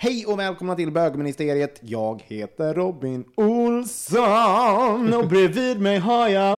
Hej 0.00 0.26
och 0.26 0.38
välkomna 0.38 0.74
till 0.74 0.90
bögministeriet. 0.90 1.78
Jag 1.82 2.22
heter 2.26 2.74
Robin 2.74 3.24
Olsson 3.34 5.14
och 5.14 5.28
bredvid 5.28 5.80
mig 5.80 5.98
har 5.98 6.28
jag... 6.28 6.56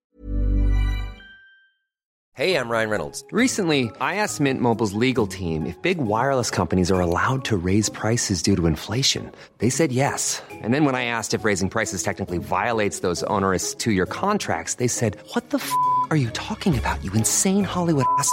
Hej, 2.37 2.50
jag 2.50 2.71
Ryan 2.71 2.90
Reynolds. 2.90 3.24
Recently, 3.32 3.84
I 3.84 3.90
asked 4.00 4.40
Mint 4.40 4.61
Mobile's 4.61 4.98
legal 5.00 5.26
team 5.26 5.66
if 5.66 5.82
big 5.82 5.98
wireless 5.98 6.50
companies 6.50 6.90
are 6.90 7.00
allowed 7.00 7.45
to 7.45 7.56
raise 7.56 7.92
prices 7.92 8.42
due 8.42 8.56
to 8.56 8.66
inflation. 8.66 9.31
They 9.59 9.71
said 9.71 9.93
yes. 9.93 10.43
And 10.63 10.75
then 10.75 10.85
when 10.85 10.95
I 10.95 11.04
asked 11.04 11.41
if 11.41 11.45
raising 11.45 11.71
prices 11.71 12.03
technically 12.03 12.38
violates 12.38 13.01
those 13.01 13.27
onerous 13.27 13.75
two 13.75 13.93
year 13.93 14.07
contracts, 14.07 14.75
they 14.75 14.88
said, 14.88 15.17
What 15.35 15.51
the 15.51 15.59
f 15.59 15.72
are 16.11 16.16
you 16.16 16.30
talking 16.30 16.79
about, 16.79 17.05
you 17.05 17.12
insane 17.15 17.65
Hollywood 17.65 18.07
ass? 18.19 18.33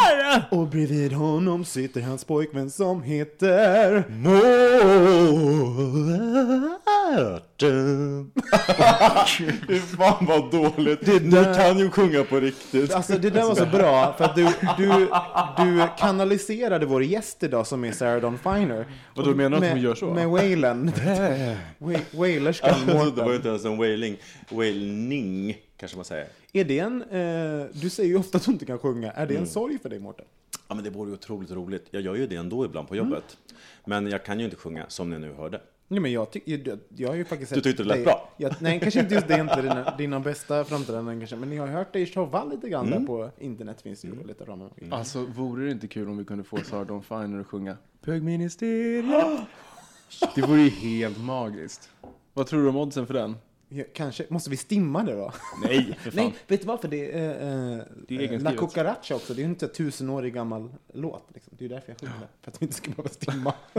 Kristoffer! 0.00 0.42
Och 0.50 0.66
bredvid 0.68 1.12
honom 1.12 1.64
sitter 1.64 2.00
hans 2.00 2.24
pojkvän 2.24 2.70
som 2.70 3.02
heter... 3.02 4.04
Mårten. 7.36 8.30
Fy 9.68 9.78
fan 9.80 10.26
vad 10.26 10.50
dåligt. 10.50 11.06
Det 11.06 11.18
Du 11.18 11.30
där- 11.30 11.54
kan 11.54 11.78
ju 11.78 11.90
sjunga 11.90 12.24
på 12.24 12.40
riktigt. 12.40 12.94
Alltså 12.94 13.18
det 13.18 13.30
där 13.30 13.42
var 13.42 13.54
så 13.54 13.66
bra, 13.66 14.14
för 14.18 14.24
att 14.24 14.34
du, 14.36 14.48
du, 14.78 15.08
du 15.56 15.82
kanaliserade 15.98 16.86
vår 16.86 17.02
gäst 17.04 17.42
idag 17.42 17.66
som 17.66 17.84
är 17.84 17.92
Sarah 17.92 18.20
Dawn 18.20 18.38
Finer. 18.38 18.86
Och 19.16 19.24
då 19.24 19.34
menar 19.34 19.50
du 19.50 19.54
att 19.56 19.60
med, 19.60 19.70
hon 19.72 19.80
gör 19.80 19.94
så? 19.94 20.06
Med 20.14 20.28
wailen. 20.28 20.92
Wa- 21.78 22.00
Wailerskan 22.10 22.70
Alltså, 22.70 22.86
det 22.86 22.94
var 22.94 23.04
ju 23.04 23.10
Mårten. 23.10 23.34
inte 23.36 23.48
ens 23.48 23.64
en 23.64 23.78
wailing. 23.78 24.16
Wailning, 24.50 25.56
kanske 25.76 25.96
man 25.96 26.04
säger. 26.04 26.26
Är 26.56 26.64
det 26.64 26.78
en, 26.78 27.02
eh, 27.02 27.66
du 27.72 27.90
säger 27.90 28.08
ju 28.08 28.16
ofta 28.18 28.38
att 28.38 28.44
du 28.44 28.52
inte 28.52 28.64
kan 28.66 28.78
sjunga, 28.78 29.10
är 29.12 29.26
det 29.26 29.32
Mm. 29.34 29.42
en 29.42 29.48
sorg 29.48 29.78
för 29.78 29.88
dig 29.88 29.98
Mårten? 29.98 30.24
Ja, 30.68 30.74
men 30.74 30.84
det 30.84 30.90
vore 30.90 31.08
ju 31.08 31.14
otroligt 31.14 31.50
roligt. 31.50 31.86
Jag 31.90 32.02
gör 32.02 32.14
ju 32.14 32.26
det 32.26 32.36
ändå 32.36 32.64
ibland 32.64 32.88
på 32.88 32.96
jobbet. 32.96 33.36
Men 33.84 34.06
jag 34.06 34.24
kan 34.24 34.38
ju 34.38 34.44
inte 34.44 34.56
sjunga, 34.56 34.84
som 34.88 35.10
ni 35.10 35.18
nu 35.18 35.32
hörde. 35.32 35.60
Nej 35.88 36.00
men 36.00 36.12
jag 36.12 36.30
tycker, 36.30 36.68
jag, 36.68 36.78
jag 36.96 37.08
har 37.08 37.14
ju 37.16 37.24
faktiskt 37.24 37.54
Du 37.54 37.60
tyckte 37.60 37.82
det 37.82 37.86
lät 37.88 37.96
dig- 37.96 38.04
bra? 38.04 38.32
Jag, 38.36 38.54
nej, 38.60 38.80
kanske 38.80 39.00
inte 39.00 39.14
just 39.14 39.28
det, 39.28 39.40
inte 39.40 39.62
dina, 39.62 39.96
dina 39.96 40.20
bästa 40.20 40.64
framträdanden 40.64 41.18
kanske, 41.20 41.36
men 41.36 41.52
jag 41.52 41.66
har 41.66 41.72
hört 41.72 41.92
dig 41.92 42.06
showa 42.06 42.44
lite 42.44 42.68
grann 42.68 42.86
Mm. 42.86 42.98
där 43.00 43.06
på 43.06 43.30
internet 43.38 43.82
finns 43.82 44.00
det 44.00 44.08
ju 44.08 44.26
lite 44.26 44.44
ramar. 44.44 44.70
Alltså, 44.90 45.24
vore 45.26 45.64
det 45.64 45.70
inte 45.70 45.88
kul 45.88 46.08
om 46.08 46.16
vi 46.18 46.24
kunde 46.24 46.44
få 46.44 46.56
Sarah 46.64 46.86
Dawn 46.86 47.02
Finer 47.02 47.40
att 47.40 47.46
sjunga 47.46 47.76
Bögministeriet? 48.04 49.04
Det 50.34 50.42
vore 50.42 50.60
ju 50.60 50.68
helt 50.70 51.18
magiskt. 51.18 51.90
Vad 52.34 52.46
tror 52.46 52.62
du 52.62 52.68
om 52.68 52.76
oddsen 52.76 53.06
för 53.06 53.14
den? 53.14 53.36
Ja, 53.68 53.84
kanske, 53.94 54.26
måste 54.28 54.50
vi 54.50 54.56
stimma 54.56 55.02
det 55.02 55.14
då? 55.14 55.32
Nej, 55.62 55.98
för 56.00 56.10
fan. 56.10 56.24
Nej, 56.24 56.34
vet 56.46 56.60
du 56.60 56.66
varför? 56.66 56.88
Det 56.88 57.12
är, 57.12 57.30
eh, 57.30 57.84
Det 58.08 58.24
är 58.24 58.32
eh, 58.32 58.40
La. 58.40 58.52
Cucaracha 58.52 59.14
också, 59.14 59.34
det 59.34 59.40
är 59.40 59.44
ju 59.44 59.50
inte 59.50 59.66
en 59.66 59.72
tusenårig 59.72 60.34
gammal 60.34 60.74
låt. 60.92 61.28
Liksom. 61.34 61.52
Det 61.58 61.64
är 61.64 61.68
ju 61.68 61.74
därför 61.74 61.90
jag 61.92 62.00
sjunger 62.00 62.20
det, 62.20 62.28
för 62.42 62.50
att 62.50 62.62
vi 62.62 62.66
inte 62.66 62.76
ska 62.76 62.90
behöva 62.90 63.08
stimma. 63.08 63.54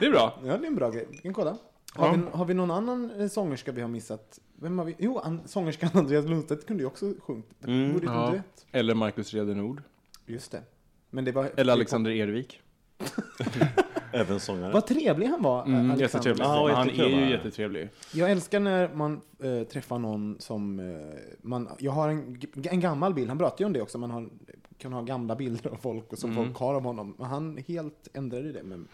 Det 0.00 0.06
är 0.06 0.10
bra. 0.10 0.38
ja, 0.44 0.56
det 0.56 0.64
är 0.64 0.66
en 0.66 0.74
bra 0.74 0.90
grej. 0.90 1.06
Vi 1.10 1.16
kan 1.18 1.34
kolla. 1.34 1.56
Har, 1.94 2.16
vi, 2.16 2.22
har 2.32 2.44
vi 2.44 2.54
någon 2.54 2.70
annan 2.70 3.10
eh, 3.10 3.28
sångerska 3.28 3.72
vi 3.72 3.80
har 3.80 3.88
missat? 3.88 4.40
Vem 4.54 4.78
har 4.78 4.84
vi? 4.86 4.96
Jo, 4.98 5.18
an, 5.18 5.40
sångerskan 5.46 5.90
Andreas 5.98 6.24
Lundstedt 6.26 6.66
kunde 6.66 6.82
ju 6.82 6.86
också 6.86 7.14
sjungit. 7.20 7.64
Mm. 7.64 8.00
Ja. 8.04 8.34
ja. 8.34 8.40
Eller 8.72 8.94
Markus 8.94 9.34
Redenord. 9.34 9.82
Just 10.26 10.52
det. 10.52 10.62
Men 11.10 11.24
det 11.24 11.32
var... 11.32 11.50
Eller 11.56 11.72
Alexander 11.72 12.10
Ervik. 12.10 12.60
Även 14.14 14.40
sångare. 14.40 14.72
Vad 14.72 14.86
trevlig 14.86 15.26
han 15.26 15.42
var, 15.42 15.62
Mm, 15.66 15.74
Alexander. 15.90 16.02
jättetrevlig. 16.04 16.44
Ja, 16.44 16.72
han 16.74 16.90
är 16.90 17.20
ju 17.24 17.30
jättetrevlig. 17.30 17.88
Jag 18.14 18.30
älskar 18.30 18.60
när 18.60 18.94
man 18.94 19.20
eh, 19.42 19.62
träffar 19.62 19.98
någon 19.98 20.36
som... 20.38 20.78
Eh, 20.80 21.18
man, 21.42 21.68
jag 21.78 21.92
har 21.92 22.08
en, 22.08 22.40
en 22.70 22.80
gammal 22.80 23.14
bild, 23.14 23.28
han 23.28 23.38
pratade 23.38 23.62
ju 23.62 23.66
om 23.66 23.72
det 23.72 23.80
också, 23.82 23.98
man 23.98 24.10
har, 24.10 24.28
kan 24.78 24.92
ha 24.92 25.02
gamla 25.02 25.36
bilder 25.36 25.70
av 25.70 25.76
folk 25.76 26.12
och 26.12 26.18
som 26.18 26.30
Mm. 26.30 26.44
folk 26.44 26.58
har 26.58 26.74
av 26.74 26.82
honom. 26.82 27.14
Men 27.18 27.26
han 27.26 27.58
helt 27.68 28.08
ändrade 28.14 28.52
det. 28.52 28.62
Men, 28.62 28.88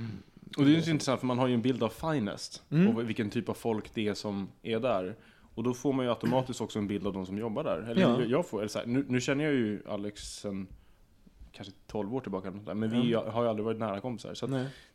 Och 0.57 0.65
det 0.65 0.71
är 0.71 0.75
ju 0.75 0.83
så 0.83 0.91
intressant 0.91 1.21
för 1.21 1.27
man 1.27 1.39
har 1.39 1.47
ju 1.49 1.55
en 1.55 1.63
bild 1.63 1.83
av 1.83 1.89
Finest 1.89 2.63
Mm. 2.71 2.97
och 2.97 3.09
vilken 3.09 3.31
typ 3.31 3.49
av 3.49 3.55
folk 3.55 3.95
det 3.95 4.09
är 4.09 4.15
som 4.15 4.49
är 4.63 4.81
där. 4.81 5.17
Och 5.55 5.63
då 5.63 5.75
får 5.75 5.93
man 5.93 6.05
ju 6.05 6.11
automatiskt 6.11 6.61
också 6.61 6.79
en 6.79 6.87
bild 6.87 7.07
av 7.07 7.13
de 7.13 7.27
som 7.27 7.39
jobbar 7.39 7.65
där. 7.65 7.79
Eller 7.91 8.01
Ja. 8.03 8.21
jag- 8.21 8.31
jag 8.31 8.47
får, 8.47 8.59
eller 8.59 8.69
så 8.69 8.79
här, 8.79 8.87
nu, 8.87 9.05
nu 9.09 9.21
känner 9.21 9.45
jag 9.45 9.53
ju 9.53 9.83
Alex 9.89 10.21
sen 10.23 10.67
kanske 11.53 11.75
12 11.87 12.15
år 12.15 12.21
tillbaka, 12.21 12.51
men 12.51 12.91
vi 12.91 13.15
har 13.15 13.43
ju 13.43 13.49
aldrig 13.49 13.65
varit 13.65 13.79
nära 13.79 14.01
kompisar. 14.01 14.35
Så 14.35 14.47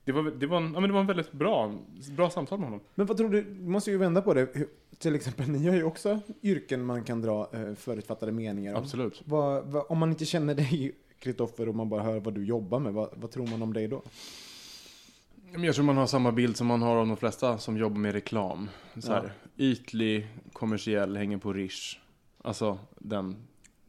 det, 0.03 0.11
var, 0.11 0.23
det, 0.23 0.47
var 0.47 0.57
en, 0.57 0.73
ja, 0.73 0.79
men 0.79 0.89
det 0.89 0.93
var 0.93 0.99
en 0.99 1.07
väldigt 1.07 1.31
bra, 1.31 1.73
bra 2.15 2.29
samtal 2.29 2.59
med 2.59 2.67
honom. 2.67 2.81
men 2.95 3.05
vad 3.05 3.17
tror 3.17 3.29
du, 3.29 3.41
du 3.41 3.69
måste 3.69 3.91
ju 3.91 3.97
vända 3.97 4.21
på 4.21 4.33
det. 4.33 4.47
Hur, 4.53 4.67
till 4.97 5.15
exempel, 5.15 5.49
ni 5.49 5.67
har 5.67 5.75
ju 5.75 5.83
också 5.83 6.19
yrken 6.43 6.85
man 6.85 7.03
kan 7.03 7.21
dra 7.21 7.49
eh, 7.53 7.73
förutfattade 7.73 8.31
meningar 8.31 8.73
om. 8.73 8.81
Absolut. 8.81 9.21
Vad, 9.25 9.65
vad, 9.65 9.85
om 9.89 9.97
man 9.97 10.09
inte 10.09 10.25
känner 10.25 10.55
dig, 10.55 10.95
Kristoffer, 11.19 11.69
och 11.69 11.75
man 11.75 11.89
bara 11.89 12.03
hör 12.03 12.19
vad 12.19 12.33
du 12.33 12.45
jobbar 12.45 12.79
med, 12.79 12.93
vad, 12.93 13.09
vad 13.15 13.31
tror 13.31 13.47
man 13.47 13.61
om 13.61 13.73
dig 13.73 13.87
då? 13.87 14.01
Jag 15.57 15.75
tror 15.75 15.85
man 15.85 15.97
har 15.97 16.07
samma 16.07 16.31
bild 16.31 16.57
som 16.57 16.67
man 16.67 16.81
har 16.81 16.95
av 16.95 17.07
de 17.07 17.17
flesta 17.17 17.57
som 17.57 17.77
jobbar 17.77 17.97
med 17.97 18.13
reklam. 18.13 18.69
Så 18.99 19.13
här, 19.13 19.33
Ytlig, 19.57 20.27
kommersiell, 20.53 21.17
hänger 21.17 21.37
på 21.37 21.53
Rish. 21.53 21.99
Alltså 22.41 22.79
den. 22.99 23.35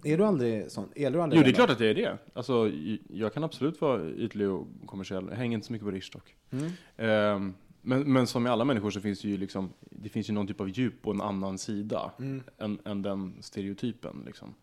Är 0.05 0.19
du 0.19 0.25
aldrig 0.25 0.71
sån? 0.71 0.89
Är 0.95 1.11
du 1.11 1.23
aldrig 1.23 1.41
Jo, 1.41 1.45
det 1.45 1.51
är 1.51 1.55
klart 1.55 1.71
att 1.71 1.81
jag 1.81 1.91
är 1.91 1.95
det. 1.95 2.19
Alltså, 2.35 2.71
jag 3.09 3.35
kan 3.35 3.45
absolut 3.45 3.81
vara 3.81 4.11
ytlig 4.11 4.49
och 4.51 4.67
kommersiell. 4.87 5.27
Jag 5.31 5.37
hänger 5.37 5.55
inte 5.55 5.67
så 5.67 5.73
mycket 5.73 5.87
på 5.87 5.91
Rish 5.91 6.11
dock. 6.13 6.35
Mm. 6.51 6.71
Ehm, 6.97 7.55
men, 7.83 8.13
men 8.13 8.27
som 8.27 8.43
med 8.43 8.53
alla 8.53 8.65
människor 8.65 8.91
så 8.91 9.01
finns 9.01 9.21
det 9.21 9.29
ju 9.29 9.37
liksom, 9.37 9.71
det 9.81 10.09
finns 10.09 10.29
ju 10.29 10.33
någon 10.35 10.47
typ 10.47 10.61
av 10.61 10.69
djup 10.69 11.03
på 11.03 11.11
en 11.11 11.21
annan 11.21 11.59
sida 11.59 12.11
Mm. 12.19 12.43
än, 12.59 12.79
än 12.85 13.03
den 13.03 13.35
stereotypen. 13.41 14.23
Liksom. 14.27 14.55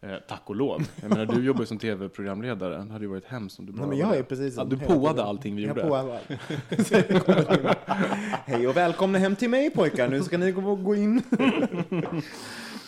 Eh, 0.00 0.14
tack 0.28 0.42
och 0.44 0.56
lov. 0.56 0.88
Jag 1.00 1.08
menar, 1.10 1.26
du 1.26 1.44
jobbar 1.44 1.60
ju 1.60 1.66
som 1.66 1.78
tv-programledare. 1.78 2.84
Det 2.84 2.92
hade 2.92 3.04
ju 3.04 3.08
varit 3.10 3.24
hemskt 3.24 3.58
om 3.58 3.66
du 3.66 3.72
bara 3.72 3.80
Nej, 3.80 3.88
men 3.88 3.98
jag 3.98 4.16
är 4.16 4.22
precis 4.22 4.54
som 4.54 4.68
Du 4.68 4.78
påade 4.78 5.24
allting 5.24 5.56
vi 5.56 5.62
Jag 5.62 5.68
gjorde. 5.68 5.88
påade. 5.88 6.20
Hej 8.46 8.68
och 8.68 8.76
välkomna 8.76 9.18
hem 9.18 9.36
till 9.36 9.50
mig 9.50 9.70
pojkar, 9.70 10.08
nu 10.08 10.22
ska 10.22 10.38
ni 10.38 10.52
gå 10.52 10.94
in. 10.94 11.22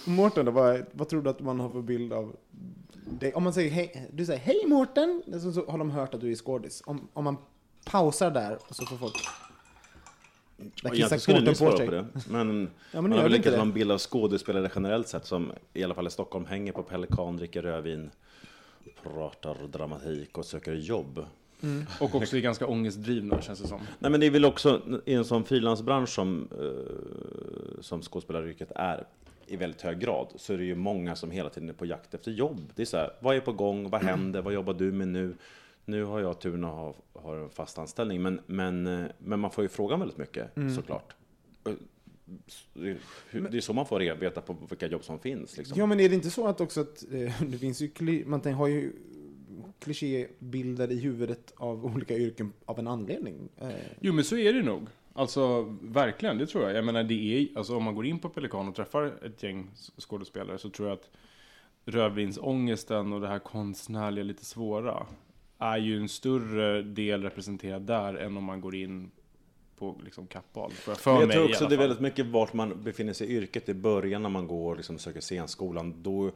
Mårten, 0.09 0.47
då, 0.47 0.53
vad, 0.53 0.85
vad 0.93 1.09
tror 1.09 1.23
du 1.23 1.31
att 1.31 1.41
man 1.41 1.61
har 1.61 1.69
för 1.69 1.83
bild 1.83 2.13
av 2.13 2.37
dig? 3.05 3.35
Om 3.35 3.45
man 3.45 3.53
säger 3.53 3.71
hej, 3.71 4.09
du 4.13 4.27
säger 4.27 4.41
hej 4.41 4.67
Mårten, 4.67 5.23
så, 5.43 5.53
så 5.53 5.71
har 5.71 5.79
de 5.79 5.91
hört 5.91 6.15
att 6.15 6.21
du 6.21 6.31
är 6.31 6.35
skådis. 6.35 6.83
Om, 6.87 7.09
om 7.13 7.25
man 7.25 7.37
pausar 7.85 8.31
där 8.31 8.59
och 8.69 8.77
så 8.77 8.87
får 8.87 8.97
folk... 8.97 9.15
Där 10.57 10.95
Egentligen 10.95 11.21
skulle 11.21 11.39
kåten 11.39 11.55
svara 11.55 11.87
på 11.87 11.91
det. 11.91 12.07
Men, 12.29 12.71
Ja, 12.93 13.01
men 13.01 13.11
man 13.11 13.13
har 13.13 13.23
väl 13.23 13.33
lyckats 13.33 13.57
ha 13.57 13.63
en 13.63 13.73
bild 13.73 13.93
av 13.93 13.99
skådespelare 13.99 14.71
generellt 14.75 15.09
sett 15.09 15.27
som 15.27 15.53
i 15.73 15.85
alla 15.85 15.95
fall 15.95 16.07
i 16.07 16.11
Stockholm 16.11 16.47
hänger 16.47 16.73
på 16.73 16.83
Pelikan, 16.83 17.37
dricker 17.37 17.63
rödvin, 17.63 18.11
pratar 19.03 19.57
dramatik 19.73 20.39
och 20.39 20.45
söker 20.45 20.75
jobb. 20.75 21.25
Och 22.01 22.15
också 22.15 22.37
är 22.37 22.41
ganska 22.41 22.67
ångestdrivna 22.67 23.43
känns 23.43 23.61
det 23.61 23.69
som. 23.69 23.81
Nej 23.99 24.11
men 24.11 24.21
det 24.21 24.27
är 24.27 24.31
väl 24.31 24.45
också 24.45 24.83
i 25.05 25.15
en 25.15 25.25
sån 25.25 25.45
frilansbransch 25.45 26.09
som, 26.09 26.49
eh, 26.61 27.81
som 27.81 28.03
skådespelaryrket 28.03 28.73
är 28.75 29.07
i 29.49 29.57
väldigt 29.57 29.83
hög 29.83 29.99
grad 29.99 30.33
så 30.37 30.53
är 30.53 30.59
det 30.59 30.65
ju 30.65 30.75
många 30.75 31.17
som 31.17 31.31
hela 31.31 31.51
tiden 31.51 31.69
är 31.69 31.73
på 31.73 31.87
jakt 31.87 32.15
efter 32.15 32.31
jobb. 32.31 32.73
Det 32.75 32.83
är 32.83 32.87
så 32.87 32.97
här, 32.97 33.11
vad 33.21 33.37
är 33.37 33.41
på 33.41 33.53
gång, 33.53 33.91
vad 33.91 34.03
händer, 34.03 34.43
vad 34.43 34.55
jobbar 34.55 34.75
du 34.75 34.93
med 34.93 35.09
nu? 35.09 35.35
Nu 35.85 36.05
har 36.05 36.21
jag 36.21 36.41
turen 36.41 36.65
att 36.65 36.71
ha, 36.71 36.95
ha 37.13 37.37
en 37.37 37.51
fast 37.51 37.79
anställning 37.79 38.23
men, 38.23 38.41
men, 38.47 38.87
eh, 38.87 39.07
men 39.19 39.41
man 39.41 39.51
får 39.51 39.65
ju 39.65 39.69
frågan 39.69 39.99
väldigt 40.01 40.19
mycket 40.19 40.51
såklart. 40.77 41.15
Eh, 41.67 41.73
Det 43.51 43.57
är, 43.57 43.61
så 43.61 43.73
man 43.73 43.87
får 43.87 44.15
veta 44.15 44.41
på 44.41 44.57
vilka 44.69 44.87
jobb 44.87 45.05
som 45.05 45.19
finns. 45.19 45.57
Liksom. 45.57 45.79
Ja, 45.79 45.87
men 45.87 46.01
är 46.01 46.09
det 46.09 46.15
inte 46.15 46.31
så 46.31 46.47
att 46.47 46.61
också 46.61 46.81
att 46.81 47.05
eh, 47.13 47.43
det 47.43 47.59
finns 47.59 47.81
ju, 47.81 48.25
man 48.27 48.55
har 48.55 48.67
ju 48.69 48.93
klichébilder 49.79 50.91
i 50.93 50.99
huvudet 51.01 51.53
av 51.57 51.87
olika 51.87 52.17
yrken 52.17 52.53
av 52.65 52.79
en 52.79 52.87
anledning. 52.87 53.49
Eh, 53.61 53.69
Jo, 54.01 54.13
men 54.13 54.25
så 54.25 54.37
är 54.37 54.53
det 54.53 54.63
nog. 54.63 54.87
Alltså, 55.19 55.63
verkligen, 55.83 56.39
det 56.39 56.47
tror 56.47 56.65
jag. 56.65 56.77
Jag 56.77 56.85
menar, 56.85 57.03
det 57.03 57.15
är, 57.15 57.59
alltså, 57.59 57.77
om 57.77 57.85
man 57.85 57.95
går 57.95 58.07
in 58.07 58.19
på 58.19 58.29
Pelikan 58.29 58.69
och 58.69 58.75
träffar 58.75 59.25
ett 59.27 59.43
gäng 59.43 59.71
skådespelare 59.99 60.59
så 60.59 60.71
tror 60.71 60.89
jag 60.89 60.95
att 60.99 61.11
rödvinsångesten 61.85 63.13
och 63.13 63.21
det 63.21 63.29
här 63.29 63.39
konstnärliga, 63.39 64.25
lite 64.25 64.45
svåra, 64.45 65.07
är 65.59 65.77
ju 65.77 65.97
en 65.97 66.09
större 66.09 66.83
del 66.83 67.23
representerad 67.23 67.83
där 67.83 68.15
än 68.15 68.37
om 68.37 68.45
man 68.45 68.61
går 68.61 68.75
in 68.75 69.11
på 69.79 70.01
liksom 70.05 70.29
jag 70.31 70.73
för 70.73 71.11
Men 71.11 71.21
jag 71.21 71.27
mig 71.29 71.37
tror 71.37 71.49
också 71.49 71.67
det 71.67 71.75
är 71.75 71.79
väldigt 71.79 72.01
mycket 72.01 72.27
vart 72.27 72.53
man 72.53 72.83
befinner 72.83 73.13
sig 73.13 73.27
i 73.27 73.37
yrket. 73.37 73.69
I 73.69 73.75
början 73.75 74.23
när 74.23 74.31
man 74.31 74.47
går 74.47 74.71
och 74.71 74.77
liksom 74.77 74.99
söker 74.99 75.21
scenskolan, 75.21 76.03
då 76.03 76.31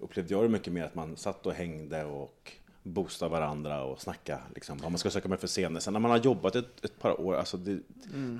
upplevde 0.00 0.34
jag 0.34 0.44
det 0.44 0.48
mycket 0.48 0.72
mer 0.72 0.84
att 0.84 0.94
man 0.94 1.16
satt 1.16 1.46
och 1.46 1.52
hängde 1.52 2.04
och 2.04 2.52
boostade 2.82 3.30
varandra 3.30 3.84
och 3.84 4.00
snackade 4.00 4.40
liksom, 4.54 4.78
vad 4.78 4.92
man 4.92 4.98
ska 4.98 5.10
söka 5.10 5.28
med 5.28 5.40
för 5.40 5.46
scener. 5.46 5.80
Sen 5.80 5.92
när 5.92 6.00
man 6.00 6.10
har 6.10 6.18
jobbat 6.18 6.56
ett, 6.56 6.84
ett 6.84 6.98
par 6.98 7.20
år, 7.20 7.34
alltså 7.34 7.56
det, 7.56 7.78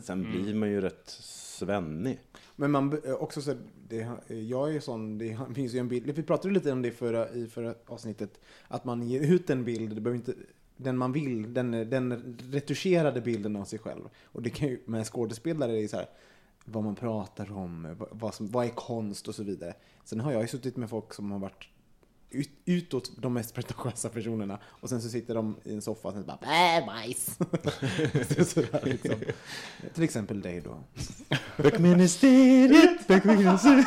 sen 0.03 0.23
blir 0.23 0.55
man 0.55 0.71
ju 0.71 0.81
rätt 0.81 1.09
svennig. 1.21 2.19
Men 2.57 2.71
man 2.71 3.01
också 3.19 3.43
så, 3.43 3.55
det, 3.89 4.09
jag 4.29 4.69
är 4.69 4.73
ju 4.73 4.81
sån, 4.81 5.19
det 5.19 5.39
finns 5.55 5.75
ju 5.75 5.79
en 5.79 5.89
bild, 5.89 6.11
vi 6.11 6.23
pratade 6.23 6.55
lite 6.55 6.73
om 6.73 6.83
det 6.83 6.91
förra, 6.91 7.31
i 7.31 7.47
förra 7.47 7.75
avsnittet, 7.87 8.41
att 8.69 8.85
man 8.85 9.03
ger 9.03 9.21
ut 9.21 9.51
en 9.51 9.65
bild, 9.65 9.95
det 9.95 10.01
behöver 10.01 10.19
inte, 10.19 10.35
den 10.77 10.99
man 10.99 11.13
vill, 11.13 11.55
den, 11.55 11.71
den 11.71 12.39
retuscherade 12.51 13.21
bilden 13.21 13.57
av 13.57 13.65
sig 13.65 13.79
själv. 13.79 14.03
Och 14.25 14.43
det 14.43 14.51
kan 14.51 14.69
ju, 14.69 14.81
med 14.85 15.07
skådespelare 15.07 15.79
är 15.79 15.83
det 15.83 15.89
så 15.89 15.97
här, 15.97 16.09
vad 16.65 16.85
man 16.85 16.95
pratar 16.95 17.53
om, 17.53 17.97
vad, 17.99 18.09
vad, 18.13 18.35
som, 18.35 18.47
vad 18.47 18.67
är 18.67 18.71
konst 18.71 19.29
och 19.29 19.35
så 19.35 19.43
vidare. 19.43 19.75
Sen 20.05 20.21
har 20.21 20.33
jag 20.33 20.43
ju 20.43 20.49
suttit 20.49 20.77
med 20.77 20.91
folk 20.91 21.15
som 21.15 21.31
har 21.31 21.39
varit 21.39 21.69
ut, 22.31 22.51
utåt 22.65 23.11
de 23.17 23.35
mest 23.35 23.55
pretentiösa 23.55 24.09
personerna 24.09 24.59
och 24.65 24.89
sen 24.89 25.03
så 25.03 25.09
sitter 25.09 25.35
de 25.35 25.57
i 25.65 25.75
en 25.75 25.83
soffa 25.83 26.09
och 26.09 26.15
sen 26.15 26.23
så 26.25 26.27
bara 26.27 26.79
äh, 26.79 26.87
bajs. 26.87 27.39
Så 28.37 28.45
sådär, 28.45 28.81
liksom. 28.85 29.15
Till 29.95 30.03
exempel 30.05 30.41
dig 30.43 30.61
då. 30.65 30.79
Böckministeriet, 31.57 33.07
böckministeriet. 33.07 33.87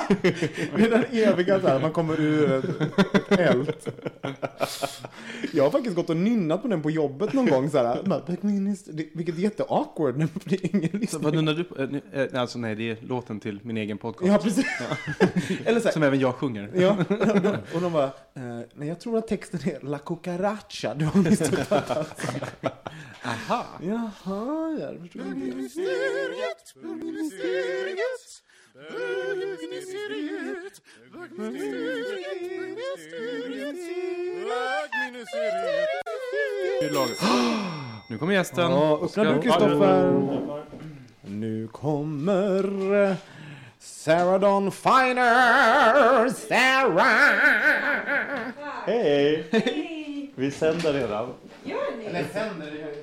Det 0.76 0.84
är 0.84 0.90
den 0.90 1.04
eviga 1.12 1.62
så 1.62 1.68
här, 1.68 1.80
man 1.80 1.92
kommer 1.92 2.20
ur 2.20 2.52
ett 2.52 3.40
eld. 3.40 3.74
Jag 5.54 5.64
har 5.64 5.72
faktiskt 5.72 5.96
gått 5.96 6.10
och 6.10 6.18
nynnat 6.18 6.62
på 6.62 6.68
den 6.68 6.82
på 6.82 6.92
jobbet 6.92 7.34
någon 7.34 7.46
gång 7.46 7.70
så 7.70 7.78
här. 7.78 9.12
Vilket 9.18 9.38
är 9.38 9.40
jätteawkward, 9.40 10.28
det 10.46 10.56
är 10.56 10.76
ingen 10.76 10.90
lyssnar. 11.00 11.20
vad 11.20 11.36
nunnar 11.36 11.54
du 11.54 11.64
på? 11.64 11.82
Eh, 11.82 12.22
eh, 12.22 12.42
Alltså 12.42 12.60
nej, 12.60 12.76
det 12.76 12.90
är 12.90 12.98
låten 13.02 13.40
till 13.40 13.60
min 13.64 13.78
egen 13.78 13.98
podcast. 13.98 14.32
Ja, 14.32 14.38
precis. 14.38 14.66
Eller 15.66 15.80
så 15.80 15.86
här, 15.86 15.94
Som 15.94 16.04
även 16.04 16.20
jag 16.20 16.36
sjunger. 16.36 16.72
Ja, 16.76 16.98
och 17.74 17.82
de 17.82 17.94
bara, 17.94 18.12
eh, 18.36 18.60
nej 18.74 18.88
jag 18.88 19.00
tror 19.00 19.18
att 19.18 19.28
texten 19.28 19.60
är 19.64 19.80
La 19.82 19.98
cucaracha. 20.00 20.94
Du 20.94 21.06
har 21.06 21.22
missuppfattat. 21.22 22.22
Aha! 23.26 23.66
Jaha, 23.82 24.78
ja, 24.80 24.92
det 24.92 25.00
förstår 25.00 25.24
Det 36.80 36.86
är 36.86 36.94
laget. 36.94 37.18
Nu 38.10 38.18
kommer 38.18 38.34
gästen. 38.34 38.72
Ja, 38.72 39.00
öppna 39.04 39.24
du 39.24 39.42
Kristoffer. 39.42 40.14
Nu 41.22 41.68
kommer 41.68 42.94
eh, 43.04 43.16
Sarah 43.86 44.40
Dawn 44.40 44.72
Finer. 44.72 46.30
Sarah! 46.30 47.04
Hej! 48.86 50.32
Vi 50.36 50.52
sänder 50.52 50.94
redan. 50.94 51.34
Eller 52.06 52.26
sänder 52.34 52.72
det. 52.72 52.96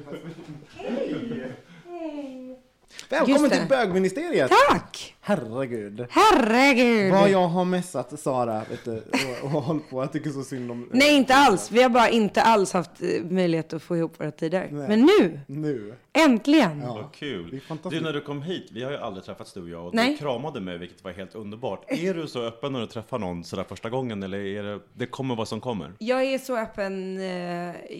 Just 3.08 3.12
Välkommen 3.12 3.50
till 3.50 3.66
bögministeriet. 3.68 4.52
Tack! 4.68 5.16
Herregud. 5.22 6.06
Herregud! 6.10 7.12
Vad 7.12 7.30
jag 7.30 7.48
har 7.48 7.64
messat 7.64 8.20
Sara 8.20 8.62
vet 8.70 8.84
du, 8.84 9.02
och, 9.42 9.44
och 9.54 9.62
hållit 9.62 9.90
på. 9.90 10.02
Jag 10.02 10.12
tycker 10.12 10.30
så 10.30 10.42
synd 10.42 10.70
om... 10.70 10.88
Nej, 10.92 11.16
inte 11.16 11.34
alls. 11.34 11.70
Vi 11.70 11.82
har 11.82 11.90
bara 11.90 12.08
inte 12.08 12.42
alls 12.42 12.72
haft 12.72 12.90
eh, 13.02 13.24
möjlighet 13.30 13.72
att 13.72 13.82
få 13.82 13.96
ihop 13.96 14.20
våra 14.20 14.30
tider. 14.30 14.68
Nej. 14.72 14.88
Men 14.88 15.00
nu, 15.00 15.40
Nu. 15.46 15.94
äntligen! 16.12 16.80
Ja. 16.80 16.86
Vad 16.86 16.96
Det 16.96 17.00
är 17.00 17.12
kul. 17.12 17.60
fantastiskt. 17.68 18.00
Du, 18.00 18.06
när 18.06 18.12
du 18.12 18.20
kom 18.20 18.42
hit, 18.42 18.68
vi 18.72 18.82
har 18.82 18.90
ju 18.90 18.96
aldrig 18.96 19.24
träffats 19.24 19.52
du 19.52 19.62
och 19.62 19.68
jag, 19.68 19.86
och 19.86 19.94
Nej. 19.94 20.10
du 20.12 20.16
kramade 20.18 20.60
mig, 20.60 20.78
vilket 20.78 21.04
var 21.04 21.12
helt 21.12 21.34
underbart. 21.34 21.84
Är 21.88 22.14
du 22.14 22.26
så 22.26 22.42
öppen 22.42 22.72
när 22.72 22.80
du 22.80 22.86
träffar 22.86 23.18
någon 23.18 23.44
sådär 23.44 23.64
första 23.68 23.90
gången, 23.90 24.22
eller 24.22 24.38
är 24.38 24.62
det, 24.62 24.80
det 24.94 25.06
kommer 25.06 25.36
vad 25.36 25.48
som 25.48 25.60
kommer? 25.60 25.92
Jag 25.98 26.24
är 26.24 26.38
så 26.38 26.56
öppen. 26.58 27.18
eh, 27.18 27.24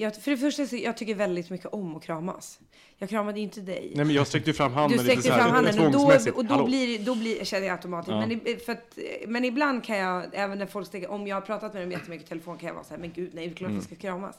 Jag, 0.01 0.17
för 0.23 0.31
det 0.31 0.37
första, 0.37 0.67
så 0.67 0.77
jag 0.77 0.97
tycker 0.97 1.15
väldigt 1.15 1.51
mycket 1.51 1.67
om 1.67 1.97
att 1.97 2.03
kramas. 2.03 2.59
Jag 2.99 3.09
kramade 3.09 3.39
ju 3.39 3.45
inte 3.45 3.61
dig. 3.61 3.93
Nej 3.97 4.05
men 4.05 4.15
jag 4.15 4.27
sträckte 4.27 4.51
ju 4.51 4.55
fram 4.55 4.71
Du 4.73 4.79
handen 4.79 4.99
lite 4.99 5.05
sträckte 5.05 5.29
så 5.29 5.33
här 5.35 5.41
fram 5.41 5.55
handen 5.55 5.87
och 5.87 5.93
då, 5.93 6.33
och 6.37 6.45
då 6.45 6.55
Hallå. 6.55 6.67
blir, 6.67 6.99
då 7.15 7.21
blir, 7.21 7.45
känner 7.45 7.67
jag 7.67 7.73
automatiskt. 7.73 8.11
Ja. 8.11 8.27
Men, 8.27 8.59
för 8.67 8.73
att, 8.73 8.99
men 9.27 9.45
ibland 9.45 9.85
kan 9.85 9.99
jag, 9.99 10.25
även 10.33 10.59
när 10.59 10.67
folk 10.67 10.87
sträcker, 10.87 11.11
om 11.11 11.27
jag 11.27 11.37
har 11.37 11.41
pratat 11.41 11.75
med 11.75 11.83
dem 11.83 11.93
jättemycket 11.93 12.27
i 12.27 12.29
telefon 12.29 12.59
kan 12.59 12.67
jag 12.67 12.75
vara 12.75 12.85
så 12.85 12.95
här, 12.95 13.01
men 13.01 13.13
gud 13.13 13.31
nej, 13.35 13.47
det 13.47 13.53
är 13.53 13.57
klart 13.57 13.71
Mm. 13.71 13.81
vi 13.81 13.87
ska 13.87 13.95
kramas. 13.97 14.39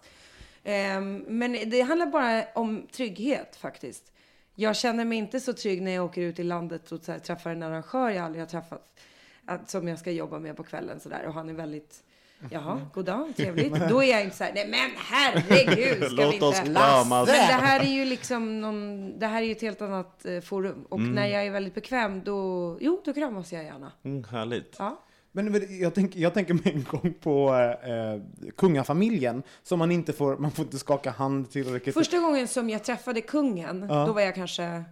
Ehm, 0.64 1.26
men 1.28 1.70
det 1.70 1.82
handlar 1.82 2.06
bara 2.06 2.44
om 2.56 2.88
trygghet 2.92 3.56
faktiskt. 3.56 4.12
Jag 4.56 4.76
känner 4.76 5.06
mig 5.06 5.18
inte 5.18 5.40
så 5.40 5.54
trygg 5.54 5.82
när 5.82 5.92
jag 5.92 6.06
åker 6.06 6.22
ut 6.22 6.40
i 6.40 6.44
landet 6.44 6.92
och 6.92 7.00
här, 7.08 7.20
träffar 7.20 7.52
en 7.52 7.64
arrangör 7.64 8.10
jag 8.10 8.26
aldrig 8.26 8.42
har 8.42 8.50
träffat. 8.50 9.00
Att, 9.46 9.70
som 9.70 9.88
jag 9.88 10.00
ska 10.00 10.12
jobba 10.12 10.40
med 10.40 10.58
på 10.58 10.64
kvällen 10.64 11.00
sådär. 11.00 11.26
Och 11.28 11.34
han 11.34 11.50
är 11.50 11.54
väldigt, 11.54 12.04
jaha, 12.50 12.82
god 12.94 13.06
dag, 13.06 13.34
trevligt. 13.36 13.74
Då 13.90 14.04
är 14.04 14.12
jag 14.12 14.24
inte 14.24 14.38
så 14.38 14.44
här, 14.44 14.54
nej 14.54 14.68
men 14.68 14.90
herregud, 14.98 16.04
ska 16.04 16.16
Låt 16.16 16.32
vi 16.32 16.34
inte... 16.34 16.46
oss 16.46 16.60
kramas. 16.60 17.28
Men 17.28 17.48
det 17.48 17.54
här 17.54 17.80
är 17.80 17.92
ju 17.92 18.06
liksom 18.06 18.62
någon, 18.62 19.20
det 19.20 19.28
här 19.28 19.42
är 19.42 19.46
ju 19.46 19.52
ett 19.52 19.62
helt 19.62 19.82
annat 19.82 20.26
eh, 20.26 20.42
forum. 20.42 20.86
Och 20.90 21.00
när 21.00 21.28
jag 21.28 21.46
är 21.46 21.52
väldigt 21.52 21.76
bekväm, 21.76 22.24
då, 22.24 22.78
jo, 22.82 23.02
då 23.06 23.14
kramas 23.14 23.54
jag 23.54 23.64
gärna. 23.64 23.92
Mm, 24.04 24.24
härligt. 24.24 24.76
Ja. 24.80 25.00
Men 25.32 25.80
jag 25.80 25.96
tänker, 25.96 26.20
jag 26.20 26.34
tänker 26.34 26.54
mig 26.54 26.74
en 26.76 26.84
gång 26.84 27.14
på 27.22 27.56
eh, 27.84 28.52
kungafamiljen, 28.58 29.44
som 29.64 29.80
man 29.80 29.92
inte 29.92 30.14
får, 30.14 30.38
man 30.38 30.52
får 30.52 30.66
inte 30.66 30.80
skaka 30.80 31.12
hand 31.12 31.52
tillräckligt. 31.52 31.96
Första 31.96 32.20
gången 32.20 32.48
som 32.48 32.70
jag 32.70 32.84
träffade 32.84 33.22
kungen, 33.22 33.88
då 33.88 34.14
var 34.14 34.22
jag 34.22 34.36
kanske, 34.36 34.84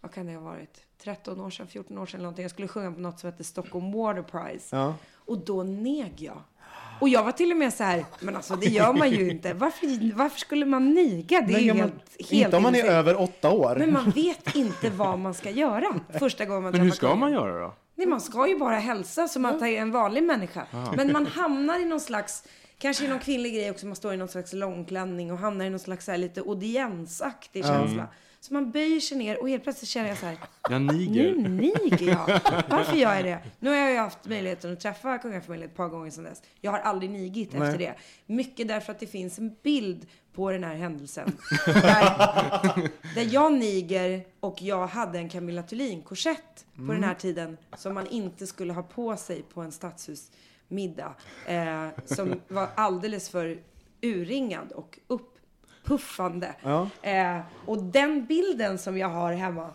vad 0.00 0.12
kan 0.12 0.26
det 0.26 0.34
ha 0.34 0.40
varit? 0.40 0.86
13 1.02 1.40
år 1.40 1.50
sedan, 1.50 1.66
14 1.66 1.98
år 1.98 2.06
sedan 2.06 2.18
eller 2.18 2.22
någonting. 2.22 2.42
Jag 2.42 2.50
skulle 2.50 2.68
sjunga 2.68 2.92
på 2.92 3.00
något 3.00 3.20
som 3.20 3.30
hette 3.30 3.44
Stockholm 3.44 3.92
Water 3.92 4.22
Prize. 4.22 4.76
Ja. 4.76 4.94
Och 5.14 5.38
då 5.38 5.62
neg 5.62 6.14
jag. 6.16 6.42
Och 7.02 7.08
jag 7.08 7.24
var 7.24 7.32
till 7.32 7.50
och 7.50 7.56
med 7.56 7.74
så 7.74 7.84
här, 7.84 8.04
men 8.20 8.36
alltså 8.36 8.56
det 8.56 8.66
gör 8.66 8.92
man 8.92 9.10
ju 9.10 9.30
inte. 9.30 9.54
Varför, 9.54 10.16
varför 10.16 10.38
skulle 10.38 10.66
man 10.66 10.90
niga? 10.90 11.40
Det 11.40 11.54
är 11.54 11.58
ju 11.58 11.74
man, 11.74 11.80
helt, 11.80 12.30
helt 12.30 12.32
inte 12.32 12.56
om 12.56 12.62
man 12.62 12.74
är 12.74 12.84
över 12.84 13.20
åtta 13.20 13.50
år. 13.50 13.76
Men 13.78 13.92
man 13.92 14.10
vet 14.10 14.54
inte 14.54 14.90
vad 14.90 15.18
man 15.18 15.34
ska 15.34 15.50
göra 15.50 16.00
första 16.18 16.44
gången 16.44 16.62
man 16.62 16.72
Men 16.72 16.80
hur 16.80 16.90
träffar 16.90 17.08
ska 17.08 17.14
man 17.14 17.32
göra 17.32 17.60
då? 17.60 17.74
Nej, 17.94 18.06
man 18.06 18.20
ska 18.20 18.48
ju 18.48 18.58
bara 18.58 18.78
hälsa 18.78 19.28
som 19.28 19.44
att 19.44 19.60
det 19.60 19.68
är 19.68 19.80
en 19.80 19.90
vanlig 19.90 20.22
människa. 20.22 20.66
Men 20.96 21.12
man 21.12 21.26
hamnar 21.26 21.80
i 21.80 21.84
någon 21.84 22.00
slags, 22.00 22.44
kanske 22.78 23.04
i 23.04 23.08
någon 23.08 23.18
kvinnlig 23.18 23.54
grej 23.54 23.70
också, 23.70 23.86
man 23.86 23.96
står 23.96 24.14
i 24.14 24.16
någon 24.16 24.28
slags 24.28 24.52
långklänning 24.52 25.32
och 25.32 25.38
hamnar 25.38 25.64
i 25.64 25.70
någon 25.70 25.80
slags 25.80 26.04
så 26.04 26.10
här 26.10 26.18
lite 26.18 26.40
audiensaktig 26.40 27.64
känsla. 27.64 28.08
Så 28.42 28.54
man 28.54 28.70
böjer 28.70 29.00
sig 29.00 29.18
ner 29.18 29.40
och 29.40 29.48
helt 29.48 29.62
plötsligt 29.62 29.88
känner 29.88 30.08
jag 30.08 30.18
så 30.18 30.26
här, 30.26 30.36
Jag 30.70 30.82
nu 30.82 30.92
niger. 30.92 31.34
niger 31.34 32.08
jag. 32.08 32.40
Varför 32.68 32.96
gör 32.96 33.14
jag 33.14 33.24
det? 33.24 33.38
Nu 33.60 33.70
har 33.70 33.76
jag 33.76 33.90
ju 33.90 33.96
haft 33.98 34.24
möjligheten 34.24 34.72
att 34.72 34.80
träffa 34.80 35.18
kungafamiljen 35.18 35.70
ett 35.70 35.76
par 35.76 35.88
gånger 35.88 36.10
sedan 36.10 36.24
dess. 36.24 36.42
Jag 36.60 36.70
har 36.70 36.78
aldrig 36.78 37.10
nigit 37.10 37.54
efter 37.54 37.78
det. 37.78 37.94
Mycket 38.26 38.68
därför 38.68 38.92
att 38.92 39.00
det 39.00 39.06
finns 39.06 39.38
en 39.38 39.56
bild 39.62 40.06
på 40.32 40.50
den 40.50 40.64
här 40.64 40.74
händelsen. 40.74 41.32
Där, 41.66 42.90
där 43.14 43.28
jag 43.34 43.52
niger 43.52 44.24
och 44.40 44.62
jag 44.62 44.86
hade 44.86 45.18
en 45.18 45.28
Camilla 45.28 45.62
Thulin-korsett 45.62 46.66
på 46.76 46.92
den 46.92 47.04
här 47.04 47.14
tiden 47.14 47.56
som 47.76 47.94
man 47.94 48.06
inte 48.06 48.46
skulle 48.46 48.72
ha 48.72 48.82
på 48.82 49.16
sig 49.16 49.42
på 49.42 49.60
en 49.60 49.72
stadshusmiddag. 49.72 51.14
Eh, 51.46 51.88
som 52.04 52.40
var 52.48 52.68
alldeles 52.74 53.28
för 53.28 53.58
urringad 54.02 54.72
och 54.72 54.98
upppuffande. 55.92 56.54
Ja. 56.62 56.88
Eh, 57.02 57.38
och 57.66 57.82
den 57.82 58.26
bilden 58.26 58.78
som 58.78 58.98
jag 58.98 59.08
har 59.08 59.32
hemma 59.32 59.70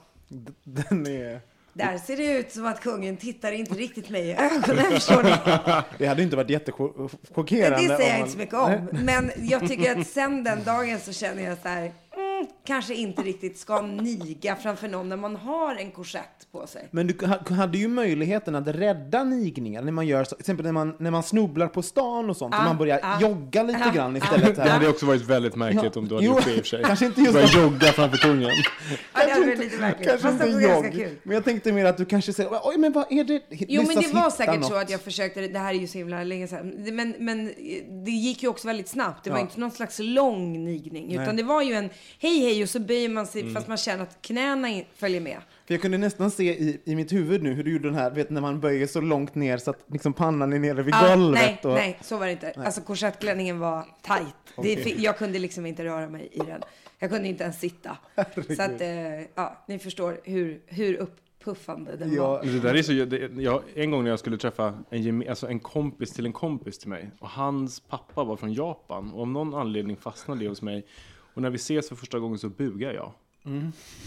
Den 0.63 1.07
är, 1.07 1.41
där 1.73 1.97
ser 1.97 2.17
det 2.17 2.37
ut 2.37 2.51
som 2.51 2.65
att 2.65 2.81
kungen 2.81 3.17
tittar 3.17 3.51
inte 3.51 3.73
riktigt 3.73 4.09
mig 4.09 4.27
i 4.27 4.33
ögonen, 4.33 4.99
det 5.97 6.05
hade 6.05 6.23
inte 6.23 6.35
varit 6.35 6.49
jättechockerande. 6.49 7.87
Det 7.87 7.97
säger 7.97 8.09
jag 8.09 8.19
inte 8.19 8.31
så 8.31 8.37
mycket 8.37 8.55
om. 8.55 8.89
Men 8.91 9.31
jag 9.37 9.67
tycker 9.67 9.99
att 9.99 10.07
sen 10.07 10.43
den 10.43 10.63
dagen 10.63 10.99
så 10.99 11.13
känner 11.13 11.43
jag 11.43 11.57
så 11.57 11.67
här, 11.67 11.91
mm, 12.39 12.47
kanske 12.65 12.93
inte 12.95 13.21
riktigt 13.21 13.57
ska 13.59 13.81
niga 13.81 14.55
framför 14.55 14.87
någon 14.87 15.09
när 15.09 15.17
man 15.17 15.35
har 15.35 15.75
en 15.75 15.91
korsett 15.91 16.47
på 16.51 16.67
sig. 16.67 16.87
Men 16.91 17.07
du 17.07 17.25
ha- 17.25 17.55
hade 17.55 17.77
ju 17.77 17.87
möjligheten 17.87 18.55
att 18.55 18.67
rädda 18.67 19.23
nigningar 19.23 19.81
när 19.81 19.91
man 19.91 20.07
gör 20.07 20.23
så, 20.23 20.35
till 20.35 20.41
exempel 20.41 20.65
när 20.65 20.71
man, 20.71 20.95
när 20.99 21.11
man 21.11 21.23
snubblar 21.23 21.67
på 21.67 21.81
stan 21.81 22.29
och 22.29 22.37
sånt, 22.37 22.53
och 22.55 22.61
Ah, 22.61 22.63
man 22.63 22.77
börjar 22.77 22.99
ah, 23.03 23.19
jogga 23.21 23.63
lite 23.63 23.85
ah, 23.85 23.91
grann 23.93 24.15
istället. 24.15 24.55
Det 24.55 24.61
Här. 24.61 24.69
hade 24.69 24.87
också 24.89 25.05
varit 25.05 25.21
väldigt 25.21 25.55
märkligt 25.55 25.95
Ja. 25.95 26.01
om 26.01 26.07
du 26.07 26.15
hade 26.15 26.25
Jo, 26.27 26.33
gjort 26.35 26.45
det 26.45 26.51
i 26.51 26.55
och 26.55 26.59
för 26.59 26.67
sig. 26.67 26.83
kanske 26.83 27.05
inte 27.05 27.21
just 27.21 27.33
Börja 27.33 27.47
det. 27.47 27.61
jogga 27.61 27.87
framför 27.87 28.17
kungen. 28.17 28.49
Ja, 29.13 29.25
det 29.25 29.31
hade 29.31 29.45
varit 29.45 29.59
lite 29.59 29.77
märkligt. 29.77 30.07
Kanske 30.07 30.27
Fast 30.27 30.39
det 30.43 30.49
inte 30.49 30.61
ganska 30.67 30.91
kul. 30.91 31.15
Men 31.23 31.33
jag 31.35 31.43
tänkte 31.45 31.71
mer 31.71 31.85
att 31.85 31.97
du 31.97 32.05
kanske 32.05 32.33
säger, 32.33 32.49
oj 32.63 32.77
men 32.77 32.91
vad 32.91 33.05
är 33.11 33.23
det? 33.23 33.41
Jo, 33.49 33.83
men 33.87 33.95
det 33.95 34.13
var 34.13 34.29
säkert 34.29 34.63
så 34.63 34.69
något. 34.73 34.81
att 34.83 34.89
jag 34.89 35.01
försökte, 35.01 35.47
det 35.47 35.59
här 35.59 35.69
är 35.73 35.77
ju 35.79 35.87
så 35.87 35.97
himla 35.97 36.23
länge 36.23 36.47
sedan, 36.47 36.73
men, 36.95 37.15
men 37.19 37.45
det 38.05 38.11
gick 38.11 38.43
ju 38.43 38.49
också 38.49 38.67
väldigt 38.67 38.87
snabbt. 38.89 39.23
Det 39.23 39.29
var 39.29 39.37
Ja. 39.37 39.41
inte 39.41 39.59
någon 39.59 39.71
slags 39.71 39.99
lång 39.99 40.65
nigning, 40.65 41.11
utan 41.11 41.25
Nej. 41.25 41.35
det 41.35 41.43
var 41.43 41.61
ju 41.61 41.73
en 41.73 41.89
hej 42.27 42.39
hej 42.39 42.63
och 42.63 42.69
så 42.69 42.79
böjer 42.79 43.09
man 43.09 43.27
sig 43.27 43.53
fast 43.53 43.67
man 43.67 43.77
känner 43.77 44.03
att 44.03 44.21
knäna 44.21 44.69
in, 44.69 44.85
följer 44.95 45.21
med. 45.21 45.37
För 45.67 45.73
jag 45.73 45.81
kunde 45.81 45.97
nästan 45.97 46.31
se 46.31 46.43
i, 46.43 46.81
i 46.85 46.95
mitt 46.95 47.11
huvud 47.13 47.43
nu 47.43 47.53
hur 47.53 47.63
du 47.63 47.71
gjorde 47.73 47.87
den 47.87 47.95
här, 47.95 48.11
vet 48.11 48.29
när 48.29 48.41
man 48.41 48.59
böjer 48.59 48.87
så 48.87 49.01
långt 49.01 49.35
ner 49.35 49.57
så 49.57 49.71
att 49.71 49.83
liksom 49.87 50.13
pannan 50.13 50.53
är 50.53 50.59
nere 50.59 50.83
vid 50.83 50.93
Ja, 50.93 51.15
golvet. 51.15 51.41
nej, 51.41 51.59
och, 51.63 51.69
nej, 51.73 51.99
så 52.01 52.17
var 52.17 52.25
det 52.25 52.31
inte. 52.31 52.53
Alltså 52.57 52.81
korsettklänningen 52.81 53.59
var 53.59 53.85
tight. 54.01 54.35
Det, 54.63 54.75
fi- 54.75 54.95
jag 55.03 55.17
kunde 55.17 55.39
liksom 55.39 55.65
inte 55.65 55.83
röra 55.83 56.09
mig 56.09 56.29
i 56.31 56.37
den. 56.39 56.61
Jag 56.99 57.09
kunde 57.09 57.27
inte 57.27 57.43
ens 57.43 57.59
sitta. 57.59 57.97
Så 58.55 58.61
att, 58.63 58.81
eh, 58.81 59.21
ja, 59.35 59.63
ni 59.67 59.79
förstår 59.79 60.19
hur, 60.23 60.61
hur 60.65 60.95
upppuffande 60.95 61.95
den 61.97 62.13
Ja. 62.13 62.41
Det 62.43 62.59
där 62.59 62.75
är 62.75 62.83
så, 62.83 62.91
det, 62.91 63.41
jag, 63.41 63.61
en 63.75 63.91
gång 63.91 64.03
när 64.03 64.09
jag 64.09 64.19
skulle 64.19 64.37
träffa 64.37 64.73
en, 64.89 65.29
alltså 65.29 65.47
en 65.47 65.59
kompis 65.59 66.11
till 66.11 66.25
en 66.25 66.33
kompis 66.33 66.79
till 66.79 66.89
mig 66.89 67.09
och 67.19 67.29
hans 67.29 67.79
pappa 67.79 68.23
var 68.23 68.35
från 68.35 68.53
Japan 68.53 69.11
och 69.13 69.21
av 69.21 69.27
någon 69.27 69.53
anledning 69.55 69.97
fastnade 69.97 70.41
det 70.41 70.47
hos 70.47 70.61
mig 70.61 70.85
och 71.37 71.43
när 71.43 71.49
vi 71.49 71.55
ses 71.55 71.89
för 71.89 71.95
första 71.95 72.19
gången 72.19 72.37
så 72.37 72.49
bugar 72.49 72.93
jag. 72.93 73.13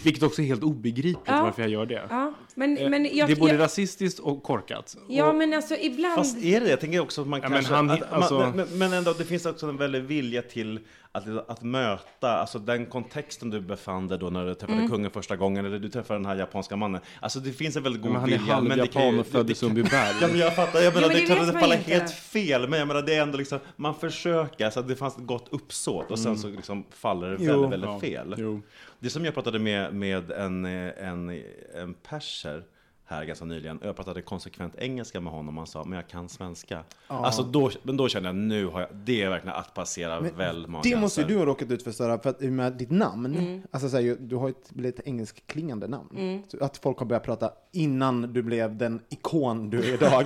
Vilket 0.03 0.23
också 0.23 0.41
är 0.41 0.45
helt 0.45 0.63
obegripligt 0.63 1.19
Ja. 1.25 1.43
varför 1.43 1.61
jag 1.61 1.71
gör 1.71 1.85
det. 1.85 2.01
Ja, 2.09 2.33
men, 2.55 2.77
Eh, 2.77 2.89
men 2.89 3.05
jag, 3.17 3.27
det 3.29 3.33
är 3.33 3.35
både 3.39 3.53
jag, 3.53 3.59
rasistiskt 3.61 4.19
och 4.19 4.43
korkat. 4.43 4.97
Ja, 5.07 5.29
och, 5.29 5.35
men 5.35 5.53
alltså 5.53 5.75
ibland... 5.75 6.15
Fast 6.15 6.43
är 6.43 6.61
det 6.61 6.69
Jag 6.69 6.79
tänker 6.79 6.99
också 6.99 7.21
att 7.21 7.27
man 7.27 7.39
Ja, 7.43 7.49
men 7.49 7.57
kanske... 7.57 7.73
han- 7.73 7.89
att, 7.89 8.11
alltså- 8.13 8.39
man, 8.39 8.51
men, 8.55 8.67
men 8.77 8.93
ändå, 8.93 9.13
det 9.13 9.25
finns 9.25 9.45
också 9.45 9.65
en 9.69 9.77
väldig 9.77 10.03
vilja 10.03 10.41
till 10.41 10.79
att, 11.13 11.49
att 11.49 11.61
möta, 11.63 12.29
alltså 12.31 12.59
den 12.59 12.85
kontexten 12.85 13.49
du 13.49 13.59
befann 13.61 14.07
dig 14.07 14.17
då 14.19 14.29
när 14.29 14.45
du 14.45 14.53
träffade 14.55 14.77
Mm. 14.77 14.89
kungen 14.91 15.11
första 15.11 15.35
gången, 15.35 15.65
eller 15.65 15.79
du 15.79 15.89
träffade 15.89 16.19
den 16.19 16.25
här 16.25 16.35
japanska 16.35 16.75
mannen. 16.75 17.01
Alltså 17.19 17.39
det 17.39 17.51
finns 17.51 17.75
en 17.75 17.83
väldigt 17.83 18.01
god 18.01 18.11
men 18.11 18.21
han 18.21 18.29
är 18.33 18.37
vilja. 18.37 18.61
men 18.61 18.77
det 18.77 18.87
kan 18.87 19.01
halvjapan 19.01 19.13
ju- 19.13 19.19
och 19.19 19.27
född 19.27 19.45
i 19.45 19.53
det 19.53 19.55
Sundbyberg. 19.55 20.15
Ja, 20.21 20.27
men 20.27 20.37
jag 20.39 20.55
fattar, 20.55 20.79
jag 20.79 20.93
menar, 20.93 21.07
men 21.07 21.17
det 21.17 21.25
det 21.27 21.33
är 21.33 21.45
det 21.53 21.59
faller 21.59 21.75
helt 21.75 22.11
fel, 22.11 22.69
men 22.69 22.79
jag 22.79 22.87
menar 22.87 23.01
det 23.01 23.15
är 23.15 23.21
ändå 23.21 23.37
liksom, 23.37 23.59
man 23.75 23.95
försöker, 23.95 24.69
så 24.69 24.79
att 24.79 24.87
det 24.87 24.95
fanns 24.95 25.17
ett 25.17 25.25
gott 25.25 25.47
uppsåt 25.51 26.11
och 26.11 26.19
sen 26.19 26.37
så 26.37 26.47
liksom 26.47 26.83
faller 26.91 27.29
det 27.29 27.37
Jo. 27.39 27.51
väldigt, 27.51 27.71
väldigt 27.71 27.89
Ja, 27.89 27.99
fel. 27.99 28.35
jo. 28.37 28.61
Det 29.03 29.09
som 29.09 29.25
jag 29.25 29.33
pratade 29.33 29.59
med, 29.59 29.93
med 29.93 30.31
en, 30.31 30.65
eh, 30.65 31.07
en, 31.07 31.43
en 31.75 31.93
perser 31.93 32.63
här 33.05 33.25
ganska 33.25 33.45
nyligen. 33.45 33.79
Jag 33.83 33.95
pratade 33.95 34.21
konsekvent 34.21 34.75
engelska 34.77 35.19
med 35.21 35.33
honom 35.33 35.57
och 35.57 35.61
han 35.61 35.67
sa, 35.67 35.83
men 35.83 35.93
jag 35.95 36.07
kan 36.07 36.29
svenska. 36.29 36.83
Alltså 37.07 37.43
då, 37.43 37.71
men 37.83 37.97
då 37.97 38.07
kände 38.09 38.29
jag, 38.29 38.35
nu 38.35 38.65
har 38.65 38.79
jag, 38.81 38.89
det 38.93 39.21
är 39.21 39.29
verkligen 39.29 39.55
att 39.55 39.73
passera 39.73 40.19
väl 40.19 40.67
många 40.67 40.81
det 40.83 40.95
måste 40.95 41.21
ju 41.21 41.27
du 41.27 41.37
ha 41.37 41.45
råkat 41.45 41.71
ut 41.71 41.83
för 41.83 41.91
Sara, 41.91 42.19
för 42.19 42.29
att 42.29 42.41
med 42.41 42.73
ditt 42.73 42.91
namn, 42.91 43.25
Mm. 43.35 43.61
alltså 43.71 43.89
så 43.89 43.97
här, 43.97 44.17
du 44.19 44.35
har 44.35 44.49
ett 44.49 44.71
lite 44.75 45.01
engelskklingande 45.05 45.87
namn. 45.87 46.43
Så 46.47 46.63
Att 46.63 46.77
folk 46.77 46.97
har 46.99 47.05
börjat 47.05 47.23
prata 47.23 47.51
innan 47.71 48.33
du 48.33 48.41
blev 48.43 48.77
den 48.77 48.99
ikon 49.09 49.69
du 49.69 49.79
är 49.79 49.93
idag. 49.93 50.25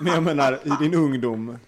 Men 0.00 0.12
jag 0.12 0.22
menar, 0.22 0.52
i 0.64 0.84
din 0.84 0.94
ungdom. 0.94 1.58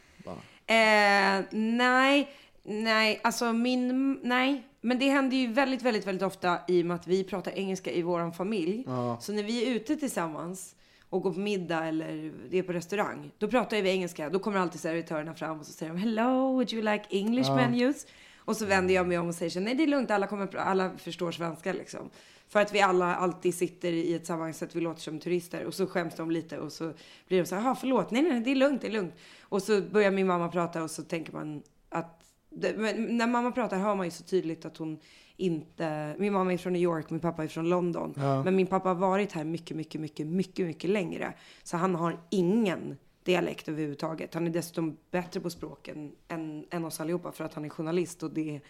Eh, 0.67 1.45
nej, 1.51 2.29
nej, 2.63 3.21
alltså 3.25 3.53
min, 3.53 4.13
nej. 4.23 4.63
Men 4.85 4.99
det 4.99 5.09
händer 5.09 5.37
ju 5.37 5.47
väldigt, 5.53 5.83
väldigt, 5.83 6.07
väldigt 6.07 6.23
ofta 6.23 6.59
i 6.69 6.83
och 6.83 6.87
med 6.87 6.95
att 6.95 7.07
vi 7.07 7.25
pratar 7.25 7.53
engelska 7.53 7.93
i 7.93 8.03
våran 8.03 8.33
familj. 8.33 8.85
Så 9.21 9.33
när 9.33 9.43
vi 9.43 9.67
är 9.67 9.75
ute 9.75 9.97
tillsammans 9.97 10.75
och 11.11 11.23
går 11.23 11.33
på 11.33 11.41
middag 11.41 11.85
eller 11.85 12.33
det 12.51 12.59
är 12.59 12.63
på 12.63 12.73
restaurang, 12.73 13.31
då 13.39 13.49
pratar 13.49 13.83
vi 13.83 13.91
engelska. 13.91 14.31
Då 14.31 14.39
kommer 14.39 14.59
alltid 14.59 14.81
servitörerna 14.81 15.35
fram 15.35 15.61
och 15.61 15.67
så 15.67 15.73
säger 15.73 15.93
de 15.93 15.99
Hello, 15.99 16.53
would 16.53 16.73
you 16.73 16.83
like 16.83 17.05
English 17.11 17.49
menus? 17.57 18.07
Och 18.37 18.57
så 18.57 18.67
vänder 18.67 18.95
jag 18.95 19.09
mig 19.09 19.19
om 19.19 19.29
och 19.29 19.35
säger 19.35 19.51
så 19.51 19.61
nej 19.61 19.75
det 19.75 19.83
är 19.83 19.87
lugnt, 19.87 20.11
alla, 20.11 20.27
kommer, 20.27 20.57
alla 20.57 20.91
förstår 20.99 21.33
svenska 21.33 21.73
liksom. 21.73 22.11
För 22.49 22.61
att 22.61 22.75
vi 22.75 22.81
alla 22.81 23.15
alltid 23.17 23.55
sitter 23.55 23.93
i 23.93 24.15
ett 24.15 24.27
sammanhang 24.27 24.55
så 24.55 24.65
att 24.65 24.75
vi 24.75 24.81
låter 24.81 25.01
som 25.01 25.21
turister. 25.21 25.65
Och 25.65 25.75
så 25.75 25.87
skäms 25.87 26.15
de 26.15 26.31
lite 26.31 26.59
och 26.59 26.73
så 26.73 26.93
blir 27.29 27.39
de 27.39 27.47
så 27.47 27.55
här, 27.55 27.63
"Jaha, 27.63 27.75
förlåt, 27.75 28.11
nej, 28.11 28.23
nej, 28.23 28.41
det 28.41 28.51
är 28.51 28.55
lugnt, 28.55 28.81
det 28.81 28.87
är 28.87 28.93
lugnt. 28.93 29.15
Och 29.43 29.63
så 29.63 29.81
börjar 29.81 30.11
min 30.11 30.27
mamma 30.27 30.49
prata 30.49 30.83
och 30.83 30.91
så 30.91 31.03
tänker 31.03 31.33
man 31.33 31.63
att, 31.89 32.21
det, 32.55 32.97
när 32.97 33.27
mamma 33.27 33.53
pratar 33.53 33.79
hör 33.79 33.95
man 33.95 34.07
ju 34.07 34.11
så 34.11 34.25
tydligt 34.25 34.65
att 34.65 34.77
hon 34.77 34.99
inte, 35.37 36.15
min 36.19 36.33
mamma 36.33 36.53
är 36.53 36.59
från 36.59 36.73
New 36.73 36.83
York, 36.83 37.11
min 37.11 37.21
pappa 37.21 37.45
är 37.45 37.49
från 37.49 37.69
London. 37.69 38.15
Men 38.17 38.57
min 38.57 38.67
pappa 38.67 38.89
har 38.89 38.95
varit 38.95 39.33
här 39.33 39.45
mycket, 39.45 39.77
mycket, 39.77 40.01
mycket, 40.01 40.27
mycket, 40.27 40.67
mycket 40.67 40.91
längre. 40.91 41.33
Så 41.63 41.77
han 41.77 41.95
har 41.95 42.21
ingen 42.31 42.97
dialekt 43.25 43.69
överhuvudtaget. 43.69 44.35
Han 44.35 44.47
är 44.47 44.51
dessutom 44.51 44.97
bättre 45.11 45.41
på 45.41 45.51
språken 45.51 46.13
än, 46.29 46.67
än 46.71 46.85
oss 46.85 47.01
allihopa 47.01 47.33
för 47.33 47.45
att 47.45 47.55
han 47.55 47.65
är 47.65 47.69
journalist 47.69 48.23
och 48.23 48.31
det, 48.31 48.61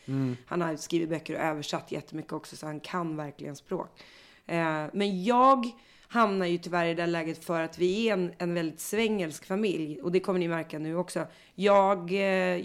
han 0.46 0.60
har 0.60 0.76
skrivit 0.76 1.08
böcker 1.08 1.34
och 1.34 1.40
översatt 1.40 1.92
jättemycket 1.92 2.32
också 2.32 2.56
så 2.56 2.66
han 2.66 2.80
kan 2.80 3.16
verkligen 3.16 3.56
språk. 3.56 4.00
Eh, 4.46 4.84
men 4.92 5.24
jag 5.24 5.64
hamnar 6.08 6.46
ju 6.46 6.58
tyvärr 6.58 6.87
i 6.87 6.94
det 6.94 7.06
läget 7.06 7.44
för 7.44 7.61
att 7.61 7.78
vi 7.78 8.08
är 8.08 8.12
en, 8.12 8.32
en 8.38 8.54
väldigt 8.54 8.80
svengelsk 8.80 9.44
familj 9.44 10.00
och 10.02 10.12
det 10.12 10.20
kommer 10.20 10.38
ni 10.38 10.49
märka 10.49 10.78
nu 10.78 10.96
också. 10.96 11.26
Jag, 11.54 12.12
eh, 12.12 12.18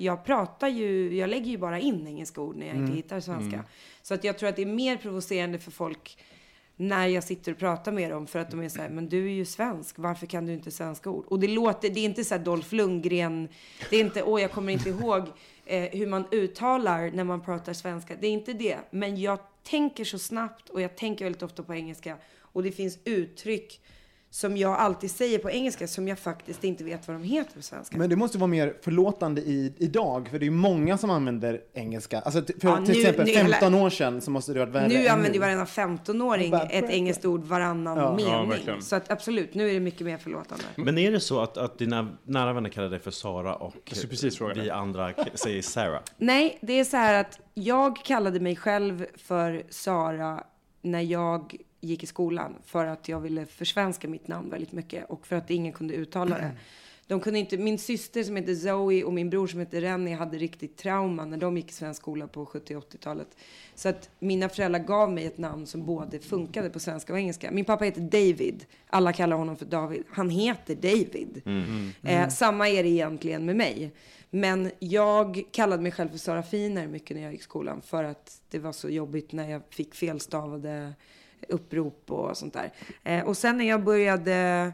jag 0.03 0.25
pratar 0.25 0.67
ju, 0.67 1.17
jag 1.17 1.29
lägger 1.29 1.51
ju 1.51 1.57
bara 1.57 1.79
in 1.79 2.07
engelska 2.07 2.41
ord 2.41 2.55
när 2.55 2.67
jag 2.67 2.75
inte 2.75 2.95
hittar 2.95 3.19
svenska. 3.19 3.63
Så 4.01 4.13
att 4.13 4.23
jag 4.23 4.37
tror 4.37 4.49
att 4.49 4.55
det 4.55 4.61
är 4.61 4.65
mer 4.65 4.97
provocerande 4.97 5.59
för 5.59 5.71
folk 5.71 6.17
när 6.81 7.07
jag 7.07 7.23
sitter 7.23 7.51
och 7.51 7.57
pratar 7.57 7.91
med 7.91 8.11
dem 8.11 8.27
för 8.27 8.39
att 8.39 8.51
de 8.51 8.59
är 8.59 8.69
så 8.69 8.81
här, 8.81 8.89
men 8.89 9.09
du 9.09 9.25
är 9.25 9.33
ju 9.33 9.45
svensk, 9.45 9.95
varför 9.97 10.25
kan 10.25 10.45
du 10.45 10.53
inte 10.53 10.71
svenska 10.71 11.09
ord? 11.09 11.25
Och 11.27 11.39
det 11.39 11.47
låter, 11.47 11.89
det 11.89 11.99
är 11.99 12.05
inte 12.05 12.23
så 12.23 12.35
här 12.35 12.43
Dolph 12.43 12.73
Lundgren, 12.73 13.47
det 13.89 13.95
är 13.95 13.99
inte, 13.99 14.23
åh 14.23 14.41
jag 14.41 14.51
kommer 14.51 14.73
inte 14.73 14.89
ihåg 14.89 15.23
eh, 15.65 15.83
hur 15.83 16.07
man 16.07 16.25
uttalar 16.31 17.11
när 17.11 17.23
man 17.23 17.41
pratar 17.41 17.73
svenska, 17.73 18.15
det 18.19 18.27
är 18.27 18.31
inte 18.31 18.53
det. 18.53 18.77
Men 18.91 19.21
jag 19.21 19.39
tänker 19.63 20.05
så 20.05 20.19
snabbt 20.19 20.69
och 20.69 20.81
jag 20.81 20.97
tänker 20.97 21.25
väldigt 21.25 21.43
ofta 21.43 21.63
på 21.63 21.73
engelska 21.73 22.17
och 22.53 22.63
det 22.63 22.71
finns 22.71 22.99
uttryck 23.05 23.81
som 24.31 24.57
jag 24.57 24.71
alltid 24.73 25.11
säger 25.11 25.39
på 25.39 25.49
engelska 25.51 25.87
som 25.87 26.07
jag 26.07 26.19
faktiskt 26.19 26.63
inte 26.63 26.83
vet 26.83 27.07
vad 27.07 27.17
de 27.17 27.23
heter 27.23 27.55
på 27.55 27.61
svenska. 27.61 27.97
Men 27.97 28.09
det 28.09 28.15
måste 28.15 28.37
vara 28.37 28.47
mer 28.47 28.73
förlåtande 28.81 29.41
i, 29.41 29.73
idag, 29.77 30.27
för 30.31 30.39
det 30.39 30.43
är 30.43 30.45
ju 30.47 30.51
många 30.51 30.97
som 30.97 31.09
använder 31.09 31.61
engelska. 31.73 32.19
Alltså 32.19 32.41
för 32.41 32.53
Ja, 32.61 32.75
till 32.85 32.93
nu- 32.93 32.99
exempel 32.99 33.25
nu- 33.25 33.33
15 33.33 33.73
år 33.73 33.89
sedan 33.89 34.21
så 34.21 34.31
måste 34.31 34.53
det 34.53 34.59
varit 34.59 34.73
värre 34.73 34.87
Nu 34.87 34.95
än 35.05 35.11
använder 35.11 35.33
ju 35.33 35.39
varenda 35.39 35.65
15-åring 35.65 36.51
Bara 36.51 36.61
ett 36.63 36.89
engelskt 36.89 37.25
ord 37.25 37.43
varannan 37.43 37.97
Ja. 37.97 38.03
Ja, 38.19 38.31
mening. 38.31 38.49
verkligen. 38.49 38.81
så 38.81 38.95
att 38.95 39.11
absolut, 39.11 39.53
nu 39.53 39.69
är 39.69 39.73
det 39.73 39.79
mycket 39.79 40.01
mer 40.01 40.17
förlåtande. 40.17 40.63
Men 40.75 40.97
är 40.97 41.11
det 41.11 41.19
så 41.19 41.39
att, 41.41 41.57
att 41.57 41.77
dina 41.77 42.17
nära 42.23 42.53
vänner 42.53 42.69
kallar 42.69 42.89
dig 42.89 42.99
för 42.99 43.11
Sara 43.11 43.55
och 43.55 43.75
precis 43.85 44.41
vi 44.55 44.69
andra 44.69 45.13
säger 45.33 45.61
Sarah? 45.61 46.01
Nej, 46.17 46.57
det 46.61 46.73
är 46.79 46.83
så 46.83 46.97
här 46.97 47.13
att 47.21 47.39
jag 47.53 47.97
kallade 47.97 48.39
mig 48.39 48.55
själv 48.55 49.05
för 49.17 49.63
Sara 49.69 50.43
när 50.81 51.01
jag 51.01 51.55
gick 51.79 52.03
i 52.03 52.05
skolan 52.05 52.55
för 52.65 52.85
att 52.85 53.09
jag 53.09 53.19
ville 53.19 53.45
försvenska 53.45 54.07
mitt 54.07 54.27
namn 54.27 54.49
väldigt 54.49 54.71
mycket 54.71 55.09
och 55.09 55.27
för 55.27 55.35
att 55.35 55.49
ingen 55.49 55.73
kunde 55.73 55.93
uttala 55.93 56.37
det. 56.37 56.51
De 57.09 57.19
kunde 57.19 57.39
inte, 57.39 57.57
min 57.57 57.77
syster 57.77 58.23
som 58.23 58.35
heter 58.35 58.55
Zoe 58.55 59.03
och 59.03 59.13
min 59.13 59.29
bror 59.29 59.47
som 59.47 59.59
heter 59.59 59.81
Rennie 59.81 60.15
hade 60.15 60.37
riktigt 60.37 60.77
trauma 60.77 61.25
när 61.25 61.37
de 61.37 61.57
gick 61.57 61.69
i 61.69 61.73
svensk 61.73 62.01
skola 62.01 62.27
på 62.27 62.45
70 62.45 62.75
och 62.75 62.93
80-talet. 62.93 63.27
Så 63.75 63.89
att 63.89 64.09
mina 64.19 64.49
föräldrar 64.49 64.79
gav 64.79 65.11
mig 65.11 65.25
ett 65.25 65.37
namn 65.37 65.65
som 65.65 65.85
både 65.85 66.19
funkade 66.19 66.69
på 66.69 66.79
svenska 66.79 67.13
och 67.13 67.19
engelska. 67.19 67.51
Min 67.51 67.65
pappa 67.65 67.85
heter 67.85 68.01
David. 68.01 68.65
Alla 68.87 69.13
kallar 69.13 69.37
honom 69.37 69.57
för 69.57 69.65
David. 69.65 70.03
Han 70.09 70.29
heter 70.29 70.75
David. 70.75 71.41
Eh, 72.03 72.29
samma 72.29 72.69
är 72.69 72.83
det 72.83 72.89
egentligen 72.89 73.45
med 73.45 73.55
mig. 73.55 73.91
Men 74.29 74.71
jag 74.79 75.43
kallade 75.51 75.83
mig 75.83 75.91
själv 75.91 76.09
för 76.09 76.17
Sara 76.17 76.43
Finer 76.43 76.87
mycket 76.87 77.17
när 77.17 77.23
jag 77.23 77.31
gick 77.31 77.41
i 77.41 77.43
skolan 77.43 77.81
för 77.81 78.03
att 78.03 78.41
det 78.49 78.59
var 78.59 78.71
så 78.71 78.89
jobbigt 78.89 79.31
när 79.31 79.49
jag 79.49 79.61
fick 79.69 79.95
felstavade 79.95 80.93
upprop 81.49 82.11
och 82.11 82.37
sånt 82.37 82.53
där. 82.53 82.71
Eh, 83.03 83.25
och 83.25 83.37
sen 83.37 83.57
när 83.57 83.65
jag 83.65 83.83
började 83.83 84.71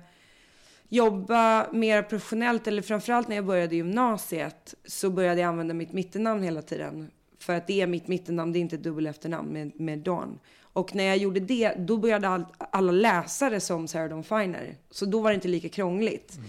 jobba 0.89 1.71
mer 1.71 2.01
professionellt, 2.01 2.67
eller 2.67 2.81
framförallt 2.81 3.27
när 3.27 3.35
jag 3.35 3.45
började 3.45 3.75
gymnasiet, 3.75 4.75
så 4.85 5.09
började 5.09 5.41
jag 5.41 5.47
använda 5.47 5.73
mitt 5.73 5.93
mittennamn 5.93 6.43
hela 6.43 6.61
tiden. 6.61 7.11
För 7.39 7.53
att 7.53 7.67
det 7.67 7.81
är 7.81 7.87
mitt 7.87 8.07
mittennamn, 8.07 8.53
det 8.53 8.59
är 8.59 8.61
inte 8.61 8.77
dubbel 8.77 9.07
efternamn 9.07 9.49
med, 9.49 9.79
med 9.79 9.99
Dawn. 9.99 10.39
Och 10.61 10.95
när 10.95 11.03
jag 11.03 11.17
gjorde 11.17 11.39
det, 11.39 11.73
då 11.77 11.97
började 11.97 12.27
all, 12.27 12.45
alla 12.57 13.25
det 13.39 13.59
som 13.59 13.87
Sarah 13.87 14.09
Dawn 14.09 14.23
Finer. 14.23 14.75
Så 14.91 15.05
då 15.05 15.19
var 15.19 15.29
det 15.29 15.35
inte 15.35 15.47
lika 15.47 15.69
krångligt. 15.69 16.39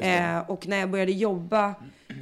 eh, 0.00 0.50
och 0.50 0.66
när 0.66 0.76
jag 0.76 0.90
började 0.90 1.12
jobba 1.12 1.74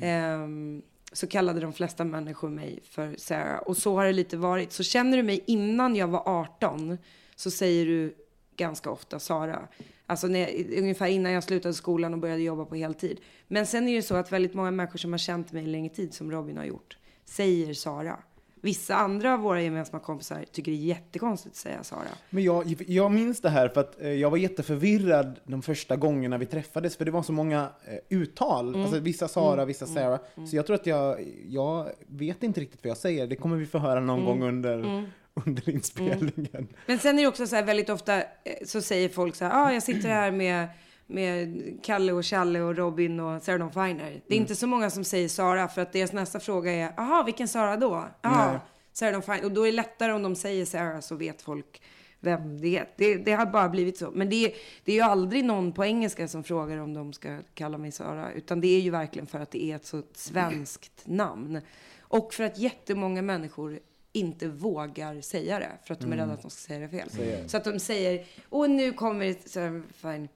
ehm, 0.02 0.82
så 1.12 1.26
kallade 1.26 1.60
de 1.60 1.72
flesta 1.72 2.04
människor 2.04 2.48
mig 2.48 2.80
för 2.90 3.14
Sarah. 3.18 3.58
Och 3.58 3.76
så 3.76 3.96
har 3.96 4.04
det 4.04 4.12
lite 4.12 4.36
varit. 4.36 4.72
Så 4.72 4.82
känner 4.82 5.16
du 5.16 5.22
mig 5.22 5.44
innan 5.46 5.96
jag 5.96 6.08
var 6.08 6.22
18 6.26 6.98
så 7.42 7.50
säger 7.50 7.86
du 7.86 8.14
ganska 8.56 8.90
ofta 8.90 9.18
Sara. 9.18 9.68
Alltså 10.06 10.26
när, 10.26 10.48
ungefär 10.78 11.06
innan 11.06 11.32
jag 11.32 11.44
slutade 11.44 11.74
skolan 11.74 12.12
och 12.14 12.20
började 12.20 12.42
jobba 12.42 12.64
på 12.64 12.74
heltid. 12.74 13.20
Men 13.48 13.66
sen 13.66 13.88
är 13.88 13.96
det 13.96 14.02
så 14.02 14.14
att 14.14 14.32
väldigt 14.32 14.54
många 14.54 14.70
människor 14.70 14.98
som 14.98 15.12
har 15.12 15.18
känt 15.18 15.52
mig 15.52 15.64
en 15.64 15.72
längre 15.72 15.94
tid, 15.94 16.14
som 16.14 16.30
Robin 16.30 16.56
har 16.56 16.64
gjort, 16.64 16.96
säger 17.24 17.74
Sara. 17.74 18.18
Vissa 18.64 18.94
andra 18.94 19.34
av 19.34 19.40
våra 19.40 19.62
gemensamma 19.62 20.00
kompisar 20.02 20.44
tycker 20.52 20.72
det 20.72 20.78
är 20.78 20.82
jättekonstigt 20.82 21.52
att 21.52 21.56
säga 21.56 21.82
Sara. 21.84 22.00
Men 22.30 22.44
jag, 22.44 22.74
jag 22.86 23.12
minns 23.12 23.40
det 23.40 23.48
här 23.50 23.68
för 23.68 23.80
att 23.80 24.00
eh, 24.00 24.08
jag 24.12 24.30
var 24.30 24.38
jätteförvirrad 24.38 25.40
de 25.44 25.62
första 25.62 25.96
gångerna 25.96 26.38
vi 26.38 26.46
träffades, 26.46 26.96
för 26.96 27.04
det 27.04 27.10
var 27.10 27.22
så 27.22 27.32
många 27.32 27.68
eh, 27.84 27.98
uttal. 28.18 28.68
Mm. 28.68 28.80
Alltså 28.82 28.98
vissa 28.98 29.28
Sara, 29.28 29.64
vissa 29.64 29.86
Sarah. 29.86 30.20
Så 30.50 30.56
jag 30.56 30.66
tror 30.66 30.74
att 30.76 30.86
jag, 30.86 31.20
jag 31.48 31.90
vet 32.06 32.42
inte 32.42 32.60
riktigt 32.60 32.84
vad 32.84 32.90
jag 32.90 32.96
säger. 32.96 33.26
Det 33.26 33.36
kommer 33.36 33.56
vi 33.56 33.66
få 33.66 33.78
höra 33.78 34.00
någon 34.00 34.18
Mm. 34.20 34.26
gång 34.26 34.48
under, 34.48 35.04
under 35.34 35.68
inspelningen. 35.70 36.68
Men 36.86 36.98
sen 36.98 37.18
är 37.18 37.22
det 37.22 37.28
också 37.28 37.46
så 37.46 37.56
här 37.56 37.62
väldigt 37.62 37.90
ofta 37.90 38.16
eh, 38.20 38.24
så 38.66 38.80
säger 38.82 39.08
folk 39.08 39.34
så 39.34 39.44
här, 39.44 39.64
ah, 39.66 39.72
jag 39.72 39.82
sitter 39.82 40.08
här 40.08 40.30
med, 40.30 40.68
med 41.06 41.62
Kalle 41.82 42.12
och 42.12 42.24
Challe 42.26 42.60
och 42.60 42.76
Robin 42.76 43.20
och 43.20 43.42
Sarah 43.42 43.58
Dawn 43.58 43.72
Finer. 43.72 44.20
Det 44.26 44.34
är 44.34 44.38
inte 44.38 44.54
så 44.56 44.66
många 44.66 44.90
som 44.90 45.04
säger 45.04 45.28
Sara 45.28 45.68
för 45.68 45.82
att 45.82 45.92
deras 45.92 46.12
nästa 46.12 46.40
fråga 46.40 46.72
är, 46.72 47.00
aha, 47.00 47.22
vilken 47.22 47.48
Sara 47.48 47.76
då? 47.76 47.94
Aha, 48.22 48.50
Nej. 48.50 48.58
Sarah 48.92 49.12
Dawn 49.12 49.22
Finer. 49.22 49.44
Och 49.44 49.52
då 49.52 49.62
är 49.62 49.66
det 49.70 49.76
lättare 49.76 50.12
om 50.12 50.22
de 50.22 50.36
säger 50.36 50.64
Sarah 50.64 51.00
så 51.00 51.14
vet 51.14 51.42
folk 51.42 51.82
vem 52.20 52.60
det 52.60 52.78
är. 52.78 52.88
Det, 52.96 53.14
det 53.16 53.32
har 53.32 53.46
bara 53.46 53.68
blivit 53.68 53.96
så. 53.98 54.10
Men 54.10 54.30
det, 54.30 54.44
är- 54.46 54.52
det 54.84 54.92
är 54.92 54.96
ju 54.96 55.02
aldrig 55.02 55.44
någon 55.44 55.72
på 55.72 55.84
engelska 55.84 56.28
som 56.28 56.44
frågar 56.44 56.76
om 56.78 56.94
de 56.94 57.12
ska 57.12 57.38
kalla 57.54 57.78
mig 57.78 57.92
Sara. 57.92 58.32
Utan 58.32 58.60
det 58.60 58.66
är 58.68 58.80
ju 58.80 58.90
verkligen 58.90 59.26
för 59.26 59.40
att 59.40 59.50
det 59.50 59.64
är 59.64 59.76
ett 59.76 59.86
så 59.86 60.02
svenskt 60.14 61.02
namn. 61.04 61.60
Och 62.00 62.34
för 62.34 62.44
att 62.44 62.58
jättemånga 62.58 63.22
människor 63.22 63.78
inte 64.12 64.48
vågar 64.48 65.20
säga 65.20 65.58
det. 65.58 65.70
För 65.84 65.94
att 65.94 66.00
de 66.00 66.12
är 66.12 66.16
rädda 66.16 66.32
att 66.32 66.42
de 66.42 66.50
ska 66.50 66.60
säga 66.60 66.80
det 66.80 66.88
fel. 66.88 67.10
Så 67.48 67.56
att 67.56 67.64
de 67.64 67.78
säger, 67.78 68.24
och 68.48 68.70
nu 68.70 68.92
kommer 68.92 69.34
Sarah 69.46 69.82
Fine. 69.96 70.28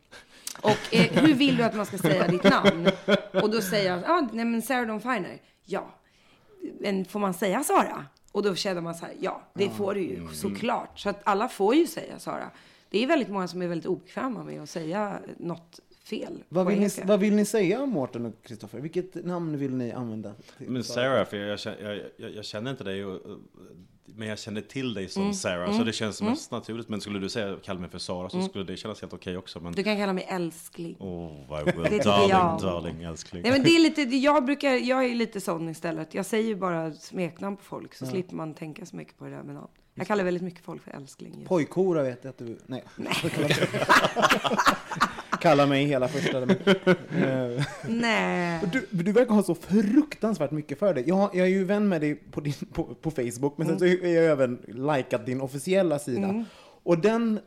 Och 0.61 0.95
eh, 0.95 1.23
hur 1.23 1.35
vill 1.35 1.56
du 1.56 1.62
att 1.62 1.75
man 1.75 1.87
ska 1.87 1.99
säga 1.99 2.28
ditt 2.28 2.45
namn? 2.45 2.90
Och 3.42 3.50
då 3.50 3.61
säger 3.61 3.90
jag, 3.90 4.04
ah, 4.06 4.28
nej 4.33 4.45
men 4.45 4.62
Sarah 4.62 4.87
Dawn 4.87 5.00
Finer. 5.00 5.40
Ja. 5.64 5.95
Men 6.80 7.04
får 7.04 7.21
man 7.21 7.35
säga 7.35 7.64
Sara? 7.64 8.06
Och 8.33 8.42
då 8.42 8.54
känner 8.54 8.80
man 8.80 8.95
så 8.95 9.06
här, 9.06 9.14
ja, 9.21 9.42
det 9.54 9.71
får 9.71 9.95
du 9.95 10.00
ju 10.00 10.28
såklart. 10.33 10.99
Så 10.99 11.09
att 11.09 11.21
alla 11.25 11.49
får 11.49 11.75
ju 11.75 11.87
säga 11.87 12.18
Sara. 12.18 12.50
Det 12.90 13.02
är 13.02 13.06
väldigt 13.06 13.28
många 13.28 13.49
som 13.49 13.62
är 13.62 13.66
väldigt 13.66 13.87
obekväma 13.87 14.45
med 14.45 14.62
att 14.62 14.71
säga 14.71 15.21
något 15.37 15.80
fel 16.08 16.44
Vad 16.48 16.66
vill, 16.66 16.80
ni, 16.80 16.88
vad 17.04 17.20
vill 17.20 17.34
ni 17.34 17.44
säga, 17.44 17.86
Mårten 17.86 18.26
och 18.26 18.32
Kristoffer? 18.42 18.80
Vilket 18.80 19.25
namn 19.25 19.58
vill 19.58 19.75
ni 19.75 19.92
använda? 19.92 20.34
Men 20.58 20.84
Sara? 20.84 20.94
Sarah, 20.94 21.26
för 21.26 21.36
jag, 21.36 21.60
känner- 21.60 21.82
jag, 21.90 22.00
jag, 22.16 22.30
jag 22.36 22.44
känner 22.44 22.70
inte 22.70 22.84
dig, 22.84 23.04
och, 23.04 23.20
men 24.06 24.28
jag 24.28 24.38
känner 24.38 24.60
till 24.60 24.94
dig 24.94 25.02
Mm. 25.02 25.10
som 25.10 25.34
Sarah, 25.34 25.78
så 25.78 25.84
det 25.84 25.92
känns 25.92 26.22
mest 26.22 26.50
naturligt. 26.50 26.88
Men 26.88 27.00
skulle 27.00 27.18
du 27.18 27.28
säga 27.28 27.56
kalla 27.64 27.80
mig 27.80 27.90
för 27.90 27.98
Sara 27.98 28.28
så 28.28 28.42
skulle 28.42 28.64
det 28.64 28.76
kännas 28.76 29.00
helt 29.00 29.12
okej 29.12 29.36
också. 29.36 29.60
Men, 29.60 29.72
Du 29.72 29.82
kan 29.82 29.96
kalla 29.96 30.12
mig 30.12 30.26
älskling. 30.28 30.96
åh, 31.00 31.32
vad 31.48 31.64
Det 31.66 31.72
tycker 31.72 32.04
darling, 32.04 32.30
jag. 32.30 32.60
darling, 32.60 33.02
älskling. 33.02 33.42
Nej 33.42 33.52
men 33.52 33.62
det 33.62 33.70
är 33.70 33.80
lite, 33.80 34.02
jag 34.02 34.44
brukar, 34.44 34.70
jag 34.70 35.04
är 35.04 35.14
lite 35.14 35.40
sån 35.40 35.68
istället. 35.68 36.14
Jag 36.14 36.26
säger 36.26 36.48
ju 36.48 36.54
bara 36.56 36.92
smeknamn 36.92 37.56
på 37.56 37.62
folk 37.62 37.94
så 37.94 38.06
slipper 38.06 38.34
man 38.34 38.54
tänka 38.54 38.86
så 38.86 38.96
mycket 38.96 39.18
på 39.18 39.25
det 39.25 39.30
där 39.30 39.42
med 39.42 39.54
namn. 39.54 39.68
Jag 39.98 40.06
kallar 40.06 40.25
väldigt 40.25 40.42
mycket 40.42 40.64
folk 40.64 40.82
för 40.82 40.90
älskling. 40.90 41.44
Pojkhora 41.48 42.02
vet 42.02 42.18
jag 42.25 42.30
att 42.30 42.38
du... 42.38 42.58
Nej. 42.66 42.84
Kalla 45.40 45.66
mig 45.66 45.85
hela 45.85 46.09
första. 46.09 46.40
Nej. 47.88 48.61
du, 48.73 48.87
du 48.90 49.12
verkar 49.12 49.35
ha 49.35 49.43
så 49.43 49.55
fruktansvärt 49.55 50.50
mycket 50.50 50.78
för 50.78 50.95
dig. 50.95 51.05
Jag, 51.07 51.31
jag 51.35 51.47
är 51.47 51.50
ju 51.50 51.64
vän 51.64 51.88
med 51.88 52.00
dig 52.00 52.14
på, 52.14 52.40
din, 52.40 52.55
på, 52.73 52.85
på 52.85 53.11
Facebook, 53.11 53.59
men 53.59 53.66
sen 53.66 53.78
så 53.78 53.85
Mm. 53.85 54.05
är 54.05 54.09
jag 54.09 54.25
även 54.25 54.59
likat 54.66 55.26
din 55.26 55.40
officiella 55.40 55.99
sida. 55.99 56.45
Och 56.83 56.99
den, 56.99 57.40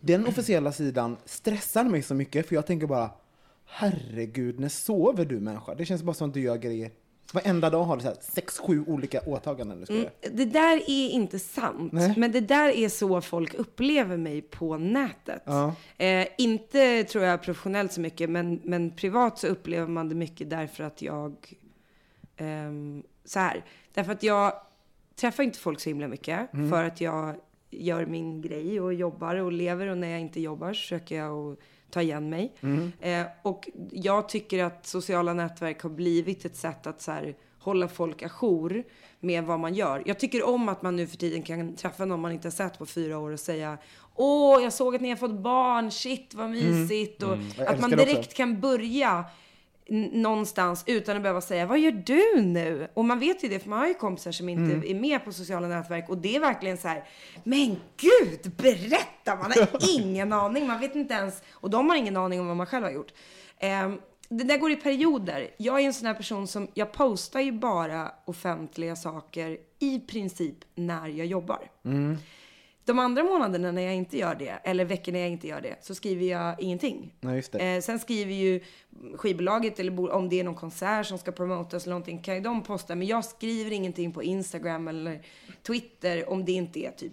den 0.00 0.26
officiella 0.26 0.72
sidan 0.72 1.16
stressar 1.24 1.84
mig 1.84 2.02
så 2.02 2.14
mycket, 2.14 2.48
för 2.48 2.54
jag 2.54 2.66
tänker 2.66 2.86
bara 2.86 3.10
Herregud, 3.66 4.60
när 4.60 4.68
sover 4.68 5.24
du 5.24 5.40
människa? 5.40 5.74
Det 5.74 5.84
känns 5.84 6.02
bara 6.02 6.14
som 6.14 6.28
att 6.28 6.34
du 6.34 6.40
gör 6.40 6.56
grejer. 6.56 6.90
Varenda 7.32 7.70
dag 7.70 7.84
har 7.84 7.96
du 7.96 8.02
så 8.02 8.08
här 8.08 8.16
sex, 8.20 8.58
sju 8.58 8.84
olika 8.86 9.20
åtaganden 9.20 9.80
du 9.80 9.86
ska 9.86 9.94
göra. 9.94 10.10
Det 10.32 10.44
där 10.44 10.76
är 10.76 11.08
inte 11.10 11.38
sant. 11.38 11.92
Nej. 11.92 12.14
Men 12.16 12.32
det 12.32 12.40
där 12.40 12.68
är 12.68 12.88
så 12.88 13.20
folk 13.20 13.54
upplever 13.54 14.16
mig 14.16 14.42
på 14.42 14.76
nätet. 14.78 15.42
Ja. 15.44 15.74
Eh, 15.98 16.26
inte 16.38 17.04
tror 17.04 17.24
jag 17.24 17.42
professionellt 17.42 17.92
så 17.92 18.00
mycket, 18.00 18.30
men, 18.30 18.60
men 18.64 18.90
privat 18.90 19.38
så 19.38 19.46
upplever 19.46 19.86
man 19.88 20.08
det 20.08 20.14
mycket 20.14 20.50
därför 20.50 20.84
att 20.84 21.02
jag... 21.02 21.54
ehm, 22.36 23.02
så 23.24 23.38
här. 23.38 23.64
Därför 23.92 24.12
att 24.12 24.22
jag 24.22 24.52
träffar 25.16 25.42
inte 25.42 25.58
folk 25.58 25.80
så 25.80 25.90
himla 25.90 26.08
mycket. 26.08 26.50
För 26.70 26.84
att 26.84 27.00
jag 27.00 27.36
gör 27.70 28.06
min 28.06 28.42
grej 28.42 28.80
och 28.80 28.94
jobbar 28.94 29.36
och 29.36 29.52
lever. 29.52 29.86
Och 29.86 29.98
när 29.98 30.08
jag 30.08 30.20
inte 30.20 30.40
jobbar 30.40 30.72
så 30.72 30.80
försöker 30.80 31.16
jag 31.16 31.52
att 31.52 31.58
ta 31.94 32.02
igen 32.02 32.28
mig. 32.30 32.52
Eh, 33.00 33.22
och 33.42 33.68
jag 33.92 34.28
tycker 34.28 34.64
att 34.64 34.86
sociala 34.86 35.34
nätverk 35.34 35.82
har 35.82 35.90
blivit 35.90 36.44
ett 36.44 36.56
sätt 36.56 36.86
att 36.86 37.00
så 37.02 37.12
här, 37.12 37.34
hålla 37.58 37.88
folk 37.88 38.22
ajour 38.22 38.84
med 39.20 39.44
vad 39.44 39.60
man 39.60 39.74
gör. 39.74 40.02
Jag 40.06 40.18
tycker 40.18 40.48
om 40.48 40.68
att 40.68 40.82
man 40.82 40.96
nu 40.96 41.06
för 41.06 41.16
tiden 41.16 41.42
kan 41.42 41.76
träffa 41.76 42.04
någon 42.04 42.20
man 42.20 42.32
inte 42.32 42.46
har 42.48 42.52
sett 42.52 42.78
på 42.78 42.86
fyra 42.86 43.18
år 43.18 43.30
och 43.30 43.40
säga 43.40 43.78
Åh, 44.16 44.62
jag 44.62 44.72
såg 44.72 44.94
att 44.94 45.00
ni 45.00 45.08
har 45.08 45.16
fått 45.16 45.38
barn, 45.40 45.90
shit 45.90 46.34
vad 46.34 46.50
mysigt. 46.50 47.22
Och 47.22 47.36
Jag 47.58 47.66
att 47.66 47.80
man 47.80 47.90
det 47.90 47.96
också. 47.96 48.06
direkt 48.06 48.34
kan 48.34 48.60
börja 48.60 49.24
någonstans 50.12 50.84
utan 50.86 51.16
att 51.16 51.22
behöva 51.22 51.40
säga 51.40 51.66
vad 51.66 51.78
gör 51.78 51.92
du 51.92 52.42
nu? 52.42 52.88
Och 52.94 53.04
man 53.04 53.18
vet 53.18 53.44
ju 53.44 53.48
det 53.48 53.58
för 53.58 53.68
man 53.70 53.78
har 53.78 53.86
ju 53.88 53.94
kompisar 53.94 54.32
som 54.32 54.48
inte 54.48 54.74
Mm. 54.74 54.96
är 54.96 55.00
med 55.00 55.24
på 55.24 55.32
sociala 55.32 55.68
nätverk 55.68 56.08
och 56.08 56.18
det 56.18 56.36
är 56.36 56.40
verkligen 56.40 56.76
så 56.76 56.88
här 56.88 57.04
men 57.44 57.76
gud 57.96 58.52
berätta! 58.56 59.36
Man 59.36 59.52
har 59.52 59.68
ingen 60.00 60.32
aning, 60.32 60.66
man 60.66 60.80
vet 60.80 60.94
inte 60.94 61.14
ens 61.14 61.42
och 61.52 61.70
de 61.70 61.88
har 61.90 61.96
ingen 61.96 62.16
aning 62.16 62.40
om 62.40 62.46
vad 62.46 62.56
man 62.56 62.66
själv 62.66 62.84
har 62.84 62.92
gjort. 62.92 63.12
Ehm, 63.58 63.98
det 64.28 64.44
där 64.44 64.58
går 64.58 64.70
i 64.70 64.76
perioder. 64.76 65.50
Jag 65.56 65.80
är 65.80 65.84
en 65.86 65.94
sån 65.94 66.06
här 66.06 66.14
person 66.14 66.46
som, 66.46 66.68
jag 66.74 66.92
postar 66.92 67.40
ju 67.40 67.52
bara 67.52 68.12
offentliga 68.24 68.96
saker 68.96 69.58
i 69.78 70.00
princip 70.00 70.56
när 70.74 71.08
jag 71.08 71.26
jobbar. 71.26 71.70
De 72.84 72.98
andra 72.98 73.22
månaderna 73.24 73.72
när 73.72 73.82
jag 73.82 73.94
inte 73.94 74.18
gör 74.18 74.34
det, 74.34 74.48
eller 74.64 74.84
veckor 74.84 75.12
när 75.12 75.20
jag 75.20 75.28
inte 75.28 75.48
gör 75.48 75.60
det, 75.60 75.76
så 75.80 75.94
skriver 75.94 76.26
jag 76.26 76.60
ingenting. 76.62 77.14
Nej, 77.20 77.36
just 77.36 77.52
det. 77.52 77.58
Eh, 77.74 77.80
sen 77.80 77.98
skriver 77.98 78.34
ju 78.34 78.60
skivbolaget, 79.16 79.80
eller 79.80 80.12
om 80.12 80.28
det 80.28 80.40
är 80.40 80.44
någon 80.44 80.54
konsert 80.54 81.06
som 81.06 81.18
ska 81.18 81.32
promotas 81.32 81.84
eller 81.84 81.90
någonting, 81.94 82.18
kan 82.22 82.34
ju 82.34 82.40
de 82.40 82.62
posta. 82.62 82.94
Men 82.94 83.06
jag 83.06 83.24
skriver 83.24 83.72
ingenting 83.72 84.12
på 84.12 84.22
Instagram 84.22 84.88
eller 84.88 85.20
Twitter 85.66 86.30
om 86.30 86.44
det 86.44 86.52
inte 86.52 86.80
är 86.80 86.90
typ, 86.90 87.12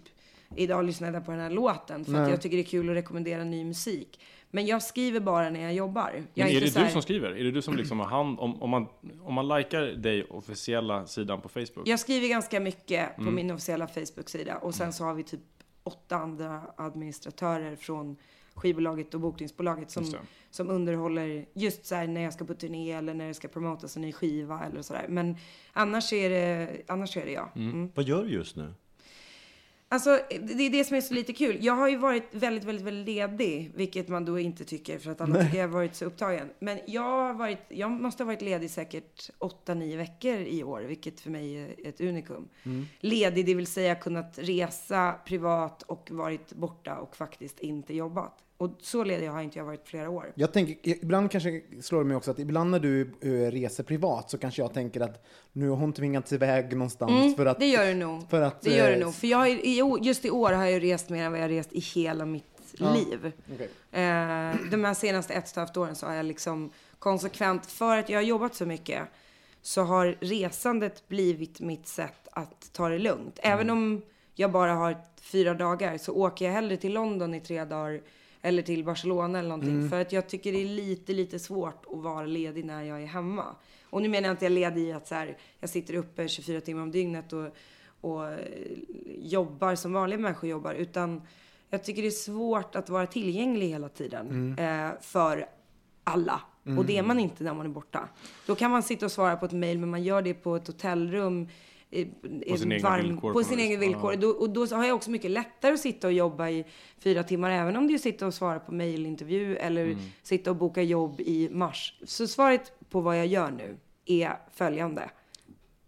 idag 0.56 0.86
lyssnade 0.86 1.14
jag 1.14 1.26
på 1.26 1.32
den 1.32 1.40
här 1.40 1.50
låten 1.50 2.06
för 2.06 2.16
att 2.16 2.30
jag 2.30 2.42
tycker 2.42 2.58
det 2.58 2.62
är 2.64 2.66
kul 2.66 2.90
att 2.90 2.96
rekommendera 2.96 3.44
ny 3.44 3.64
musik. 3.66 4.20
Men 4.54 4.66
jag 4.66 4.84
skriver 4.84 5.20
bara 5.20 5.50
när 5.50 5.62
jag 5.64 5.74
jobbar. 5.74 6.12
Jag 6.34 6.46
Men 6.46 6.48
är 6.48 6.52
inte 6.54 6.66
det 6.66 6.72
så 6.72 6.80
du 6.80 6.86
här- 6.86 6.92
som 6.92 7.02
skriver? 7.02 7.30
Är 7.32 7.44
det 7.44 7.52
du 7.52 7.62
som 7.62 7.76
liksom 7.76 8.00
har 8.00 8.08
hand 8.08 8.40
om, 8.40 8.62
om 8.62 8.70
man, 8.70 8.88
om 9.22 9.34
man 9.34 9.48
likar 9.48 9.82
dig 9.82 10.24
officiella 10.24 11.06
sidan 11.06 11.42
på 11.42 11.50
Facebook? 11.50 11.88
Jag 11.88 12.00
skriver 12.00 12.28
ganska 12.28 12.60
mycket 12.60 13.16
på 13.16 13.22
Mm. 13.22 13.36
min 13.36 13.52
officiella 13.52 13.88
Facebook-sida 13.88 14.58
och 14.58 14.76
sen 14.76 14.94
så 14.94 15.04
har 15.04 15.14
vi 15.14 15.24
typ 15.24 15.40
åtta 15.84 16.16
andra 16.16 16.62
administratörer 16.76 17.76
från 17.76 18.18
skivbolaget 18.54 19.14
och 19.14 19.20
bokningsbolaget 19.20 19.92
som, 19.92 20.14
som 20.50 20.70
underhåller 20.70 21.46
just 21.54 21.86
så 21.86 21.96
här 21.96 22.08
när 22.08 22.22
jag 22.22 22.34
ska 22.34 22.46
på 22.46 22.54
turné 22.54 22.92
eller 22.92 23.14
när 23.14 23.28
det 23.28 23.34
ska 23.34 23.48
promotas 23.48 23.96
en 23.96 24.02
ny 24.02 24.12
skiva 24.12 24.66
eller 24.66 24.82
sådär. 24.82 25.06
Men 25.10 25.38
annars 25.74 26.14
är 26.14 26.30
det, 26.30 26.82
annars 26.88 27.18
är 27.18 27.26
det 27.26 27.32
jag. 27.32 27.50
Mm. 27.56 27.92
Vad 27.96 28.06
gör 28.06 28.24
du 28.24 28.30
just 28.30 28.56
nu? 28.56 28.74
Alltså, 29.94 30.20
det 30.42 30.64
är 30.64 30.70
det 30.70 30.84
som 30.84 30.98
är 30.98 31.02
så 31.02 31.14
lite 31.14 31.34
kul. 31.34 31.58
Jag 31.62 31.74
har 31.74 31.90
ju 31.90 31.98
varit 31.98 32.28
väldigt, 32.32 32.64
väldigt, 32.64 32.86
väldigt 32.86 33.06
ledig, 33.06 33.72
vilket 33.76 34.08
man 34.08 34.26
då 34.26 34.40
inte 34.40 34.66
tycker 34.66 35.00
för 35.00 35.12
att 35.12 35.22
alla 35.22 35.44
tycker 35.44 35.58
jag 35.58 35.68
har 35.68 35.74
varit 35.74 35.96
så 35.96 36.06
upptagen. 36.06 36.50
Men 36.60 36.80
jag 36.86 37.02
har 37.02 37.34
varit, 37.34 37.60
jag 37.70 37.92
måste 37.92 38.24
ha 38.24 38.26
varit 38.26 38.42
ledig 38.42 38.70
säkert 38.72 39.30
8-9 39.40 39.98
veckor 39.98 40.38
i 40.38 40.64
år, 40.64 40.82
vilket 40.82 41.20
för 41.20 41.30
mig 41.30 41.58
är 41.58 41.88
ett 41.90 42.02
unikum. 42.02 42.50
Ledig, 43.00 43.46
det 43.46 43.54
vill 43.56 43.68
säga 43.68 43.96
kunnat 43.96 44.38
resa 44.38 45.16
privat 45.26 45.84
och 45.84 46.12
varit 46.12 46.54
borta 46.54 46.98
och 46.98 47.16
faktiskt 47.16 47.60
inte 47.60 47.96
jobbat. 47.96 48.38
Och 48.62 48.70
så 48.82 49.04
ledig 49.04 49.28
har 49.28 49.42
inte 49.42 49.58
jag 49.60 49.66
varit 49.66 49.88
flera 49.88 50.10
år. 50.10 50.32
Jag 50.36 50.54
tänker, 50.54 50.76
ibland 51.04 51.32
kanske 51.32 51.62
slår 51.82 52.00
det 52.00 52.06
mig 52.06 52.18
också 52.18 52.32
att 52.32 52.40
ibland 52.40 52.72
när 52.72 52.80
du 52.80 53.02
eh, 53.22 53.52
reser 53.52 53.84
privat 53.84 54.30
så 54.30 54.38
kanske 54.38 54.62
jag 54.62 54.74
tänker 54.74 55.02
att 55.02 55.26
nu 55.52 55.70
har 55.70 55.76
hon 55.78 55.94
tvingats 55.94 56.34
iväg 56.34 56.74
någonstans 56.74 57.36
för 57.36 57.46
att... 57.46 57.58
Mm, 57.58 57.70
Det 57.70 57.76
gör 57.76 57.86
det 57.86 57.94
nog. 57.94 58.30
För 58.30 58.42
att, 58.42 58.62
det 58.62 58.76
gör 58.76 58.88
det 58.90 58.94
eh, 58.96 59.00
nog. 59.06 59.16
För 59.16 59.28
jag, 59.28 59.38
har- 59.38 60.00
just 60.06 60.26
i 60.26 60.30
år 60.30 60.52
har 60.52 60.66
jag 60.66 60.84
rest 60.84 61.10
mer 61.10 61.24
än 61.24 61.32
vad 61.32 61.40
jag 61.40 61.44
har 61.44 61.50
rest 61.50 61.74
i 61.74 61.80
hela 61.80 62.26
mitt 62.26 62.44
liv. 62.74 63.32
okej. 63.54 63.70
Eh, 63.92 64.56
de 64.72 64.84
här 64.84 64.94
senaste 64.94 65.34
ett 65.34 65.44
och 65.44 65.50
ett 65.50 65.56
halvt 65.56 65.78
åren 65.78 65.96
så 65.96 66.06
har 66.06 66.14
jag 66.14 66.26
liksom 66.26 66.72
konsekvent, 67.00 67.66
för 67.66 67.98
att 67.98 68.10
jag 68.10 68.18
har 68.18 68.24
jobbat 68.24 68.56
så 68.56 68.66
mycket, 68.66 69.02
så 69.62 69.82
har 69.82 70.18
resandet 70.20 71.08
blivit 71.08 71.60
mitt 71.60 71.88
sätt 71.88 72.28
att 72.32 72.70
ta 72.74 72.90
det 72.90 73.00
lugnt. 73.00 73.40
Även 73.44 73.70
om 73.70 74.02
jag 74.36 74.52
bara 74.52 74.74
har 74.74 74.98
fyra 75.22 75.54
dagar 75.54 75.98
så 75.98 76.14
åker 76.14 76.46
jag 76.46 76.52
hellre 76.52 76.78
till 76.78 76.94
London 76.94 77.34
i 77.34 77.40
tre 77.40 77.66
dagar 77.66 78.02
eller 78.42 78.62
till 78.62 78.84
Barcelona 78.84 79.40
eller 79.40 79.50
någonting. 79.50 79.90
För 79.90 80.02
att 80.02 80.12
jag 80.12 80.30
tycker 80.30 80.52
det 80.52 80.62
är 80.62 80.66
lite, 80.66 81.14
lite 81.14 81.40
svårt 81.40 81.86
att 81.94 82.00
vara 82.04 82.26
ledig 82.26 82.66
när 82.66 82.84
jag 82.84 83.02
är 83.02 83.06
hemma. 83.06 83.46
Och 83.90 84.02
nu 84.02 84.10
menar 84.10 84.28
jag 84.28 84.34
inte 84.34 84.46
jag 84.46 84.52
är 84.52 84.56
ledig 84.56 84.82
i 84.82 84.92
att 84.92 85.08
så 85.08 85.16
här, 85.16 85.38
jag 85.60 85.70
sitter 85.70 85.94
uppe 85.94 86.28
24 86.28 86.62
timmar 86.62 86.82
om 86.82 86.92
dygnet 86.92 87.34
och, 87.34 87.48
och 88.02 88.26
jobbar 89.18 89.76
som 89.76 89.94
vanliga 89.94 90.20
människor 90.20 90.50
jobbar. 90.50 90.74
Utan 90.74 91.22
jag 91.70 91.84
tycker 91.84 92.02
det 92.02 92.08
är 92.08 92.12
svårt 92.12 92.76
att 92.76 92.90
vara 92.90 93.08
tillgänglig 93.08 93.68
hela 93.68 93.90
tiden 93.90 94.56
eh, 94.60 94.90
för 95.02 95.46
alla. 96.04 96.42
Och 96.78 96.86
det 96.86 96.98
är 96.98 97.04
man 97.04 97.20
inte 97.20 97.44
när 97.44 97.54
man 97.54 97.66
är 97.66 97.70
borta. 97.70 98.10
Då 98.46 98.56
kan 98.56 98.72
man 98.72 98.84
sitta 98.84 99.06
och 99.06 99.12
svara 99.12 99.36
på 99.36 99.46
ett 99.46 99.52
mejl, 99.52 99.80
men 99.80 99.90
man 99.90 100.04
gör 100.04 100.22
det 100.22 100.34
på 100.34 100.56
ett 100.56 100.68
hotellrum. 100.68 101.48
På 102.50 102.58
sina 102.58 102.76
egna 102.76 102.98
villkor 102.98 103.34
På 103.34 103.40
något 103.40 103.52
egna 103.52 103.80
vis. 103.80 103.80
villkor. 103.90 104.16
Då, 104.16 104.30
och 104.30 104.50
då 104.50 104.66
har 104.66 104.86
jag 104.86 104.96
också 104.96 105.12
mycket 105.12 105.32
lättare 105.32 105.74
att 105.74 105.80
sitta 105.80 106.08
och 106.08 106.14
jobba 106.14 106.50
i 106.50 106.66
fyra 107.00 107.24
timmar, 107.24 107.52
även 107.52 107.76
om 107.76 107.88
det 107.88 107.94
är 107.94 107.96
att 107.96 108.02
sitta 108.02 108.28
och 108.28 108.34
svara 108.34 108.60
på 108.60 108.72
mejlintervju 108.74 109.56
eller 109.58 109.86
Mm. 109.86 109.98
sitta 110.24 110.50
och 110.50 110.56
boka 110.56 110.82
jobb 110.82 111.22
i 111.22 111.50
mars. 111.52 112.00
Så 112.04 112.28
svaret 112.28 112.74
på 112.90 113.02
vad 113.02 113.18
jag 113.20 113.28
gör 113.28 113.52
nu 113.52 113.78
är 114.06 114.38
följande. 114.52 115.10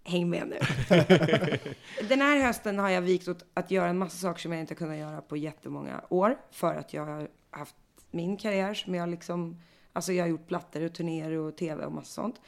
Häng 0.05 0.29
med 0.29 0.47
nu. 0.47 0.57
Den 2.09 2.21
här 2.21 2.39
hösten 2.45 2.79
har 2.79 2.89
jag 2.89 3.01
vikt 3.01 3.27
åt 3.27 3.45
att 3.53 3.71
göra 3.71 3.89
en 3.89 3.97
massa 3.97 4.17
saker 4.17 4.41
som 4.41 4.51
jag 4.51 4.61
inte 4.61 4.75
kunnat 4.75 4.97
göra 4.97 5.21
på 5.21 5.37
jättemånga 5.37 6.01
år. 6.09 6.37
För 6.51 6.75
att 6.75 6.93
jag 6.93 7.05
har 7.05 7.27
haft 7.51 7.75
min 8.11 8.37
karriär 8.37 8.73
som 8.73 8.95
jag 8.95 9.09
liksom, 9.09 9.61
alltså 9.93 10.13
jag 10.13 10.23
har 10.23 10.29
gjort 10.29 10.47
plattor 10.47 10.81
och 10.85 10.93
turnéer 10.93 11.31
och 11.31 11.57
tv 11.57 11.85
och 11.85 11.91
massa 11.91 12.21
sånt. 12.21 12.41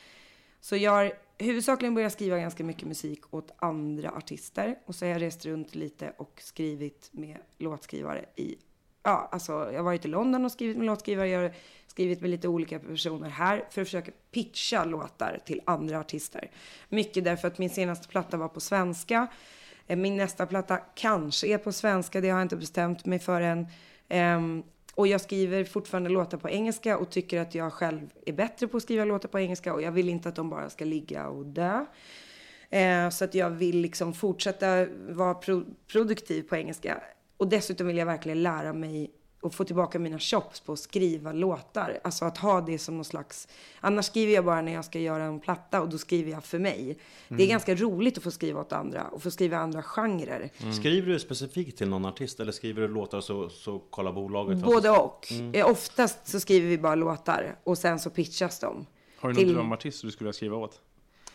Så 0.61 0.75
jag 0.75 0.91
har 0.91 1.13
huvudsakligen 1.37 1.95
börjat 1.95 2.13
skriva 2.13 2.37
ganska 2.37 2.63
mycket 2.63 2.87
musik 2.87 3.33
åt 3.33 3.51
andra 3.57 4.11
artister. 4.11 4.75
Och 4.85 4.95
så 4.95 5.05
har 5.05 5.11
jag 5.11 5.21
rest 5.21 5.45
runt 5.45 5.75
lite 5.75 6.13
och 6.17 6.41
skrivit 6.43 7.09
med 7.11 7.37
låtskrivare 7.57 8.25
i 8.35 8.55
Ja, 9.07 9.29
alltså 9.31 9.51
jag 9.51 9.79
har 9.79 9.83
varit 9.83 10.05
i 10.05 10.07
London 10.07 10.45
och 10.45 10.51
skrivit 10.51 10.77
med 10.77 10.85
låtskrivare. 10.85 11.27
Jag 11.27 11.41
har 11.41 11.51
skrivit 11.87 12.21
med 12.21 12.29
lite 12.29 12.47
olika 12.47 12.79
personer 12.79 13.29
här 13.29 13.57
för 13.69 13.81
att 13.81 13.87
försöka 13.87 14.11
pitcha 14.31 14.85
låtar 14.85 15.39
till 15.45 15.61
andra 15.65 15.99
artister. 15.99 16.51
Mycket 16.89 17.23
därför 17.23 17.47
att 17.47 17.57
min 17.57 17.69
senaste 17.69 18.07
platta 18.07 18.37
var 18.37 18.47
på 18.47 18.59
svenska. 18.59 19.27
Eh, 19.87 19.97
min 19.97 20.17
nästa 20.17 20.45
platta 20.45 20.77
kanske 20.77 21.47
är 21.47 21.57
på 21.57 21.71
svenska, 21.71 22.21
det 22.21 22.29
har 22.29 22.39
jag 22.39 22.45
inte 22.45 22.55
bestämt 22.55 23.05
mig 23.05 23.19
för 23.19 23.41
än. 23.41 23.67
Ehm, 24.07 24.63
och 24.95 25.07
jag 25.07 25.21
skriver 25.21 25.63
fortfarande 25.63 26.09
låtar 26.09 26.37
på 26.37 26.49
engelska 26.49 26.97
och 26.97 27.09
tycker 27.09 27.39
att 27.41 27.55
jag 27.55 27.73
själv 27.73 28.09
är 28.25 28.33
bättre 28.33 28.67
på 28.67 28.77
att 28.77 28.83
skriva 28.83 29.05
låtar 29.05 29.29
på 29.29 29.39
engelska 29.39 29.73
och 29.73 29.81
jag 29.81 29.91
vill 29.91 30.09
inte 30.09 30.29
att 30.29 30.35
de 30.35 30.49
bara 30.49 30.69
ska 30.69 30.85
ligga 30.85 31.27
och 31.27 31.45
dö. 31.45 31.85
Eh, 32.69 33.09
så 33.09 33.25
att 33.25 33.35
jag 33.35 33.49
vill 33.49 33.77
liksom 33.77 34.13
fortsätta 34.13 34.85
vara 35.09 35.33
pro- 35.33 35.65
produktiv 35.91 36.41
på 36.43 36.55
engelska. 36.55 37.01
Och 37.37 37.47
dessutom 37.47 37.87
vill 37.87 37.97
jag 37.97 38.05
verkligen 38.05 38.43
lära 38.43 38.73
mig 38.73 39.11
och 39.45 39.53
få 39.53 39.63
tillbaka 39.63 39.99
mina 39.99 40.19
chops 40.19 40.59
på 40.59 40.73
att 40.73 40.79
skriva 40.79 41.31
låtar. 41.31 41.99
Alltså 42.03 42.25
att 42.25 42.37
ha 42.37 42.61
det 42.61 42.77
som 42.79 42.95
någon 42.95 43.05
slags... 43.05 43.47
Annars 43.79 44.05
skriver 44.05 44.33
jag 44.33 44.45
bara 44.45 44.61
när 44.61 44.73
jag 44.73 44.85
ska 44.85 44.99
göra 44.99 45.23
en 45.23 45.39
platta 45.39 45.81
och 45.81 45.89
då 45.89 45.97
skriver 45.97 46.31
jag 46.31 46.43
för 46.43 46.59
mig. 46.59 46.97
Det 47.27 47.43
är 47.43 47.47
ganska 47.47 47.75
roligt 47.75 48.17
att 48.17 48.23
få 48.23 48.31
skriva 48.31 48.61
åt 48.61 48.73
andra 48.73 49.03
och 49.07 49.21
få 49.21 49.31
skriva 49.31 49.57
andra 49.57 49.83
genrer. 49.83 50.49
Skriver 50.73 51.07
du 51.13 51.19
specifikt 51.19 51.77
till 51.77 51.87
någon 51.89 52.05
artist 52.05 52.39
eller 52.39 52.51
skriver 52.51 52.81
du 52.81 52.87
låtar 52.87 53.21
så, 53.21 53.49
så 53.49 53.79
kollar 53.79 54.11
bolaget? 54.11 54.57
Både 54.57 54.87
som- 54.87 54.97
och. 54.99 55.31
Eh, 55.55 55.69
Oftast 55.69 56.27
så 56.27 56.39
skriver 56.39 56.67
vi 56.69 56.77
bara 56.77 56.95
låtar 56.95 57.55
och 57.63 57.77
sen 57.77 57.99
så 57.99 58.09
pitchas 58.09 58.59
de. 58.59 58.85
Har 59.19 59.29
du 59.29 59.35
Till- 59.35 59.47
någon 59.47 59.55
drömartist 59.55 60.01
du 60.01 60.11
skulle 60.11 60.25
vilja 60.25 60.33
skriva 60.33 60.55
åt? 60.57 60.81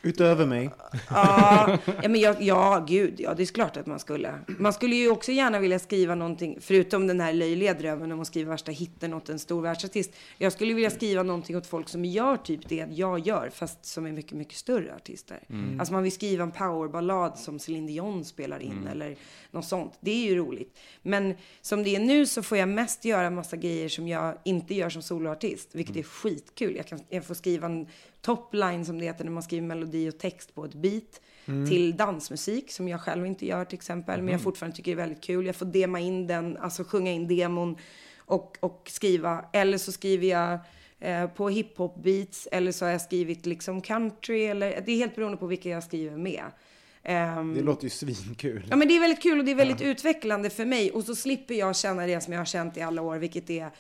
Utöver 0.02 0.46
mig. 0.46 0.70
Ja, 1.10 1.78
ja, 2.02 2.08
men 2.08 2.20
jag, 2.20 2.42
ja, 2.42 2.84
gud, 2.88 3.14
ja, 3.18 3.34
det 3.34 3.42
är 3.42 3.46
klart 3.46 3.76
att 3.76 3.86
man 3.86 3.98
skulle. 3.98 4.34
Man 4.46 4.72
skulle 4.72 4.94
ju 4.94 5.10
också 5.10 5.32
gärna 5.32 5.58
vilja 5.58 5.78
skriva 5.78 6.14
någonting, 6.14 6.58
förutom 6.60 7.06
den 7.06 7.20
här 7.20 7.32
löjliga 7.32 7.74
drömmen 7.74 8.12
om 8.12 8.20
att 8.20 8.26
skriva 8.26 8.50
värsta 8.50 8.72
hitten 8.72 9.14
åt 9.14 9.28
en 9.28 9.38
stor 9.38 9.62
världsartist. 9.62 10.12
Jag 10.38 10.52
skulle 10.52 10.74
vilja 10.74 10.90
skriva 10.90 11.22
någonting 11.22 11.56
åt 11.56 11.66
folk 11.66 11.88
som 11.88 12.04
gör 12.04 12.36
typ 12.36 12.68
det 12.68 12.86
jag 12.90 13.18
gör, 13.18 13.50
fast 13.54 13.84
som 13.84 14.06
är 14.06 14.12
mycket, 14.12 14.32
mycket 14.32 14.56
större 14.56 14.94
artister. 14.94 15.38
Alltså 15.78 15.94
man 15.94 16.02
vill 16.02 16.12
skriva 16.12 16.42
en 16.42 16.52
powerballad 16.52 17.38
som 17.38 17.58
Céline 17.58 17.86
Dion 17.86 18.24
spelar 18.24 18.62
in, 18.62 18.86
eller 18.92 19.16
något 19.50 19.64
sånt. 19.64 19.98
Det 20.00 20.10
är 20.10 20.30
ju 20.30 20.36
roligt. 20.36 20.78
Men 21.02 21.34
som 21.60 21.82
det 21.82 21.96
är 21.96 22.00
nu 22.00 22.26
så 22.26 22.42
får 22.42 22.58
jag 22.58 22.68
mest 22.68 23.04
göra 23.04 23.26
en 23.26 23.34
massa 23.34 23.56
grejer 23.56 23.88
som 23.88 24.08
jag 24.08 24.34
inte 24.44 24.74
gör 24.74 24.90
som 24.90 25.02
soloartist, 25.02 25.68
vilket 25.72 25.96
är 25.96 26.02
skitkul. 26.02 26.76
Jag, 26.76 26.86
kan, 26.86 27.00
jag 27.08 27.24
får 27.24 27.34
skriva 27.34 27.66
en 27.66 27.86
topline 28.20 28.85
som 28.85 28.98
det 28.98 29.04
heter 29.04 29.24
när 29.24 29.33
man 29.33 29.42
skriver 29.42 29.66
melodi 29.66 30.09
och 30.11 30.18
text 30.18 30.54
på 30.54 30.64
ett 30.64 30.74
beat 30.74 31.20
till 31.68 31.96
dansmusik 31.96 32.72
som 32.72 32.88
jag 32.88 33.00
själv 33.00 33.26
inte 33.26 33.46
gör 33.46 33.64
till 33.64 33.76
exempel. 33.76 34.22
Men 34.22 34.33
jag 34.33 34.40
fortfarande 34.40 34.76
tycker 34.76 34.90
det 34.90 35.02
är 35.02 35.06
väldigt 35.06 35.24
kul. 35.24 35.46
Jag 35.46 35.56
får 35.56 35.66
dema 35.66 36.00
in 36.00 36.26
den, 36.26 36.56
alltså 36.56 36.85
sjunga 36.85 37.12
in 37.12 37.28
demon 37.28 37.76
och, 38.18 38.56
och 38.61 38.90
skriva. 38.92 39.44
Eller 39.52 39.78
så 39.78 39.92
skriver 39.92 40.26
jag 40.26 40.59
eh, 41.00 41.26
på 41.26 41.48
hiphop 41.48 42.02
beats 42.02 42.48
eller 42.52 42.72
så 42.72 42.85
har 42.85 42.92
jag 42.92 43.00
skrivit 43.00 43.46
liksom 43.46 43.80
country 43.80 44.44
eller 44.44 44.83
det 44.87 44.92
är 44.92 44.96
helt 44.96 45.14
beroende 45.14 45.37
på 45.37 45.46
vilka 45.46 45.68
jag 45.68 45.85
skriver 45.85 46.16
med. 46.16 46.44
Ehm, 47.02 47.54
Det 47.54 47.62
låter 47.62 47.85
ju 47.85 47.90
svinkul. 47.90 48.66
Ja 48.70 48.76
men 48.76 48.88
det 48.88 48.96
är 48.96 49.00
väldigt 49.00 49.22
kul 49.22 49.38
och 49.38 49.44
det 49.44 49.50
är 49.50 49.54
väldigt 49.54 49.80
utvecklande 49.80 50.50
för 50.50 50.64
mig. 50.64 50.90
Och 50.90 51.04
så 51.04 51.14
slipper 51.14 51.54
jag 51.54 51.76
känna 51.76 52.06
det 52.06 52.20
som 52.20 52.33
jag 52.33 52.40
har 52.40 52.44
känt 52.44 52.76
i 52.76 52.80
alla 52.80 53.02
år, 53.02 53.16
vilket 53.16 53.50
är 53.50 53.70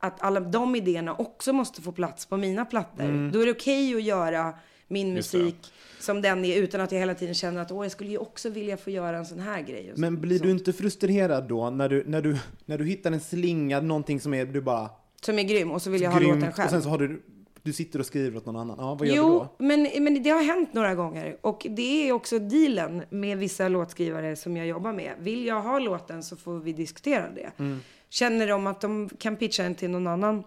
att 0.00 0.22
alla 0.22 0.40
de 0.40 0.76
idéerna 0.76 1.14
också 1.14 1.52
måste 1.52 1.82
få 1.82 1.92
plats 1.92 2.26
på 2.26 2.36
mina 2.36 2.64
plattor. 2.64 3.30
Då 3.32 3.40
är 3.42 3.46
det 3.46 3.52
okej 3.52 3.94
att 3.96 4.02
göra 4.02 4.54
min 4.88 5.14
musik 5.14 5.72
som 6.00 6.22
den 6.22 6.44
är 6.44 6.56
utan 6.56 6.80
att 6.80 6.92
jag 6.92 6.98
hela 6.98 7.14
tiden 7.14 7.34
känner 7.34 7.62
att 7.62 7.72
åh, 7.72 7.84
jag 7.84 7.92
skulle 7.92 8.10
ju 8.10 8.18
också 8.18 8.48
vilja 8.50 8.76
få 8.76 8.90
göra 8.90 9.18
en 9.18 9.26
sån 9.26 9.40
här 9.40 9.62
grej. 9.62 9.92
Så- 9.94 10.00
Men 10.00 10.20
blir 10.20 10.38
så. 10.38 10.44
du 10.44 10.50
inte 10.50 10.72
frustrerad 10.72 11.48
då 11.48 11.70
när 11.70 11.88
du, 11.88 12.04
när 12.06 12.22
du, 12.22 12.36
när 12.66 12.78
du 12.78 12.84
hittar 12.84 13.12
en 13.12 13.20
slinga, 13.20 13.80
någonting 13.80 14.20
som 14.20 14.34
är, 14.34 14.46
du 14.46 14.60
bara... 14.60 14.90
Som 15.22 15.38
är 15.38 15.42
grym 15.42 15.70
och 15.70 15.82
så 15.82 15.90
vill 15.90 16.02
jag 16.02 16.10
ha 16.10 16.18
grymt, 16.18 16.34
låten 16.34 16.52
själv. 16.52 16.64
Och 16.66 16.70
sen 16.70 16.82
så 16.82 16.88
har 16.88 16.98
du, 16.98 17.22
du 17.62 17.72
sitter 17.72 17.98
och 17.98 18.06
skriver 18.06 18.36
åt 18.36 18.46
någon 18.46 18.56
annan. 18.56 18.76
Ja, 18.78 18.94
vad 18.94 19.08
gör 19.08 19.14
du 19.14 19.20
Jo, 19.20 19.28
då? 19.58 19.64
men, 19.64 19.88
men 19.98 20.22
det 20.22 20.30
har 20.30 20.42
hänt 20.42 20.74
några 20.74 20.94
gånger. 20.94 21.36
Och 21.40 21.66
det 21.70 22.08
är 22.08 22.12
också 22.12 22.38
dealen 22.38 23.02
med 23.10 23.38
vissa 23.38 23.68
låtskrivare 23.68 24.36
som 24.36 24.56
jag 24.56 24.66
jobbar 24.66 24.92
med. 24.92 25.12
Vill 25.18 25.46
jag 25.46 25.60
ha 25.62 25.78
låten 25.78 26.22
så 26.22 26.36
får 26.36 26.58
vi 26.58 26.72
diskutera 26.72 27.30
det. 27.30 27.50
Mm. 27.58 27.80
Känner 28.10 28.46
de 28.46 28.66
att 28.66 28.80
de 28.80 29.08
kan 29.18 29.36
pitcha 29.36 29.62
den 29.62 29.74
till 29.74 29.90
någon 29.90 30.06
annan, 30.06 30.44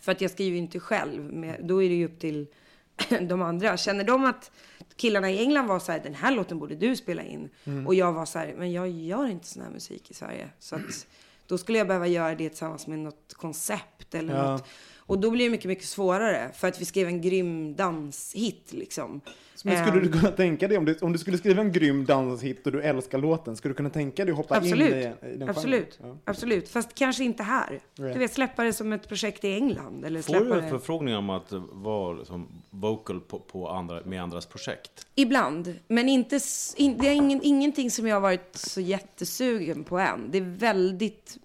för 0.00 0.12
att 0.12 0.20
jag 0.20 0.30
skriver 0.30 0.50
ju 0.50 0.58
inte 0.58 0.80
själv, 0.80 1.32
med, 1.32 1.60
då 1.64 1.82
är 1.82 1.88
det 1.88 1.94
ju 1.94 2.04
upp 2.04 2.18
till 2.20 2.46
de 3.28 3.42
andra. 3.42 3.76
Känner 3.76 4.04
de 4.04 4.24
att 4.24 4.50
killarna 4.96 5.30
i 5.30 5.38
England 5.38 5.66
var 5.66 5.78
så 5.78 5.92
här, 5.92 6.00
den 6.00 6.14
här 6.14 6.30
låten 6.32 6.58
borde 6.58 6.74
du 6.74 6.96
spela 6.96 7.22
in. 7.22 7.48
Mm. 7.64 7.86
Och 7.86 7.94
jag 7.94 8.12
var 8.12 8.26
så 8.26 8.38
här, 8.38 8.54
men 8.58 8.72
jag 8.72 8.88
gör 8.90 9.26
inte 9.26 9.46
sån 9.46 9.62
här 9.62 9.70
musik 9.70 10.10
i 10.10 10.14
Sverige. 10.14 10.48
Så 10.58 10.76
att 10.76 11.06
då 11.46 11.58
skulle 11.58 11.78
jag 11.78 11.86
behöva 11.86 12.06
göra 12.06 12.34
det 12.34 12.48
tillsammans 12.48 12.86
med 12.86 12.98
något 12.98 13.34
koncept 13.34 14.14
eller 14.14 14.34
Ja. 14.34 14.52
något. 14.52 14.66
Och 15.10 15.18
då 15.18 15.30
blir 15.30 15.44
det 15.44 15.50
mycket, 15.50 15.66
mycket 15.66 15.84
svårare. 15.84 16.50
För 16.54 16.68
att 16.68 16.80
vi 16.80 16.84
skrev 16.84 17.08
en 17.08 17.20
grym 17.20 17.74
danshit 17.74 18.72
liksom. 18.72 19.20
Men 19.64 19.86
skulle 19.86 20.00
Ehm, 20.00 20.10
du 20.12 20.18
kunna 20.18 20.30
tänka 20.32 20.68
dig, 20.68 20.78
om 20.78 20.84
du, 20.84 20.98
om 21.00 21.12
du 21.12 21.18
skulle 21.18 21.38
skriva 21.38 21.60
en 21.62 21.72
grym 21.72 22.04
danshit 22.04 22.66
och 22.66 22.72
du 22.72 22.82
älskar 22.82 23.18
låten, 23.18 23.56
skulle 23.56 23.72
du 23.72 23.76
kunna 23.76 23.90
tänka 23.90 24.24
dig 24.24 24.32
att 24.32 24.36
hoppa 24.36 24.56
Absolut, 24.56 24.92
in 24.92 25.12
i, 25.30 25.34
i 25.34 25.36
den 25.36 25.48
absolut, 25.48 25.98
genren? 26.00 26.18
absolut. 26.24 26.68
Fast 26.68 26.94
kanske 26.94 27.24
inte 27.24 27.42
här. 27.42 27.68
Right. 27.70 28.14
Du 28.14 28.18
vet, 28.18 28.32
släppa 28.32 28.64
det 28.64 28.72
som 28.72 28.92
ett 28.92 29.08
projekt 29.08 29.44
i 29.44 29.54
England. 29.54 30.04
Eller 30.04 30.22
Får 30.22 30.40
du 30.40 30.60
det... 30.60 30.68
förfrågningar 30.68 31.18
om 31.18 31.30
att 31.30 31.52
vara 31.72 32.12
liksom 32.12 32.48
vocal 32.70 33.20
på, 33.20 33.38
på 33.38 33.68
andra, 33.68 34.00
med 34.04 34.22
andras 34.22 34.46
projekt? 34.46 35.06
Ibland, 35.14 35.74
men 35.88 36.08
inte, 36.08 36.40
in, 36.76 36.98
det 36.98 37.08
är 37.08 37.14
ingen, 37.14 37.40
ingenting 37.42 37.90
som 37.90 38.06
jag 38.06 38.16
har 38.16 38.20
varit 38.20 38.56
så 38.56 38.80
jättesugen 38.80 39.84
på 39.84 39.98
än. 39.98 40.30
Det 40.30 40.38
är 40.38 40.56
väldigt, 40.58 41.38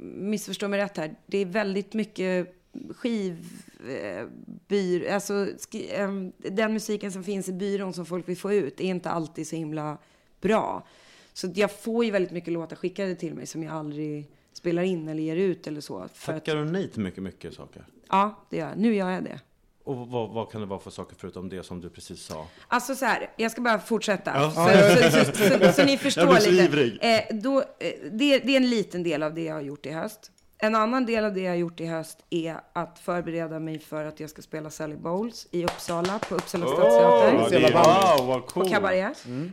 missförstå 0.00 0.68
mig 0.68 0.80
rätt 0.80 0.96
här, 0.96 1.14
det 1.26 1.38
är 1.38 1.46
väldigt 1.46 1.94
mycket 1.94 2.55
skivbyr, 2.96 5.10
alltså 5.10 5.46
skri, 5.58 5.90
em, 5.94 6.32
den 6.38 6.72
musiken 6.72 7.12
som 7.12 7.24
finns 7.24 7.48
i 7.48 7.52
byrån 7.52 7.92
som 7.92 8.06
folk 8.06 8.28
vill 8.28 8.36
få 8.36 8.52
ut 8.52 8.80
är 8.80 8.84
inte 8.84 9.10
alltid 9.10 9.46
så 9.46 9.56
himla 9.56 9.98
bra. 10.40 10.86
Så 11.32 11.48
jag 11.54 11.80
får 11.80 12.04
ju 12.04 12.10
väldigt 12.10 12.32
mycket 12.32 12.52
låtar 12.52 12.76
skickade 12.76 13.14
till 13.14 13.34
mig 13.34 13.46
som 13.46 13.62
jag 13.62 13.74
aldrig 13.74 14.30
spelar 14.52 14.82
in 14.82 15.08
eller 15.08 15.22
ger 15.22 15.36
ut 15.36 15.66
eller 15.66 15.80
så. 15.80 16.08
Tackar 16.24 16.56
du 16.56 16.64
nej 16.64 16.88
till 16.88 17.00
mycket, 17.02 17.22
mycket 17.22 17.54
saker? 17.54 17.86
ja, 18.08 18.46
det 18.50 18.56
gör 18.56 18.68
jag. 18.68 18.78
Nu 18.78 18.94
gör 18.94 19.10
jag 19.10 19.24
det. 19.24 19.40
Och 19.84 20.08
vad, 20.08 20.30
vad 20.30 20.50
kan 20.50 20.60
det 20.60 20.66
vara 20.66 20.80
för 20.80 20.90
saker 20.90 21.16
förutom 21.18 21.48
det 21.48 21.62
som 21.62 21.80
du 21.80 21.90
precis 21.90 22.22
sa? 22.22 22.46
Alltså 22.68 22.94
så 22.94 23.04
här, 23.04 23.30
jag 23.36 23.50
ska 23.50 23.60
bara 23.60 23.78
fortsätta. 23.78 24.30
Ja. 24.34 24.50
Så, 24.50 25.10
så, 25.10 25.24
så, 25.24 25.32
så, 25.66 25.72
så 25.72 25.84
ni 25.84 25.98
förstår 25.98 26.24
Jag 26.24 26.32
blir 26.34 26.40
så 26.40 26.50
lite. 26.50 26.64
ivrig. 26.64 26.98
Eh, 27.02 27.36
då, 27.36 27.60
eh, 27.60 27.64
det, 28.12 28.38
det 28.38 28.52
är 28.52 28.56
en 28.56 28.70
liten 28.70 29.02
del 29.02 29.22
av 29.22 29.34
det 29.34 29.42
jag 29.42 29.54
har 29.54 29.60
gjort 29.60 29.86
i 29.86 29.90
höst. 29.90 30.32
En 30.58 30.74
annan 30.74 31.06
del 31.06 31.24
av 31.24 31.34
det 31.34 31.40
jag 31.40 31.50
har 31.50 31.56
gjort 31.56 31.80
i 31.80 31.86
höst 31.86 32.18
är 32.30 32.56
att 32.72 32.98
förbereda 32.98 33.58
mig 33.58 33.78
för 33.78 34.04
att 34.04 34.20
jag 34.20 34.30
ska 34.30 34.42
spela 34.42 34.70
Sally 34.70 34.96
Bowles 34.96 35.46
i 35.50 35.64
Uppsala, 35.64 36.18
på 36.18 36.34
Uppsala 36.34 36.66
stadsteater. 36.66 37.60
är- 37.60 37.72
wow, 38.18 38.26
vad 38.26 38.46
På 38.46 38.50
coolt! 38.50 38.70
kabaré. 38.72 39.00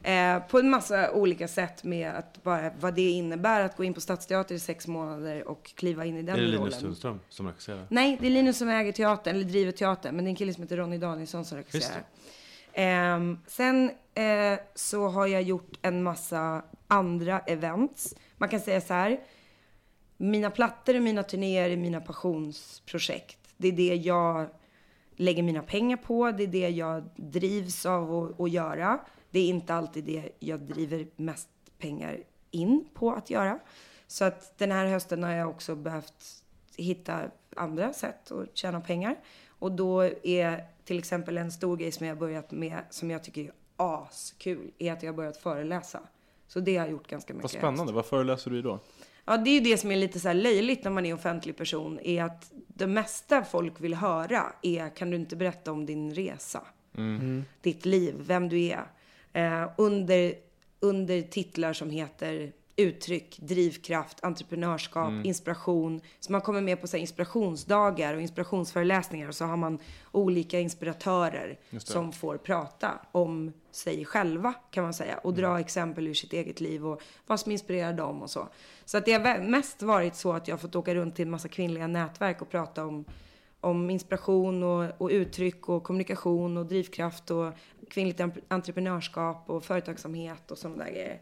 Eh, 0.03 0.39
på 0.47 0.59
en 0.59 0.69
massa 0.69 1.11
olika 1.11 1.47
sätt 1.47 1.83
med 1.83 2.11
att 2.15 2.43
bara 2.43 2.71
vad 2.79 2.93
det 2.93 3.09
innebär 3.09 3.61
att 3.61 3.77
gå 3.77 3.83
in 3.83 3.93
på 3.93 4.01
Stadsteater 4.01 4.55
i 4.55 4.59
sex 4.59 4.87
månader 4.87 5.47
och 5.47 5.63
kliva 5.75 6.05
in 6.05 6.17
i 6.17 6.21
den 6.21 6.35
Är 6.35 6.39
det 6.41 6.47
rollen. 6.47 6.59
Linus 6.63 6.79
Sundström 6.79 7.19
som 7.29 7.47
regisserar? 7.47 7.85
Nej, 7.89 8.17
det 8.21 8.27
är 8.27 8.31
Linus 8.31 8.57
som 8.57 8.69
äger 8.69 8.91
teatern, 8.91 9.35
eller 9.35 9.45
driver 9.45 9.71
teatern, 9.71 10.15
men 10.15 10.25
det 10.25 10.29
är 10.29 10.31
en 10.31 10.35
kille 10.35 10.53
som 10.53 10.63
heter 10.63 10.77
Ronny 10.77 10.97
Danielsson 10.97 11.45
som 11.45 11.57
regisserar. 11.57 12.03
Ehm, 12.73 13.39
sen 13.47 13.91
eh, 14.13 14.59
så 14.75 15.07
har 15.07 15.27
jag 15.27 15.41
gjort 15.41 15.71
en 15.81 16.03
massa 16.03 16.61
andra 16.87 17.39
events. 17.39 18.15
Man 18.37 18.49
kan 18.49 18.59
säga 18.59 18.81
så 18.81 18.93
här, 18.93 19.19
mina 20.23 20.49
plattor 20.49 20.95
och 20.95 21.01
mina 21.01 21.23
turnéer 21.23 21.69
är 21.69 21.77
mina 21.77 22.01
passionsprojekt. 22.01 23.37
Det 23.57 23.67
är 23.67 23.71
det 23.71 23.95
jag 23.95 24.47
lägger 25.15 25.43
mina 25.43 25.61
pengar 25.61 25.97
på, 25.97 26.31
det 26.31 26.43
är 26.43 26.47
det 26.47 26.69
jag 26.69 27.03
drivs 27.15 27.85
av 27.85 28.35
att, 28.39 28.51
göra. 28.51 28.99
Det 29.29 29.39
är 29.39 29.47
inte 29.47 29.73
alltid 29.73 30.03
det 30.03 30.29
jag 30.39 30.59
driver 30.59 31.07
mest 31.15 31.49
pengar 31.77 32.23
in 32.51 32.87
på 32.93 33.11
att 33.11 33.29
göra. 33.29 33.59
Så 34.07 34.25
att 34.25 34.57
den 34.57 34.71
här 34.71 34.85
hösten 34.85 35.23
har 35.23 35.31
jag 35.31 35.49
också 35.49 35.75
behövt 35.75 36.43
hitta 36.77 37.21
andra 37.55 37.93
sätt 37.93 38.31
att 38.31 38.57
tjäna 38.57 38.81
pengar. 38.81 39.15
Och 39.47 39.71
då 39.71 40.03
är 40.23 40.65
till 40.85 40.99
exempel 40.99 41.37
en 41.37 41.51
stor 41.51 41.77
grej 41.77 41.91
som 41.91 42.05
jag 42.05 42.15
har 42.15 42.19
börjat 42.19 42.51
med, 42.51 42.79
som 42.89 43.11
jag 43.11 43.23
tycker 43.23 43.43
är 43.43 43.51
askul, 43.77 44.71
är 44.77 44.93
att 44.93 45.03
jag 45.03 45.11
har 45.11 45.17
börjat 45.17 45.37
föreläsa. 45.37 45.99
Så 46.47 46.59
det 46.59 46.77
har 46.77 46.85
jag 46.85 46.91
gjort 46.91 47.07
ganska 47.07 47.33
mycket. 47.33 47.53
Vad 47.53 47.61
spännande. 47.61 47.93
Vad 47.93 48.05
föreläser 48.05 48.51
du 48.51 48.59
i 48.59 48.61
då? 48.61 48.79
Ja, 49.25 49.37
det 49.37 49.49
är 49.49 49.53
ju 49.53 49.59
det 49.59 49.77
som 49.77 49.91
är 49.91 49.95
lite 49.95 50.19
så 50.19 50.33
löjligt 50.33 50.83
när 50.83 50.91
man 50.91 51.05
är 51.05 51.13
offentlig 51.13 51.57
person, 51.57 51.99
är 51.99 52.23
att 52.23 52.51
det 52.67 52.87
mesta 52.87 53.43
folk 53.43 53.81
vill 53.81 53.93
höra 53.93 54.43
är, 54.61 54.89
kan 54.89 55.09
du 55.09 55.17
inte 55.17 55.35
berätta 55.35 55.71
om 55.71 55.85
din 55.85 56.13
resa? 56.13 56.61
Ditt 57.61 57.85
liv, 57.85 58.15
vem 58.17 58.49
du 58.49 58.61
är. 58.61 58.85
Eh, 59.33 59.69
under, 59.77 60.33
under 60.79 61.21
titlar 61.21 61.73
som 61.73 61.89
heter 61.89 62.51
uttryck, 62.75 63.37
drivkraft, 63.41 64.23
entreprenörskap, 64.23 65.11
inspiration. 65.25 66.01
Så 66.19 66.31
man 66.31 66.41
kommer 66.41 66.61
med 66.61 66.81
på 66.81 66.87
så 66.87 66.97
inspirationsdagar 66.97 68.13
och 68.13 68.21
inspirationsföreläsningar 68.21 69.27
och 69.27 69.35
så 69.35 69.45
har 69.45 69.57
man 69.57 69.79
olika 70.11 70.59
inspiratörer 70.59 71.59
som 71.77 72.11
får 72.11 72.37
prata 72.37 72.91
om 73.11 73.53
sig 73.71 74.05
själva 74.05 74.53
kan 74.71 74.83
man 74.83 74.93
säga 74.93 75.17
och 75.17 75.33
dra 75.33 75.59
exempel 75.59 76.07
ur 76.07 76.13
sitt 76.13 76.33
eget 76.33 76.61
liv 76.61 76.87
och 76.87 77.01
vad 77.27 77.39
som 77.39 77.51
inspirerar 77.51 77.93
dem 77.93 78.21
och 78.21 78.29
så. 78.29 78.47
Så 78.85 78.97
att 78.97 79.05
det 79.05 79.13
har 79.13 79.39
mest 79.39 79.81
varit 79.81 80.15
så 80.15 80.33
att 80.33 80.47
jag 80.47 80.55
har 80.55 80.59
fått 80.59 80.75
åka 80.75 80.95
runt 80.95 81.15
till 81.15 81.25
en 81.25 81.31
massa 81.31 81.47
kvinnliga 81.47 81.87
nätverk 81.87 82.41
och 82.41 82.49
prata 82.49 82.85
om 82.85 83.05
om 83.63 83.89
inspiration 83.89 84.63
och, 84.63 85.01
och 85.01 85.09
uttryck 85.09 85.69
och 85.69 85.83
kommunikation 85.83 86.57
och 86.57 86.65
drivkraft 86.65 87.31
och 87.31 87.53
kvinnligt 87.89 88.21
entreprenörskap 88.47 89.49
och 89.49 89.63
företagsamhet 89.63 90.51
och 90.51 90.57
sådana 90.57 90.83
där 90.83 90.91
grejer. 90.91 91.21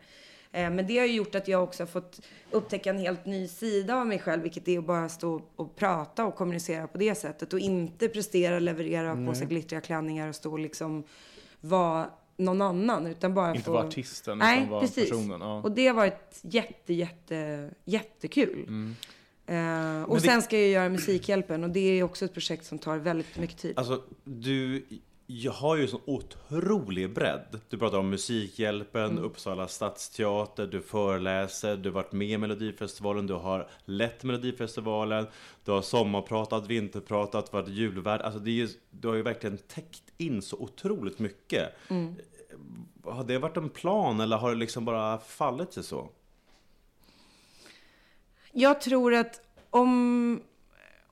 Eh, 0.52 0.70
Men 0.70 0.88
det 0.88 0.98
har 1.00 1.06
ju 1.06 1.14
gjort 1.14 1.36
att 1.36 1.48
jag 1.48 1.64
också 1.64 1.84
har 1.84 1.88
fått 1.88 2.22
upptäcka 2.52 2.90
en 2.90 2.98
helt 2.98 3.26
ny 3.26 3.48
sida 3.48 3.96
av 3.96 4.08
mig 4.08 4.20
själv, 4.20 4.44
vilket 4.44 4.68
är 4.68 4.80
att 4.80 4.86
bara 4.86 5.10
stå 5.10 5.42
och 5.56 5.76
prata 5.76 6.26
och 6.26 6.36
kommunicera 6.36 6.88
på 6.88 6.98
det 6.98 7.16
sättet 7.16 7.54
och 7.54 7.60
inte 7.60 8.08
prestera, 8.08 8.60
leverera, 8.60 9.14
ha 9.14 9.28
på 9.28 9.36
sig 9.36 9.48
glittriga 9.48 9.82
klänningar 9.82 10.30
och 10.30 10.36
stå 10.36 10.52
och 10.52 10.60
liksom 10.60 11.04
vara 11.62 12.10
någon 12.38 12.62
annan, 12.62 13.08
utan 13.08 13.34
bara 13.34 13.50
Inte 13.52 13.64
få... 13.64 13.72
vara 13.72 13.88
artisten, 13.88 14.38
Nej, 14.38 14.58
utan 14.58 14.70
vara 14.70 14.82
precis. 14.82 15.10
personen. 15.10 15.42
Ja. 15.42 15.62
Och 15.62 15.72
det 15.72 15.88
har 15.88 15.94
varit 15.96 16.40
jätte, 16.42 16.94
jätte, 16.94 17.70
jättekul. 17.86 18.66
Mm. 18.68 18.96
Eh, 19.46 20.04
och 20.10 20.16
det- 20.16 20.22
sen 20.22 20.42
ska 20.42 20.60
jag 20.60 20.70
göra 20.70 20.90
Musikhjälpen 20.90 21.64
och 21.64 21.70
det 21.70 21.80
är 22.00 22.04
också 22.04 22.26
ett 22.26 22.34
projekt 22.34 22.66
som 22.66 22.80
tar 22.80 22.98
väldigt 22.98 23.38
mycket 23.38 23.58
tid. 23.58 23.74
Alltså, 23.78 24.04
du 24.24 24.86
jag 25.26 25.52
har 25.52 25.76
ju 25.76 25.88
sån 25.88 26.02
otrolig 26.06 27.14
bredd. 27.14 27.60
Du 27.70 27.78
pratar 27.78 27.98
om 27.98 28.10
Musikhjälpen, 28.10 29.20
Uppsala 29.20 29.68
stadsteater, 29.68 30.68
du 30.68 30.82
föreläser, 30.82 31.78
du 31.78 31.90
har 31.90 31.94
varit 31.94 32.12
med 32.12 32.28
i 32.28 32.38
Melodifestivalen, 32.38 33.28
du 33.28 33.34
har 33.34 33.70
lett 33.86 34.24
Melodifestivalen, 34.24 35.28
du 35.66 35.72
har 35.72 35.82
sommarpratat, 35.82 36.68
vinterpratat, 36.68 37.54
varit 37.54 37.68
julvärd. 37.68 38.22
Alltså 38.22 38.40
det 38.40 38.50
är 38.50 38.54
ju, 38.54 38.70
du 38.90 39.08
har 39.08 39.16
ju 39.16 39.22
verkligen 39.22 39.58
täckt 39.58 40.04
in 40.18 40.42
så 40.42 40.58
otroligt 40.58 41.20
mycket. 41.20 41.70
Har 43.04 43.24
det 43.24 43.38
varit 43.38 43.58
en 43.58 43.70
plan 43.70 44.20
eller 44.20 44.38
har 44.38 44.50
det 44.50 44.58
liksom 44.58 44.86
bara 44.86 45.20
fallit 45.20 45.74
sig 45.74 45.84
så? 45.84 46.10
Jag 48.52 48.82
tror 48.82 49.14
att 49.14 49.42
om, 49.70 50.42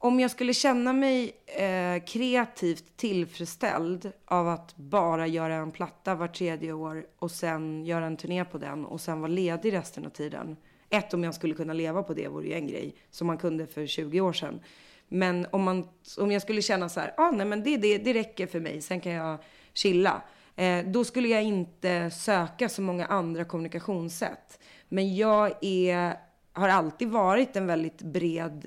om 0.01 0.19
jag 0.19 0.31
skulle 0.31 0.53
känna 0.53 0.93
mig 0.93 1.31
eh, 1.45 2.03
kreativt 2.03 2.97
tillfredsställd 2.97 4.11
av 4.25 4.47
att 4.47 4.77
bara 4.77 5.27
göra 5.27 5.55
en 5.55 5.71
platta 5.71 6.15
var 6.15 6.27
tredje 6.27 6.73
år 6.73 7.05
och 7.19 7.31
sen 7.31 7.85
göra 7.85 8.05
en 8.05 8.17
turné 8.17 8.45
på 8.45 8.57
den 8.57 8.85
och 8.85 9.01
sen 9.01 9.21
vara 9.21 9.31
ledig 9.31 9.73
resten 9.73 10.05
av 10.05 10.09
tiden. 10.09 10.57
Ett, 10.89 11.13
om 11.13 11.23
jag 11.23 11.35
skulle 11.35 11.53
kunna 11.53 11.73
leva 11.73 12.03
på 12.03 12.13
det 12.13 12.27
vore 12.27 12.47
ju 12.47 12.53
en 12.53 12.67
grej 12.67 12.95
som 13.11 13.27
man 13.27 13.37
kunde 13.37 13.67
för 13.67 13.85
20 13.85 14.21
år 14.21 14.33
sedan. 14.33 14.59
Men 15.07 15.47
om, 15.51 15.63
man, 15.63 15.87
om 16.17 16.31
jag 16.31 16.41
skulle 16.41 16.61
känna 16.61 16.89
så 16.89 16.99
här, 16.99 17.13
ah, 17.17 17.31
nej 17.31 17.45
men 17.45 17.63
det, 17.63 17.77
det, 17.77 17.97
det 17.97 18.13
räcker 18.13 18.47
för 18.47 18.59
mig, 18.59 18.81
sen 18.81 19.01
kan 19.01 19.11
jag 19.11 19.37
chilla. 19.73 20.21
Eh, 20.55 20.85
då 20.85 21.03
skulle 21.03 21.27
jag 21.27 21.43
inte 21.43 22.11
söka 22.11 22.69
så 22.69 22.81
många 22.81 23.05
andra 23.05 23.45
kommunikationssätt. 23.45 24.59
Men 24.89 25.15
jag 25.15 25.53
är, 25.61 26.13
har 26.53 26.69
alltid 26.69 27.09
varit 27.09 27.55
en 27.55 27.67
väldigt 27.67 28.01
bred 28.01 28.65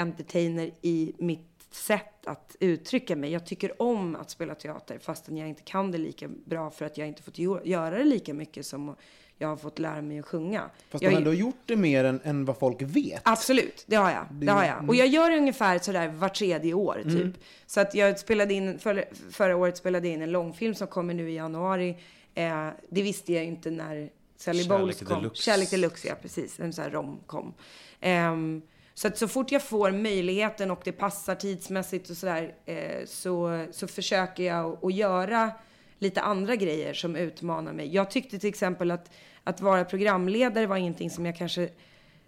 entertainer 0.00 0.70
i 0.82 1.12
mitt 1.18 1.46
sätt 1.70 2.26
att 2.26 2.56
uttrycka 2.60 3.16
mig. 3.16 3.32
Jag 3.32 3.46
tycker 3.46 3.82
om 3.82 4.16
att 4.16 4.30
spela 4.30 4.54
teater 4.54 4.98
fastän 4.98 5.36
jag 5.36 5.48
inte 5.48 5.62
kan 5.62 5.90
det 5.90 5.98
lika 5.98 6.28
bra 6.28 6.70
för 6.70 6.84
att 6.84 6.98
jag 6.98 7.08
inte 7.08 7.22
fått 7.22 7.38
göra 7.38 7.98
det 7.98 8.04
lika 8.04 8.34
mycket 8.34 8.66
som 8.66 8.96
jag 9.38 9.48
har 9.48 9.56
fått 9.56 9.78
lära 9.78 10.02
mig 10.02 10.18
att 10.18 10.26
sjunga. 10.26 10.70
Fast 10.88 11.02
jag 11.02 11.12
du 11.12 11.14
har 11.14 11.20
ändå 11.20 11.34
gjort 11.34 11.62
det 11.66 11.76
mer 11.76 12.04
än, 12.04 12.20
än 12.24 12.44
vad 12.44 12.58
folk 12.58 12.82
vet. 12.82 13.20
Absolut, 13.24 13.84
det 13.86 13.96
har 13.96 14.10
jag. 14.10 14.26
Det 14.30 14.52
har 14.52 14.64
jag. 14.64 14.88
Och 14.88 14.94
jag 14.94 15.06
gör 15.06 15.30
ungefär 15.30 15.78
sådär 15.78 16.08
var 16.08 16.28
tredje 16.28 16.74
år, 16.74 17.02
typ. 17.04 17.44
Så 17.66 17.80
att 17.80 17.94
jag 17.94 18.18
spelade 18.18 18.54
in, 18.54 18.78
för, 18.78 19.04
förra 19.30 19.56
året 19.56 19.76
spelade 19.76 20.08
jag 20.08 20.14
in 20.14 20.22
en 20.22 20.30
långfilm 20.30 20.74
som 20.74 20.86
kommer 20.86 21.14
nu 21.14 21.30
i 21.30 21.34
januari. 21.34 21.98
Eh, 22.34 22.68
det 22.88 23.02
visste 23.02 23.32
jag 23.32 23.44
inte 23.44 23.70
när 23.70 24.10
Sally 24.36 24.62
Kärlek 24.62 24.78
Bowles 24.78 25.00
kom. 25.00 25.22
Deluxe. 25.22 25.42
Kärlek 25.42 25.70
Deluxe, 25.70 26.08
ja 26.08 26.14
precis. 26.22 26.60
En 26.60 26.72
sån 26.72 26.84
här 26.84 26.90
romcom. 26.90 27.54
Ehm, 28.00 28.62
så 28.94 29.08
att 29.08 29.18
så 29.18 29.28
fort 29.28 29.52
jag 29.52 29.62
får 29.62 29.90
möjligheten 29.90 30.70
och 30.70 30.80
det 30.84 30.92
passar 30.92 31.34
tidsmässigt 31.34 32.10
och 32.10 32.16
sådär 32.16 32.54
eh, 32.66 33.04
så, 33.06 33.66
så 33.70 33.86
försöker 33.86 34.42
jag 34.42 34.78
att, 34.84 34.94
göra 34.94 35.50
lite 35.98 36.20
andra 36.20 36.56
grejer 36.56 36.94
som 36.94 37.16
utmanar 37.16 37.72
mig. 37.72 37.94
Jag 37.94 38.10
tyckte 38.10 38.38
till 38.38 38.48
exempel 38.48 38.90
att, 38.90 39.10
att 39.44 39.60
vara 39.60 39.84
programledare 39.84 40.66
var 40.66 40.76
ingenting 40.76 41.10
som 41.10 41.26
jag 41.26 41.36
kanske 41.36 41.68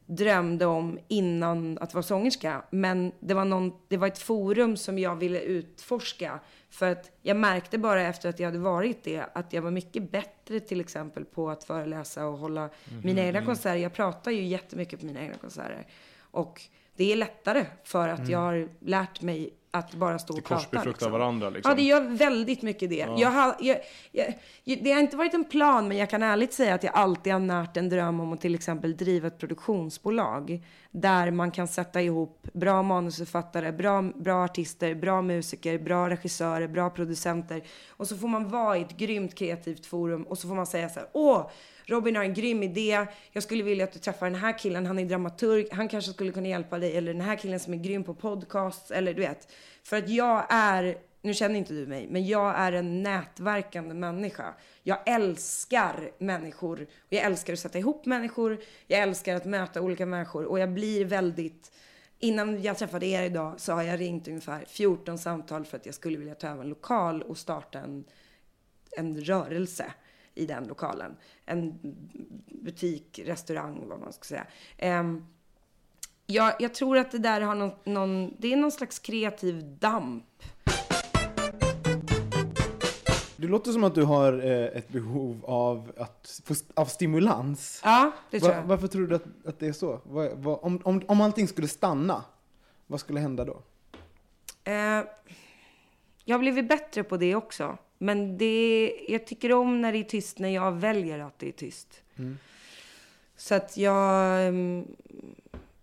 drömde 0.06 0.66
om 0.66 0.98
innan 1.08 1.78
att 1.78 1.94
vara 1.94 2.02
sångerska. 2.02 2.62
Men 2.70 3.12
det 3.20 3.34
var, 3.34 3.44
någon, 3.44 3.72
det 3.88 3.96
var 3.96 4.06
ett 4.06 4.18
forum 4.18 4.76
som 4.76 4.98
jag 4.98 5.16
ville 5.16 5.40
utforska. 5.40 6.40
För 6.70 6.92
att 6.92 7.10
jag 7.22 7.36
märkte 7.36 7.78
bara 7.78 8.02
efter 8.02 8.28
att 8.28 8.40
jag 8.40 8.46
hade 8.46 8.58
varit 8.58 9.04
det 9.04 9.24
att 9.32 9.52
jag 9.52 9.62
var 9.62 9.70
mycket 9.70 10.10
bättre 10.10 10.60
till 10.60 10.80
exempel 10.80 11.24
på 11.24 11.50
att 11.50 11.64
föreläsa 11.64 12.26
och 12.26 12.38
hålla 12.38 12.70
mina 13.04 13.22
egna 13.22 13.44
konserter. 13.44 13.76
Jag 13.76 13.92
pratar 13.92 14.30
ju 14.30 14.44
jättemycket 14.44 15.00
på 15.00 15.06
mina 15.06 15.20
egna 15.20 15.34
konserter. 15.34 15.86
Och 16.32 16.60
det 16.96 17.12
är 17.12 17.16
lättare 17.16 17.66
för 17.84 18.08
att 18.08 18.28
jag 18.28 18.38
har 18.38 18.68
lärt 18.80 19.20
mig 19.22 19.50
att 19.74 19.94
bara 19.94 20.18
stå 20.18 20.32
och 20.32 20.36
Det 20.40 20.42
prata. 20.48 20.62
korsbefruktar 20.62 21.10
varandra, 21.10 21.50
liksom. 21.50 21.70
Ja, 21.70 21.76
det 21.76 21.82
gör 21.82 22.00
väldigt 22.00 22.62
mycket 22.62 22.90
det. 22.90 23.06
Jag 23.16 23.30
har, 23.30 23.56
jag, 23.60 23.78
jag, 24.12 24.34
det 24.64 24.92
har 24.92 25.00
inte 25.00 25.16
varit 25.16 25.34
en 25.34 25.44
plan, 25.44 25.88
men 25.88 25.96
jag 25.96 26.10
kan 26.10 26.22
ärligt 26.22 26.52
säga 26.52 26.74
att 26.74 26.82
jag 26.82 26.94
alltid 26.94 27.32
har 27.32 27.40
närt 27.40 27.76
en 27.76 27.88
dröm 27.88 28.20
om 28.20 28.32
att 28.32 28.40
till 28.40 28.54
exempel 28.54 28.96
driva 28.96 29.26
ett 29.26 29.38
produktionsbolag. 29.38 30.64
Där 30.90 31.30
man 31.30 31.50
kan 31.50 31.68
sätta 31.68 32.02
ihop 32.02 32.48
bra 32.52 32.82
manusförfattare, 32.82 33.72
bra, 33.72 34.02
bra 34.02 34.44
artister, 34.44 34.94
bra 34.94 35.22
musiker, 35.22 35.78
bra 35.78 36.10
regissörer, 36.10 36.68
bra 36.68 36.90
producenter. 36.90 37.62
Och 37.88 38.08
så 38.08 38.16
får 38.16 38.28
man 38.28 38.48
vara 38.48 38.78
i 38.78 38.82
ett 38.82 38.96
grymt 38.96 39.34
kreativt 39.34 39.86
forum 39.86 40.22
och 40.22 40.38
så 40.38 40.48
får 40.48 40.54
man 40.54 40.66
säga 40.66 40.88
så 40.88 41.00
här, 41.00 41.08
åh, 41.12 41.50
Robin 41.86 42.16
har 42.16 42.24
en 42.24 42.34
grym 42.34 42.62
idé. 42.62 43.06
Jag 43.32 43.42
skulle 43.42 43.62
vilja 43.62 43.84
att 43.84 43.92
du 43.92 43.98
träffar 43.98 44.26
den 44.26 44.34
här 44.34 44.58
killen. 44.58 44.86
Han 44.86 44.98
är 44.98 45.04
dramaturg. 45.04 45.68
Han 45.72 45.88
kanske 45.88 46.12
skulle 46.12 46.32
kunna 46.32 46.48
hjälpa 46.48 46.78
dig. 46.78 46.96
Eller 46.96 47.12
den 47.12 47.22
här 47.22 47.36
killen 47.36 47.60
som 47.60 47.74
är 47.74 47.78
grym 47.78 48.04
på 48.04 48.14
podcasts. 48.14 48.90
Eller 48.90 49.14
du 49.14 49.20
vet. 49.20 49.52
För 49.82 49.96
att 49.96 50.08
jag 50.08 50.46
är, 50.48 50.98
nu 51.22 51.34
känner 51.34 51.54
inte 51.54 51.74
du 51.74 51.86
mig, 51.86 52.06
men 52.10 52.26
jag 52.26 52.58
är 52.58 52.72
en 52.72 53.02
nätverkande 53.02 53.94
människa. 53.94 54.54
Jag 54.82 54.98
älskar 55.08 56.10
människor. 56.18 56.82
Och 56.82 57.12
jag 57.12 57.24
älskar 57.24 57.52
att 57.52 57.58
sätta 57.58 57.78
ihop 57.78 58.06
människor. 58.06 58.58
Jag 58.86 59.00
älskar 59.00 59.36
att 59.36 59.44
möta 59.44 59.80
olika 59.80 60.06
människor. 60.06 60.44
Och 60.44 60.58
jag 60.58 60.72
blir 60.72 61.04
väldigt 61.04 61.72
Innan 62.24 62.62
jag 62.62 62.78
träffade 62.78 63.06
er 63.06 63.22
idag 63.22 63.60
så 63.60 63.72
har 63.72 63.82
jag 63.82 64.00
ringt 64.00 64.28
ungefär 64.28 64.64
14 64.68 65.18
samtal 65.18 65.64
för 65.64 65.76
att 65.76 65.86
jag 65.86 65.94
skulle 65.94 66.18
vilja 66.18 66.34
ta 66.34 66.48
över 66.48 66.62
en 66.62 66.68
lokal 66.68 67.22
och 67.22 67.38
starta 67.38 67.78
en, 67.78 68.04
en 68.90 69.20
rörelse 69.20 69.92
i 70.34 70.46
den 70.46 70.64
lokalen. 70.64 71.16
En 71.44 71.78
butik, 72.46 73.20
restaurang, 73.24 73.88
vad 73.88 74.00
man 74.00 74.12
ska 74.12 74.24
säga. 74.24 74.46
Ehm, 74.78 75.26
jag, 76.26 76.54
jag 76.58 76.74
tror 76.74 76.98
att 76.98 77.10
det 77.10 77.18
där 77.18 77.40
har 77.40 77.54
någon, 77.54 77.72
någon, 77.84 78.34
det 78.38 78.52
är 78.52 78.56
någon 78.56 78.72
slags 78.72 78.98
kreativ 78.98 79.78
damp. 79.78 80.24
Det 83.36 83.48
låter 83.48 83.72
som 83.72 83.84
att 83.84 83.94
du 83.94 84.02
har 84.02 84.32
eh, 84.32 84.78
ett 84.78 84.88
behov 84.88 85.44
av, 85.44 85.92
att, 85.96 86.40
av 86.74 86.86
stimulans. 86.86 87.80
Ja, 87.84 88.12
det 88.30 88.40
tror 88.40 88.52
jag. 88.52 88.62
varför 88.62 88.86
tror 88.86 89.06
du 89.06 89.14
att, 89.14 89.24
att 89.46 89.58
det 89.58 89.66
är 89.66 89.72
så? 89.72 90.00
Om, 90.62 90.80
om, 90.84 91.02
om 91.08 91.20
allting 91.20 91.48
skulle 91.48 91.68
stanna, 91.68 92.24
vad 92.86 93.00
skulle 93.00 93.20
hända 93.20 93.44
då? 93.44 93.62
Eh, 94.64 95.04
jag 96.24 96.34
har 96.34 96.38
blivit 96.38 96.68
bättre 96.68 97.02
på 97.02 97.16
det 97.16 97.34
också. 97.34 97.78
Men 98.02 98.38
det, 98.38 98.92
jag 99.08 99.26
tycker 99.26 99.52
om 99.52 99.80
när 99.80 99.92
det 99.92 99.98
är 99.98 100.02
tyst 100.04 100.38
när 100.38 100.48
jag 100.48 100.72
väljer 100.72 101.18
att 101.18 101.38
det 101.38 101.48
är 101.48 101.52
tyst. 101.52 102.02
Så 103.36 103.54
att 103.54 103.76
jag... 103.76 104.46
mm, 104.46 104.86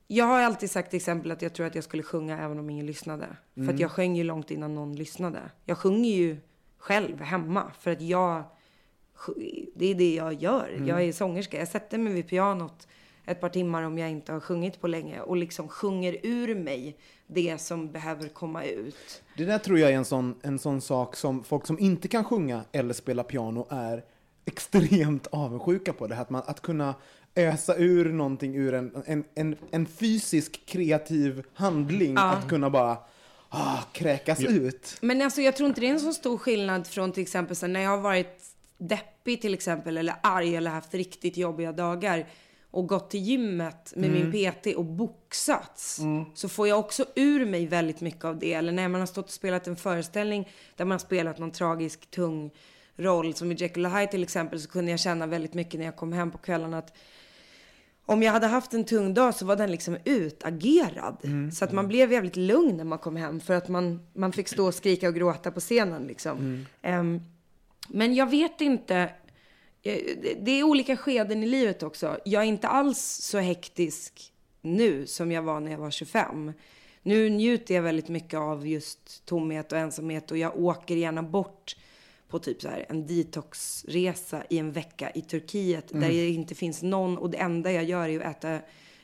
Jag 0.08 0.26
har 0.26 0.40
alltid 0.42 0.72
sagt 0.72 0.90
till 0.90 0.98
exempel 0.98 1.32
att 1.32 1.42
jag 1.42 1.54
tror 1.54 1.66
att 1.66 1.76
jag 1.76 1.84
skulle 1.84 2.04
sjunga 2.04 2.40
även 2.40 2.60
om 2.60 2.70
ingen 2.70 2.86
lyssnade. 2.86 3.28
För 3.56 3.62
att 3.74 3.80
jag 3.80 3.92
sjöng 3.92 4.16
ju 4.16 4.24
långt 4.24 4.52
innan 4.52 4.76
någon 4.76 4.96
lyssnade. 4.96 5.40
Jag 5.66 5.78
sjunger 5.78 6.10
ju 6.10 6.38
själv 6.78 7.22
hemma 7.22 7.72
för 7.80 7.92
att 7.92 8.02
jag... 8.02 8.44
Det 9.76 9.86
är 9.86 9.96
det 9.96 10.16
jag 10.16 10.34
gör. 10.34 10.82
Jag 10.88 11.04
är 11.04 11.12
sångerska. 11.14 11.60
Jag 11.60 11.68
sätter 11.68 11.98
mig 11.98 12.14
vid 12.14 12.28
pianot 12.28 12.88
ett 13.30 13.42
par 13.42 13.50
timmar 13.50 13.84
om 13.84 13.98
jag 13.98 14.10
inte 14.10 14.32
har 14.32 14.40
sjungit 14.40 14.82
på 14.82 14.88
länge 14.88 15.22
och 15.22 15.38
liksom 15.38 15.68
sjunger 15.68 16.18
ur 16.24 16.56
mig 16.56 16.98
det 17.28 17.62
som 17.62 17.92
behöver 17.92 18.30
komma 18.30 18.64
ut. 18.64 19.24
Det 19.38 19.46
där 19.46 19.58
tror 19.58 19.80
jag 19.80 19.92
är 19.92 19.96
en 19.96 20.06
sån, 20.06 20.36
en 20.42 20.60
sån 20.60 20.82
sak 20.82 21.16
som 21.16 21.44
folk 21.44 21.68
som 21.68 21.80
inte 21.80 22.08
kan 22.08 22.24
sjunga 22.24 22.64
eller 22.72 22.94
spela 22.94 23.24
piano 23.24 23.68
är 23.70 24.04
extremt 24.46 25.28
avundsjuka 25.28 25.94
på. 25.94 26.08
Det 26.08 26.16
här 26.16 26.22
att, 26.22 26.30
man, 26.30 26.44
att 26.46 26.62
kunna 26.62 26.96
ösa 27.36 27.76
ur 27.76 28.14
någonting 28.14 28.56
ur 28.56 28.74
en, 28.74 29.04
en, 29.06 29.24
en, 29.36 29.56
en 29.72 29.86
fysisk 29.86 30.66
kreativ 30.66 31.44
handling. 31.54 32.18
Att 32.18 32.50
kunna 32.50 32.70
bara 32.70 32.98
ah, 33.50 33.78
kräkas 33.92 34.44
ut. 34.44 34.98
Men 35.02 35.22
alltså 35.22 35.42
jag 35.42 35.56
tror 35.56 35.70
inte 35.70 35.82
det 35.82 35.88
är 35.88 35.92
en 35.92 36.00
så 36.00 36.14
stor 36.14 36.38
skillnad 36.38 36.88
från 36.88 37.12
till 37.12 37.24
exempel 37.24 37.70
när 37.70 37.80
jag 37.80 37.90
har 37.90 37.98
varit 37.98 38.44
deppig 38.78 39.42
till 39.42 39.54
exempel 39.54 39.98
eller 39.98 40.16
arg 40.24 40.56
eller 40.56 40.72
haft 40.72 40.94
riktigt 40.94 41.38
jobbiga 41.38 41.72
dagar 41.72 42.28
och 42.72 42.88
gått 42.88 43.10
till 43.10 43.20
gymmet 43.20 43.94
med 43.96 44.12
min 44.12 44.32
PT 44.32 44.68
och 44.76 44.86
boxats 44.86 46.00
så 46.34 46.50
får 46.50 46.68
jag 46.68 46.80
också 46.80 47.06
ur 47.16 47.46
mig 47.46 47.68
väldigt 47.68 48.02
mycket 48.02 48.26
av 48.26 48.40
det. 48.40 48.54
Eller 48.54 48.72
när 48.72 48.88
man 48.88 49.02
har 49.02 49.06
stått 49.06 49.26
och 49.26 49.32
spelat 49.32 49.68
en 49.68 49.76
föreställning 49.76 50.50
där 50.76 50.86
man 50.86 50.92
har 50.92 51.00
spelat 51.00 51.38
någon 51.38 51.52
tragisk, 51.52 52.12
tung 52.12 52.52
roll 52.96 53.34
som 53.34 53.52
i 53.52 53.56
Jekyll 53.56 53.86
och 53.86 53.92
Hyde 53.92 54.12
till 54.12 54.24
exempel 54.24 54.60
så 54.60 54.70
kunde 54.70 54.92
jag 54.92 55.00
känna 55.00 55.28
väldigt 55.28 55.54
mycket 55.54 55.80
när 55.80 55.86
jag 55.86 55.96
kom 55.96 56.14
hem 56.14 56.32
på 56.32 56.38
kvällarna 56.38 56.78
att 56.78 56.98
om 58.06 58.24
jag 58.24 58.32
hade 58.32 58.48
haft 58.48 58.74
en 58.74 58.86
tung 58.86 59.14
dag 59.14 59.36
så 59.36 59.46
var 59.46 59.56
den 59.56 59.72
liksom 59.72 59.98
utagerad. 60.06 61.18
Så 61.54 61.66
att 61.66 61.72
man 61.72 61.88
blev 61.88 62.12
jävligt 62.12 62.36
lugn 62.36 62.78
när 62.78 62.84
man 62.84 63.00
kom 63.00 63.16
hem 63.16 63.40
för 63.40 63.54
att 63.54 63.68
man, 63.68 64.08
man 64.14 64.32
fick 64.32 64.48
stå 64.48 64.68
och 64.68 64.74
skrika 64.74 65.08
och 65.08 65.16
gråta 65.16 65.52
på 65.52 65.60
scenen 65.60 66.08
liksom. 66.08 66.66
Ehm, 66.82 67.22
men 67.90 68.16
jag 68.16 68.30
vet 68.30 68.62
inte. 68.62 69.10
Eh, 69.84 70.00
det- 70.42 70.52
är 70.52 70.64
olika 70.64 70.98
skeden 70.98 71.44
i 71.44 71.46
livet 71.48 71.84
också. 71.84 72.18
Jag 72.26 72.44
är 72.44 72.48
inte 72.48 72.68
alls 72.68 73.00
så 73.22 73.38
hektisk 73.38 74.34
nu 74.62 75.08
som 75.08 75.32
jag 75.32 75.42
var 75.42 75.60
när 75.60 75.72
jag 75.72 75.78
var 75.78 75.92
25. 75.92 76.54
Nu 77.02 77.30
njuter 77.30 77.76
jag 77.76 77.82
väldigt 77.82 78.10
mycket 78.10 78.40
av 78.40 78.68
just 78.68 79.26
tomhet 79.26 79.72
och 79.72 79.78
ensamhet 79.78 80.32
och 80.32 80.38
jag 80.38 80.60
åker 80.60 80.96
gärna 80.96 81.24
bort 81.24 81.76
på 82.30 82.40
typ 82.40 82.62
så 82.62 82.68
här 82.68 82.86
en 82.90 83.08
detoxresa 83.08 84.44
i 84.50 84.58
en 84.58 84.72
vecka 84.72 85.12
i 85.16 85.22
Turkiet 85.22 85.88
där 85.90 86.08
det 86.10 86.30
inte 86.30 86.56
finns 86.56 86.82
någon 86.84 87.18
och 87.18 87.30
det 87.30 87.38
enda 87.38 87.72
jag 87.72 87.84
gör 87.84 88.10
är 88.10 88.20
att 88.20 88.38
äta, 88.38 88.60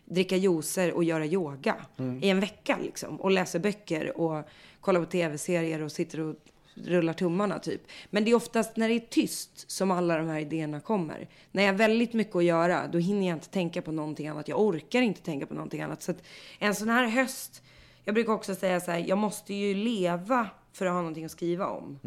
dricka 0.05 0.35
juicer 0.37 0.91
och 0.93 1.03
göra 1.03 1.25
yoga 1.25 1.75
i 2.21 2.29
en 2.29 2.39
vecka 2.39 2.77
liksom 2.83 3.21
och 3.21 3.31
läsa 3.31 3.59
böcker 3.59 4.17
och 4.17 4.45
kolla 4.81 4.99
på 4.99 5.05
tv-serier 5.05 5.81
och 5.81 5.91
sitter 5.91 6.19
och 6.19 6.35
rullar 6.75 7.13
tummarna 7.13 7.59
typ. 7.59 7.81
Men 8.09 8.25
det 8.25 8.31
är 8.31 8.35
oftast 8.35 8.77
när 8.77 8.87
det 8.87 8.95
är 8.95 8.99
tyst 8.99 9.71
som 9.71 9.91
alla 9.91 10.17
de 10.17 10.27
här 10.27 10.39
idéerna 10.39 10.79
kommer. 10.79 11.27
När 11.51 11.63
jag 11.63 11.73
har 11.73 11.77
väldigt 11.77 12.13
mycket 12.13 12.35
att 12.35 12.43
göra, 12.43 12.87
då 12.87 12.97
hinner 12.97 13.27
jag 13.27 13.35
inte 13.35 13.49
tänka 13.49 13.81
på 13.81 13.91
någonting 13.91 14.27
annat. 14.27 14.47
Jag 14.47 14.59
orkar 14.59 15.01
inte 15.01 15.21
tänka 15.21 15.45
på 15.45 15.53
någonting 15.53 15.81
annat. 15.81 16.01
Så 16.01 16.11
att 16.11 16.23
en 16.59 16.75
sån 16.75 16.89
här 16.89 17.07
höst, 17.07 17.63
jag 18.03 18.15
brukar 18.15 18.33
också 18.33 18.55
säga 18.55 18.79
så 18.79 18.91
här, 18.91 19.05
jag 19.07 19.17
måste 19.17 19.53
ju 19.53 19.73
leva 19.73 20.49
för 20.71 20.85
att 20.85 20.91
ha 20.91 20.99
någonting 20.99 21.25
att 21.25 21.31
skriva 21.31 21.67
om. 21.67 21.99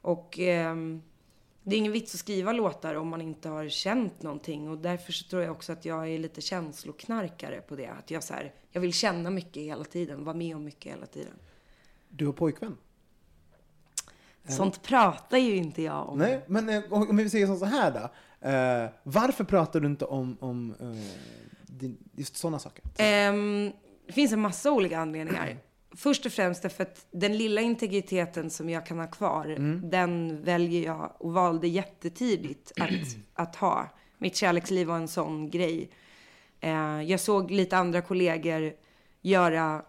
Och 0.00 0.38
ehm, 0.38 1.02
det 1.62 1.76
är 1.76 1.78
ingen 1.78 1.92
vits 1.92 2.14
att 2.14 2.20
skriva 2.20 2.52
låtar 2.52 2.94
om 2.94 3.08
man 3.08 3.20
inte 3.20 3.48
har 3.48 3.68
känt 3.68 4.22
någonting. 4.22 4.68
Och 4.68 4.78
därför 4.78 5.12
så 5.12 5.28
tror 5.28 5.42
jag 5.42 5.52
också 5.52 5.72
att 5.72 5.84
jag 5.84 6.08
är 6.08 6.18
lite 6.18 6.40
känsloknarkare 6.40 7.60
på 7.60 7.76
det. 7.76 7.86
Att 7.86 8.10
jag 8.10 8.22
så 8.22 8.34
här, 8.34 8.52
jag 8.70 8.80
vill 8.80 8.92
känna 8.92 9.30
mycket 9.30 9.62
hela 9.62 9.84
tiden, 9.84 10.24
vara 10.24 10.36
med 10.36 10.56
om 10.56 10.64
mycket 10.64 10.92
hela 10.92 11.06
tiden. 11.06 11.34
Du 12.08 12.26
har 12.26 12.32
pojkvän? 12.32 12.76
Sånt 14.48 14.82
pratar 14.82 15.38
ju 15.38 15.56
inte 15.56 15.82
jag 15.82 16.08
om. 16.08 16.18
Nej, 16.18 16.44
men 16.46 16.68
eh, 16.68 16.82
om 16.88 17.16
vi 17.16 17.30
säger 17.30 17.46
så 17.46 17.64
här 17.64 17.90
då. 17.90 18.10
Eh, 18.48 18.90
varför 19.02 19.44
pratar 19.44 19.80
du 19.80 19.86
inte 19.86 20.04
om, 20.04 20.36
om 20.40 20.74
eh, 20.80 20.86
din, 21.62 21.98
just 22.12 22.36
sådana 22.36 22.58
saker? 22.58 22.84
Ehm, 22.96 23.72
det 24.06 24.12
finns 24.12 24.32
en 24.32 24.40
massa 24.40 24.72
olika 24.72 24.98
anledningar. 24.98 25.56
Först 25.96 26.26
och 26.26 26.32
främst 26.32 26.62
därför 26.62 26.82
att 26.82 27.06
den 27.10 27.36
lilla 27.36 27.60
integriteten 27.60 28.50
som 28.50 28.70
jag 28.70 28.86
kan 28.86 28.98
ha 28.98 29.06
kvar, 29.06 29.56
den 29.90 30.42
väljer 30.42 30.84
jag 30.84 31.12
och 31.18 31.32
valde 31.32 31.68
jättetidigt 31.68 32.72
att, 32.80 32.90
att 33.34 33.56
ha. 33.56 33.88
Mitt 34.18 34.36
kärleksliv 34.36 34.86
var 34.86 34.96
en 34.96 35.08
sån 35.08 35.50
grej. 35.50 35.90
Eh, 36.60 37.02
jag 37.02 37.20
såg 37.20 37.50
lite 37.50 37.76
andra 37.76 38.02
kollegor 38.02 38.72
göra 39.22 39.82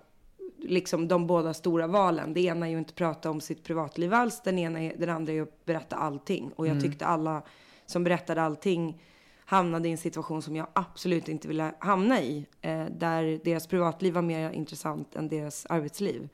liksom 0.67 1.07
de 1.07 1.27
båda 1.27 1.53
stora 1.53 1.87
valen. 1.87 2.33
Det 2.33 2.41
ena 2.41 2.65
är 2.67 2.71
ju 2.71 2.77
inte 2.77 2.93
prata 2.93 3.29
om 3.29 3.41
sitt 3.41 3.63
privatliv 3.63 4.13
alls, 4.13 4.41
den, 4.43 4.59
ena 4.59 4.81
är, 4.81 4.93
den 4.97 5.09
andra 5.09 5.33
är 5.33 5.41
att 5.41 5.65
berätta 5.65 5.95
allting. 5.95 6.51
Och 6.55 6.67
jag 6.67 6.81
tyckte 6.81 7.05
alla 7.05 7.41
som 7.85 8.03
berättade 8.03 8.41
allting 8.41 9.01
hamnade 9.47 9.87
i 9.87 9.91
en 9.91 9.97
situation 9.97 10.41
som 10.41 10.55
jag 10.55 10.67
absolut 10.73 11.29
inte 11.29 11.47
ville 11.47 11.73
hamna 11.79 12.21
i. 12.21 12.45
Eh, 12.61 12.85
där 12.85 13.39
deras 13.43 13.67
privatliv 13.67 14.13
var 14.13 14.21
mer 14.21 14.51
intressant 14.51 15.15
än 15.15 15.27
deras 15.27 15.65
arbetsliv. 15.65 16.29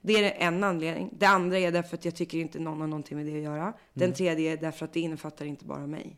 Det 0.00 0.12
är 0.12 0.46
en 0.46 0.64
anledning. 0.64 1.10
Det 1.18 1.26
andra 1.26 1.58
är 1.58 1.72
därför 1.72 1.96
att 1.96 2.04
jag 2.04 2.14
tycker 2.14 2.38
inte 2.38 2.58
någon 2.58 2.80
har 2.80 2.86
någonting 2.86 3.16
med 3.16 3.26
det 3.26 3.36
att 3.36 3.42
göra. 3.42 3.72
Den 3.92 4.12
tredje 4.14 4.52
är 4.52 4.56
därför 4.56 4.84
att 4.84 4.92
det 4.92 5.00
innefattar 5.00 5.44
inte 5.44 5.64
bara 5.64 5.86
mig. 5.86 6.16